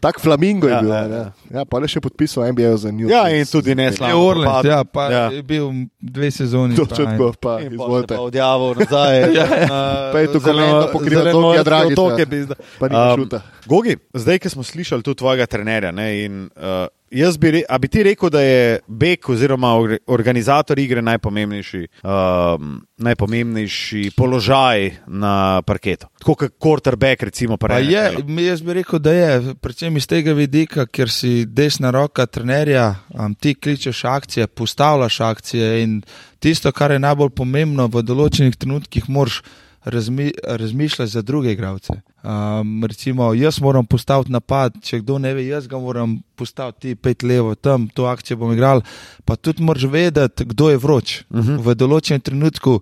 Tak 0.00 0.18
flamingo 0.18 0.66
je 0.66 0.72
Ja, 0.72 0.80
bil. 0.80 0.90
ja, 0.90 0.96
Ja, 0.96 1.06
ja. 1.06 1.16
ja. 1.16 1.32
ja, 1.52 1.64
pa 1.64 1.78
je 1.78 1.88
še 1.88 2.00
podpisal 2.00 2.48
NBA 2.48 2.76
za 2.76 2.90
New 2.90 3.06
Ja, 3.06 3.22
Orleans. 3.22 3.48
in 3.48 3.52
tudi 3.52 3.74
ne 3.74 3.84
Je 3.84 3.92
slabo. 3.92 4.18
Orleans, 4.24 4.64
ja, 4.64 4.80
pa 4.84 5.04
Ja. 5.04 5.24
je 5.28 5.42
bil 5.42 5.68
dve 5.98 6.30
sezoni. 6.30 6.72
pa 6.72 6.80
Točno 6.82 7.04
en. 7.04 7.10
tako, 7.10 7.32
pa 7.34 7.58
se 7.58 7.66
izvolite. 7.68 8.14
pa 8.14 8.22
odjavil 8.22 8.74
nazaj. 8.76 9.14
Pa 10.12 10.18
je 10.18 10.26
to 10.28 10.40
komendo 10.40 10.88
pokrival 10.88 11.24
Tokija 11.26 11.62
Dragića. 11.62 12.54
Pa 12.78 12.88
ni 12.88 12.94
Um, 12.94 13.16
šuta. 13.16 13.40
Gogi, 13.64 13.96
zdaj, 14.12 14.38
ki 14.38 14.48
smo 14.48 14.62
slišali 14.62 15.02
tudi 15.02 15.18
tvojega 15.18 15.46
trenerja, 15.46 15.90
ne, 15.90 16.24
in, 16.24 16.50
uh, 16.52 16.86
jaz 17.12 17.36
bi, 17.38 17.50
re, 17.50 17.62
bi 17.80 17.88
ti 17.88 18.02
rekel, 18.02 18.30
da 18.30 18.40
je 18.40 18.78
Bek 18.86 19.28
oziroma 19.28 19.74
or, 19.76 19.96
organizator 20.06 20.78
igre 20.78 21.02
najpomembnejši, 21.02 21.86
um, 22.02 22.74
najpomembnejši 22.96 24.10
položaj 24.16 24.90
na 25.06 25.62
parketu. 25.66 26.08
Tako 26.18 26.34
kot 26.34 26.56
quarterback, 26.58 27.22
recimo. 27.22 27.58
Je, 27.80 28.04
jaz 28.46 28.62
bi 28.62 28.78
rekel, 28.80 28.98
da 28.98 29.12
je, 29.12 29.54
predvsem 29.60 29.96
iz 29.96 30.06
tega 30.06 30.32
vidika, 30.32 30.86
ker 30.86 31.10
si 31.10 31.44
desna 31.46 31.90
roka 31.90 32.26
trenerja, 32.26 32.94
um, 33.14 33.34
ti 33.34 33.54
kličeš 33.54 34.04
akcije, 34.04 34.46
postavljaš 34.46 35.20
akcije 35.20 35.82
in 35.82 36.00
tisto, 36.38 36.72
kar 36.72 36.90
je 36.90 37.02
najbolj 37.02 37.30
pomembno, 37.36 37.86
v 37.92 38.02
določenih 38.06 38.56
trenutkih 38.56 39.08
moraš 39.08 39.42
razmi, 39.84 40.32
razmišljati 40.44 41.10
za 41.10 41.22
druge 41.22 41.52
igralce. 41.52 41.92
Um, 42.22 42.84
recimo, 42.84 43.34
jaz 43.34 43.60
moram 43.60 43.86
postaviti 43.86 44.32
napad, 44.32 44.72
če 44.82 45.00
kdo 45.00 45.18
ne 45.18 45.34
ve, 45.34 45.46
jaz 45.46 45.66
ga 45.66 45.78
moram 45.78 46.20
postaviti 46.36 46.80
ti 46.80 46.94
pet 46.94 47.22
levo 47.22 47.54
tam, 47.54 47.88
to 47.88 48.04
akcijo 48.04 48.36
bom 48.36 48.52
igral. 48.52 48.82
Pa 49.24 49.36
tudi 49.36 49.62
moraš 49.62 49.84
vedeti, 49.84 50.44
kdo 50.44 50.70
je 50.70 50.76
vroč 50.76 51.22
uh 51.30 51.40
-huh. 51.40 51.58
v 51.62 51.74
določenem 51.74 52.20
trenutku. 52.20 52.80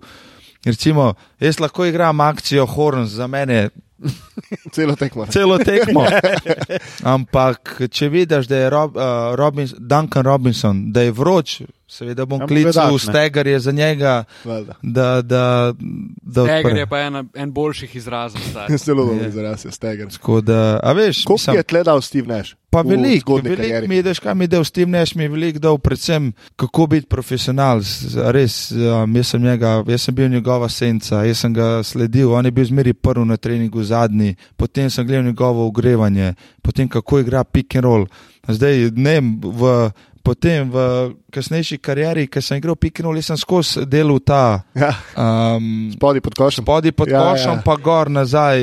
Recimo, 0.65 1.13
jaz 1.39 1.59
lahko 1.59 1.85
igram 1.85 2.19
akcijo 2.19 2.65
Horn, 2.65 3.05
za 3.05 3.27
mene 3.27 3.69
Celo 4.73 4.95
tekmo. 4.95 5.25
celo 5.25 5.57
tekmo. 5.57 6.05
Ampak, 7.15 7.81
če 7.91 8.09
vidiš, 8.09 8.47
da 8.47 8.57
je 8.57 8.69
Rob, 8.69 8.95
uh, 8.95 9.35
Robins, 9.35 9.73
Duncan 9.77 10.25
Robinson, 10.25 10.91
da 10.91 11.01
je 11.01 11.11
vroč, 11.11 11.61
seveda 11.91 12.25
bom 12.25 12.39
Ja, 12.39 12.47
klical, 12.47 12.71
gledaš, 12.71 13.03
ne. 13.03 13.11
stegar 13.11 13.47
je 13.47 13.59
za 13.59 13.71
njega, 13.73 14.23
Valjda. 14.45 14.73
da, 14.81 15.21
da, 15.21 15.73
da 16.21 16.41
Steger 16.43 16.65
odpre. 16.65 16.79
je 16.79 16.87
pa 16.87 16.99
ena, 16.99 17.25
en 17.35 17.51
boljših 17.51 17.95
izrazov. 17.95 18.41
Zelo 18.85 19.05
dobro 19.05 19.23
Je. 19.23 19.29
izraz 19.29 19.65
je 19.65 19.71
steger. 19.71 20.07
Tako 20.09 20.41
da, 20.41 20.79
a 20.83 20.91
veš, 20.91 21.23
Koliko 21.23 21.33
mislim, 21.33 21.55
je 21.55 21.63
tle 21.63 21.83
dal 21.83 22.01
Steve 22.01 22.27
Nash? 22.27 22.55
pa 22.69 22.81
veliko, 22.81 23.35
veliko 23.35 23.55
karieri? 23.57 23.87
mi 23.87 23.95
je, 23.97 24.13
kaj 24.15 24.35
mi 24.35 24.43
je 24.43 24.47
dal 24.47 24.63
s 24.63 24.71
tem, 24.71 24.89
neš 24.89 25.15
mi 25.15 25.23
je 25.23 25.29
veliko 25.29 25.59
dal, 25.59 25.77
predvsem 25.77 26.29
kako 26.55 26.87
biti 26.87 27.07
profesional. 27.07 27.81
Res, 28.25 28.71
um, 28.71 29.15
jaz, 29.15 29.27
sem 29.27 29.43
njega, 29.43 29.83
jaz 29.87 30.01
sem 30.01 30.15
bil 30.15 30.29
njegova 30.29 30.69
senca, 30.69 31.23
jaz 31.23 31.37
sem 31.37 31.53
ga 31.53 31.83
sledil, 31.83 32.31
on 32.31 32.45
je 32.45 32.51
bil 32.51 32.65
zmeri 32.65 32.93
prvi 32.93 33.25
na 33.25 33.37
treningu, 33.37 33.83
zadnji, 33.83 34.35
potem 34.57 34.89
sem 34.89 35.07
gledal 35.07 35.25
njegovo 35.25 35.67
ogrevanje, 35.67 36.33
potem 36.61 36.87
kako 36.87 37.19
igra 37.19 37.43
pick 37.43 37.75
and 37.75 37.83
roll. 37.83 38.05
Zdaj, 38.47 38.91
ne 38.91 39.11
vem, 39.11 39.27
v. 39.43 39.91
Potem 40.23 40.69
v 40.69 40.77
kasnejši 41.33 41.77
karieri, 41.81 42.27
ki 42.29 42.41
sem 42.41 42.59
igral 42.61 42.75
jaz 43.17 43.25
sem 43.25 43.37
skozi 43.37 43.85
delal 43.85 44.19
ta 44.19 44.63
Ja, 44.77 44.93
um, 45.17 45.89
spodaj 45.93 46.21
pod 46.21 46.35
košem. 46.37 46.63
spodaj 46.63 46.91
pod 46.91 47.09
Ja, 47.09 47.17
ja, 47.17 47.31
košem, 47.31 47.51
ja. 47.51 47.57
ja. 47.57 47.61
pa 47.65 47.75
gor 47.75 48.09
nazaj. 48.09 48.59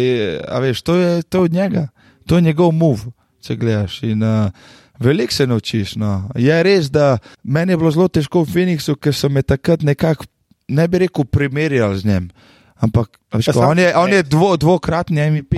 A 0.48 0.58
veš, 0.62 0.82
to 0.82 0.94
je, 0.96 1.22
to 1.22 1.38
je 1.38 1.44
od 1.44 1.52
njega, 1.52 1.88
to 2.26 2.36
je 2.36 2.42
njegov 2.42 2.72
move, 2.72 3.10
če 3.42 3.56
gledaš. 3.56 4.02
In, 4.02 4.22
uh, 4.22 4.50
Veliko 4.98 5.32
se 5.32 5.46
naučiš. 5.46 5.94
No. 5.96 6.28
Je 6.34 6.62
res, 6.62 6.90
da 6.90 7.18
meni 7.44 7.72
je 7.72 7.76
bilo 7.76 7.90
zelo 7.90 8.08
težko 8.08 8.42
v 8.42 8.50
Phoenixu, 8.50 8.96
ker 8.98 9.14
so 9.14 9.28
me 9.30 9.42
takrat 9.42 9.82
nekako, 9.86 10.26
ne 10.68 10.88
bi 10.88 11.04
rekel, 11.04 11.24
primerjali 11.24 11.98
z 11.98 12.04
njim. 12.04 12.30
Ampak 12.78 13.18
veš, 13.34 13.50
Ja, 13.50 13.52
ko, 13.52 13.60
on 13.70 13.78
je, 13.78 13.88
on 13.96 14.12
je 14.12 14.22
dvo, 14.22 14.56
dvokratni 14.56 15.30
MVP. 15.30 15.54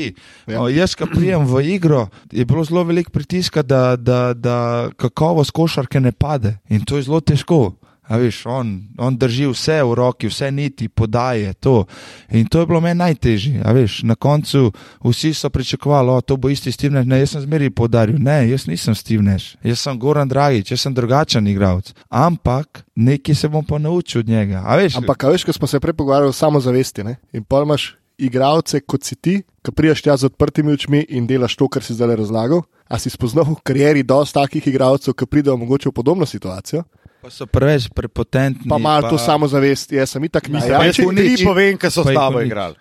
Ja. 0.48 0.62
O, 0.62 0.68
jaz, 0.72 0.96
ko 0.96 1.08
prijem 1.10 1.44
v 1.44 1.60
igro, 1.76 2.08
je 2.32 2.44
bilo 2.48 2.64
zelo 2.64 2.84
veliko 2.88 3.12
pritiska, 3.12 3.62
da, 3.62 3.96
da, 3.96 4.32
da 4.34 4.88
kakovost 4.96 5.52
košarke 5.52 6.00
ne 6.00 6.12
pade. 6.12 6.56
In 6.72 6.84
to 6.84 6.96
je 6.96 7.08
zelo 7.08 7.20
težko. 7.20 7.79
A 8.10 8.18
veš, 8.18 8.42
on, 8.50 8.72
on 8.98 9.14
drži 9.14 9.46
vse 9.46 9.76
v 9.86 9.94
roki, 9.94 10.26
vse 10.26 10.48
niti, 10.50 10.88
podaje 10.88 11.52
to. 11.62 11.84
In 12.34 12.48
to 12.50 12.60
je 12.60 12.66
bilo 12.66 12.80
meni 12.82 12.98
najtežje. 12.98 13.62
Veš, 13.62 14.00
na 14.02 14.16
koncu 14.18 14.72
vsi 15.04 15.30
so 15.34 15.50
pričakovali, 15.50 16.18
da 16.28 16.36
bo 16.36 16.50
isti 16.50 16.72
Steve 16.72 16.94
Nash. 16.94 17.06
Ne, 17.06 17.20
jaz 17.20 17.36
sem 17.36 17.44
zmeri 17.46 17.70
podaril, 17.70 18.18
ne, 18.18 18.48
jaz 18.50 18.66
nisem 18.66 18.94
Steve 18.98 19.22
Nash, 19.22 19.54
jaz 19.62 19.78
sem 19.78 19.98
Goran 19.98 20.28
Dragič, 20.28 20.72
jaz 20.74 20.82
sem 20.82 20.94
drugačen 20.94 21.46
igralec. 21.46 21.94
Ampak 22.08 22.82
nekaj 22.94 23.34
se 23.34 23.48
bom 23.48 23.64
pa 23.64 23.78
naučil 23.78 24.20
od 24.20 24.28
njega. 24.28 24.64
A 24.66 24.76
veš, 24.76 24.98
Ampak, 24.98 25.24
a 25.24 25.30
veš, 25.30 25.46
ko 25.46 25.52
smo 25.52 25.70
se 25.70 25.80
prej 25.80 25.94
pogovarjali 25.94 26.34
o 26.34 26.40
samozavesti, 26.42 27.04
ne? 27.04 27.16
in 27.32 27.44
pa 27.44 27.62
imaš 27.62 27.94
igralce 28.18 28.80
kot 28.80 29.04
si 29.04 29.14
ti, 29.16 29.40
ki 29.62 29.72
prijaš 29.72 30.02
tja 30.02 30.16
z 30.16 30.28
odprtimi 30.32 30.72
očmi 30.72 31.06
in 31.08 31.26
delaš 31.26 31.56
to, 31.56 31.68
kar 31.68 31.84
si 31.84 31.94
zdaj 31.94 32.16
razlagal. 32.16 32.62
A 32.90 32.98
si 32.98 33.10
spoznal 33.10 33.46
v 33.46 33.60
karieri 33.62 34.02
dosta 34.02 34.42
takih 34.42 34.66
igralcev, 34.66 35.14
ki 35.14 35.26
pridejo 35.30 35.54
mogoče 35.56 35.92
v 35.92 35.94
podobno 35.94 36.26
situacijo, 36.26 36.82
pa 37.20 37.30
so 37.30 37.46
preveč 37.46 37.88
prepotentni. 37.88 38.68
pa 38.68 38.76
imajo 38.76 39.02
to 39.08 39.18
samozavest, 39.18 39.92
jaz 39.92 40.10
sem 40.10 40.24
itak 40.24 40.48
Mislim, 40.48 40.72
najjačji. 40.72 41.04
jaz 41.04 41.10
ti 41.10 41.36
tri 41.36 41.44
povem, 41.44 41.76
ki 41.76 41.86
so 41.88 42.02
Pa 42.02 42.10
s 42.10 42.14
tabo 42.14 42.40
igrali. 42.40 42.74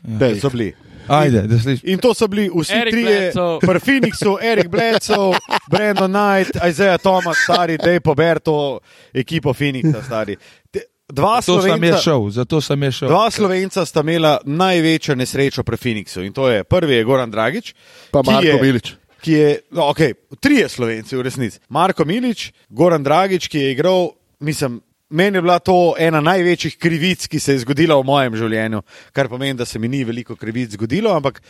Dej. 0.00 0.40
So 0.40 0.50
bili. 0.50 0.74
Ajde, 1.08 1.42
da 1.42 1.56
slišiš. 1.56 1.84
In 1.84 1.98
to 1.98 2.14
so 2.14 2.28
bili 2.28 2.50
vsi 2.50 2.72
Erik 2.74 2.92
trije, 2.92 3.32
pri 3.60 3.78
Phoenixu, 3.80 4.36
Erik 4.42 4.68
Bledsoe, 4.68 5.38
Brandon 5.66 6.04
Knight, 6.06 6.52
Isaiah 6.62 6.98
Thomas, 6.98 7.36
stari, 7.38 7.78
da 7.78 7.90
je 7.90 8.00
pober 8.00 8.38
to 8.38 8.80
ekipo 9.14 9.50
Phoenixa, 9.50 10.02
stari. 10.02 10.36
Te, 10.70 10.80
dva 11.08 11.40
Zato 11.40 11.62
sem 11.62 11.70
Slovenca, 11.70 11.98
šel, 11.98 12.30
zato 12.30 12.60
sem 12.60 12.82
je 12.82 12.92
šel. 12.92 13.08
dva 13.08 13.30
Slovenca 13.30 13.84
sta 13.84 14.00
imela 14.00 14.38
največjo 14.44 15.14
nesrečo 15.14 15.62
pri 15.62 15.76
Phoenixu 15.78 16.20
in 16.20 16.32
to 16.32 16.44
je 16.46 16.64
prvi 16.64 16.94
je 16.94 17.04
Goran 17.04 17.30
Dragič, 17.30 17.72
Pa 18.12 18.20
Marko 18.22 18.44
je- 18.44 18.62
Milič. 18.62 18.94
Ki 19.22 19.32
je, 19.32 19.54
no, 19.70 19.88
ok, 19.90 20.00
trije 20.40 20.68
Slovenci 20.68 21.16
v 21.16 21.22
resnici. 21.26 21.60
Marko 21.68 22.04
Milič, 22.04 22.52
Goran 22.68 23.02
Dragič, 23.02 23.48
ki 23.48 23.58
je 23.58 23.72
igral, 23.72 24.12
mislim. 24.40 24.80
Meni 25.08 25.38
je 25.38 25.42
bila 25.42 25.54
to 25.58 25.94
ena 25.96 26.20
največjih 26.20 26.74
krivic, 26.76 27.22
ki 27.32 27.38
se 27.40 27.54
je 27.54 27.62
zgodila 27.62 27.96
v 27.96 28.04
mojem 28.04 28.34
življenju, 28.36 28.82
kar 29.16 29.30
pomeni, 29.32 29.56
da 29.56 29.64
se 29.64 29.80
mi 29.80 29.88
ni 29.88 30.02
veliko 30.04 30.36
krivic 30.36 30.74
zgodilo, 30.76 31.14
ampak 31.16 31.40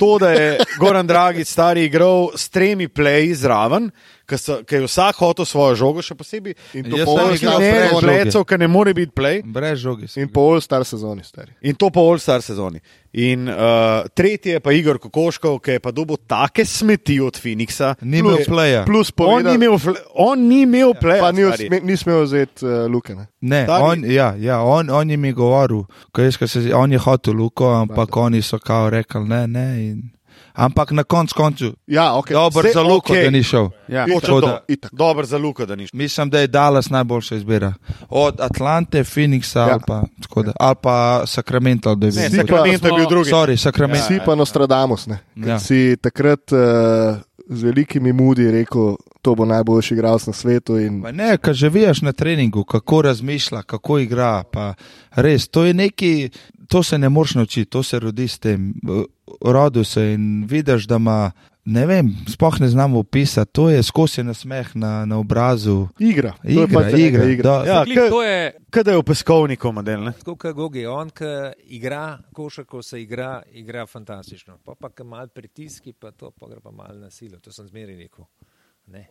to, 0.00 0.16
da 0.18 0.32
je 0.34 0.48
Goran 0.82 1.06
Dragič 1.06 1.46
stari 1.46 1.84
igral 1.86 2.32
s 2.34 2.50
tremi 2.50 2.88
pleji 2.90 3.36
zraven, 3.38 3.86
ki 4.26 4.74
je 4.74 4.82
vsak 4.82 5.16
hotel 5.16 5.44
svojo 5.44 5.74
žogo, 5.76 6.00
še 6.00 6.14
posebej. 6.14 6.54
In 6.74 6.84
to 6.84 6.96
Jaz 6.96 7.04
po 7.04 7.12
sem 7.12 7.20
All 7.20 7.34
igral 7.34 7.52
Star 7.52 7.60
Ne, 7.60 7.70
brez 7.70 7.90
sezoni. 7.90 8.30
žoge. 8.30 8.44
ki 8.44 8.58
ne 8.58 8.66
more 8.66 8.94
biti 8.94 9.12
play. 9.12 9.42
Brez 9.44 9.78
žogi. 9.78 10.08
sem 10.08 10.22
In 10.22 10.28
po 10.28 10.40
All 10.48 10.60
Star 10.60 10.82
sezoni, 10.82 11.24
stari. 11.24 11.52
In 11.62 11.74
to 11.74 11.90
po 11.90 12.00
All-Star 12.00 12.40
sezoni. 12.40 12.80
In 13.14 13.46
uh, 13.48 13.54
tretji 14.10 14.50
je 14.50 14.60
pa 14.60 14.72
Igor 14.72 14.98
Kokoškov, 14.98 15.60
ki 15.60 15.70
je 15.70 15.80
pa 15.80 15.90
dobil 15.90 16.16
take 16.26 16.64
smeti 16.64 17.20
od 17.20 17.36
Phoenixa. 17.36 17.94
Ni 18.02 18.18
imel 18.18 18.36
Plus- 18.36 18.48
playa. 18.48 18.82
Plus 18.84 19.12
On 19.14 19.38
ni 19.38 19.44
povedal, 19.44 19.54
imel, 19.54 19.78
on 20.14 20.48
ni 20.48 20.62
imel 20.62 20.94
play. 20.94 21.20
pa 21.20 21.30
ni, 21.30 21.44
usme, 21.44 21.80
ni 21.80 21.96
smel 21.96 22.24
vzeti 22.24 22.66
uh, 22.66 22.90
luke. 22.90 23.14
Ne? 23.14 23.26
Ne, 23.40 23.66
Stari- 23.66 23.82
on, 23.82 24.04
ja, 24.04 24.34
ja, 24.34 24.58
on, 24.60 24.90
on 24.90 25.10
je 25.10 25.16
mi 25.16 25.32
govoril, 25.32 25.84
ko 26.10 26.22
jaz, 26.22 26.36
ko 26.36 26.46
se, 26.46 26.74
on 26.74 26.90
je 26.90 26.98
hotel 26.98 27.34
Luko, 27.34 27.70
ampak 27.70 28.16
oni 28.16 28.42
so 28.42 28.58
kao 28.58 28.90
rekli 28.90 29.22
ne, 29.28 29.46
ne. 29.46 29.66
In, 29.84 30.02
ampak 30.54 30.90
na 30.90 31.04
koncu 31.04 31.34
koncu, 31.34 31.74
Ja, 31.86 32.14
ok. 32.14 32.30
dober 32.30 32.62
Zdaj, 32.62 32.72
za 32.72 32.82
Luko, 32.82 33.12
okej. 33.12 33.24
da 33.24 33.30
ni 33.30 33.42
šel. 33.42 33.68
Ja, 33.88 34.06
to. 34.20 34.40
da. 34.40 34.60
Dober 34.92 35.26
za 35.26 35.38
Luko, 35.38 35.66
da 35.66 35.74
ni 35.76 35.86
šel. 35.86 35.98
Mislim, 35.98 36.30
da 36.30 36.40
je 36.40 36.46
Dallas 36.46 36.90
najboljša 36.90 37.36
izbira. 37.36 37.74
Od 38.08 38.40
Atlante, 38.40 39.04
Phoenixa 39.04 39.58
Ja. 39.58 39.72
ali, 39.72 39.80
pa, 39.86 40.02
tako 40.22 40.42
da, 40.42 40.52
ali 40.60 40.76
pa 40.82 41.22
Sacramento, 41.26 41.94
da 41.94 42.06
je 42.06 42.12
Ne, 42.12 42.28
bil. 42.28 42.40
Sacramento 42.40 42.86
je 42.86 42.92
bil 42.92 43.08
drugi. 43.08 43.30
Sorry, 43.30 43.56
Sacramento. 43.56 44.06
Si 44.06 44.18
pa 44.26 44.34
Nostradamus, 44.34 45.06
ne? 45.06 45.18
Ja. 45.36 45.48
Ja. 45.48 45.58
Si 45.58 45.96
takrat 45.96 46.52
uh, 46.52 46.58
z 47.48 47.62
velikimi 47.62 48.12
mudi 48.12 48.50
rekel, 48.50 48.94
to 49.22 49.34
bo 49.34 49.44
najboljši 49.44 49.94
igralec 49.94 50.26
na 50.26 50.32
svetu. 50.32 50.78
In... 50.78 51.02
Pa 51.02 51.12
ne, 51.12 51.36
ko 51.36 51.52
že 51.52 51.68
vidiš 51.68 52.02
na 52.02 52.12
treningu, 52.12 52.64
kako 52.64 53.02
razmišlja, 53.02 53.62
kako 53.62 53.98
igra. 53.98 54.42
Pa 54.44 54.74
res, 55.10 55.48
to 55.48 55.64
je 55.64 55.74
neki, 55.74 56.30
to 56.68 56.82
se 56.82 56.98
ne 56.98 57.08
moreš 57.08 57.34
naučiti, 57.34 57.70
to 57.70 57.82
se 57.82 57.98
rodi 57.98 58.28
s 58.28 58.38
tem. 58.38 58.74
Rodil 59.44 59.84
se 59.84 60.12
in 60.12 60.24
vidiš, 60.44 60.84
da 60.84 60.96
ima, 60.96 61.30
ne 61.66 61.86
vem, 61.86 62.06
spoh 62.26 62.60
ne 62.60 62.68
znamo 62.68 62.98
opisati, 62.98 63.52
to 63.52 63.68
je 63.68 63.82
skozi 63.82 64.22
nasmeh 64.22 64.70
na, 64.74 65.04
na 65.04 65.18
obrazu. 65.18 65.88
Igra, 65.98 66.32
to 66.34 66.48
je 66.48 66.54
Igra, 66.54 66.66
pač 66.74 66.92
igra. 66.94 67.24
igra. 67.26 67.50
Da, 67.54 67.64
Ja, 67.66 67.84
Glih, 67.84 67.96
ke- 67.96 68.08
to 68.08 68.22
je 68.22 68.52
Kaj 68.70 68.82
da 68.82 68.90
je 68.90 68.98
v 68.98 69.02
peskovniku 69.04 69.70
model? 69.70 70.00
Ne? 70.02 70.12
Tako 70.14 70.36
kot 70.36 70.54
Gogi, 70.54 70.86
on, 70.86 71.10
ki 71.10 71.24
igra 71.70 72.02
košarko, 72.32 72.82
se 72.82 73.00
igra, 73.00 73.28
igra 73.52 73.86
fantastično. 73.86 74.58
Pa 74.58 74.74
pa 74.74 74.88
ki 74.90 75.04
malo 75.04 75.28
pritiski, 75.28 75.92
pa 75.94 76.10
to 76.10 76.30
pa 76.30 76.46
gre 76.46 76.60
pa 76.60 76.70
malo 76.72 76.94
na 76.96 77.10
silo. 77.10 77.38
To 77.38 77.52
sem 77.52 77.66
zmeraj 77.66 77.96
rekel. 77.96 78.24
Ne. 78.86 79.06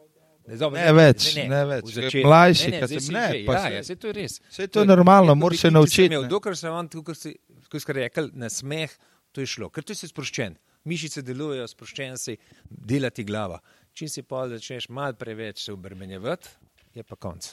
Ne, 0.45 0.57
dobro, 0.57 0.76
Ne 0.76 0.91
več, 0.93 1.35
ne 1.38 1.65
več. 1.65 1.85
Začetku- 1.88 2.26
Mlajši, 2.26 2.72
ne, 2.72 2.80
ko 2.80 2.88
zdaj 2.88 2.99
si- 2.99 3.05
si 3.05 3.14
ne, 3.14 3.27
že, 3.30 3.45
pa 3.45 3.53
ja, 3.53 3.61
se- 3.80 3.93
ja, 3.93 3.95
to 3.95 4.07
je 4.07 4.14
res. 4.14 4.34
Saj 4.49 4.68
to 4.68 4.80
je 4.80 4.85
normalno, 4.88 5.35
moraš 5.35 5.60
se 5.60 5.72
naučiti, 5.72 6.10
ne. 6.11 6.27
dokler 6.27 6.57
se 6.57 6.69
on, 6.69 6.89
kot 6.89 7.15
si, 7.15 7.31
kot 7.72 7.81
si 7.81 7.93
rekel, 7.93 8.27
na 8.34 8.49
smeh, 8.49 8.91
to 9.34 9.41
je 9.41 9.49
šlo. 9.49 9.69
Ker 9.73 9.84
ti 9.84 9.97
si 9.97 10.07
sproščen. 10.10 10.55
Mišice 10.89 11.23
delujejo, 11.23 11.65
sproščen 11.72 12.18
si, 12.19 12.38
delati 12.69 13.23
glava. 13.23 13.60
Če 13.95 14.10
si 14.11 14.23
pa 14.27 14.45
začneš 14.51 14.89
malo 14.91 15.15
preveč 15.15 15.64
se 15.65 15.73
obremenjevati, 15.73 16.49
je 16.97 17.05
pa 17.07 17.15
konc. 17.15 17.45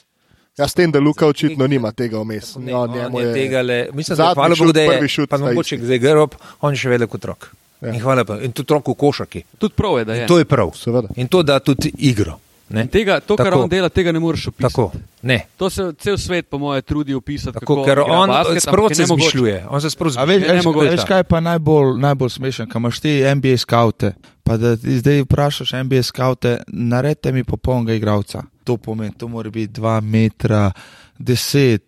Ja, 0.59 0.67
s 0.67 0.75
tem, 0.75 0.91
da 0.91 0.99
Luka 0.99 1.27
očitno 1.31 1.67
nima 1.67 1.93
tega 1.95 2.19
vmes. 2.19 2.55
Ne, 2.59 2.73
No, 2.73 2.83
on 2.83 3.21
je 3.23 3.33
tega 3.33 3.61
le, 3.63 3.79
mislim, 3.95 4.17
da 4.19 4.33
hvala 4.35 4.55
Bogu, 4.59 4.73
da 4.75 4.83
je 4.83 5.07
šut 5.07 5.29
pa 5.31 5.39
mogoče 5.39 5.79
zdaj 5.79 5.99
grob, 6.03 6.35
on 6.59 6.75
je 6.75 6.83
še 6.83 6.91
velik 6.91 7.13
otrok. 7.15 7.47
Ja. 7.81 7.93
In 7.95 8.01
hvala 8.03 8.25
pa. 8.27 8.37
In 8.43 8.51
tudi 8.51 8.67
otrok 8.67 8.91
v 8.91 8.97
košarki. 8.99 9.43
tudi 9.57 9.73
prav, 9.77 9.97
je, 10.01 10.05
da 10.05 10.17
je. 10.19 10.25
In 10.25 10.27
to 10.27 10.37
je 10.37 10.45
prav. 10.45 10.73
Seveda. 10.77 11.13
In 11.15 11.31
to 11.31 11.41
da 11.43 11.59
tudi 11.63 11.93
igro. 11.97 12.35
Ne? 12.71 12.87
Tega, 12.87 13.19
to, 13.19 13.35
kar 13.35 13.45
Tako. 13.45 13.63
on 13.63 13.69
dela, 13.69 13.89
tega 13.89 14.11
ne 14.11 14.19
moreš 14.19 14.47
opisati. 14.47 14.73
Tako. 14.73 14.91
Ne. 15.21 15.45
To 15.57 15.69
se 15.69 15.93
cel 15.99 16.17
svet, 16.17 16.49
po 16.49 16.57
mojem, 16.57 16.81
trudi 16.81 17.13
opisati. 17.13 17.53
Tako, 17.53 17.75
kako 17.75 17.85
ker 17.85 17.99
on 17.99 18.29
basket, 18.29 18.63
sproti 18.63 18.95
se 18.95 19.01
nemogoče. 19.01 19.23
zmišljuje. 19.23 19.65
On 19.69 19.81
se 19.81 19.89
sproti 19.89 20.17
veš, 20.17 20.25
zmišljuje. 20.25 20.53
veš, 20.53 20.63
nemogoče. 20.65 20.89
veš 20.89 21.03
kaj 21.07 21.19
je 21.19 21.23
pa 21.23 21.39
najbolj, 21.39 21.99
najbolj 21.99 22.29
smešen, 22.29 22.69
ko 22.69 22.77
imaš 22.77 22.99
ti 22.99 23.23
NBA 23.35 23.57
skaute, 23.57 24.13
pa 24.43 24.57
da 24.57 24.77
ti 24.77 24.97
zdaj 24.99 25.21
vprašaš 25.21 25.71
NBA 25.83 26.03
skaute, 26.03 26.57
naredite 26.67 27.31
mi 27.31 27.43
popolnega 27.43 27.93
igralca. 27.93 28.43
To 28.63 28.77
pomeni, 28.77 29.13
to 29.17 29.27
mora 29.27 29.49
biti 29.49 29.81
2 29.81 30.01
metra, 30.01 30.71
10, 31.19 31.79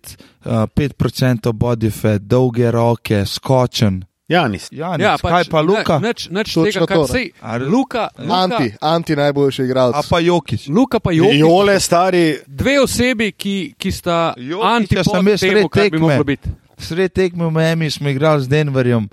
uh, 0.46 0.52
5% 0.52 1.52
body 1.52 1.92
fat, 1.92 2.22
dolge 2.22 2.72
roke, 2.72 3.26
skočen. 3.26 4.04
Janis. 4.28 4.70
Ja, 4.72 4.96
Ja, 5.00 5.18
kaj 5.18 5.50
pa 5.52 5.62
Luka? 5.62 6.00
Neč, 6.00 6.30
neč 6.32 6.54
tega, 6.54 6.86
kar 6.88 7.04
sej. 7.12 7.34
Luka, 7.60 8.08
Luka, 8.18 8.34
Anti, 8.34 8.72
anti 8.82 9.16
najboljši 9.16 9.64
igralec. 9.64 9.96
A 9.96 10.02
pa 10.10 10.20
Jokič. 10.20 10.68
Luka 10.72 11.00
pa 11.00 11.12
Jokić. 11.12 11.40
Jole, 11.40 11.80
stari. 11.80 12.40
Dve 12.48 12.80
osebi, 12.82 13.32
ki, 13.32 13.76
ki 13.78 13.92
sta 13.92 14.34
jaz 14.38 15.12
temu, 15.12 15.38
sred 15.38 15.68
kar 15.68 15.84
bi 15.84 15.90
tekme. 15.90 16.00
moglo 16.00 16.24
biti. 16.24 16.50
sred 16.78 17.12
tekme 17.14 17.46
v 17.48 17.52
Miami 17.52 17.92
smo 17.92 18.10
igrali 18.10 18.44
z 18.44 18.48
Denverjem, 18.48 19.10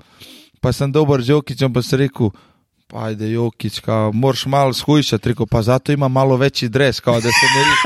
pa 0.61 0.71
sem 0.71 0.91
dober 0.91 1.21
z 1.21 1.35
Jokičem, 1.35 1.73
pa 1.73 1.81
sem 1.83 1.99
rekel. 1.99 2.31
Pa 2.91 3.05
ajde, 3.05 3.29
Jokič, 3.29 3.79
kao, 3.79 4.11
moraš 4.11 4.45
malo 4.45 4.73
shujšati, 4.73 5.29
rekel, 5.29 5.45
pa 5.45 5.61
zato 5.61 5.91
ima 5.91 6.07
malo 6.07 6.35
večji 6.35 6.69
dres, 6.69 6.99
kao, 6.99 7.13
da 7.15 7.21
se 7.21 7.45
ne 7.47 7.61
vidi. 7.61 7.77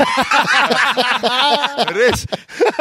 Res. 2.00 2.26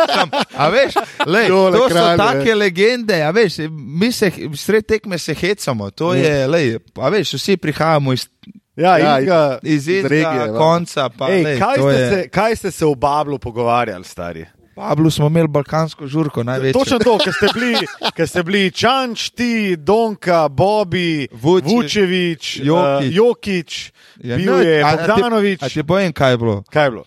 Tam, 0.08 0.30
a 0.54 0.70
veš, 0.70 0.94
lej, 1.26 1.48
Tole 1.48 1.72
to 1.72 1.78
so 1.80 1.90
kralj, 1.90 2.18
take 2.18 2.56
legende, 2.56 3.22
a 3.22 3.30
veš, 3.30 3.54
mi 3.72 4.12
se 4.12 4.32
sred 4.56 4.86
tekme 4.86 5.18
se 5.18 5.34
hecamo, 5.36 5.92
to 5.92 6.14
je, 6.14 6.48
lej, 6.48 6.78
a 6.96 7.10
veš, 7.10 7.34
vsi 7.34 7.58
prihajamo 7.58 8.14
iz, 8.14 8.28
Ja, 8.76 8.98
Ja, 8.98 9.20
Ilka, 9.20 9.60
iz 9.64 9.88
Iz 9.88 9.88
Izraela, 9.90 10.34
regije, 10.34 10.58
konca. 10.58 11.10
Pa, 11.10 11.30
ej, 11.30 11.44
lej, 11.44 11.60
kaj, 11.60 11.76
ste 11.76 11.92
je- 11.92 12.10
se, 12.12 12.28
kaj 12.30 12.56
ste 12.56 12.72
se 12.72 12.86
v 12.86 12.96
Bablu 12.96 13.40
pogovarjali, 13.40 14.04
stari? 14.04 14.46
Pablu 14.76 15.12
smo 15.12 15.28
imeli 15.28 15.48
balkansko 15.48 16.08
žurko, 16.08 16.44
največjo. 16.44 16.80
Točno 16.80 17.00
to, 17.00 17.18
ker 17.24 17.34
ste 17.34 17.48
bili, 17.54 17.80
ker 18.16 18.28
ste 18.28 18.44
bili 18.44 18.72
Čanč, 18.72 19.30
ti, 19.32 19.76
Donka, 19.80 20.50
Bobby, 20.52 21.28
Vučić, 21.32 21.72
Vučevič, 21.72 22.60
Jokić. 22.60 23.10
uh, 23.10 23.16
Jokič, 23.16 23.92
Ja, 24.24 24.38
bil 24.38 24.52
no, 24.52 24.62
je 24.62 24.84
Bogdanovič. 24.84 25.64
A 25.64 25.70
ti 25.70 25.84
povem, 25.84 26.14
kaj 26.14 26.34
je 26.34 26.38
bilo? 26.38 26.64
Kaj 26.72 26.86
je 26.86 26.92
bilo? 26.92 27.04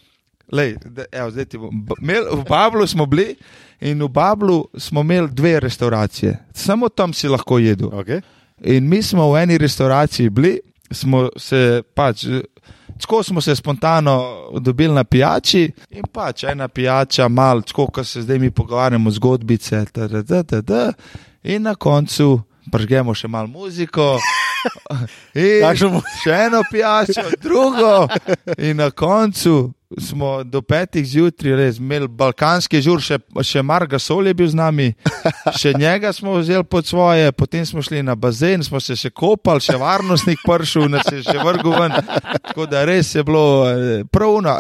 Lej, 0.53 0.77
da, 0.85 1.05
evo, 1.13 1.33
Imel, 2.01 2.25
v 2.41 2.45
Bablu 2.49 2.87
smo 2.87 3.07
bili 3.07 3.37
in 3.81 4.03
v 4.03 4.09
Bablu 4.09 4.65
smo 4.77 5.01
imeli 5.01 5.29
dve 5.31 5.61
restauracije. 5.61 6.39
Samo 6.55 6.89
tam 6.89 7.13
si 7.13 7.29
lahko 7.29 7.59
jedel. 7.59 7.89
Okay. 7.93 8.21
In 8.65 8.89
mi 8.89 9.03
smo 9.03 9.33
v 9.33 9.43
eni 9.43 9.59
restauraciji 9.59 10.31
bili, 10.31 10.61
smo 10.91 11.29
se 11.37 11.83
pač. 11.95 12.25
Tako 13.01 13.23
smo 13.23 13.41
se 13.41 13.57
spontano 13.57 14.25
dobili 14.61 14.95
na 14.95 15.05
pijači 15.05 15.71
in 15.91 16.03
pač 16.13 16.45
ena 16.45 16.69
pijača, 16.69 17.29
malo, 17.29 17.63
tako 17.63 17.87
kot 17.87 18.07
se 18.07 18.23
zdaj 18.23 18.39
mi 18.39 18.51
pogovarjamo, 18.51 19.11
zgodbice. 19.11 19.85
Tada, 19.93 20.23
tada, 20.23 20.43
tada, 20.43 20.93
in 21.43 21.63
na 21.63 21.75
koncu 21.75 22.41
pržgemo 22.73 23.15
še 23.15 23.29
malo 23.29 23.47
muziko. 23.47 24.19
In 25.35 25.91
mu- 25.93 26.03
še 26.23 26.37
eno 26.47 26.63
pijačo, 26.71 27.27
drugo. 27.43 28.09
In 28.59 28.77
na 28.77 28.91
koncu 28.91 29.73
smo 29.99 30.45
do 30.45 30.61
petih 30.63 31.07
zjutraj 31.07 31.55
res 31.57 31.79
imeli 31.81 32.09
balkanski 32.09 32.81
žur, 32.85 33.01
še, 33.01 33.17
še 33.43 33.63
Marga 33.65 33.97
Sol 33.99 34.27
je 34.29 34.35
bil 34.37 34.51
z 34.51 34.59
nami, 34.59 34.89
še 35.57 35.73
njega 35.79 36.13
smo 36.13 36.37
vzeli 36.37 36.65
pod 36.69 36.85
svoje, 36.87 37.33
potem 37.33 37.65
smo 37.67 37.81
šli 37.83 38.03
na 38.05 38.13
bazen, 38.15 38.61
smo 38.65 38.81
se 38.85 38.97
še 38.97 39.11
kopali, 39.11 39.65
še 39.65 39.79
varnostnik 39.81 40.45
pršil, 40.45 40.91
nas 40.93 41.09
je 41.09 41.23
še 41.25 41.39
vrgel 41.41 41.73
ven. 41.73 41.97
Tako 42.51 42.69
da 42.69 42.85
res 42.89 43.15
je 43.17 43.25
bilo 43.25 43.65
eh, 43.65 44.05
pravno. 44.13 44.59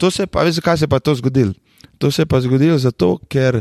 To 0.00 0.08
se 0.08 0.24
pa, 0.26 0.46
veš, 0.48 0.62
zakaj 0.62 0.80
se 0.80 0.88
je 0.88 0.92
pa 0.96 1.00
to 1.00 1.14
zgodilo? 1.20 1.52
To 2.00 2.08
se 2.08 2.24
je 2.24 2.30
pa 2.30 2.40
zgodilo 2.40 2.78
zato, 2.80 3.18
ker 3.28 3.60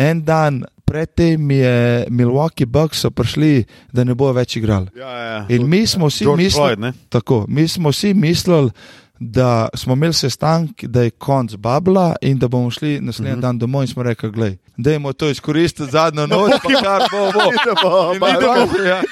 en 0.00 0.24
dan 0.24 0.62
predtem 0.84 1.50
je 1.50 2.06
Milwaukee 2.10 2.66
Bucks 2.66 3.06
prišli, 3.14 3.64
da 3.92 4.04
ne 4.04 4.14
bo 4.14 4.32
več 4.32 4.56
igrali. 4.56 4.92
Ja, 4.96 5.18
ja. 5.18 5.46
In 5.48 5.68
mi 5.68 5.86
smo 5.86 6.06
vsi 6.06 6.24
George 6.24 6.44
mislili, 6.44 6.76
Floyd, 6.76 6.92
tako, 7.08 7.44
mi 7.48 7.68
smo 7.68 7.90
vsi 7.90 8.14
mislili, 8.14 8.70
da 9.18 9.68
smo 9.74 9.92
imeli 9.92 10.12
sestanek, 10.12 10.84
da 10.84 11.02
je 11.02 11.10
konc 11.10 11.54
babla 11.54 12.16
in 12.20 12.38
da 12.38 12.48
bomo 12.48 12.70
šli 12.70 13.00
naslednji 13.00 13.32
mm 13.32 13.38
-hmm. 13.38 13.42
dan 13.42 13.58
domov 13.58 13.82
in 13.82 13.88
smo 13.88 14.02
rekli, 14.02 14.30
gledaj, 14.30 14.56
dajmo 14.76 15.12
to 15.12 15.28
izkoristiti 15.28 15.90
zadnjo 15.90 16.26
noč, 16.36 16.52
pa 16.62 16.82
kar 16.82 17.02
bo, 17.10 17.32
bo. 17.32 17.40
Idemo, 17.40 18.12
In, 18.14 18.20
pa 18.20 18.28
idemo, 18.28 18.88
ja. 18.88 19.02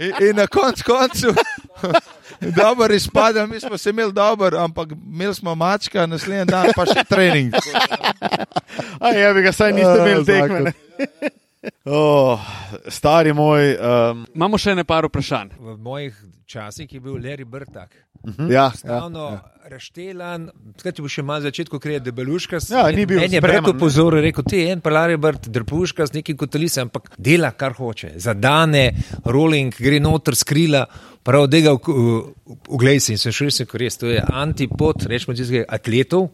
in, 0.06 0.28
in 0.28 0.36
na 0.36 0.46
koncu 0.46 0.84
koncu. 0.86 1.26
Dobro 2.40 2.94
izpada, 2.94 3.46
mi 3.46 3.60
smo 3.60 3.78
se 3.78 3.90
imeli 3.90 4.12
dobro, 4.12 4.58
ampak 4.58 4.88
imeli 5.12 5.34
smo 5.34 5.54
mačka, 5.54 6.06
naslednji 6.06 6.44
dan 6.44 6.66
pa 6.76 6.86
še 6.86 7.04
trening. 7.08 7.54
A 9.00 9.08
je 9.08 9.34
bi 9.34 9.42
ga 9.42 9.52
saj 9.52 9.72
niste 9.72 9.96
imeli 9.98 10.24
tekme. 10.24 10.72
Oh, 11.84 12.40
stari 12.88 13.32
moj, 13.32 13.76
um, 13.78 14.24
Imamo 14.34 14.58
še 14.58 14.74
ne 14.74 14.84
par 14.84 15.06
vprašanj. 15.06 15.54
V 15.58 15.76
mojih 15.82 16.16
časih 16.46 16.92
je 16.92 17.00
bil 17.00 17.18
Larry 17.18 17.44
Bird 17.44 17.72
tak. 17.74 17.94
Ja, 18.26 18.46
ja, 18.50 18.64
Stavno 18.74 19.24
ja. 19.30 19.40
reštelan, 19.70 20.48
skratka, 20.78 21.02
bo 21.04 21.10
še 21.10 21.22
malo 21.26 21.44
začetku, 21.46 21.78
ker 21.82 21.96
je 21.96 22.00
debeluškas. 22.08 22.70
Ja, 22.74 22.86
ni 22.94 23.04
bil 23.06 23.20
En 23.22 23.34
je 23.34 23.42
brat 23.42 23.62
ne. 23.62 23.74
upozoril, 23.74 24.22
rekel, 24.24 24.46
ti 24.46 24.62
je 24.62 24.72
en 24.74 24.82
pa 24.82 24.90
Larry 24.94 25.18
Bird, 25.20 25.46
drpuškas, 25.52 26.14
neki 26.16 26.34
kotalise, 26.38 26.82
ampak 26.82 27.12
dela, 27.18 27.52
kar 27.54 27.76
hoče. 27.78 28.16
Zadane, 28.22 28.88
rolling, 29.26 29.74
gre 29.74 30.00
noter, 30.02 30.34
skrila. 30.38 30.86
Prav, 31.26 31.46
da 31.50 31.60
ga 31.62 31.74
uglej 31.74 33.02
si 33.02 33.14
in 33.14 33.22
sem 33.22 33.34
šel, 33.34 33.52
sem 33.54 33.70
res, 33.78 33.98
to 33.98 34.10
je 34.10 34.22
antipod, 34.22 35.06
rečemo, 35.10 35.34
atletov, 35.66 36.28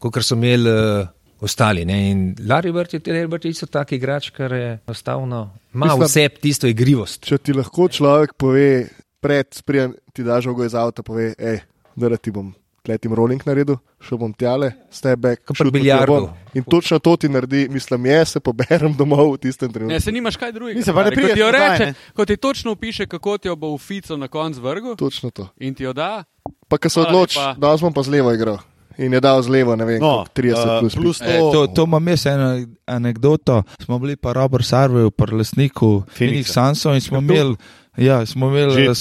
kot 0.00 0.20
so 0.24 0.36
imeli 0.36 0.68
uh, 0.68 1.12
ostali. 1.44 1.84
Ne? 1.84 1.98
In 2.10 2.18
Larry 2.40 2.72
Bird 2.72 2.94
je, 2.94 3.00
Larry 3.06 3.28
Bird 3.28 3.44
je 3.44 3.52
isto 3.52 3.66
tak 3.66 3.92
igrač, 3.92 4.30
kar 4.30 4.52
je 4.52 4.78
enostavno, 4.80 5.50
ima 5.74 5.94
vse 5.94 6.28
tisto 6.40 6.66
igrivost. 6.66 7.22
Če 7.22 7.38
ti 7.38 7.52
lahko 7.52 7.88
človek 7.88 8.34
pove, 8.34 8.88
pred 9.20 9.52
sprijem 9.52 9.94
ti 10.12 10.24
da 10.24 10.40
žogo 10.40 10.64
iz 10.64 10.74
avta, 10.74 11.02
pove, 11.02 11.34
hej, 11.38 11.60
da 11.96 12.16
ti 12.16 12.30
bom 12.30 12.52
tletim 12.84 13.14
rolling 13.16 13.40
naredil, 13.46 13.78
šel 13.96 14.18
bom 14.20 14.32
tjale, 14.32 14.74
stebek, 14.92 15.40
Kot 15.48 15.56
pri 15.56 15.70
biljardu. 15.72 16.28
In 16.52 16.64
točno 16.64 16.98
to 16.98 17.16
ti 17.16 17.28
naredi, 17.28 17.64
mislim, 17.72 18.06
jaz 18.06 18.28
se 18.28 18.40
poberem 18.40 18.92
domov 18.92 19.32
v 19.32 19.38
tistem 19.38 19.68
Ne, 19.68 19.72
trenutku. 19.72 20.00
se 20.00 20.12
nimaš 20.12 20.36
kaj 20.36 20.52
drugega. 20.52 20.76
Mislim, 20.78 20.96
ne 20.96 21.02
stari. 21.02 21.16
Ko 21.16 21.20
prideš 21.22 21.34
ti 21.34 21.50
reče, 21.50 21.86
ne. 21.86 21.94
ko 22.12 22.24
ti 22.24 22.36
točno 22.36 22.72
opiše, 22.72 23.06
kako 23.06 23.38
ti 23.38 23.48
jo 23.48 23.56
bo 23.56 23.72
v 23.72 23.78
fico 23.78 24.16
na 24.16 24.28
koncu 24.28 24.60
vrgel 24.60 24.96
Točno 24.96 25.30
to. 25.30 25.48
in 25.56 25.74
ti 25.74 25.82
jo 25.82 25.92
da. 25.92 26.24
Pa 26.68 26.76
ko 26.76 26.88
se 26.88 27.00
odloči, 27.00 27.38
da 27.56 27.76
bom 27.80 27.92
pa 27.92 28.02
z 28.02 28.08
levo 28.10 28.32
igral. 28.32 28.58
In 28.98 29.12
je 29.12 29.20
dal 29.20 29.42
z 29.42 29.48
levo, 29.50 29.76
ne 29.76 29.84
vem, 29.84 30.00
No, 30.00 30.22
no, 30.22 30.24
30 30.34 30.54
eh, 30.54 30.78
plus, 30.80 30.94
plus 30.94 31.18
plus. 31.18 31.20
E, 31.20 31.38
to, 31.52 31.66
to 31.66 31.84
imam 31.84 32.08
jaz 32.08 32.26
eno 32.26 32.66
anegdoto. 32.86 33.62
Smo 33.82 33.98
bili 33.98 34.16
pa 34.16 34.32
Robert 34.32 34.64
Sarveju, 34.64 35.10
pa 35.10 35.26
lastniku 35.32 36.04
Phoenix 36.18 36.52
Sanso 36.52 36.94
in 36.94 37.00
smo 37.00 37.18
imeli. 37.18 37.56
Ja, 37.96 38.26
smo 38.26 38.50
imeli 38.50 38.88
uh, 38.88 38.94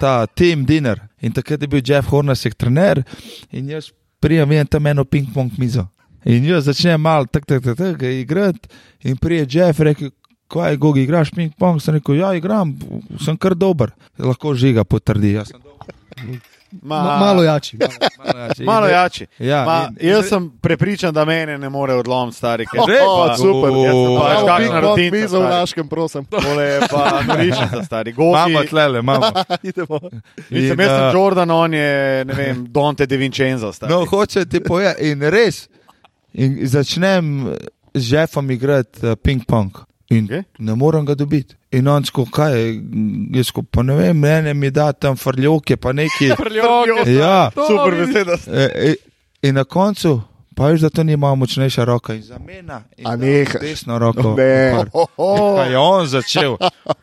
ta 0.00 0.26
team 0.26 0.64
dinner 0.64 1.00
in 1.20 1.32
takrat 1.32 1.62
je 1.62 1.68
bil 1.68 1.80
Jeff 1.84 2.08
Hornacek 2.08 2.54
trener 2.54 3.02
in 3.50 3.70
jaz 3.70 3.90
prijem 4.20 4.48
vidim 4.48 4.66
tam 4.66 4.86
eno 4.86 5.04
ping-pong 5.04 5.50
mizo. 5.58 5.86
In 6.24 6.44
jaz 6.44 6.64
začnem 6.64 7.00
malo 7.00 7.26
tak, 7.26 7.46
tak, 7.46 7.64
tak, 7.64 7.76
tak, 7.76 8.02
igrati 8.02 8.68
in 9.02 9.16
prije 9.16 9.46
Jeff 9.48 9.80
reče, 9.80 10.10
kaj 10.52 10.70
je 10.70 10.76
Gogi, 10.76 11.02
igraš 11.02 11.30
ping-pong? 11.30 11.80
Sem 11.80 11.94
rekel, 11.94 12.20
ja, 12.20 12.34
igram, 12.36 12.76
sem 13.24 13.36
kar 13.36 13.54
dober. 13.54 13.92
Lahko 14.18 14.54
žiga 14.54 14.84
potrdi. 14.84 15.32
Jaz 15.38 15.54
sem 15.54 15.60
dober. 15.60 16.51
Ma, 16.82 16.96
Ma, 16.98 17.16
malo 17.18 17.42
jači. 17.42 17.76
Malo. 17.76 17.92
Malo 18.18 18.38
jači. 18.40 18.64
Malo 18.64 18.86
jači. 18.88 19.26
Ja, 19.38 19.64
Ma, 19.64 19.88
in- 19.90 20.08
jaz 20.08 20.28
sem 20.28 20.50
prepričan, 20.52 21.14
da 21.14 21.24
mene 21.24 21.58
ne 21.58 21.68
more 21.68 21.94
odlomiti, 21.94 22.36
stari. 22.36 22.66
ker- 22.66 22.86
Res? 22.88 23.02
O, 23.02 23.26
Pa- 23.26 23.36
super, 23.36 23.70
Jaz 23.70 23.94
sem 23.94 24.16
pa 24.16 24.24
veš, 24.24 24.32
Imamo 24.32 24.46
kakšna 24.46 24.58
ping-pong 24.58 24.82
rutinca, 24.82 25.12
mizo 25.12 25.26
v 25.26 25.40
stari. 25.40 25.52
Laškem, 25.52 25.88
prosim. 25.88 26.24
Tole 26.24 26.64
je 26.64 26.80
pa 26.90 27.02
norišnica, 27.24 27.82
stari. 27.84 28.12
Gogi, 28.12 28.28
Imamo 28.30 28.64
tlele, 28.64 28.98
imamo. 28.98 29.26
Idemo. 29.62 30.00
Mislim, 30.50 30.80
jaz 30.80 30.88
sem 30.88 31.04
eh, 31.04 31.12
Jordan, 31.12 31.50
on 31.52 31.74
je, 31.74 31.90
ne 32.24 32.34
vem, 32.34 32.66
Dante 32.66 33.06
De 33.06 33.16
Vincenzo. 33.16 33.72
Stari. 33.72 33.92
No, 33.92 34.04
hoče 34.06 34.44
ti 34.44 34.60
povedati, 34.60 35.10
in 35.10 35.20
res. 35.22 35.68
In 36.34 36.58
začnem 36.62 37.54
z 37.94 38.12
Jeffom 38.12 38.50
igrati 38.50 39.06
uh, 39.06 39.12
ping-pong. 39.14 39.70
In 40.12 40.24
okay. 40.24 40.42
ne 40.58 40.74
morem 40.74 41.06
ga 41.06 41.14
dobiti. 41.14 41.56
In 41.72 41.88
on 41.88 42.04
sko, 42.04 42.26
kaj, 42.28 42.52
je, 42.58 42.72
jaz 43.36 43.48
sko, 43.48 43.62
pa 43.62 43.82
ne 43.82 43.94
vem, 43.96 44.18
mene 44.18 44.54
mi 44.54 44.70
da 44.70 44.90
tam 44.92 45.16
frljoke, 45.16 45.76
pa 45.80 45.92
neki. 45.92 46.32
Prljoke. 46.36 47.06
ja, 47.22 47.50
Super 47.54 47.96
beseda. 47.96 48.36
e, 48.46 48.68
e, 48.90 48.94
in 49.48 49.54
na 49.56 49.64
koncu, 49.64 50.18
pa 50.56 50.68
veš, 50.68 50.84
da 50.84 50.90
to 50.90 51.02
ni 51.02 51.16
malo 51.16 51.36
močnejša 51.40 51.84
roka 51.88 52.14
in 52.14 52.22
zamena. 52.22 52.82
In 52.96 53.06
A 53.06 53.16
nehaš? 53.16 53.60
Desno 53.60 53.98
roko. 53.98 54.34
Ne. 54.36 54.84
Kaj 55.56 55.70
je 55.70 55.78
on 55.78 56.06
začel? 56.06 56.58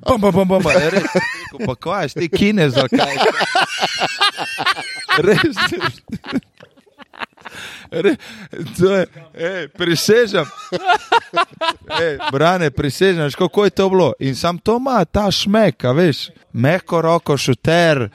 Bam, 0.08 0.22
bam, 0.22 0.32
bam, 0.32 0.48
bam, 0.48 0.62
bam. 0.62 0.74
Je 0.78 0.90
Res, 0.90 1.10
rekel, 1.16 1.66
pa 1.66 1.76
kaj, 1.76 2.10
si 2.14 2.20
ti 2.20 2.30
kine 2.30 2.70
za 2.70 2.86
kaj? 2.88 3.18
Res. 5.26 5.58
Re, 7.92 8.16
je, 8.78 9.06
ej, 9.34 9.68
prisežem. 9.78 10.46
Ej, 12.02 12.18
brane, 12.32 12.70
prisežem, 12.72 13.24
veš, 13.26 13.36
kako 13.36 13.66
je 13.66 13.70
to 13.70 13.90
bilo. 13.90 14.14
In 14.20 14.36
sam 14.36 14.58
to 14.58 14.78
ima 14.78 15.06
ta 15.06 15.32
šmek, 15.32 15.84
a 15.86 15.92
veš, 15.92 16.30
mehko 16.54 17.02
roko, 17.02 17.38
šuter, 17.38 18.10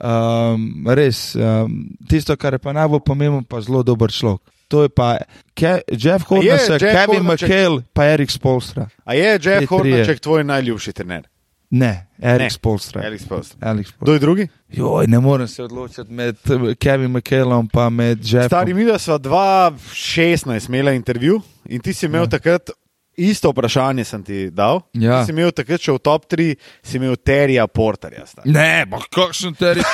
um, 0.00 0.86
res, 0.88 1.34
um, 1.34 1.88
tisto, 2.08 2.36
kar 2.36 2.52
je 2.52 2.58
pa 2.58 2.72
najbolj 2.72 3.00
pomembno, 3.06 3.42
pa 3.48 3.60
zelo 3.60 3.82
dober 3.82 4.10
človek. 4.10 4.40
To 4.72 4.82
je 4.82 4.88
pa 4.88 5.18
Ke, 5.54 5.82
Jeff 5.92 6.24
Hornacek, 6.24 6.80
Kevin 6.80 7.20
Hornacek- 7.20 7.44
McHale, 7.44 7.82
pa 7.92 8.06
Erik 8.08 8.30
Spolstra. 8.32 8.88
A 9.04 9.14
je 9.14 9.36
Jeff 9.36 9.42
trije. 9.44 9.68
Hornaček 9.68 10.20
tvoj 10.20 10.44
najljubši 10.44 10.92
trener? 10.92 11.28
Ne, 11.72 12.06
Erik. 12.18 12.52
Spolstra. 12.52 13.02
Erik 13.06 13.20
Spolstra. 13.20 13.74
Kdo 14.00 14.12
je 14.12 14.18
drugi? 14.18 14.48
Joj, 14.68 15.06
ne 15.06 15.20
morem 15.20 15.48
se 15.48 15.62
odločiti 15.64 16.12
med 16.12 16.36
Kevin 16.78 17.10
McHaleom 17.10 17.68
pa 17.68 17.90
med 17.90 18.18
Jeffom. 18.22 18.48
Stari, 18.48 18.74
mi 18.74 18.84
smo 18.98 19.18
2016 19.18 20.68
imeli 20.68 20.96
intervju 20.96 21.40
in 21.64 21.80
ti 21.80 21.94
si 21.94 22.06
imel 22.06 22.22
ja. 22.22 22.28
takrat 22.28 22.70
isto 23.16 23.50
vprašanje, 23.50 24.04
sem 24.04 24.24
ti 24.24 24.50
dal. 24.50 24.80
Ja. 24.92 25.20
Ti 25.20 25.26
si 25.26 25.32
imel 25.32 25.50
takrat 25.52 25.80
še 25.80 25.92
v 25.92 25.98
top 26.04 26.28
3, 26.28 26.54
si 26.84 26.96
imel 27.00 27.16
Terija 27.16 27.66
Porterja. 27.66 28.26
stari. 28.26 28.52
Ne, 28.52 28.86
pa 28.90 29.00
kakšen 29.08 29.54
teri. 29.54 29.80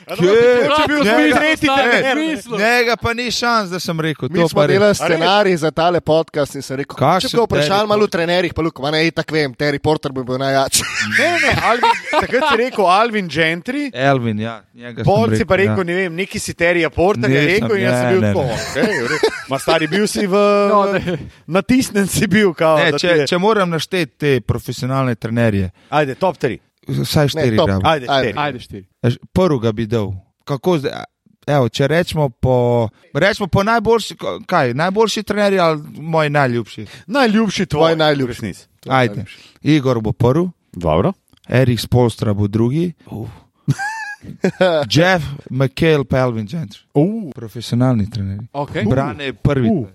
Če 0.00 0.16
bi 0.16 0.26
bil 0.88 1.04
Njega- 1.04 1.36
spet 1.36 1.60
tretji 1.60 1.68
smislu. 2.12 2.58
Njega 2.58 2.96
pa 2.96 3.14
ni 3.14 3.30
šans, 3.30 3.70
da 3.70 3.80
sem 3.80 4.00
rekel. 4.00 4.28
Mi 4.30 4.48
smo 4.48 4.66
delali 4.66 4.94
scenarij 4.94 5.56
za 5.56 5.70
tale 5.70 6.00
podcast 6.00 6.54
in 6.54 6.62
sem 6.62 6.76
rekel, 6.76 6.96
če 7.20 7.28
ga 7.28 7.42
vprašali 7.42 7.80
Terry 7.80 7.88
malo 7.88 8.04
o 8.04 8.06
trenerjih, 8.06 8.54
pa 8.54 8.62
Luka, 8.62 8.90
ne, 8.90 9.10
tako 9.10 9.34
vem, 9.34 9.54
Terry 9.54 9.78
Porter 9.78 10.12
bi 10.12 10.24
bil 10.24 10.38
najjačji. 10.38 10.84
Ne, 11.18 11.24
ne, 11.26 11.38
ne, 11.40 11.52
Alvin, 11.64 11.90
takrat 12.10 12.44
si 12.50 12.56
rekel 12.56 12.86
Alvin 12.86 13.28
Gentry. 13.28 13.90
Elvin, 13.94 14.38
ja. 14.40 14.62
Pol 15.04 15.34
si 15.36 15.44
pa 15.44 15.56
rekel, 15.56 15.78
ja. 15.78 15.84
ne 15.84 15.94
vem, 15.94 16.14
neki 16.14 16.38
si 16.38 16.54
Terija 16.54 16.90
Porter 16.90 17.30
je 17.30 17.40
rekel 17.46 17.76
in 17.76 17.82
jaz 17.84 17.98
sem 18.00 18.06
ne, 18.06 18.12
bil 18.12 18.20
ne, 18.20 18.32
tako. 18.32 18.42
ne. 18.44 19.08
Okay. 19.10 19.30
Ma 19.48 19.58
stari 19.58 19.86
bil 19.86 20.06
si 20.06 20.26
v. 20.26 20.34
No, 20.70 20.92
ne. 20.92 21.18
Natisnen 21.46 22.06
si 22.06 22.26
bil, 22.26 22.52
kao. 22.54 22.78
Ne, 22.78 22.90
da 22.92 22.98
če, 22.98 23.08
je- 23.08 23.26
če 23.26 23.38
moram 23.38 23.70
našteti 23.70 24.12
te 24.18 24.40
profesionalne 24.40 25.14
trenerje, 25.14 25.70
Ajde, 25.90 26.14
top 26.14 26.36
3. 26.38 26.58
vsaj 26.88 27.28
štiri 27.28 27.56
gramo. 27.56 27.80
Ajde, 27.84 28.06
Ajde. 28.08 28.28
štiri. 28.28 28.38
Ajde, 28.38 28.58
štiri. 28.58 28.86
Prvega 29.32 29.72
bi 29.72 29.86
dal. 29.86 30.12
Kako 30.44 30.78
zdaj? 30.78 30.92
Evo, 31.46 31.68
če 31.68 31.86
rečemo 31.86 32.28
po, 32.28 32.88
rečemo 33.14 33.46
po 33.46 33.62
najboljši, 33.62 34.14
kaj, 34.46 34.74
najboljši 34.74 35.22
trenerji 35.22 35.58
ali 35.58 35.82
moj 35.92 36.30
najljubši? 36.30 36.86
Najljubši 37.06 37.66
tvoj, 37.66 37.80
Tvoj 37.80 37.96
najljubši. 37.96 38.28
resnic. 38.32 38.68
Ajde. 38.86 39.24
Igor 39.62 40.00
bo 40.00 40.12
prvi, 40.12 40.48
Dobro. 40.72 41.12
Erik 41.48 41.80
Spolstra 41.80 42.34
bo 42.34 42.46
drugi, 42.48 42.92
Jeff 44.90 45.24
McHale, 45.50 46.04
pa 46.04 46.18
Elvin 46.18 46.46
Gentry. 46.46 46.78
Uh. 46.94 47.32
Profesionalni 47.34 48.10
trenerji. 48.10 48.46
Okay. 48.52 48.88
Brane 48.88 49.24
je 49.24 49.32
prvi. 49.32 49.68
Uh. 49.68 49.86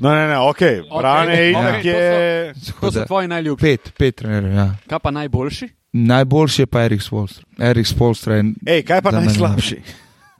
No, 0.00 0.14
ne, 0.14 0.26
ne, 0.26 0.38
ok. 0.38 0.58
Brane 1.00 1.32
Ok, 1.32 1.38
itak 1.50 1.78
ok, 1.78 1.84
je. 1.84 2.54
To 2.80 2.92
so 2.92 3.04
tvoji 3.06 3.28
najljubši. 3.28 3.62
Pet, 3.62 3.92
pet 3.98 4.16
trenerjev. 4.16 4.52
Ja. 4.54 4.74
Kaj 4.86 4.98
pa 4.98 5.10
najboljši? 5.10 5.68
Najboljši 5.96 6.62
je 6.62 6.66
pa 6.66 6.82
Erik 6.84 7.02
Spolstra. 7.02 7.44
Erik 7.58 7.86
Spolstra 7.86 8.34
je 8.34 8.44
Ej, 8.66 8.82
kaj 8.82 9.00
pa 9.02 9.10
najslabši? 9.10 9.80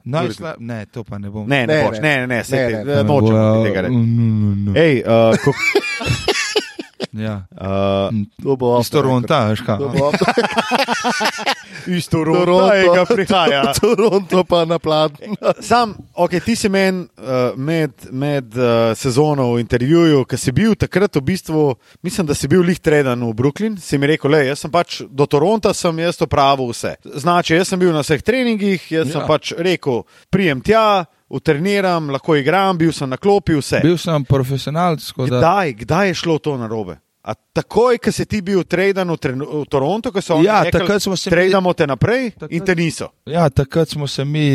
Najslab... 0.07 0.55
Ne, 0.59 0.85
to 0.85 1.03
pa 1.03 1.17
ne 1.17 1.29
bom. 1.29 1.49
Ne, 1.49 1.67
ne, 1.67 1.73
Ne, 1.73 1.83
boš, 1.83 1.97
ne, 2.01 2.01
ne, 2.01 2.27
ne, 2.27 2.27
ne, 2.27 2.43
se 2.43 2.55
ne, 2.55 2.67
ti 2.67 2.89
ne. 2.89 3.03
nočem 3.03 3.63
tega 3.63 3.81
reči. 3.81 3.95
reči. 3.95 4.79
Ej, 4.79 5.01
uh, 5.03 5.35
ko, 5.43 5.53
Ja. 7.11 7.43
uh, 7.51 8.13
To 8.43 8.55
bo 8.55 8.79
Iz 8.81 8.89
Toronta, 8.89 9.45
veš 9.51 9.61
kaj. 9.65 9.77
Iz 11.97 12.09
Toronto, 12.09 12.45
Toronto. 12.45 12.69
tega 12.69 13.05
prihaja. 13.05 13.73
Toronto 13.81 14.43
pa 14.43 14.65
na 14.65 14.79
plan. 14.79 15.09
Sam, 15.69 15.95
ok, 16.13 16.39
ti 16.45 16.55
si 16.55 16.69
meni 16.69 17.07
uh, 17.17 17.55
med, 17.55 17.91
med 18.11 18.57
uh, 18.57 18.93
sezono 18.97 19.53
v 19.53 19.63
intervjuju, 19.63 20.25
ki 20.27 20.37
si 20.37 20.51
bil 20.51 20.75
takrat 20.75 21.15
v 21.15 21.23
bistvu, 21.31 21.75
mislim, 22.03 22.27
da 22.27 22.35
si 22.35 22.47
bil 22.47 22.61
lih 22.61 22.79
treden 22.79 23.23
v 23.23 23.33
Brooklyn, 23.33 23.77
si 23.81 23.97
mi 23.97 24.07
rekel, 24.07 24.31
le, 24.31 24.45
jaz 24.51 24.65
sem 24.65 24.71
pač 24.71 25.01
do 25.09 25.25
Toronta, 25.25 25.73
sem 25.73 25.99
jaz 26.03 26.21
opravil 26.21 26.71
vse. 26.73 26.97
Znači, 27.03 27.55
jaz 27.55 27.71
sem 27.71 27.79
bil 27.79 27.93
na 27.95 28.03
vseh 28.05 28.21
treningih, 28.21 28.91
jaz 28.91 29.07
ja. 29.07 29.17
sem 29.17 29.29
pač 29.29 29.53
rekel, 29.57 30.03
prijem 30.33 30.61
tja, 30.65 31.05
utreniram, 31.29 32.09
lahko 32.11 32.35
igram, 32.35 32.77
bil 32.77 32.93
sem 32.93 33.09
na 33.09 33.17
klopi, 33.17 33.57
vse. 33.57 33.81
Bil 33.83 33.97
sem 33.97 34.25
profesionalc, 34.25 35.03
da. 35.17 35.27
Kdaj, 35.27 35.73
kdaj 35.83 36.07
je 36.07 36.13
šlo 36.23 36.37
to 36.39 36.57
narobe? 36.57 36.99
A 37.27 37.35
takoj, 37.35 37.97
ko 37.99 38.07
si 38.07 38.23
ti 38.23 38.39
bil 38.39 38.63
treden 38.63 39.09
v, 39.09 39.17
v 39.35 39.65
Toronto, 39.67 40.13
ko 40.15 40.21
so 40.23 40.37
oni 40.37 40.45
Ja, 40.45 40.61
rekli, 40.63 40.95
smo 40.95 41.15
se 41.15 41.27
tredamo 41.27 41.73
te 41.73 41.83
naprej 41.83 42.31
Takrat- 42.31 42.51
in 42.51 42.63
te 42.63 42.71
niso. 42.71 43.09
Ja, 43.25 43.49
takrat 43.49 43.89
smo 43.89 44.07
se 44.07 44.23
mi, 44.23 44.47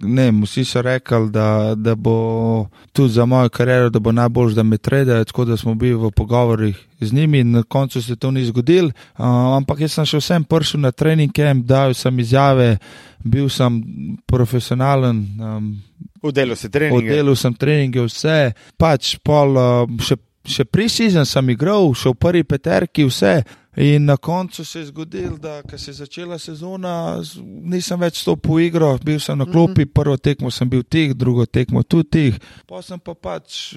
ne, 0.00 0.32
vsi 0.42 0.64
so 0.64 0.82
rekli, 0.82 1.30
da, 1.30 1.46
da 1.76 1.94
bo 1.94 2.66
tudi 2.92 3.12
za 3.12 3.22
mojo 3.24 3.48
kariero, 3.48 3.86
da 3.88 4.00
bo 4.00 4.10
najbolj, 4.10 4.50
da 4.52 4.62
me 4.62 4.78
tredajo, 4.78 5.24
tako 5.24 5.44
da 5.44 5.56
smo 5.56 5.74
bili 5.74 5.94
v 5.94 6.10
pogovorih 6.10 6.74
z 7.00 7.12
njimi 7.12 7.38
in 7.38 7.50
na 7.52 7.62
koncu 7.62 8.02
se 8.02 8.16
to 8.16 8.30
ni 8.30 8.42
zgodilo. 8.44 8.90
Uh, 9.14 9.26
ampak 9.56 9.80
jaz 9.80 9.92
sem 9.92 10.04
še 10.04 10.18
vsem 10.18 10.44
prišel 10.44 10.80
na 10.80 10.90
trening 10.90 11.30
camp, 11.30 11.62
dal 11.64 11.94
sem 11.94 12.18
izjave, 12.18 12.78
bil 13.20 13.46
sem 13.48 13.78
profesionalen, 14.26 15.22
um, 15.38 15.82
V 16.22 16.32
delu 16.32 16.54
si 16.56 16.68
trening. 16.70 16.98
oddelal 16.98 17.36
sem 17.36 17.54
treninge, 17.54 18.00
vse, 18.00 18.54
pač 18.76 19.16
pol, 19.22 19.54
uh, 19.54 19.86
še, 20.02 20.18
še 20.46 20.64
pre-season 20.64 21.26
sem 21.28 21.50
igral, 21.54 21.92
še 21.94 22.12
v 22.12 22.18
prvi 22.18 22.44
peterki, 22.44 23.06
vse. 23.08 23.42
In 23.76 24.04
na 24.04 24.18
koncu 24.20 24.64
se 24.64 24.82
je 24.82 24.86
zgodilo, 24.90 25.38
da 25.40 25.62
ko 25.62 25.78
se 25.78 25.90
je 25.90 25.94
začela 25.94 26.36
sezona, 26.38 27.22
nisem 27.42 28.00
več 28.00 28.20
stopil 28.20 28.58
v 28.58 28.66
igro, 28.66 28.90
bil 29.00 29.16
sem 29.16 29.38
na 29.38 29.46
klopi, 29.48 29.86
prvo 29.88 30.18
tekmo 30.20 30.52
sem 30.52 30.68
bil 30.68 30.82
tih, 30.84 31.14
drugo 31.16 31.46
tekmo 31.48 31.80
tudi 31.82 32.10
tih. 32.10 32.40
Pa 32.68 32.82
sem 32.84 33.00
pa 33.00 33.16
pač 33.16 33.72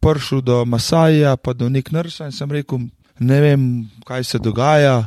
prišel 0.00 0.40
do 0.40 0.64
Masaja, 0.64 1.36
pa 1.36 1.52
do 1.52 1.68
Nik 1.68 1.92
Nrsa 1.92 2.30
in 2.30 2.32
sem 2.32 2.48
rekel, 2.48 2.88
ne 3.20 3.40
vem, 3.44 3.68
kaj 4.08 4.24
se 4.24 4.40
dogaja. 4.40 5.04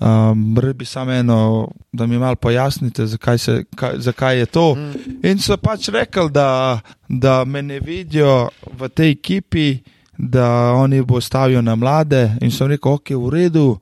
Um, 0.00 0.54
Rad 0.56 0.78
bi 0.78 0.86
samo 0.86 1.12
eno, 1.12 1.68
da 1.92 2.06
mi 2.06 2.18
malo 2.18 2.36
pojasnite, 2.36 3.06
zakaj, 3.06 3.38
se, 3.38 3.64
kaj, 3.76 3.98
zakaj 3.98 4.38
je 4.38 4.46
to. 4.46 4.66
In 5.26 5.42
so 5.42 5.58
pač 5.58 5.90
rekli, 5.90 6.30
da, 6.30 6.78
da 7.08 7.44
me 7.44 7.62
ne 7.62 7.80
vidijo 7.80 8.48
v 8.78 8.88
tej 8.88 9.18
ekipi, 9.18 9.80
da 10.20 10.72
oni 10.72 11.02
bo 11.02 11.20
stavijo 11.20 11.62
na 11.62 11.76
mlade. 11.76 12.36
In 12.40 12.50
sem 12.50 12.68
rekel, 12.68 12.92
ok, 12.92 13.10
v 13.16 13.30
redu, 13.30 13.78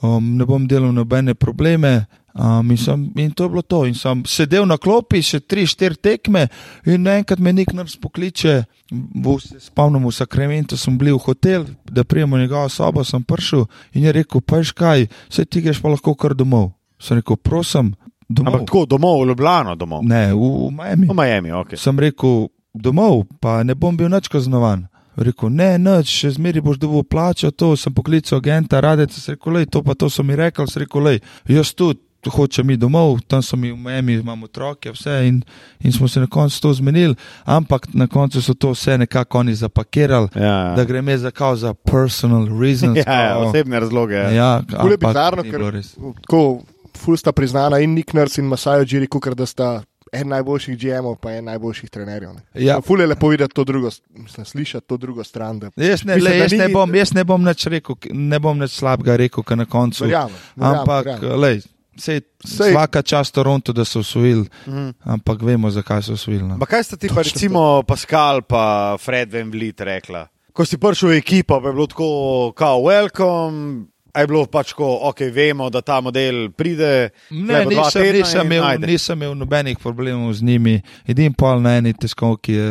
um, 0.00 0.36
ne 0.36 0.44
bom 0.48 0.66
delal 0.66 0.92
nobene 0.94 1.34
probleme. 1.34 2.04
Um, 2.34 2.70
in, 2.70 2.78
sem, 2.80 3.12
in 3.16 3.30
to 3.30 3.44
je 3.44 3.48
bilo 3.48 3.62
to. 3.62 3.84
In 3.86 3.94
sem 3.94 4.22
sedel 4.24 4.64
na 4.66 4.78
klopi, 4.80 5.20
še 5.20 5.42
tri, 5.44 5.66
štiri 5.68 5.98
tekme, 6.00 6.46
in 6.88 7.04
naenkrat 7.04 7.42
me 7.42 7.52
nek 7.52 7.74
nas 7.76 7.98
pokliče. 8.00 8.62
V, 8.92 9.36
spomnim, 9.60 10.06
v 10.08 10.12
Sakramentu 10.16 10.76
sem 10.80 10.96
bil 11.00 11.18
v 11.18 11.26
hotel, 11.26 11.66
da 11.84 12.04
prijemo 12.04 12.40
njegovo 12.40 12.68
sobo, 12.72 13.04
sem 13.04 13.24
prišel 13.24 13.66
in 13.96 14.04
je 14.04 14.12
rekel, 14.12 14.40
pa 14.44 14.60
veš 14.60 14.72
kaj, 14.76 15.06
vse 15.32 15.44
ti 15.48 15.62
greš 15.64 15.80
pa 15.80 15.92
lahko 15.92 16.16
kar 16.16 16.36
domov. 16.36 16.72
Sem 17.00 17.20
rekel, 17.20 17.36
prosim, 17.36 17.92
domov. 18.28 18.52
Ampak 18.52 18.68
tako, 18.68 18.84
domov, 18.96 19.22
v 19.22 19.32
Ljubljano, 19.32 19.76
domov. 19.76 20.04
Ne, 20.08 20.32
v, 20.32 20.40
v 20.40 20.72
Miami. 20.76 21.08
V 21.08 21.16
Miami, 21.16 21.52
ok. 21.56 21.76
Sem 21.80 22.00
rekel, 22.00 22.48
domov, 22.72 23.26
pa 23.44 23.60
ne 23.64 23.76
bom 23.76 23.96
bil 23.96 24.12
nič 24.12 24.32
kaznovan. 24.32 24.88
Rekel, 25.16 25.50
ne, 25.52 25.78
nič, 25.78 26.08
še 26.08 26.30
zmeri 26.38 26.62
boš 26.64 26.78
dobil 26.80 27.04
plačo, 27.04 27.50
to 27.50 27.76
sem 27.76 27.92
poklical 27.92 28.38
agenta, 28.40 28.80
radec, 28.80 29.12
rekel, 29.28 29.52
lej, 29.52 29.66
to 29.68 29.82
pa 29.82 29.94
to 29.94 30.08
so 30.10 30.22
mi 30.24 30.36
rekli, 30.36 30.64
rekel, 30.76 31.02
lej, 31.04 31.20
jaz 31.48 31.74
tudi 31.76 32.00
hočem 32.30 32.66
mi 32.66 32.76
domov, 32.76 33.18
tam 33.26 33.42
so 33.42 33.56
mi 33.56 33.72
v 33.72 33.76
Miami, 33.76 34.14
imam 34.22 34.44
otroke, 34.46 34.92
vse 34.94 35.26
in, 35.26 35.42
in 35.82 35.92
smo 35.92 36.08
se 36.08 36.20
na 36.20 36.26
koncu 36.26 36.60
to 36.60 36.72
zmenili, 36.74 37.14
ampak 37.44 37.88
na 37.94 38.06
koncu 38.06 38.42
so 38.42 38.54
to 38.54 38.70
vse 38.72 38.98
nekako 38.98 39.38
oni 39.38 39.54
zapakirali, 39.54 40.28
Ja, 40.38 40.74
da 40.76 40.84
gre 40.84 41.02
me 41.02 41.18
za 41.18 41.30
kao 41.30 41.56
za 41.56 41.74
personal 41.74 42.46
reasons. 42.60 42.96
ja, 42.96 43.02
ja, 43.06 43.32
kao, 43.34 43.48
osebne 43.48 43.80
razloge. 43.80 44.14
Ja. 44.14 44.30
ja, 44.30 44.62
Ful 44.80 44.90
je 44.90 44.96
bizarno, 44.96 45.42
ker 45.42 45.82
tako 46.22 46.62
ful 46.96 47.16
sta 47.16 47.32
priznana 47.32 47.78
in 47.82 47.94
Nick 47.94 48.14
Nurse 48.14 48.40
in 48.40 48.46
Masajo 48.46 48.84
Džiri, 48.84 49.06
kukar 49.06 49.34
da 49.34 49.46
sta 49.46 49.82
en 50.12 50.28
najboljših 50.28 50.76
GM-ov, 50.76 51.16
pa 51.16 51.32
en 51.32 51.44
najboljših 51.44 51.90
trenerjev. 51.90 52.32
ne. 52.32 52.42
Ja. 52.56 52.80
Ful 52.80 53.00
je 53.00 53.06
lepo 53.06 53.28
videti 53.28 53.54
to 53.54 53.64
drugo, 53.64 53.88
mislim, 54.10 54.46
slišati 54.46 54.86
to 54.86 54.96
drugo 54.96 55.24
stran. 55.24 55.58
Da... 55.58 55.70
Jaz 55.76 56.04
ne, 56.04 56.14
Mislim, 56.14 56.32
le, 56.32 56.38
jaz, 56.38 56.52
ni- 56.52 56.58
ne 56.58 56.68
bom, 56.68 56.94
jaz 56.94 57.12
ne 57.12 57.24
bom 57.24 57.42
nič 57.42 57.66
rekel, 57.66 57.94
ne 58.10 58.38
bom 58.38 58.58
nič 58.58 58.70
slabega 58.72 59.16
rekel, 59.16 59.42
kar 59.42 59.58
na 59.58 59.64
koncu. 59.66 60.04
Verjamem, 60.04 60.34
verjamem, 60.56 60.80
Ampak, 60.80 61.04
verjamem. 61.06 61.40
lej, 61.40 61.62
sej, 61.96 62.20
Sej- 62.42 62.70
vsaka 62.70 63.02
čast 63.02 63.34
Toronto, 63.34 63.72
da 63.72 63.84
so 63.84 64.00
osvojili, 64.00 64.46
Mhm. 64.66 64.90
ampak 65.02 65.42
vemo, 65.42 65.70
zakaj 65.70 66.02
so 66.02 66.12
osvojili. 66.12 66.44
No. 66.44 66.58
Pa 66.58 66.66
kaj 66.66 66.82
sta 66.84 66.96
ti 66.96 67.08
pa 67.08 67.22
recimo 67.22 67.82
Pascal 67.82 68.42
pa 68.42 68.62
Fred 68.98 69.32
Van 69.32 69.50
Vliet 69.50 69.80
rekla? 69.80 70.28
Ko 70.52 70.64
si 70.64 70.76
prišel 70.76 71.08
v 71.08 71.16
ekipo, 71.16 71.56
pa 71.56 71.66
je 71.66 71.72
bilo 71.72 71.86
tako, 71.86 72.08
kao 72.52 72.78
welcome. 72.80 73.84
A 74.12 74.20
je 74.20 74.28
bilo 74.28 74.44
pač 74.44 74.74
tako, 74.74 74.86
ok, 75.08 75.20
vemo, 75.32 75.70
da 75.72 75.80
ta 75.80 76.00
model 76.04 76.50
pride. 76.52 77.10
Ne, 77.30 77.64
nisem, 77.64 78.10
nisem, 78.12 78.46
imel, 78.46 78.64
ajde. 78.64 78.86
nisem 78.86 79.22
imel 79.22 79.34
nobenih 79.40 79.78
problemov 79.80 80.34
z 80.36 80.44
njimi. 80.44 80.74
Edini 81.08 81.32
pol 81.32 81.62
na 81.64 81.78
eni 81.80 81.94
tiskovki 81.96 82.52
je 82.52 82.66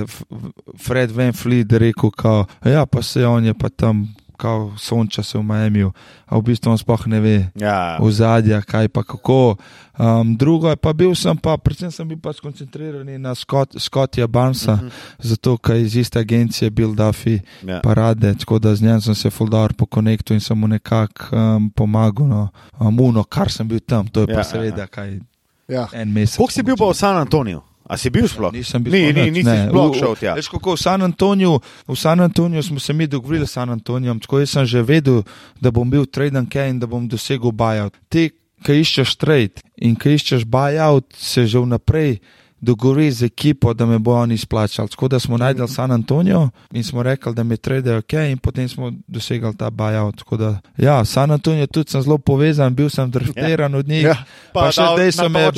Fred 0.78 1.12
Van 1.12 1.34
Fleet 1.34 1.74
rekel, 1.74 2.14
kao, 2.14 2.46
ja, 2.66 2.86
pa 2.86 3.02
se 3.02 3.26
on 3.26 3.46
je 3.46 3.54
pa 3.58 3.70
tam, 3.70 4.06
kao 4.42 4.74
sonča 4.78 5.24
se 5.24 5.38
v 5.38 5.44
Miami, 5.46 5.84
a 6.26 6.38
v 6.38 6.42
bistvu 6.42 6.72
on 6.74 6.78
sploh 6.82 7.06
ne 7.08 7.20
ve. 7.22 7.38
Ja, 7.56 8.00
v 8.02 8.10
zadnja, 8.12 8.62
kaj 8.66 8.90
pa 8.90 9.04
kako. 9.06 9.56
Um, 10.02 10.34
drugo 10.38 10.70
je 10.70 10.76
pa 10.76 10.94
bil 10.98 11.14
sem 11.16 11.38
pa, 11.38 11.58
predvsem 11.62 11.92
sem 11.94 12.08
bil 12.08 12.18
pa 12.18 12.34
skoncentriran 12.34 13.06
na 13.22 13.36
Scott, 13.36 13.76
Scottija 13.78 14.28
Barnsa, 14.28 14.74
uh 14.74 14.80
-huh. 14.80 14.92
zato 15.20 15.58
ker 15.58 15.76
iz 15.76 15.96
iste 15.96 16.20
agencije 16.20 16.70
Bill 16.70 16.96
Duffy 16.96 17.40
ja. 17.68 17.80
parade, 17.84 18.34
tako 18.34 18.60
da 18.60 18.76
z 18.76 18.82
njim 18.82 19.02
sem 19.02 19.16
se 19.16 19.30
fuldar 19.30 19.74
pokonektil 19.74 20.36
in 20.36 20.42
sem 20.42 20.58
mu 20.58 20.68
nekako 20.68 21.36
um, 21.36 21.70
pomagal. 21.70 22.28
No. 22.28 22.50
Um, 22.80 23.00
uno, 23.00 23.24
kar 23.24 23.52
sem 23.52 23.68
bil 23.68 23.80
tam, 23.80 24.08
to 24.08 24.20
je 24.20 24.26
Ja, 24.30 24.34
pa 24.34 24.40
ja, 24.40 24.44
seveda 24.44 24.88
kaj 24.88 25.20
Ja. 25.68 25.88
en 25.94 26.12
mesec. 26.12 26.38
Koliko 26.38 26.52
si 26.52 26.64
bil 26.64 26.76
pa 26.78 26.86
v 26.86 26.94
San 26.94 27.18
Antoniju? 27.18 27.62
A 27.92 27.98
si 28.00 28.08
bil 28.08 28.24
sploh? 28.32 28.54
Nisem 28.56 28.80
bil 28.84 28.94
Ni, 28.96 29.02
sploh 29.04 29.16
ni, 29.20 29.24
nič, 29.28 29.36
nisi 29.36 29.50
ne. 29.52 29.68
sploh 29.68 29.92
šel 30.00 30.14
tja. 30.16 30.34
Veš, 30.40 30.48
kako 30.48 30.76
v 30.76 30.80
San 30.80 31.04
Antoniju, 31.04 31.58
v 31.92 31.96
San 32.00 32.24
Antoniju 32.24 32.64
smo 32.64 32.80
se 32.80 32.94
mi 32.96 33.08
dogovorili 33.08 33.44
s 33.48 33.52
San 33.60 33.68
Antonijem, 33.70 34.20
tako 34.24 34.40
jaz 34.40 34.56
sem 34.56 34.66
že 34.66 34.80
vedel, 34.82 35.24
da 35.60 35.72
bom 35.76 35.90
bil 35.92 36.08
traden 36.08 36.48
kaj 36.48 36.70
in 36.72 36.80
da 36.80 36.88
bom 36.88 37.04
dosegel 37.12 37.52
buyout. 37.52 37.92
Ti, 38.08 38.32
ki 38.64 38.80
iščeš 38.80 39.18
trade 39.20 39.60
in 39.76 40.00
ki 40.00 40.16
iščeš 40.16 40.48
buyout, 40.48 41.12
se 41.18 41.44
že 41.44 41.60
vnaprej 41.60 42.22
dogovoriti 42.62 43.12
z 43.14 43.24
ekipo, 43.24 43.74
da 43.74 43.86
me 43.86 44.00
bo 44.00 44.14
oni 44.14 44.34
izplačali. 44.34 44.90
Tako 44.90 45.08
da 45.08 45.20
smo 45.20 45.38
najdel 45.38 45.68
San 45.68 45.92
Antonijo 45.92 46.50
in 46.72 46.84
smo 46.84 47.04
rekli, 47.04 47.34
da 47.34 47.44
me 47.44 47.58
trade 47.58 47.98
ok, 47.98 48.14
in 48.14 48.38
potem 48.38 48.70
smo 48.70 48.92
dosegli 49.08 49.56
ta 49.56 49.68
buyout. 49.68 50.22
Da, 50.32 50.50
ja, 50.78 51.06
San 51.06 51.32
Antonijo 51.32 51.68
tudi 51.68 51.90
sem 51.90 52.02
zelo 52.02 52.18
povezan, 52.18 52.74
bil 52.74 52.90
sem 52.90 53.12
draftiran 53.12 53.76
od 53.76 53.88
njih. 53.88 54.04
Ja. 54.04 54.16
Pa, 54.54 54.60
pa 54.62 54.72
še 54.72 54.82
zdaj 54.84 55.12
so 55.12 55.30
me 55.30 55.42
v- 55.42 55.54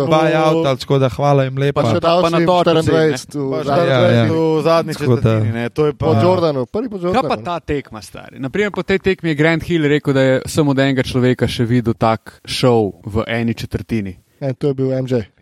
buyout, 0.00 0.78
tako 0.78 0.98
da 0.98 1.08
hvala 1.08 1.44
jim 1.44 1.56
lepa. 1.56 1.78
Pa 1.78 1.90
še 1.90 2.00
dal 2.00 2.22
pa 2.22 2.30
na 2.30 2.40
tortu 2.40 2.70
24 2.70 2.88
Pa 3.50 3.56
v 3.56 3.58
že 3.58 3.64
zadnjem 3.64 3.88
ja, 3.88 4.00
ja. 4.00 4.22
letu. 4.22 4.34
v 4.34 4.62
zadnji 4.62 4.94
Tako 4.94 5.04
da- 5.06 5.22
četrtini. 5.22 5.52
ne, 5.52 5.68
To 5.70 5.86
je 5.86 5.92
Po 5.94 6.12
Jordanu, 6.14 6.66
prvi 6.66 6.88
po 6.88 6.96
Kaj 6.96 7.04
Jordanu. 7.04 7.28
pa 7.28 7.36
ta 7.38 7.60
tekma, 7.60 8.02
stari? 8.02 8.38
Naprimer, 8.38 8.70
po 8.70 8.82
tej 8.82 8.98
tekmi 8.98 9.28
je 9.28 9.34
Grant 9.36 9.62
Hill 9.62 9.84
rekel, 9.84 10.12
da 10.12 10.20
je 10.22 10.42
samo 10.46 10.70
od 10.70 10.78
enega 10.78 11.02
človeka 11.02 11.46
še 11.46 11.64
videl 11.64 11.94
tak 11.94 12.40
šov 12.44 12.92
v 13.04 13.24
eni 13.28 13.54
četrtini. 13.54 14.16
En, 14.40 14.54
to 14.54 14.66
je 14.66 14.74
bil 14.74 14.90
MJ. 14.92 15.37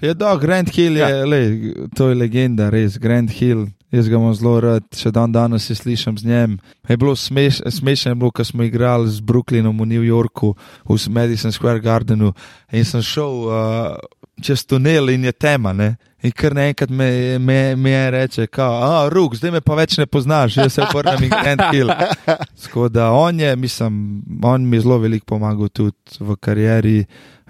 Je 0.00 0.14
da, 0.14 0.36
Grand 0.36 0.70
Hill 0.70 0.96
je, 0.96 1.08
ja. 1.08 1.24
lej, 1.26 1.74
to 1.96 2.08
je 2.08 2.14
legenda, 2.14 2.70
res, 2.70 2.98
Grand 2.98 3.30
Hill. 3.30 3.66
Jaz 3.94 4.08
ga 4.10 4.18
imam 4.18 4.34
zelo 4.34 4.56
rad, 4.58 4.86
še 4.98 5.12
dan 5.14 5.32
danes 5.32 5.68
se 5.68 5.74
slišim 5.78 6.16
z 6.18 6.26
njim. 6.26 6.56
Je 6.88 6.96
bilo 6.98 7.14
smeš, 7.16 7.60
smešno, 7.70 8.10
je 8.10 8.18
bilo, 8.18 8.30
ko 8.34 8.44
smo 8.44 8.66
igrali 8.66 9.06
z 9.10 9.22
Brooklynom 9.22 9.78
v 9.78 9.86
New 9.86 10.02
Yorku, 10.02 10.54
v 10.88 10.98
Madison 11.14 11.54
Square 11.54 11.80
Gardenu 11.80 12.32
in 12.72 12.84
sem 12.84 13.02
šel 13.02 13.46
uh, 13.46 13.94
čez 14.42 14.64
tunel 14.66 15.10
in 15.14 15.24
je 15.24 15.32
tema. 15.32 15.72
Ne? 15.72 15.94
In 16.24 16.32
kar 16.32 16.56
naenkrat 16.56 16.90
me, 16.90 17.38
me, 17.38 17.76
me 17.76 17.90
je 17.90 18.10
reče, 18.10 18.46
kao, 18.46 18.80
a, 18.82 19.08
ruk, 19.12 19.36
zdaj 19.36 19.52
me 19.52 19.60
pa 19.60 19.76
več 19.78 19.98
ne 20.00 20.06
poznaš, 20.10 20.56
jaz 20.56 20.72
se 20.72 20.82
obrnem 20.82 21.28
in 21.28 21.30
Grand 21.30 21.62
Hill. 21.70 21.92
Tako 22.64 22.88
da 22.88 23.10
on 23.12 23.40
je, 23.40 23.54
mislim, 23.56 24.22
on 24.42 24.66
mi 24.68 24.76
je 24.76 24.86
zelo 24.88 24.98
veliko 24.98 25.36
pomagal 25.36 25.68
tudi 25.68 26.18
v 26.18 26.36
karieri. 26.40 27.04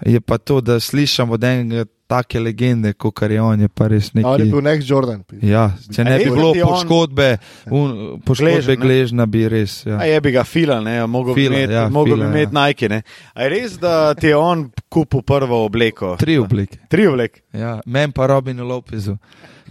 Je 0.05 0.21
pa 0.21 0.37
to, 0.37 0.59
da 0.61 0.77
slišim 0.79 1.31
od 1.31 1.43
enega 1.43 1.85
take 2.07 2.39
legende, 2.39 2.93
kot 2.93 3.21
je 3.21 3.41
on, 3.41 3.59
je 3.59 3.67
pa 3.67 3.87
res 3.87 4.11
A 4.13 4.19
On 4.27 4.39
je 4.39 4.45
nekaj. 4.45 4.51
bil 4.51 4.61
next 4.61 4.89
Jordan. 4.89 5.23
Ja, 5.41 5.71
če 5.95 6.03
ne 6.03 6.17
bi 6.17 6.29
bilo 6.29 6.53
poškodbe, 6.53 7.37
un, 7.71 8.21
poškodbe 8.25 8.51
Gležen, 8.51 8.79
ne? 8.79 8.85
gležna, 8.85 9.25
bi 9.25 9.47
res. 9.49 9.85
Ja. 9.85 10.03
Je 10.05 10.21
bi 10.21 10.31
ga 10.31 10.43
fila, 10.43 10.79
ne, 10.81 10.99
mogel 11.07 11.33
bi 11.35 11.45
imeti, 11.45 11.73
ja, 11.73 11.87
mogel 11.89 12.15
fila, 12.15 12.29
bi 12.29 12.31
imeti 12.39 12.55
ja. 12.55 12.67
Nike. 12.67 12.89
Ne. 12.89 13.01
A 13.33 13.43
je 13.43 13.49
res, 13.49 13.79
da 13.81 14.13
ti 14.13 14.27
je 14.27 14.37
on 14.37 14.69
kupil 14.89 15.21
prvo 15.21 15.65
obleko? 15.65 16.15
Tri 16.19 16.37
oblike. 16.37 16.79
Tri 16.89 17.07
obleke. 17.07 17.41
Ja, 17.53 17.79
men 17.85 18.11
pa 18.11 18.27
Robinu 18.27 18.67
Lopezu. 18.67 19.17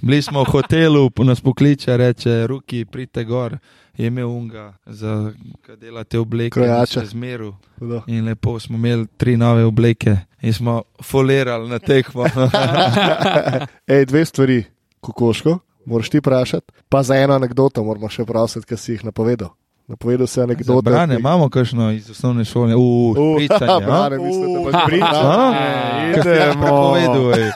Bili 0.03 0.23
smo 0.23 0.43
v 0.43 0.51
hotelu, 0.53 1.07
nas 1.25 1.41
pokliče, 1.41 1.97
reče, 1.97 2.47
ruki, 2.51 2.85
pridite 2.85 3.25
gor. 3.25 3.57
Je 3.97 4.07
imel 4.07 4.29
unga, 4.29 4.73
za 4.87 5.33
kaj 5.63 5.77
delate 5.77 6.19
obleke, 6.19 6.51
Krojače. 6.51 7.05
zmeru. 7.07 7.55
Hudo. 7.79 8.03
In 8.07 8.25
lepo 8.25 8.61
smo 8.61 8.77
imeli 8.77 9.07
tri 9.17 9.37
nove 9.37 9.65
obleke 9.65 10.17
in 10.41 10.53
smo 10.53 10.83
folirali 11.03 11.69
na 11.69 11.79
tekmo. 11.79 12.25
Ej, 13.87 14.05
dve 14.05 14.25
stvari, 14.25 14.65
kokoško, 15.01 15.59
moraš 15.87 16.11
ti 16.11 16.19
vprašati. 16.19 16.73
Pa 16.89 17.03
za 17.03 17.15
eno 17.17 17.35
anegdoto 17.35 17.85
moramo 17.85 18.09
še 18.09 18.25
prositi, 18.25 18.67
ker 18.67 18.79
si 18.79 18.93
jih 18.93 19.05
napovedal. 19.05 19.49
Napovedal 19.87 20.27
si 20.27 20.41
anegdoto. 20.41 20.83
Brane, 20.83 21.17
imamo 21.17 21.49
kakšno 21.49 21.93
iz 21.93 22.11
osnovne 22.11 22.45
šole? 22.45 22.73
Brane, 23.59 24.29
da. 25.01 25.23
A? 25.23 25.51
Ne, 25.51 26.15
Kaj 26.15 26.23
si 26.23 26.29
jaz 26.29 26.51
idemo. 26.51 26.63
prepovedal, 26.63 27.35
ej? 27.35 27.51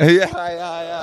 Ja, 0.00 0.28
ja, 0.50 0.82
ja. 0.82 1.00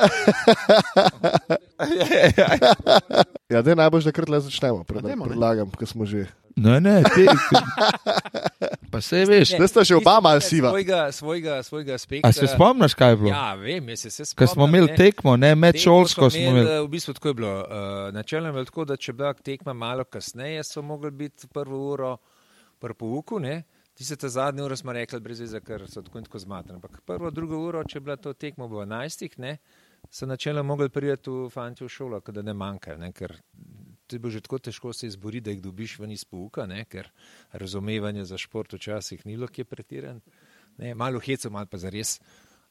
Ja, 3.53 3.61
da 3.61 3.75
najbolj, 3.75 4.03
da 4.07 4.11
kar 4.11 4.25
tle 4.25 4.39
začnemo. 4.41 4.83
Pred, 4.83 5.03
dajmo, 5.05 5.25
ne. 5.25 5.29
predlagam, 5.29 5.71
ker 5.77 5.87
smo 5.87 6.05
že. 6.09 6.25
Ne, 6.55 6.79
ne, 6.81 7.01
ti. 7.15 7.25
Pa 8.93 9.01
se 9.01 9.23
veš, 9.25 9.55
Zdaj 9.55 9.67
sta 9.67 9.83
že 9.83 9.95
oba 9.97 10.19
malo 10.21 10.41
siva. 10.41 10.69
Svojega, 10.69 11.11
svojega, 11.11 11.63
svojega 11.63 11.93
aspekta. 11.93 12.29
a 12.29 12.31
se 12.31 12.47
spomniš, 12.47 12.93
kaj 12.93 13.09
je 13.09 13.17
bilo? 13.17 13.29
Ja, 13.29 13.53
vem, 13.57 13.89
jaz 13.89 13.99
se 13.99 14.09
se 14.09 14.25
spomnim. 14.25 14.47
Ko 14.47 14.53
smo 14.53 14.67
imeli 14.67 14.91
ne. 14.91 14.97
tekmo, 14.97 15.35
ne, 15.37 15.55
med 15.55 15.79
šolsko 15.81 16.29
smo 16.29 16.41
imeli. 16.41 16.79
V 16.85 16.87
bistvu 16.87 17.13
tako 17.13 17.27
je 17.27 17.33
bilo. 17.33 17.53
Uh, 17.59 18.13
Načelno 18.13 18.49
je 18.49 18.53
bilo 18.53 18.65
tako, 18.65 18.85
da 18.85 18.97
če 18.97 19.09
je 19.09 19.13
bila 19.13 19.33
tekma 19.33 19.73
malo 19.73 20.03
kasneje, 20.03 20.63
so 20.63 20.81
mogli 20.81 21.11
biti 21.11 21.47
prvo 21.47 21.79
uro 21.93 22.17
pri 22.79 22.93
pouku. 22.93 23.39
Ne? 23.39 23.63
Tiste 23.97 24.15
ta 24.15 24.29
zadnje 24.29 24.63
ure 24.63 24.77
smo 24.77 24.93
rekli, 24.93 25.19
brez 25.19 25.41
veze, 25.41 25.59
ker 25.61 25.85
so 25.89 26.01
tako 26.01 26.21
in 26.21 26.25
tako 26.25 26.39
zmatrani. 26.39 26.77
Ampak 26.77 27.01
prvo, 27.05 27.29
drugo 27.31 27.59
uro, 27.65 27.83
če 27.83 27.97
je 27.97 28.01
bila 28.01 28.15
to 28.17 28.33
tekmo 28.33 28.67
v 28.67 28.85
12, 28.85 29.37
ne, 29.37 29.57
so 30.13 30.25
načelno 30.25 30.63
mogli 30.63 30.89
priti 30.89 31.29
v 31.29 31.49
fanti 31.49 31.83
v 31.83 31.89
šolo, 31.89 32.19
da 32.19 32.41
ne 32.41 32.53
manjkajo. 32.53 32.97
Ne, 33.01 33.09
ker 33.11 33.33
to 34.07 34.15
je 34.15 34.19
bilo 34.19 34.31
že 34.31 34.41
tako 34.45 34.59
težko 34.59 34.93
se 34.93 35.07
izboriti, 35.07 35.45
da 35.47 35.51
jih 35.51 35.61
dobiš 35.61 35.97
ven 35.99 36.11
iz 36.11 36.25
pouka, 36.25 36.67
ne, 36.69 36.85
ker 36.85 37.09
razumevanje 37.51 38.25
za 38.29 38.37
šport 38.37 38.73
včasih 38.73 39.25
ni 39.25 39.33
bilo 39.33 39.47
kje 39.47 39.65
pretiran. 39.65 40.21
Ne, 40.77 40.93
malo 40.95 41.19
heco, 41.19 41.49
malo 41.49 41.65
pa 41.65 41.77
zares. 41.77 42.19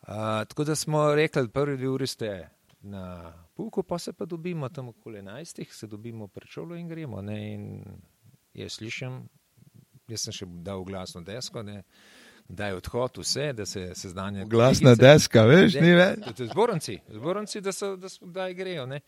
Uh, 0.03 0.47
tako 0.49 0.65
da 0.65 0.77
smo 0.77 1.15
rekli, 1.15 1.49
prvi 1.49 1.77
dve 1.77 1.89
uri 1.89 2.07
ste 2.07 2.49
na 2.81 3.33
pouku, 3.55 3.83
pa 3.83 3.99
se 3.99 4.13
pa 4.13 4.25
dobimo 4.25 4.69
tam 4.69 4.89
okoli 4.89 5.19
11, 5.19 5.67
se 5.71 5.87
dobimo 5.87 6.29
pred 6.29 6.49
šolo 6.49 6.77
in 6.77 6.89
gremo. 6.89 7.23
Ne, 7.23 7.55
in 7.55 7.85
jaz 8.55 8.79
slišim, 8.79 9.19
jaz 10.09 10.29
sem 10.29 10.39
še 10.43 10.47
dal 10.47 10.85
glasno 10.85 11.23
desko, 11.27 11.63
ne, 11.63 11.83
da 12.53 12.67
je 12.67 12.75
odhod 12.75 13.19
vse, 13.19 13.53
da 13.53 13.67
se 13.67 13.93
seznanja. 13.95 14.45
Glasna 14.45 14.95
deska, 14.95 15.43
veš, 15.49 15.75
ni 15.81 15.95
več. 15.97 16.19
Zboranci, 16.53 16.99
zboranci, 17.09 17.61
da 17.61 17.73
so, 17.73 17.97
da 17.97 18.09
so, 18.13 18.27
kdaj 18.27 18.55
grejo. 18.55 18.87
Ne. 18.87 19.01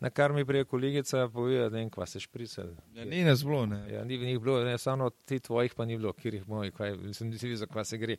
Na 0.00 0.10
kar 0.10 0.32
mi 0.32 0.44
prije 0.44 0.64
kolegica 0.64 1.28
pove, 1.28 1.68
da 1.68 1.76
ne 1.76 1.90
kva 1.90 2.06
se 2.06 2.20
špricali. 2.20 2.70
Ja, 2.94 3.04
ni 3.04 3.24
nas 3.24 3.44
bilo, 3.44 3.66
ne. 3.66 3.82
Ja, 3.92 4.04
ni, 4.04 4.14
jih 4.14 4.38
bilo, 4.40 4.64
ne, 4.64 4.78
samo 4.78 5.10
ti 5.10 5.38
tvojih 5.38 5.74
pa 5.76 5.84
ni 5.84 5.96
bilo, 5.96 6.12
kjer 6.12 6.34
jih 6.34 6.48
mojih, 6.48 6.72
kaj, 6.72 6.96
nisem 6.96 7.28
niti 7.28 7.46
videl, 7.46 7.58
za 7.58 7.66
kva 7.66 7.84
se 7.84 7.98
gre. 7.98 8.16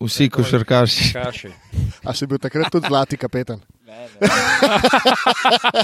Vsi 0.00 0.30
košarkaši. 0.30 1.12
Kaši. 1.12 1.50
A 2.04 2.14
si 2.14 2.26
bil 2.26 2.38
takrat 2.38 2.72
tudi 2.72 2.88
zlati 2.88 3.16
kapetan? 3.16 3.60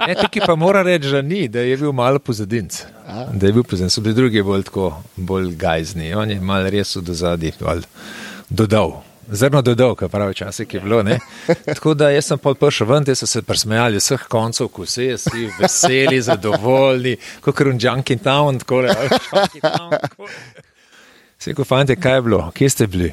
Ne, 0.07 0.15
tukaj 0.23 0.47
pa 0.47 0.57
mora 0.57 0.83
reči, 0.83 1.13
da 1.13 1.23
ni, 1.23 1.45
da 1.49 1.61
je 1.61 1.77
bil 1.77 1.93
malo 1.93 2.19
pozadinc. 2.19 2.81
Da 3.33 3.47
je 3.47 3.53
bil 3.53 3.69
pozadinc, 3.69 3.93
so 3.93 4.01
bili 4.01 4.15
drugi 4.15 4.43
bolj 4.43 4.65
tako, 4.71 5.03
bolj 5.17 5.53
gajzni. 5.61 6.15
On 6.15 6.31
je 6.31 6.41
malo 6.41 6.73
res 6.73 6.97
v 6.97 7.05
dozadji 7.05 7.53
dodal. 8.49 9.03
Zrno 9.31 9.63
dodal, 9.63 9.95
kar 9.95 10.09
pravi 10.09 10.33
včasih 10.33 10.75
je 10.75 10.81
bilo. 10.81 11.03
Ne? 11.03 11.19
Tako 11.75 11.95
da 11.95 12.11
jaz 12.11 12.27
sem 12.29 12.39
pol 12.39 12.55
prišel 12.55 12.87
ven, 12.87 13.05
te 13.05 13.15
so 13.15 13.27
se 13.27 13.43
presmejali 13.43 14.01
vseh 14.01 14.27
koncev, 14.29 14.69
ko 14.69 14.85
vse 14.85 15.15
si 15.19 15.49
veseli, 15.59 16.21
zadovoljni, 16.23 17.17
kot 17.41 17.61
Junkin 17.81 18.19
Town, 18.19 18.59
tako 18.59 18.81
le. 18.81 18.95
Vse, 21.39 21.55
ko 21.55 21.65
fante, 21.65 21.97
kaj 21.97 22.15
je 22.15 22.23
bilo, 22.23 22.51
kje 22.55 22.69
ste 22.71 22.87
bili? 22.87 23.13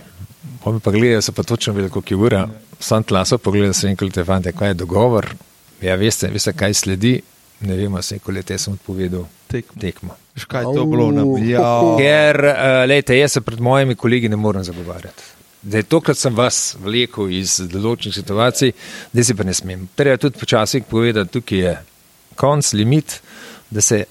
Pa 0.63 0.71
mi 0.71 0.79
pa 0.79 0.91
gledajo, 0.91 1.21
so 1.21 1.31
pa 1.31 1.43
točno 1.43 1.73
vedeli, 1.73 1.91
koliko 1.91 2.13
je 2.13 2.17
ura. 2.17 2.47
Sam 2.79 3.03
tlaso 3.03 3.37
pogledal 3.37 3.73
sem 3.73 3.89
in 3.89 4.11
te 4.11 4.23
fante, 4.23 4.51
kaj 4.51 4.67
je 4.67 4.73
dogovor. 4.73 5.27
Ja, 5.81 5.95
veste, 5.95 6.27
veste, 6.27 6.53
kaj 6.53 6.73
sledi. 6.73 7.21
Ne 7.61 7.75
vemo, 7.75 8.01
se 8.01 8.19
koliko 8.19 8.57
sem 8.57 8.73
odpovedal 8.73 9.25
Tekmo. 9.79 10.15
kaj 10.47 10.61
je 10.61 10.75
to 10.75 10.85
bilo? 10.85 11.05
Au. 11.07 11.37
Ja, 11.39 11.97
Ker, 11.97 12.39
uh, 12.39 12.53
lejte, 12.87 13.17
jaz 13.17 13.31
se 13.31 13.41
pred 13.41 13.59
mojimi 13.59 13.95
kolegi 13.95 14.29
ne 14.29 14.35
morem 14.35 14.63
zagovarjati. 14.63 15.23
Da 15.61 15.77
je 15.77 15.83
tokrat 15.83 16.17
sem 16.17 16.33
vas 16.33 16.75
vlekel 16.79 17.29
iz 17.29 17.59
določenih 17.61 18.15
situacij, 18.15 18.71
da 19.13 19.23
si 19.23 19.35
pa 19.35 19.43
ne 19.43 19.53
smem. 19.53 19.83
Treba 19.95 20.17
tudi 20.17 20.39
počasih 20.39 20.83
povedati, 20.83 21.31
tukaj 21.31 21.59
je 21.59 21.73
konc, 22.35 22.73
limit, 22.73 23.19
da 23.69 23.81
se 23.81 24.03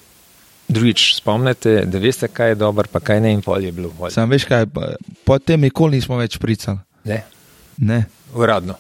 drugič 0.69 1.17
spomnite, 1.17 1.81
da 1.87 1.99
veste, 1.99 2.29
kaj 2.29 2.49
je 2.49 2.55
dobro, 2.57 2.87
pa 2.87 3.01
kaj 3.01 3.21
ne 3.21 3.33
in 3.33 3.43
pol 3.43 3.59
je 3.59 3.73
bilo. 3.73 3.91
Sam 4.11 4.31
veš 4.31 4.45
kaj, 4.45 4.67
pa- 4.67 4.93
potem 5.25 5.61
nikoli 5.61 5.97
nismo 5.97 6.17
več 6.17 6.39
pricali. 6.39 6.79
Ne, 7.05 7.25
Ne. 7.79 8.05
uradno. 8.35 8.75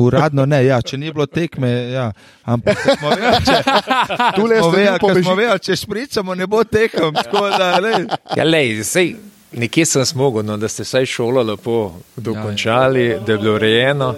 Uradno 0.00 0.46
ne, 0.46 0.60
ja, 0.64 0.78
če 0.82 0.98
ni 0.98 1.12
bilo 1.12 1.26
tekme, 1.26 1.70
ja. 1.92 2.10
ampak 2.44 2.78
smo 2.84 3.10
vedeli, 3.10 3.40
če, 3.46 3.56
smo 4.36 4.46
ste 4.46 4.70
vedeli, 4.76 5.22
smo 5.24 5.34
vedeli, 5.34 5.64
če 5.68 5.76
špricamo, 5.76 6.34
ne 6.34 6.46
bo 6.46 6.62
tekem. 6.64 7.16
Da, 7.32 7.70
lej. 7.82 8.06
Ja, 8.38 8.46
lej, 8.46 8.84
sej, 8.86 9.14
nekje 9.56 9.86
sem 9.90 10.06
smogel, 10.06 10.46
no, 10.46 10.56
da 10.60 10.70
ste 10.70 10.86
vsaj 10.86 11.08
šolo 11.10 11.42
lepo 11.50 11.78
dokončali, 12.16 13.04
ja, 13.08 13.16
ja. 13.16 13.22
da 13.26 13.32
je 13.32 13.38
bilo 13.42 13.56
urejeno. 13.58 14.14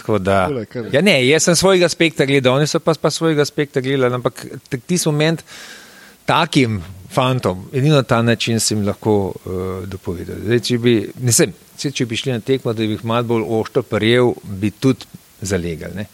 Tako 0.00 0.18
Da, 0.18 0.48
ja, 0.92 1.02
ne, 1.02 1.18
jaz 1.26 1.44
sem 1.44 1.56
svojega 1.56 1.84
aspekta 1.90 2.24
gledal, 2.24 2.56
oni 2.56 2.66
so 2.70 2.80
pa, 2.80 2.94
pa 2.94 3.10
svojega 3.10 3.42
aspekta 3.42 3.82
gledali, 3.84 4.14
ampak 4.14 4.46
tisti 4.86 5.08
moment 5.08 5.42
takim 6.24 6.78
fantom, 7.10 7.64
edino 7.72 7.96
na 7.96 8.02
ta 8.02 8.22
način 8.22 8.60
sem 8.60 8.78
jim 8.78 8.86
lahko 8.86 9.14
uh, 9.30 9.88
dopovedal. 9.88 10.36
Zdaj, 10.44 10.60
če, 10.60 10.78
bi, 10.78 10.94
nisem, 11.22 11.54
če, 11.78 12.06
bi 12.06 12.16
šli 12.16 12.36
na 12.36 12.40
tekmo, 12.40 12.72
da 12.72 12.84
bi 12.84 12.94
jih 12.94 13.04
malo 13.04 13.26
bolj 13.32 13.48
oštro 13.60 13.82
prijel, 13.82 14.34
bi 14.44 14.70
tudi 14.70 15.08
zalegali. 15.40 16.02
Ne. 16.02 16.06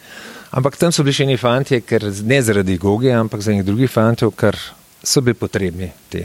Ampak 0.56 0.78
tam 0.80 0.92
so 0.94 1.04
bili 1.04 1.16
še 1.16 1.26
eni 1.26 1.36
fanti, 1.36 1.82
ne 2.24 2.40
zaradi 2.42 2.78
goge, 2.80 3.12
ampak 3.12 3.42
zaradi 3.44 3.66
drugih 3.66 3.90
fantov, 3.92 4.32
ker 4.38 4.56
so 5.02 5.20
bili 5.20 5.36
potrebni 5.36 5.90
te 6.08 6.24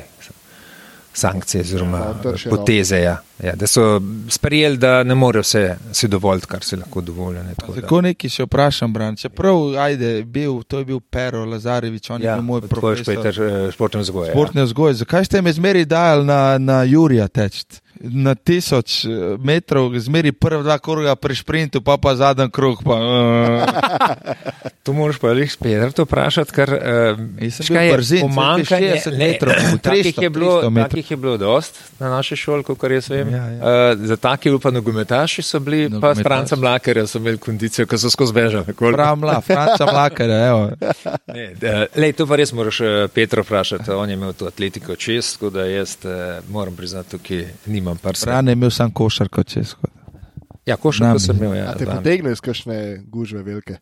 sankcije 1.14 1.62
oziroma 1.62 1.98
Ja, 1.98 2.14
poteze. 2.50 2.98
Ja. 2.98 3.18
Ja, 3.44 3.56
da 3.56 3.68
so 3.68 4.02
sprejeli, 4.30 4.78
da 4.78 5.04
ne 5.04 5.16
morejo 5.16 5.42
vse 5.42 5.62
si 5.92 6.08
dovoliti, 6.08 6.48
kar 6.48 6.64
si 6.64 6.76
lahko 6.76 7.02
dovoljo. 7.02 7.44
Ne, 7.44 7.54
tako 7.76 8.02
neki 8.02 8.30
še 8.30 8.44
vprašam, 8.44 8.94
Bran. 8.94 9.16
Čeprav, 9.16 9.76
ajde, 9.80 10.24
bil, 10.24 10.64
to 10.64 10.80
je 10.80 10.86
bil 10.86 11.00
Pero 11.02 11.46
Lazarevič, 11.46 12.10
on 12.10 12.22
je 12.22 12.28
Ja, 12.28 12.36
bil 12.36 12.44
moj 12.44 12.62
tvoj 12.62 12.70
profesor. 12.70 13.04
špeter, 13.04 13.42
eh, 13.42 13.72
športne 13.72 14.02
vzgoje. 14.02 14.32
Športne 14.32 14.64
vzgoje. 14.64 14.94
Zakaj 14.94 15.26
ste 15.26 15.42
me 15.42 15.54
zmeri 15.54 15.86
dajali 15.86 16.26
na, 16.26 16.58
na 16.58 16.84
Jurija 16.84 17.28
teč? 17.28 17.66
Na 18.04 18.36
tisoč 18.36 19.06
eh, 19.06 19.10
metrov, 19.40 19.94
zmeri 20.00 20.32
prva 20.32 20.64
dva 20.64 20.78
kroga 20.80 21.16
pri 21.16 21.36
sprintu, 21.36 21.82
pa 21.82 21.98
pa 21.98 22.16
zadnji 22.16 22.50
krog. 22.52 22.84
Pa, 22.84 22.96
uh. 22.98 23.66
To 24.82 24.94
moraš 24.98 25.20
pa 25.22 25.30
res 25.38 25.54
spet 25.54 25.94
vprašati, 25.94 26.54
ker 26.56 26.70
uh, 26.74 27.20
bil 27.38 27.52
kaj 27.54 27.86
je 27.86 27.94
brzin, 27.94 28.22
pomanjkanje 28.26 28.96
60 29.06 29.18
metrov, 29.18 29.54
v 29.62 29.78
300, 29.78 29.82
Takih 29.86 30.18
je 30.18 30.30
bilo, 30.30 30.56
300 30.58 30.70
metrov. 30.70 30.90
takih 30.90 31.12
je 31.12 31.18
bilo 31.18 31.36
dost 31.38 31.78
na 32.00 32.10
naši 32.10 32.36
šoli, 32.36 32.66
kot 32.66 32.82
jaz 32.90 33.10
vem. 33.14 33.30
Ja, 33.30 33.44
ja. 33.46 33.60
Uh, 33.94 34.06
za 34.10 34.18
take 34.18 34.50
pa 34.58 34.72
nogometaši 34.74 35.46
so 35.46 35.60
bili, 35.60 35.86
pa 35.86 35.94
Nogometaši. 35.94 36.20
s 36.20 36.24
Francem 36.24 36.64
Lakerjem 36.64 37.08
so 37.08 37.22
imeli 37.22 37.38
kondicijo, 37.38 37.86
ko 37.86 37.98
so 37.98 38.10
skozi 38.10 38.34
bežali. 38.34 38.74
Framla, 38.74 39.42
Franca 39.42 39.86
Mlakar, 39.86 40.30
evo. 40.30 40.70
Ne, 41.32 41.54
da, 41.56 41.86
lej, 41.96 42.14
to 42.18 42.26
pa 42.28 42.36
res 42.36 42.52
moraš 42.54 42.82
eh, 42.82 43.08
Petra 43.14 43.42
vprašati. 43.46 43.92
On 43.92 44.10
je 44.10 44.14
imel 44.14 44.34
to 44.34 44.48
atletiko 44.50 44.96
čez, 44.96 45.34
tako 45.34 45.50
da 45.50 45.66
jaz 45.66 45.96
eh, 46.06 46.42
moram 46.50 46.76
priznati, 46.76 47.10
tukaj 47.14 47.46
nimam 47.66 47.91
prsa. 47.98 48.26
Fran 48.26 48.48
je 48.48 48.54
imel 48.54 48.70
sam 48.70 48.92
košarko 48.92 49.44
čez. 49.44 49.76
Ja, 50.66 50.78
košarko 50.78 51.20
Znam. 51.20 51.20
sem 51.20 51.38
imel. 51.38 51.56
Ja, 51.58 51.72
A 51.72 51.78
te 51.78 51.86
potegne 51.86 52.32
iz 52.32 52.42
kakšne 52.42 53.04
gužve 53.08 53.44
velike. 53.44 53.78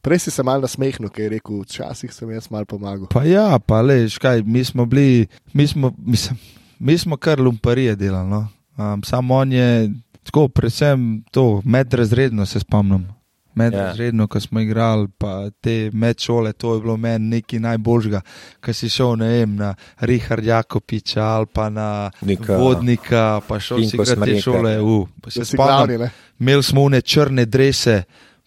Prej 0.00 0.18
si 0.18 0.30
se 0.30 0.42
mal 0.42 0.60
nasmehnil, 0.60 1.10
ker 1.10 1.24
je 1.24 1.30
rekel, 1.38 1.62
včasih 1.64 2.12
sem 2.14 2.30
jaz 2.30 2.50
mal 2.50 2.64
pomagal. 2.64 3.08
Pa 3.10 3.24
ja, 3.26 3.58
pa 3.58 3.80
leš, 3.82 4.18
kaj, 4.22 4.42
mi 4.46 4.64
smo 4.64 4.86
bili, 4.86 5.26
mi 5.52 5.66
smo, 5.66 5.90
mislim, 5.98 6.38
mi 6.78 6.98
smo 6.98 7.16
kar 7.16 7.40
lumparije 7.40 7.96
delali. 7.96 8.28
No? 8.30 8.48
Um, 8.78 9.02
samo 9.02 9.34
on 9.34 9.52
je, 9.52 9.90
tako, 10.22 10.48
predvsem 10.48 11.24
to 11.30 11.62
medrazredno 11.64 12.46
se 12.46 12.60
spomnim. 12.60 13.08
Medrazredno, 13.56 14.22
ja. 14.22 14.26
ko 14.26 14.40
smo 14.40 14.60
igrali, 14.60 15.08
pa 15.18 15.50
te 15.60 15.90
medšole, 15.92 16.52
to 16.52 16.74
je 16.74 16.80
bilo 16.80 16.96
meni 16.96 17.28
nekaj 17.36 17.62
najboljšega, 17.64 18.20
ko 18.64 18.72
si 18.76 18.90
šel 18.92 19.16
ne 19.16 19.28
vem, 19.32 19.56
na 19.56 19.74
Richard 20.00 20.44
Jakopiča 20.44 21.24
ali 21.24 21.46
pa 21.52 21.70
na 21.72 22.10
Nika. 22.20 22.58
Vodnika, 22.60 23.40
pa 23.48 23.60
šel 23.60 23.80
si 23.88 23.96
igrati 23.96 24.34
te 24.34 24.40
šole. 24.40 24.76
Uh, 24.80 25.08
pa 25.22 25.30
se 25.30 25.44
spomnim, 25.44 26.00
ne? 26.00 26.10
imeli 26.38 26.62
smo 26.62 26.84
une 26.84 27.00
črne 27.00 27.46
drese, 27.48 28.02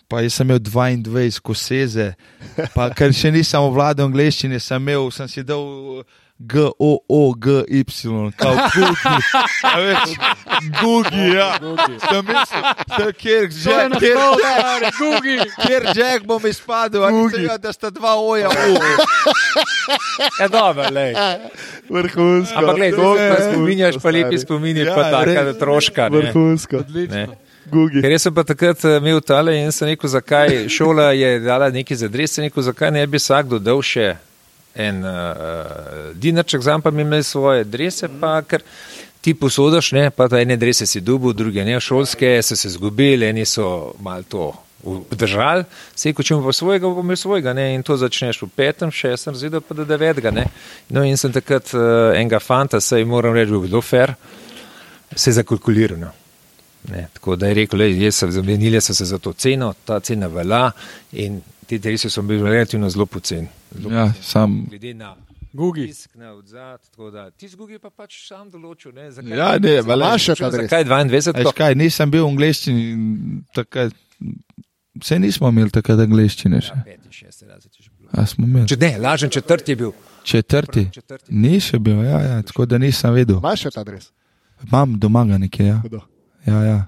pa 0.07 0.21
jaz 0.21 0.33
sem 0.33 0.47
imel 0.47 0.59
22 0.59 1.39
koseze, 1.41 2.13
pa 2.75 2.89
ker 2.93 3.13
še 3.13 3.33
nisem 3.33 3.65
obvladal 3.65 4.09
angleščine, 4.09 4.61
sem 4.61 4.81
imel, 4.81 5.09
sem 5.13 5.27
si 5.29 5.43
dal 5.43 6.03
uh, 6.39 6.45
G, 6.47 6.59
O, 6.79 6.99
O, 7.09 7.33
G, 7.35 7.63
Y, 7.67 7.83
kao 8.37 8.53
Gugi. 8.73 9.15
A 9.73 9.79
veš, 9.79 10.15
Gugi, 10.81 11.35
ja. 11.35 11.59
Sem 11.99 12.25
mislil, 12.25 12.63
da 12.87 13.11
kjer, 13.11 13.43
Jack, 13.43 13.99
kjer, 13.99 14.17
Jack, 14.39 14.95
Gugi. 14.97 15.37
kjer 15.57 15.83
Jack 15.95 16.25
bom 16.25 16.47
izpadel, 16.47 17.03
a 17.03 17.11
nisem 17.11 17.41
vedel, 17.41 17.57
da 17.57 17.73
sta 17.73 17.89
dva 17.89 18.15
oja. 18.15 18.47
Uh. 18.47 18.79
Ja, 20.39 20.47
dobro, 20.47 20.83
lej. 20.91 21.13
Vrhunsko. 21.89 22.55
Ampak 22.55 22.75
gledaj, 22.75 22.99
me 23.29 23.53
spominjaš, 23.53 23.95
pa 23.95 24.09
lepi 24.09 24.25
stari. 24.27 24.37
spomini, 24.37 24.79
Ja, 24.79 24.95
pa 24.95 25.11
taka 25.11 25.41
res. 25.43 25.57
troška. 25.57 26.09
ne. 26.09 26.17
Vrhunsko. 26.17 26.77
Ne. 27.09 27.27
Gugi. 27.65 28.01
Ker 28.01 28.19
sem 28.19 28.33
pa 28.33 28.43
takrat 28.43 28.85
eh, 28.85 28.97
imel 28.97 29.19
tale 29.21 29.53
in 29.59 29.71
sem 29.71 29.87
rekel, 29.87 30.09
zakaj 30.09 30.69
šola 30.69 31.11
je 31.11 31.39
dala 31.39 31.69
neki 31.69 31.95
zadres, 31.95 32.31
sem 32.31 32.47
rekel, 32.47 32.63
zakaj 32.63 32.91
ne 32.91 33.03
bi 33.07 33.17
vsak 33.17 33.45
dodal 33.45 33.81
še 33.81 34.15
en 34.75 35.03
uh, 35.05 35.11
dinarček, 36.13 36.61
znam 36.61 36.81
pa 36.81 36.91
mi 36.91 37.01
imel 37.01 37.23
svoje 37.23 37.63
drese, 37.63 38.09
pa 38.21 38.41
ker 38.41 38.63
ti 39.21 39.33
posodaš, 39.33 39.91
ne, 39.91 40.09
pa 40.09 40.27
ene 40.39 40.57
drese 40.57 40.85
si 40.85 41.01
dubu, 41.01 41.33
druge 41.33 41.65
ne, 41.65 41.79
šolske 41.79 42.41
so 42.43 42.55
se 42.55 42.69
zgubili, 42.69 43.25
eni 43.25 43.45
so 43.45 43.93
mal 43.99 44.23
to 44.23 44.53
držali, 45.11 45.65
se 45.95 46.13
ko 46.13 46.23
če 46.23 46.37
mu 46.37 46.45
pa 46.45 46.53
svojega, 46.55 46.87
bom 46.87 47.03
imel 47.03 47.19
svojega, 47.19 47.53
ne, 47.53 47.73
in 47.75 47.83
to 47.83 47.97
začneš 47.99 48.41
v 48.45 48.47
petem, 48.55 48.91
šestem, 48.91 49.35
zvedel 49.35 49.61
pa 49.61 49.75
do 49.75 49.85
devetega, 49.85 50.31
ne. 50.31 50.45
No 50.89 51.03
in 51.03 51.19
sem 51.19 51.33
takrat 51.35 51.73
uh, 51.75 52.13
enega 52.15 52.39
fanta, 52.39 52.79
saj 52.79 53.03
moram 53.05 53.35
reči, 53.35 53.51
bil 53.51 53.67
zelo 53.67 53.83
fair, 53.83 54.15
se 55.15 55.29
je 55.29 55.39
zakalkuliral. 55.41 55.99
No. 55.99 56.13
Ne, 56.87 57.07
tako 57.13 57.35
da 57.35 57.47
je 57.47 57.53
rekel, 57.53 57.79
le, 57.79 57.89
jaz 57.99 58.21
sem 58.21 58.31
zamenili 58.31 58.79
so 58.81 58.93
se 58.95 59.05
za 59.05 59.19
to 59.19 59.33
ceno, 59.33 59.73
ta 59.85 59.99
cena 59.99 60.27
velja 60.31 60.71
in 61.11 61.41
ti 61.69 61.77
dresi 61.79 62.09
so 62.09 62.21
bili 62.21 62.41
relativno 62.43 62.89
zelo 62.89 63.05
poceni. 63.05 63.47
Zelo 63.71 63.91
Ja, 63.91 64.05
poceni. 64.05 64.23
sam. 64.23 64.65
Glede 64.65 64.93
na 64.93 65.15
Gugi. 65.53 65.87
tisk, 65.87 66.15
na 66.15 66.31
odzad, 66.33 66.81
tako 66.89 67.11
da 67.11 67.29
ti 67.31 67.47
zgugi 67.47 67.79
pa 67.79 67.89
pač 67.89 68.27
sam 68.27 68.49
določil, 68.49 68.93
ne, 68.93 69.07
zakaj. 69.11 69.33
Ja, 69.33 69.51
ne, 69.53 69.75
še 70.17 70.35
dres? 70.35 70.65
Zakaj 70.65 70.85
22? 70.85 71.33
Veš 71.39 71.55
kaj, 71.55 71.75
nisem 71.75 72.11
bil 72.11 72.25
v 72.25 72.29
angleščini, 72.29 72.83
takrat, 73.53 73.93
vse 74.95 75.17
nismo 75.19 75.49
imeli 75.49 75.71
takrat 75.71 75.99
angleščine 75.99 76.61
še. 76.61 76.77
Peti, 76.85 77.09
šesti 77.11 77.45
razred 77.45 77.71
je 77.73 77.83
že 77.83 77.89
bilo. 77.89 78.09
A 78.13 78.25
smo 78.25 78.45
imeli? 78.45 78.67
Če 78.67 78.77
ne, 78.77 78.91
lažen 78.99 79.29
četrti 79.29 79.71
je 79.71 79.75
bil. 79.75 79.91
Četrti. 80.23 80.85
Četrti. 80.93 81.33
Ni 81.33 81.57
še 81.59 81.79
bil, 81.79 82.03
ja, 82.05 82.21
ja, 82.21 82.37
tako 82.45 82.65
da 82.65 82.77
nisem 82.77 83.13
vedel. 83.13 83.41
Imaš 83.41 83.65
še 83.67 83.73
ta 83.73 83.83
dres? 83.83 84.11
Imam 84.67 84.97
doma 84.99 85.25
ga 85.25 85.37
nekje, 85.39 85.65
ja. 85.65 85.79
Hudo. 85.81 86.01
ja, 86.45 86.61
ja. 86.65 86.79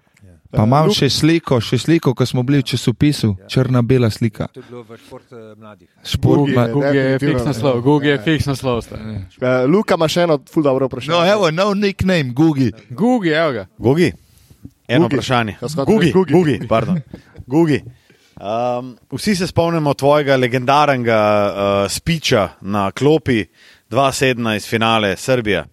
Pa 0.52 0.62
Eh, 0.62 0.66
imam 0.66 0.90
še 0.92 1.08
sliko, 1.10 1.60
še 1.60 1.78
sliko, 1.78 2.12
ko 2.14 2.26
smo 2.26 2.44
bili 2.44 2.60
v 2.60 2.66
časopisu, 2.66 3.36
črna-bela 3.48 4.10
slika. 4.10 4.48
To 4.48 4.60
je 4.60 4.66
bilo 4.68 4.84
v 4.84 4.98
šport 4.98 5.32
eh, 5.32 5.56
mladih. 5.56 5.88
Šport, 6.04 6.40
Gugi 6.44 6.52
je 6.52 7.04
definitivno, 7.08 7.20
fiks 7.22 7.42
ne. 7.42 7.48
naslov, 7.48 7.82
Gugi 7.82 8.08
je 8.08 8.14
Ja. 8.14 8.22
fiks 8.22 8.46
naslov. 8.46 8.82
stari. 8.82 9.02
Uh, 9.02 9.48
Luka 9.66 9.96
ima 9.96 10.08
še 10.08 10.22
eno 10.22 10.40
ful 10.46 10.64
dobro 10.64 10.88
vprašanje. 10.88 11.14
No, 11.14 11.24
evo, 11.26 11.52
nov 11.52 11.76
nickname, 11.76 12.34
Gugi. 12.34 12.72
Gugi, 12.90 13.30
evo 13.32 13.52
ga. 13.52 13.66
Gugi, 13.80 14.12
eno 14.88 15.08
vprašanje. 15.08 15.56
Ja, 15.58 15.86
Gugi. 15.86 16.12
Gugi, 16.12 16.60
pardon. 16.68 17.00
Gugi. 17.48 17.80
Um, 18.36 18.98
vsi 19.12 19.36
se 19.36 19.48
spomnimo 19.48 19.94
tvojega 19.94 20.36
legendarnega 20.36 21.20
uh, 21.46 21.54
spiča 21.88 22.50
na 22.62 22.92
klopi 22.92 23.46
2017 23.90 24.68
finale 24.68 25.16
Srbije. 25.16 25.64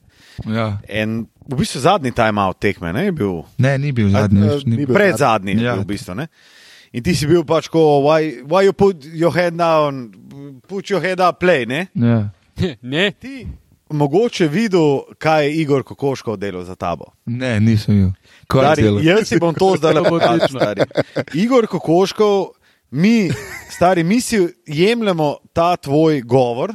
Ja. 0.46 0.78
En, 0.88 1.26
v 1.48 1.56
bistvu 1.56 1.80
zadnji 1.80 2.12
timeout 2.12 2.58
tekme, 2.60 2.92
ne 2.92 3.04
je 3.04 3.12
bil 3.12 3.42
Ne, 3.58 3.78
ni 3.78 3.92
bil 3.92 4.10
zadnji. 4.10 4.42
A, 4.44 4.56
ni 4.66 4.76
bil. 4.76 4.86
bil. 4.86 4.94
pred 4.94 5.16
zadnji, 5.16 5.54
Ja. 5.56 5.62
ja. 5.62 5.74
v 5.80 5.86
bistvu. 5.86 6.14
Ne? 6.14 6.26
In 6.92 7.02
ti 7.02 7.14
si 7.14 7.26
bil 7.26 7.44
pač 7.44 7.68
ko, 7.68 8.00
why, 8.04 8.40
why 8.44 8.64
you 8.64 8.72
put 8.72 9.04
your 9.04 9.32
head 9.34 9.56
down, 9.56 10.10
put 10.68 10.88
your 10.90 11.00
head 11.00 11.20
up, 11.20 11.40
play. 11.40 11.64
Ne? 11.66 11.88
Ja. 11.94 12.28
Ne, 12.82 13.12
Ti 13.12 13.46
mogoče 13.88 14.48
videl, 14.48 15.00
kaj 15.18 15.46
je 15.46 15.54
Igor 15.62 15.82
Kokoškov 15.82 16.36
delal 16.36 16.64
za 16.64 16.74
tabo. 16.74 17.04
Ne, 17.26 17.60
nisem 17.60 17.94
bil. 17.94 18.10
Stari, 18.44 18.82
delo? 18.82 19.00
jaz 19.00 19.28
si 19.28 19.38
bom 19.38 19.54
to 19.54 19.72
zdaj 19.78 19.94
lepo 19.94 20.16
odlično. 20.16 20.60
Igor 21.34 21.66
Kokoškov, 21.66 22.48
mi, 22.90 23.30
stari, 23.70 24.02
mi 24.04 24.20
si 24.20 24.42
jemljemo 24.66 25.36
ta 25.58 25.76
tvoj 25.76 26.20
govor 26.22 26.70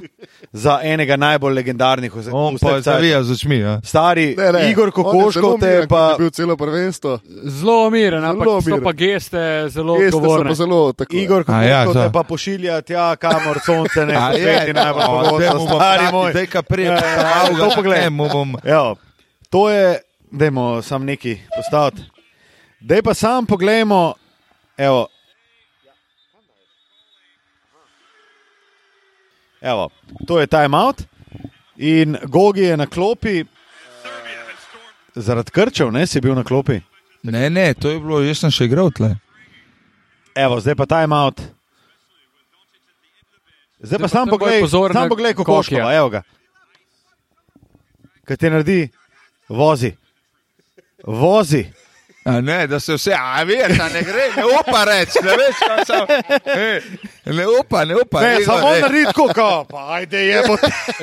za 0.54 0.80
enega 0.84 1.16
najbolj 1.18 1.54
legendarnih 1.54 2.12
vseh 2.12 2.34
pa 2.60 2.82
zavija 2.82 3.24
z 3.24 3.32
očmi. 3.32 3.58
Ja. 3.58 3.80
Stari, 3.82 4.36
Ne, 4.36 4.52
ne, 4.52 4.62
Igor 4.70 4.92
Kokoškov 4.92 5.56
te 5.58 5.68
miren, 5.68 5.88
pa. 5.88 6.16
bil 6.18 6.30
celo 6.30 6.58
prvenstvo. 6.58 7.20
zelo 7.46 7.90
miren, 7.90 8.20
ampak 8.22 8.44
Zelo 8.44 8.62
so 8.62 8.70
miren. 8.70 8.84
pa 8.84 8.92
geste 8.94 9.42
zelo 9.70 9.96
pa 10.44 10.54
zelo 10.54 10.94
tako. 10.94 11.16
Igor 11.16 11.42
A 11.42 11.46
Kokoškov 11.46 11.64
ja, 11.64 11.80
te 11.86 11.94
to. 12.02 12.12
pa 12.12 12.24
pošilja 12.26 12.82
tja, 12.82 13.16
kamor 13.16 13.60
sonce 13.62 14.06
ne 14.06 14.16
A 14.16 14.30
je, 14.30 14.44
sveti 14.44 14.74
najbolj 14.74 15.04
o, 15.04 15.32
zdaj 15.32 15.50
pogosto, 15.50 15.76
stari 15.76 16.06
moj. 16.12 16.32
Zdaj, 16.32 16.48
ka 16.48 16.62
prije, 16.64 16.88
Ja, 16.88 16.94
ja, 16.96 17.12
ja, 17.14 17.48
pa 17.50 17.58
to 17.60 17.72
poglej. 17.72 18.00
to 19.50 19.70
je, 19.70 19.88
dajmo 20.30 20.82
sam 20.82 21.06
neki 21.06 21.38
postaviti. 21.56 22.02
Daj 22.82 23.02
pa 23.02 23.14
sam 23.14 23.46
pogledajmo, 23.46 24.14
evo. 24.78 25.08
Evo, 29.64 29.90
to 30.28 30.40
je 30.40 30.48
timeout 30.48 31.04
in 31.78 32.18
Gogi 32.24 32.62
je 32.62 32.78
na 32.78 32.86
klopi. 32.86 33.46
Zaradi 35.16 35.52
krčev, 35.52 35.92
ne 35.92 36.08
si 36.08 36.22
bil 36.22 36.36
na 36.36 36.44
klopi. 36.44 36.82
Ne, 37.24 37.50
ne, 37.50 37.74
to 37.74 37.90
je 37.90 38.00
bilo, 38.00 38.20
jaz 38.26 38.42
sem 38.44 38.52
še 38.52 38.68
igral 38.68 38.92
tle. 38.92 39.14
Evo, 40.36 40.60
zdaj 40.60 40.76
pa 40.76 40.88
timeout. 40.90 41.40
Zdaj 43.80 44.00
pa 44.00 44.04
pa 44.04 44.12
sam 44.12 44.28
poglej, 44.32 44.60
pozor 44.66 44.92
sam 44.92 45.08
na 45.08 45.12
poglej, 45.12 45.32
kako 45.38 45.44
Kokija. 45.44 45.58
koškova, 45.58 45.96
evo 45.96 46.10
ga. 46.10 46.24
Kaj 48.28 48.38
ti 48.38 48.50
naredi? 48.50 48.80
Vozi. 49.50 49.94
Vozi. 51.04 51.66
A 52.26 52.42
ne, 52.42 52.68
da 52.68 52.80
se 52.80 52.94
vse, 52.94 53.12
a 53.14 53.44
veš, 53.44 53.68
ne 53.90 54.02
gre, 54.02 54.26
ne 54.32 54.44
upa 54.50 54.84
reči, 54.86 55.20
ne 55.22 55.34
veš, 55.34 55.58
kaj 55.60 55.86
sam. 55.86 56.06
Ej, 56.48 56.82
Ne 57.28 57.46
upa, 57.50 57.84
ne 57.84 57.96
upa. 57.96 58.22
Ne, 58.22 58.32
Igor, 58.34 58.46
samo 58.46 58.70
ej. 58.70 58.82
naredi 58.82 59.04
tako, 59.06 59.26
kao, 59.30 59.66
pa 59.66 59.94
ajde 59.94 60.20
je 60.22 60.42
bo. 60.48 60.56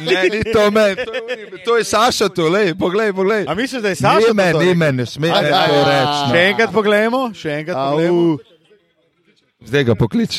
Ne, 0.02 0.22
ni 0.26 0.40
to 0.46 0.70
meni, 0.70 0.96
to, 0.98 1.12
je- 1.14 1.64
to 1.64 1.76
je 1.76 1.84
Saša 1.86 2.28
tu, 2.30 2.46
lej, 2.46 2.72
poglej, 2.74 3.12
poglej. 3.12 3.44
A 3.44 3.54
misliš, 3.54 3.82
da 3.82 3.88
je 3.88 3.94
Saša? 3.96 4.18
Ni 4.18 4.34
meni, 4.34 4.52
to 4.52 4.58
ni 4.58 4.64
rekel? 4.64 4.74
meni, 4.76 4.96
ne 4.96 5.06
sme 5.06 5.28
Ajde, 5.30 5.50
to 5.50 5.84
reči. 5.84 6.16
Še 6.22 6.32
no. 6.32 6.40
enkrat 6.42 6.70
pogledamo, 6.72 7.22
še 7.34 7.50
enkrat. 7.54 7.76
Au. 7.76 8.38
Zdaj 9.62 9.84
ga 9.84 9.94
poklič. 9.94 10.32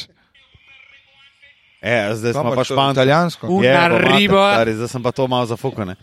E, 1.80 1.94
zdaj 2.16 2.34
smo 2.34 2.52
pa 2.52 2.64
španci. 2.64 2.94
Italijansko. 2.96 3.48
U- 3.48 3.64
Je, 3.64 3.74
riba. 4.00 4.66
Zdaj 4.68 4.88
sem 4.88 5.02
pa 5.02 5.12
to 5.12 5.28
malo 5.28 5.46
zafukane. 5.46 5.96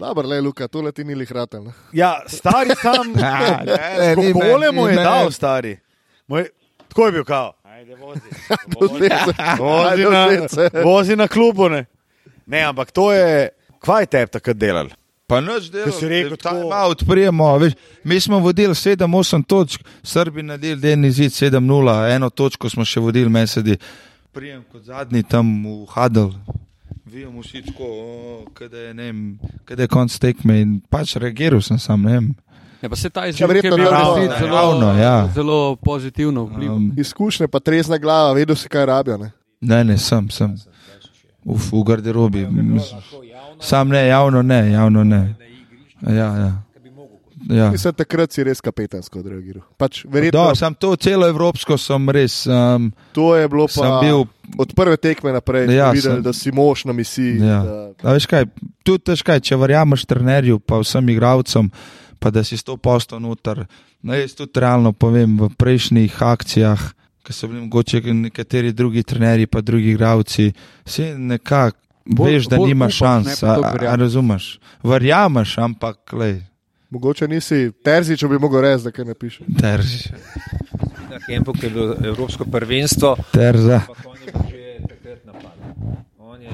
Dobro, 0.00 0.24
le 0.24 0.40
Luka, 0.40 0.68
tole 0.68 0.92
ti 0.92 1.04
ni 1.04 1.14
lihratelj. 1.14 1.60
ne. 1.60 1.72
Ja, 1.92 2.22
stari 2.26 2.70
sam, 2.76 3.12
Ja, 3.16 3.60
ne, 3.66 3.76
ne, 3.98 4.16
ni 4.16 4.32
kako 4.32 4.58
meni, 4.58 4.72
mu 4.72 4.88
je 4.88 4.94
dal, 4.96 5.30
stari. 5.30 5.78
Moj, 6.26 6.46
tako 6.88 7.06
je 7.06 7.12
bil 7.12 7.24
kao. 7.24 7.52
Ajde, 7.64 7.94
vozi. 7.96 8.20
Vozi. 8.74 9.08
Vozi 9.58 9.88
Ajde, 9.90 10.10
na, 10.40 10.48
se. 10.48 10.70
vozi 10.84 11.16
na 11.16 11.28
klubu. 11.28 11.68
Ne. 11.68 11.84
ne, 12.46 12.62
ampak 12.62 12.90
to 12.90 13.12
je, 13.12 13.48
kvaj 13.78 14.02
je 14.02 14.06
tebi 14.08 14.30
takrat 14.30 14.56
delal? 14.56 14.88
Pa 15.26 15.40
noč 15.40 15.68
delo, 15.70 15.84
Ko 15.84 15.92
si 15.92 16.08
rekel 16.08 16.36
tako- 16.36 16.68
Malo 16.68 16.90
odprijemo. 16.90 17.58
Veš, 17.58 17.72
mi 18.04 18.20
smo 18.20 18.38
vodili 18.38 18.74
7-8 18.74 19.44
točk, 19.44 19.80
Srbi 20.02 20.42
naredili 20.42 20.76
den 20.78 21.04
izid 21.04 21.30
7-0, 21.32 21.60
eno 22.10 22.30
točko 22.30 22.68
smo 22.68 22.84
še 22.84 23.00
vodili, 23.00 23.28
mesedi. 23.28 23.76
Prijem 24.32 24.64
kot 24.72 24.82
zadnji 24.82 25.22
tam 25.22 25.46
v 25.64 25.86
Hadel. 25.86 26.30
Vijemo 27.12 27.40
vsi 27.40 27.62
tako, 27.66 27.84
kada 28.54 28.78
je, 29.82 29.88
konc 29.88 30.18
tekme 30.18 30.60
in 30.60 30.80
pač 30.90 31.16
reagiral 31.16 31.60
sem 31.62 31.78
sam, 31.78 32.02
ne 32.02 32.12
vem. 32.12 32.34
Ja, 32.82 32.88
pa 32.88 32.96
se 32.96 33.10
ta 33.10 33.20
Ja, 33.20 33.28
izjava 33.28 33.52
je 33.52 33.54
verjetno 33.54 33.76
bil 33.76 33.84
naravno, 33.84 34.14
resnici 34.14 34.32
ne. 34.34 34.38
zelo, 34.38 34.54
Naravno, 34.54 35.02
ja. 35.02 35.28
zelo 35.34 35.76
pozitivno 35.76 36.44
vpliv. 36.44 36.72
Um, 36.72 36.92
Izkušnje, 36.96 37.48
pa 37.48 37.60
trezna 37.60 37.98
glava, 37.98 38.32
vedel 38.32 38.56
si, 38.56 38.68
kaj 38.68 38.86
rabijo. 38.86 39.18
Ne? 39.18 39.30
ne, 39.60 39.84
ne, 39.84 39.98
sem, 39.98 40.30
sem. 40.30 40.54
Uf, 41.44 41.72
v 41.72 41.82
garderobi. 41.84 42.46
Sam 43.60 43.88
ne, 43.88 44.06
javno 44.06 44.42
ne, 44.42 44.70
javno 44.70 45.04
ne. 45.04 45.34
Ja, 46.02 46.36
ja. 46.36 46.62
Ja. 47.48 47.70
Mislim, 47.70 47.94
takrat 47.94 48.32
si 48.32 48.44
res 48.44 48.60
kapetansko 48.60 49.18
odreagiral. 49.18 49.62
Pač, 49.76 50.04
verjetno, 50.04 50.48
Do, 50.48 50.54
sam 50.54 50.74
to 50.74 50.96
celo 50.96 51.24
evropsko 51.26 51.78
sem 51.78 52.10
res. 52.10 52.46
Um, 52.46 52.92
to 53.12 53.36
je 53.36 53.48
bilo 53.48 53.68
sem 53.68 53.82
pa 53.82 54.00
bil 54.00 54.26
od 54.58 54.74
prve 54.74 54.96
tekme 54.96 55.32
naprej, 55.32 55.70
Ja, 55.70 55.90
videl, 55.90 56.18
sem- 56.18 56.22
da 56.22 56.32
si 56.32 56.52
mož 56.52 56.84
na 56.84 56.92
misiji. 56.92 57.38
Ja. 57.38 57.62
Da, 57.62 58.10
A 58.10 58.12
veš 58.12 58.26
kaj, 58.26 58.44
tudi 58.82 59.04
tež 59.04 59.22
kaj, 59.22 59.40
če 59.40 59.56
verjameš 59.56 60.04
trenerju, 60.04 60.58
pa 60.58 60.78
vsem 60.78 61.08
igravcem, 61.08 61.70
pa 62.18 62.28
da 62.28 62.44
si 62.44 62.56
sto 62.56 62.76
posto 62.76 63.16
noter. 63.16 63.64
No, 64.02 64.12
jaz 64.12 64.34
tudi 64.34 64.56
realno 64.56 64.92
povem, 64.92 65.38
v 65.38 65.48
prejšnjih 65.54 66.12
akcijah, 66.16 66.80
ki 67.20 67.32
so 67.32 67.46
bili 67.46 67.60
mogoče 67.60 68.00
nekateri 68.02 68.72
drugi 68.72 69.02
trenerji, 69.02 69.46
pa 69.46 69.60
drugi 69.60 69.90
igravci, 69.90 70.52
si 70.84 71.02
nekako 71.14 71.76
veš, 72.24 72.48
da 72.48 72.56
bolj 72.56 72.68
nima 72.68 72.88
upaš, 72.88 72.96
šans. 72.96 73.26
ne, 73.42 73.48
A, 73.48 73.54
a, 73.54 73.92
a 73.92 73.96
razumeš? 73.96 74.58
Verjameš, 74.82 75.58
ampak 75.58 76.12
lej, 76.12 76.40
mogoče 76.90 77.28
nisi 77.28 77.72
Terzič, 77.84 78.24
bi 78.24 78.38
mogel 78.38 78.60
reči, 78.60 78.84
da 78.84 78.90
kaj 78.90 79.04
ne 79.04 79.14
piše. 79.14 79.44
drži. 79.46 80.10
Na 81.10 81.18
Kempu, 81.26 81.52
ki 81.52 81.66
je 81.66 81.70
bilo 81.70 81.94
Evropsko 82.04 82.44
prvenstvo, 82.44 83.16
Terza. 83.32 83.80
je 84.50 84.70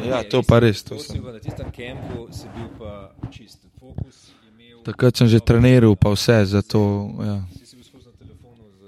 Ja, 0.07 0.23
to 0.23 0.43
pa 0.43 0.59
res, 0.63 0.83
to 0.87 0.99
sem. 1.03 1.19
Na 1.19 1.39
tistem 1.43 1.67
kempu 1.75 2.31
si 2.31 2.47
bil 2.55 2.71
pa 2.79 3.11
čist. 3.31 3.67
Fokus 3.81 4.31
imel. 4.47 4.79
Takrat 4.87 5.17
sem 5.19 5.27
že 5.27 5.41
treniral, 5.43 5.97
pa 5.99 6.15
vse 6.15 6.45
za 6.47 6.63
to. 6.63 7.11
Ja. 7.19 7.43
Si 7.59 7.67
si 7.67 7.75
bil 7.75 7.85
skozi 7.85 8.07
na 8.07 8.15
telefonu 8.15 8.63
z 8.79 8.83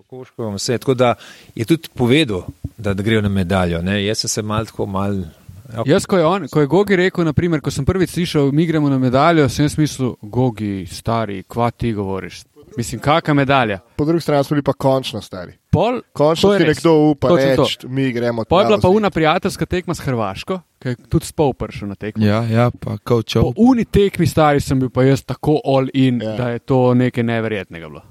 Kokoškom, 0.00 0.56
vse. 0.56 0.78
Tako 0.78 0.94
da 0.94 1.14
je 1.54 1.64
tudi 1.68 1.92
povedal, 1.92 2.48
da, 2.78 2.94
da 2.94 3.02
grejo 3.02 3.20
na 3.20 3.28
medaljo. 3.28 3.82
Ne? 3.82 4.00
Jaz 4.04 4.24
sem 4.24 4.28
se 4.28 4.42
mal 4.42 4.64
tako 4.64 4.86
mal. 4.86 5.20
Ja, 5.66 5.82
Jaz, 5.86 6.06
ko 6.06 6.16
je, 6.16 6.24
on, 6.24 6.48
ko 6.48 6.60
je 6.60 6.66
Gogi 6.66 6.96
rekel, 6.96 7.24
naprimer, 7.24 7.60
ko 7.60 7.70
sem 7.70 7.84
prvič 7.84 8.10
slišal, 8.12 8.52
mi 8.52 8.66
gremo 8.66 8.88
na 8.88 8.98
medaljo, 8.98 9.48
sem 9.48 9.64
jaz 9.64 9.74
mislil, 9.76 10.14
Gogi, 10.22 10.86
stari, 10.86 11.42
kva 11.42 11.70
ti 11.70 11.92
govoriš. 11.92 12.44
Mislim, 12.76 13.00
kakšna 13.00 13.34
medalja. 13.34 13.78
Po 13.96 14.04
drugi 14.04 14.20
strani 14.20 14.44
smo 14.44 14.54
bili 14.54 14.62
pa 14.62 14.72
končno 14.74 15.20
stari. 15.20 15.52
Pol, 15.70 16.00
Končno 16.12 16.48
to 16.48 16.54
je 16.54 16.58
ti 16.58 16.64
nekdo 16.66 16.92
upa 17.06 17.28
Točno 17.28 17.56
to. 17.56 17.62
reči, 17.62 17.88
mi 17.88 18.12
gremo 18.12 18.44
Pol 18.44 18.60
je 18.60 18.66
bila 18.66 18.78
pa 18.78 18.88
una 18.90 19.10
prijateljska 19.10 19.66
tekma 19.66 19.94
s 19.94 20.00
Hrvaško, 20.00 20.60
ki 20.78 20.88
je 20.88 20.96
tudi 21.08 21.26
spol 21.26 21.52
prišel 21.52 21.88
na 21.88 21.94
tekmo. 21.94 22.24
Ja, 22.24 22.42
ja, 22.44 22.70
pa 22.70 22.90
Po 22.90 22.98
kaučov. 22.98 23.52
uni 23.56 23.84
tekmi 23.84 24.26
stari 24.26 24.60
sem 24.60 24.78
bil 24.78 24.90
pa 24.90 25.02
jaz 25.02 25.22
tako 25.24 25.60
all 25.66 25.88
in, 25.94 26.20
Ja. 26.20 26.36
da 26.36 26.48
je 26.48 26.58
to 26.60 26.94
nekaj 26.94 27.24
neverjetnega 27.24 27.88
bilo. 27.88 28.02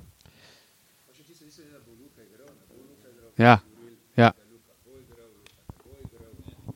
Ja. 3.38 3.57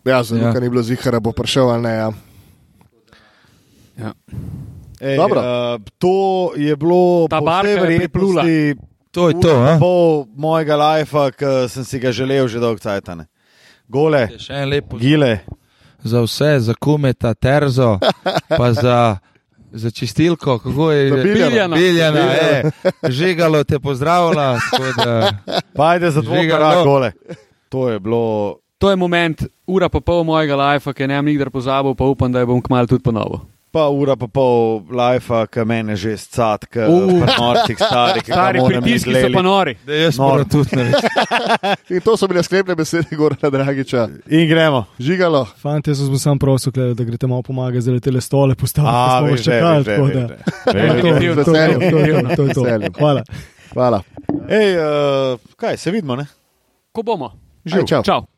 Ja, 0.06 0.24
zelo, 0.24 0.42
Ja. 0.44 0.54
ni 0.54 0.70
bilo 0.70 0.82
zihara, 0.82 1.20
bo 1.20 1.32
prišel 1.32 1.70
ali 1.70 1.82
ne. 1.82 1.90
Ja. 1.92 2.10
ja. 3.98 4.12
Ej, 5.02 5.18
Dobro. 5.18 5.40
Uh, 5.40 5.46
to 5.98 6.16
je 6.56 6.76
bilo 6.76 7.28
po 7.28 7.38
vsej 7.38 7.72
je 7.72 7.78
priplula. 7.78 8.44
verjetnosti 8.44 8.76
To 9.12 9.28
je 9.28 9.42
to, 9.42 9.54
pol 9.80 10.26
mojega 10.36 10.76
lajfa, 10.76 11.32
ki 11.32 11.46
sem 11.68 11.84
si 11.84 11.98
ga 11.98 12.12
želel 12.12 12.48
že 12.48 12.60
dolgo 12.60 12.78
cajtane. 12.78 13.26
Gole, 13.88 14.30
Še 14.38 14.54
en 14.54 14.70
lep 14.70 14.86
pozdrav. 14.86 15.02
gile. 15.02 15.32
za 16.00 16.22
vse, 16.22 16.60
za 16.60 16.74
kumeta, 16.74 17.34
terzo, 17.34 17.98
pa 18.48 18.74
za, 18.74 19.18
za 19.72 19.92
čistilko, 19.92 20.60
kako 20.60 20.92
je 20.92 21.10
Za 21.10 21.16
Biljana. 21.16 21.50
Biljana. 21.50 21.76
Biljana, 21.76 22.20
e, 22.20 22.64
žigalo 23.10 23.64
te 23.64 23.80
pozdravlja. 23.80 24.58
tako 24.72 24.94
Da, 24.96 25.34
Pa 25.74 25.90
ajde 25.90 26.12
za 26.12 26.22
korak, 26.22 26.84
gole. 26.86 27.12
To 27.70 27.90
je 27.90 28.00
bilo. 28.00 28.56
To 28.80 28.90
je 28.90 28.96
moment, 28.96 29.42
ura 29.68 29.90
pa 29.92 30.00
pol 30.00 30.24
mojega 30.24 30.56
lajfa, 30.56 30.94
ki 30.96 31.08
ne 31.12 31.18
bom 31.20 31.28
nikdar 31.28 31.50
pozabil, 31.52 31.92
pa 32.00 32.06
upam, 32.08 32.32
da 32.32 32.40
jo 32.40 32.48
bom 32.54 32.62
kmalo 32.64 32.88
tudi 32.88 33.04
ponovil. 33.04 33.42
Pa 33.76 33.84
ura 33.92 34.16
pa 34.16 34.30
pol 34.32 34.80
lajfa, 34.96 35.42
ki 35.52 35.66
mene 35.68 35.98
že 36.00 36.14
scat, 36.18 36.64
ki 36.64 36.88
Uh. 36.88 37.28
norcih 37.28 37.76
stari, 37.76 38.24
ki 38.24 38.32
Stari 38.32 38.64
pritiski 38.64 39.14
so 39.14 39.28
pa 39.36 39.44
nori. 39.44 39.76
da 39.86 40.00
jaz 40.00 40.18
moram 40.18 40.48
tudi. 40.48 40.80
In 41.94 42.00
to 42.02 42.16
so 42.18 42.32
bile 42.32 42.40
sklepne 42.44 42.76
besede 42.76 43.20
Gorana 43.20 43.52
Dragiča. 43.52 44.08
In 44.32 44.48
gremo. 44.48 44.86
Žigalo. 45.00 45.44
Fantje, 45.60 45.94
bom 46.08 46.18
sam 46.18 46.40
prosil, 46.40 46.72
kle, 46.72 46.94
da 46.96 47.04
greste 47.04 47.28
malo 47.28 47.44
pomagati, 47.44 47.82
zdaj 47.82 48.00
te 48.00 48.22
stole 48.22 48.56
postaviti. 48.56 48.96
A, 48.96 49.20
smo 49.20 49.28
veš, 49.28 49.44
čakali, 49.44 49.84
tako 49.84 50.08
da-. 50.08 50.28
To 52.40 52.44
je 52.48 52.54
to. 52.54 52.64
Hvala. 52.98 53.24
Hvala. 53.76 54.02
Ej, 54.50 54.78
uh, 54.80 55.40
kaj, 55.60 55.78
se 55.78 55.92
vidimo, 55.92 56.16
ne? 56.16 56.26
Ko 56.92 57.04
bomo? 57.04 57.36
Aj, 57.68 57.84
čau. 57.86 58.04
Čau. 58.04 58.30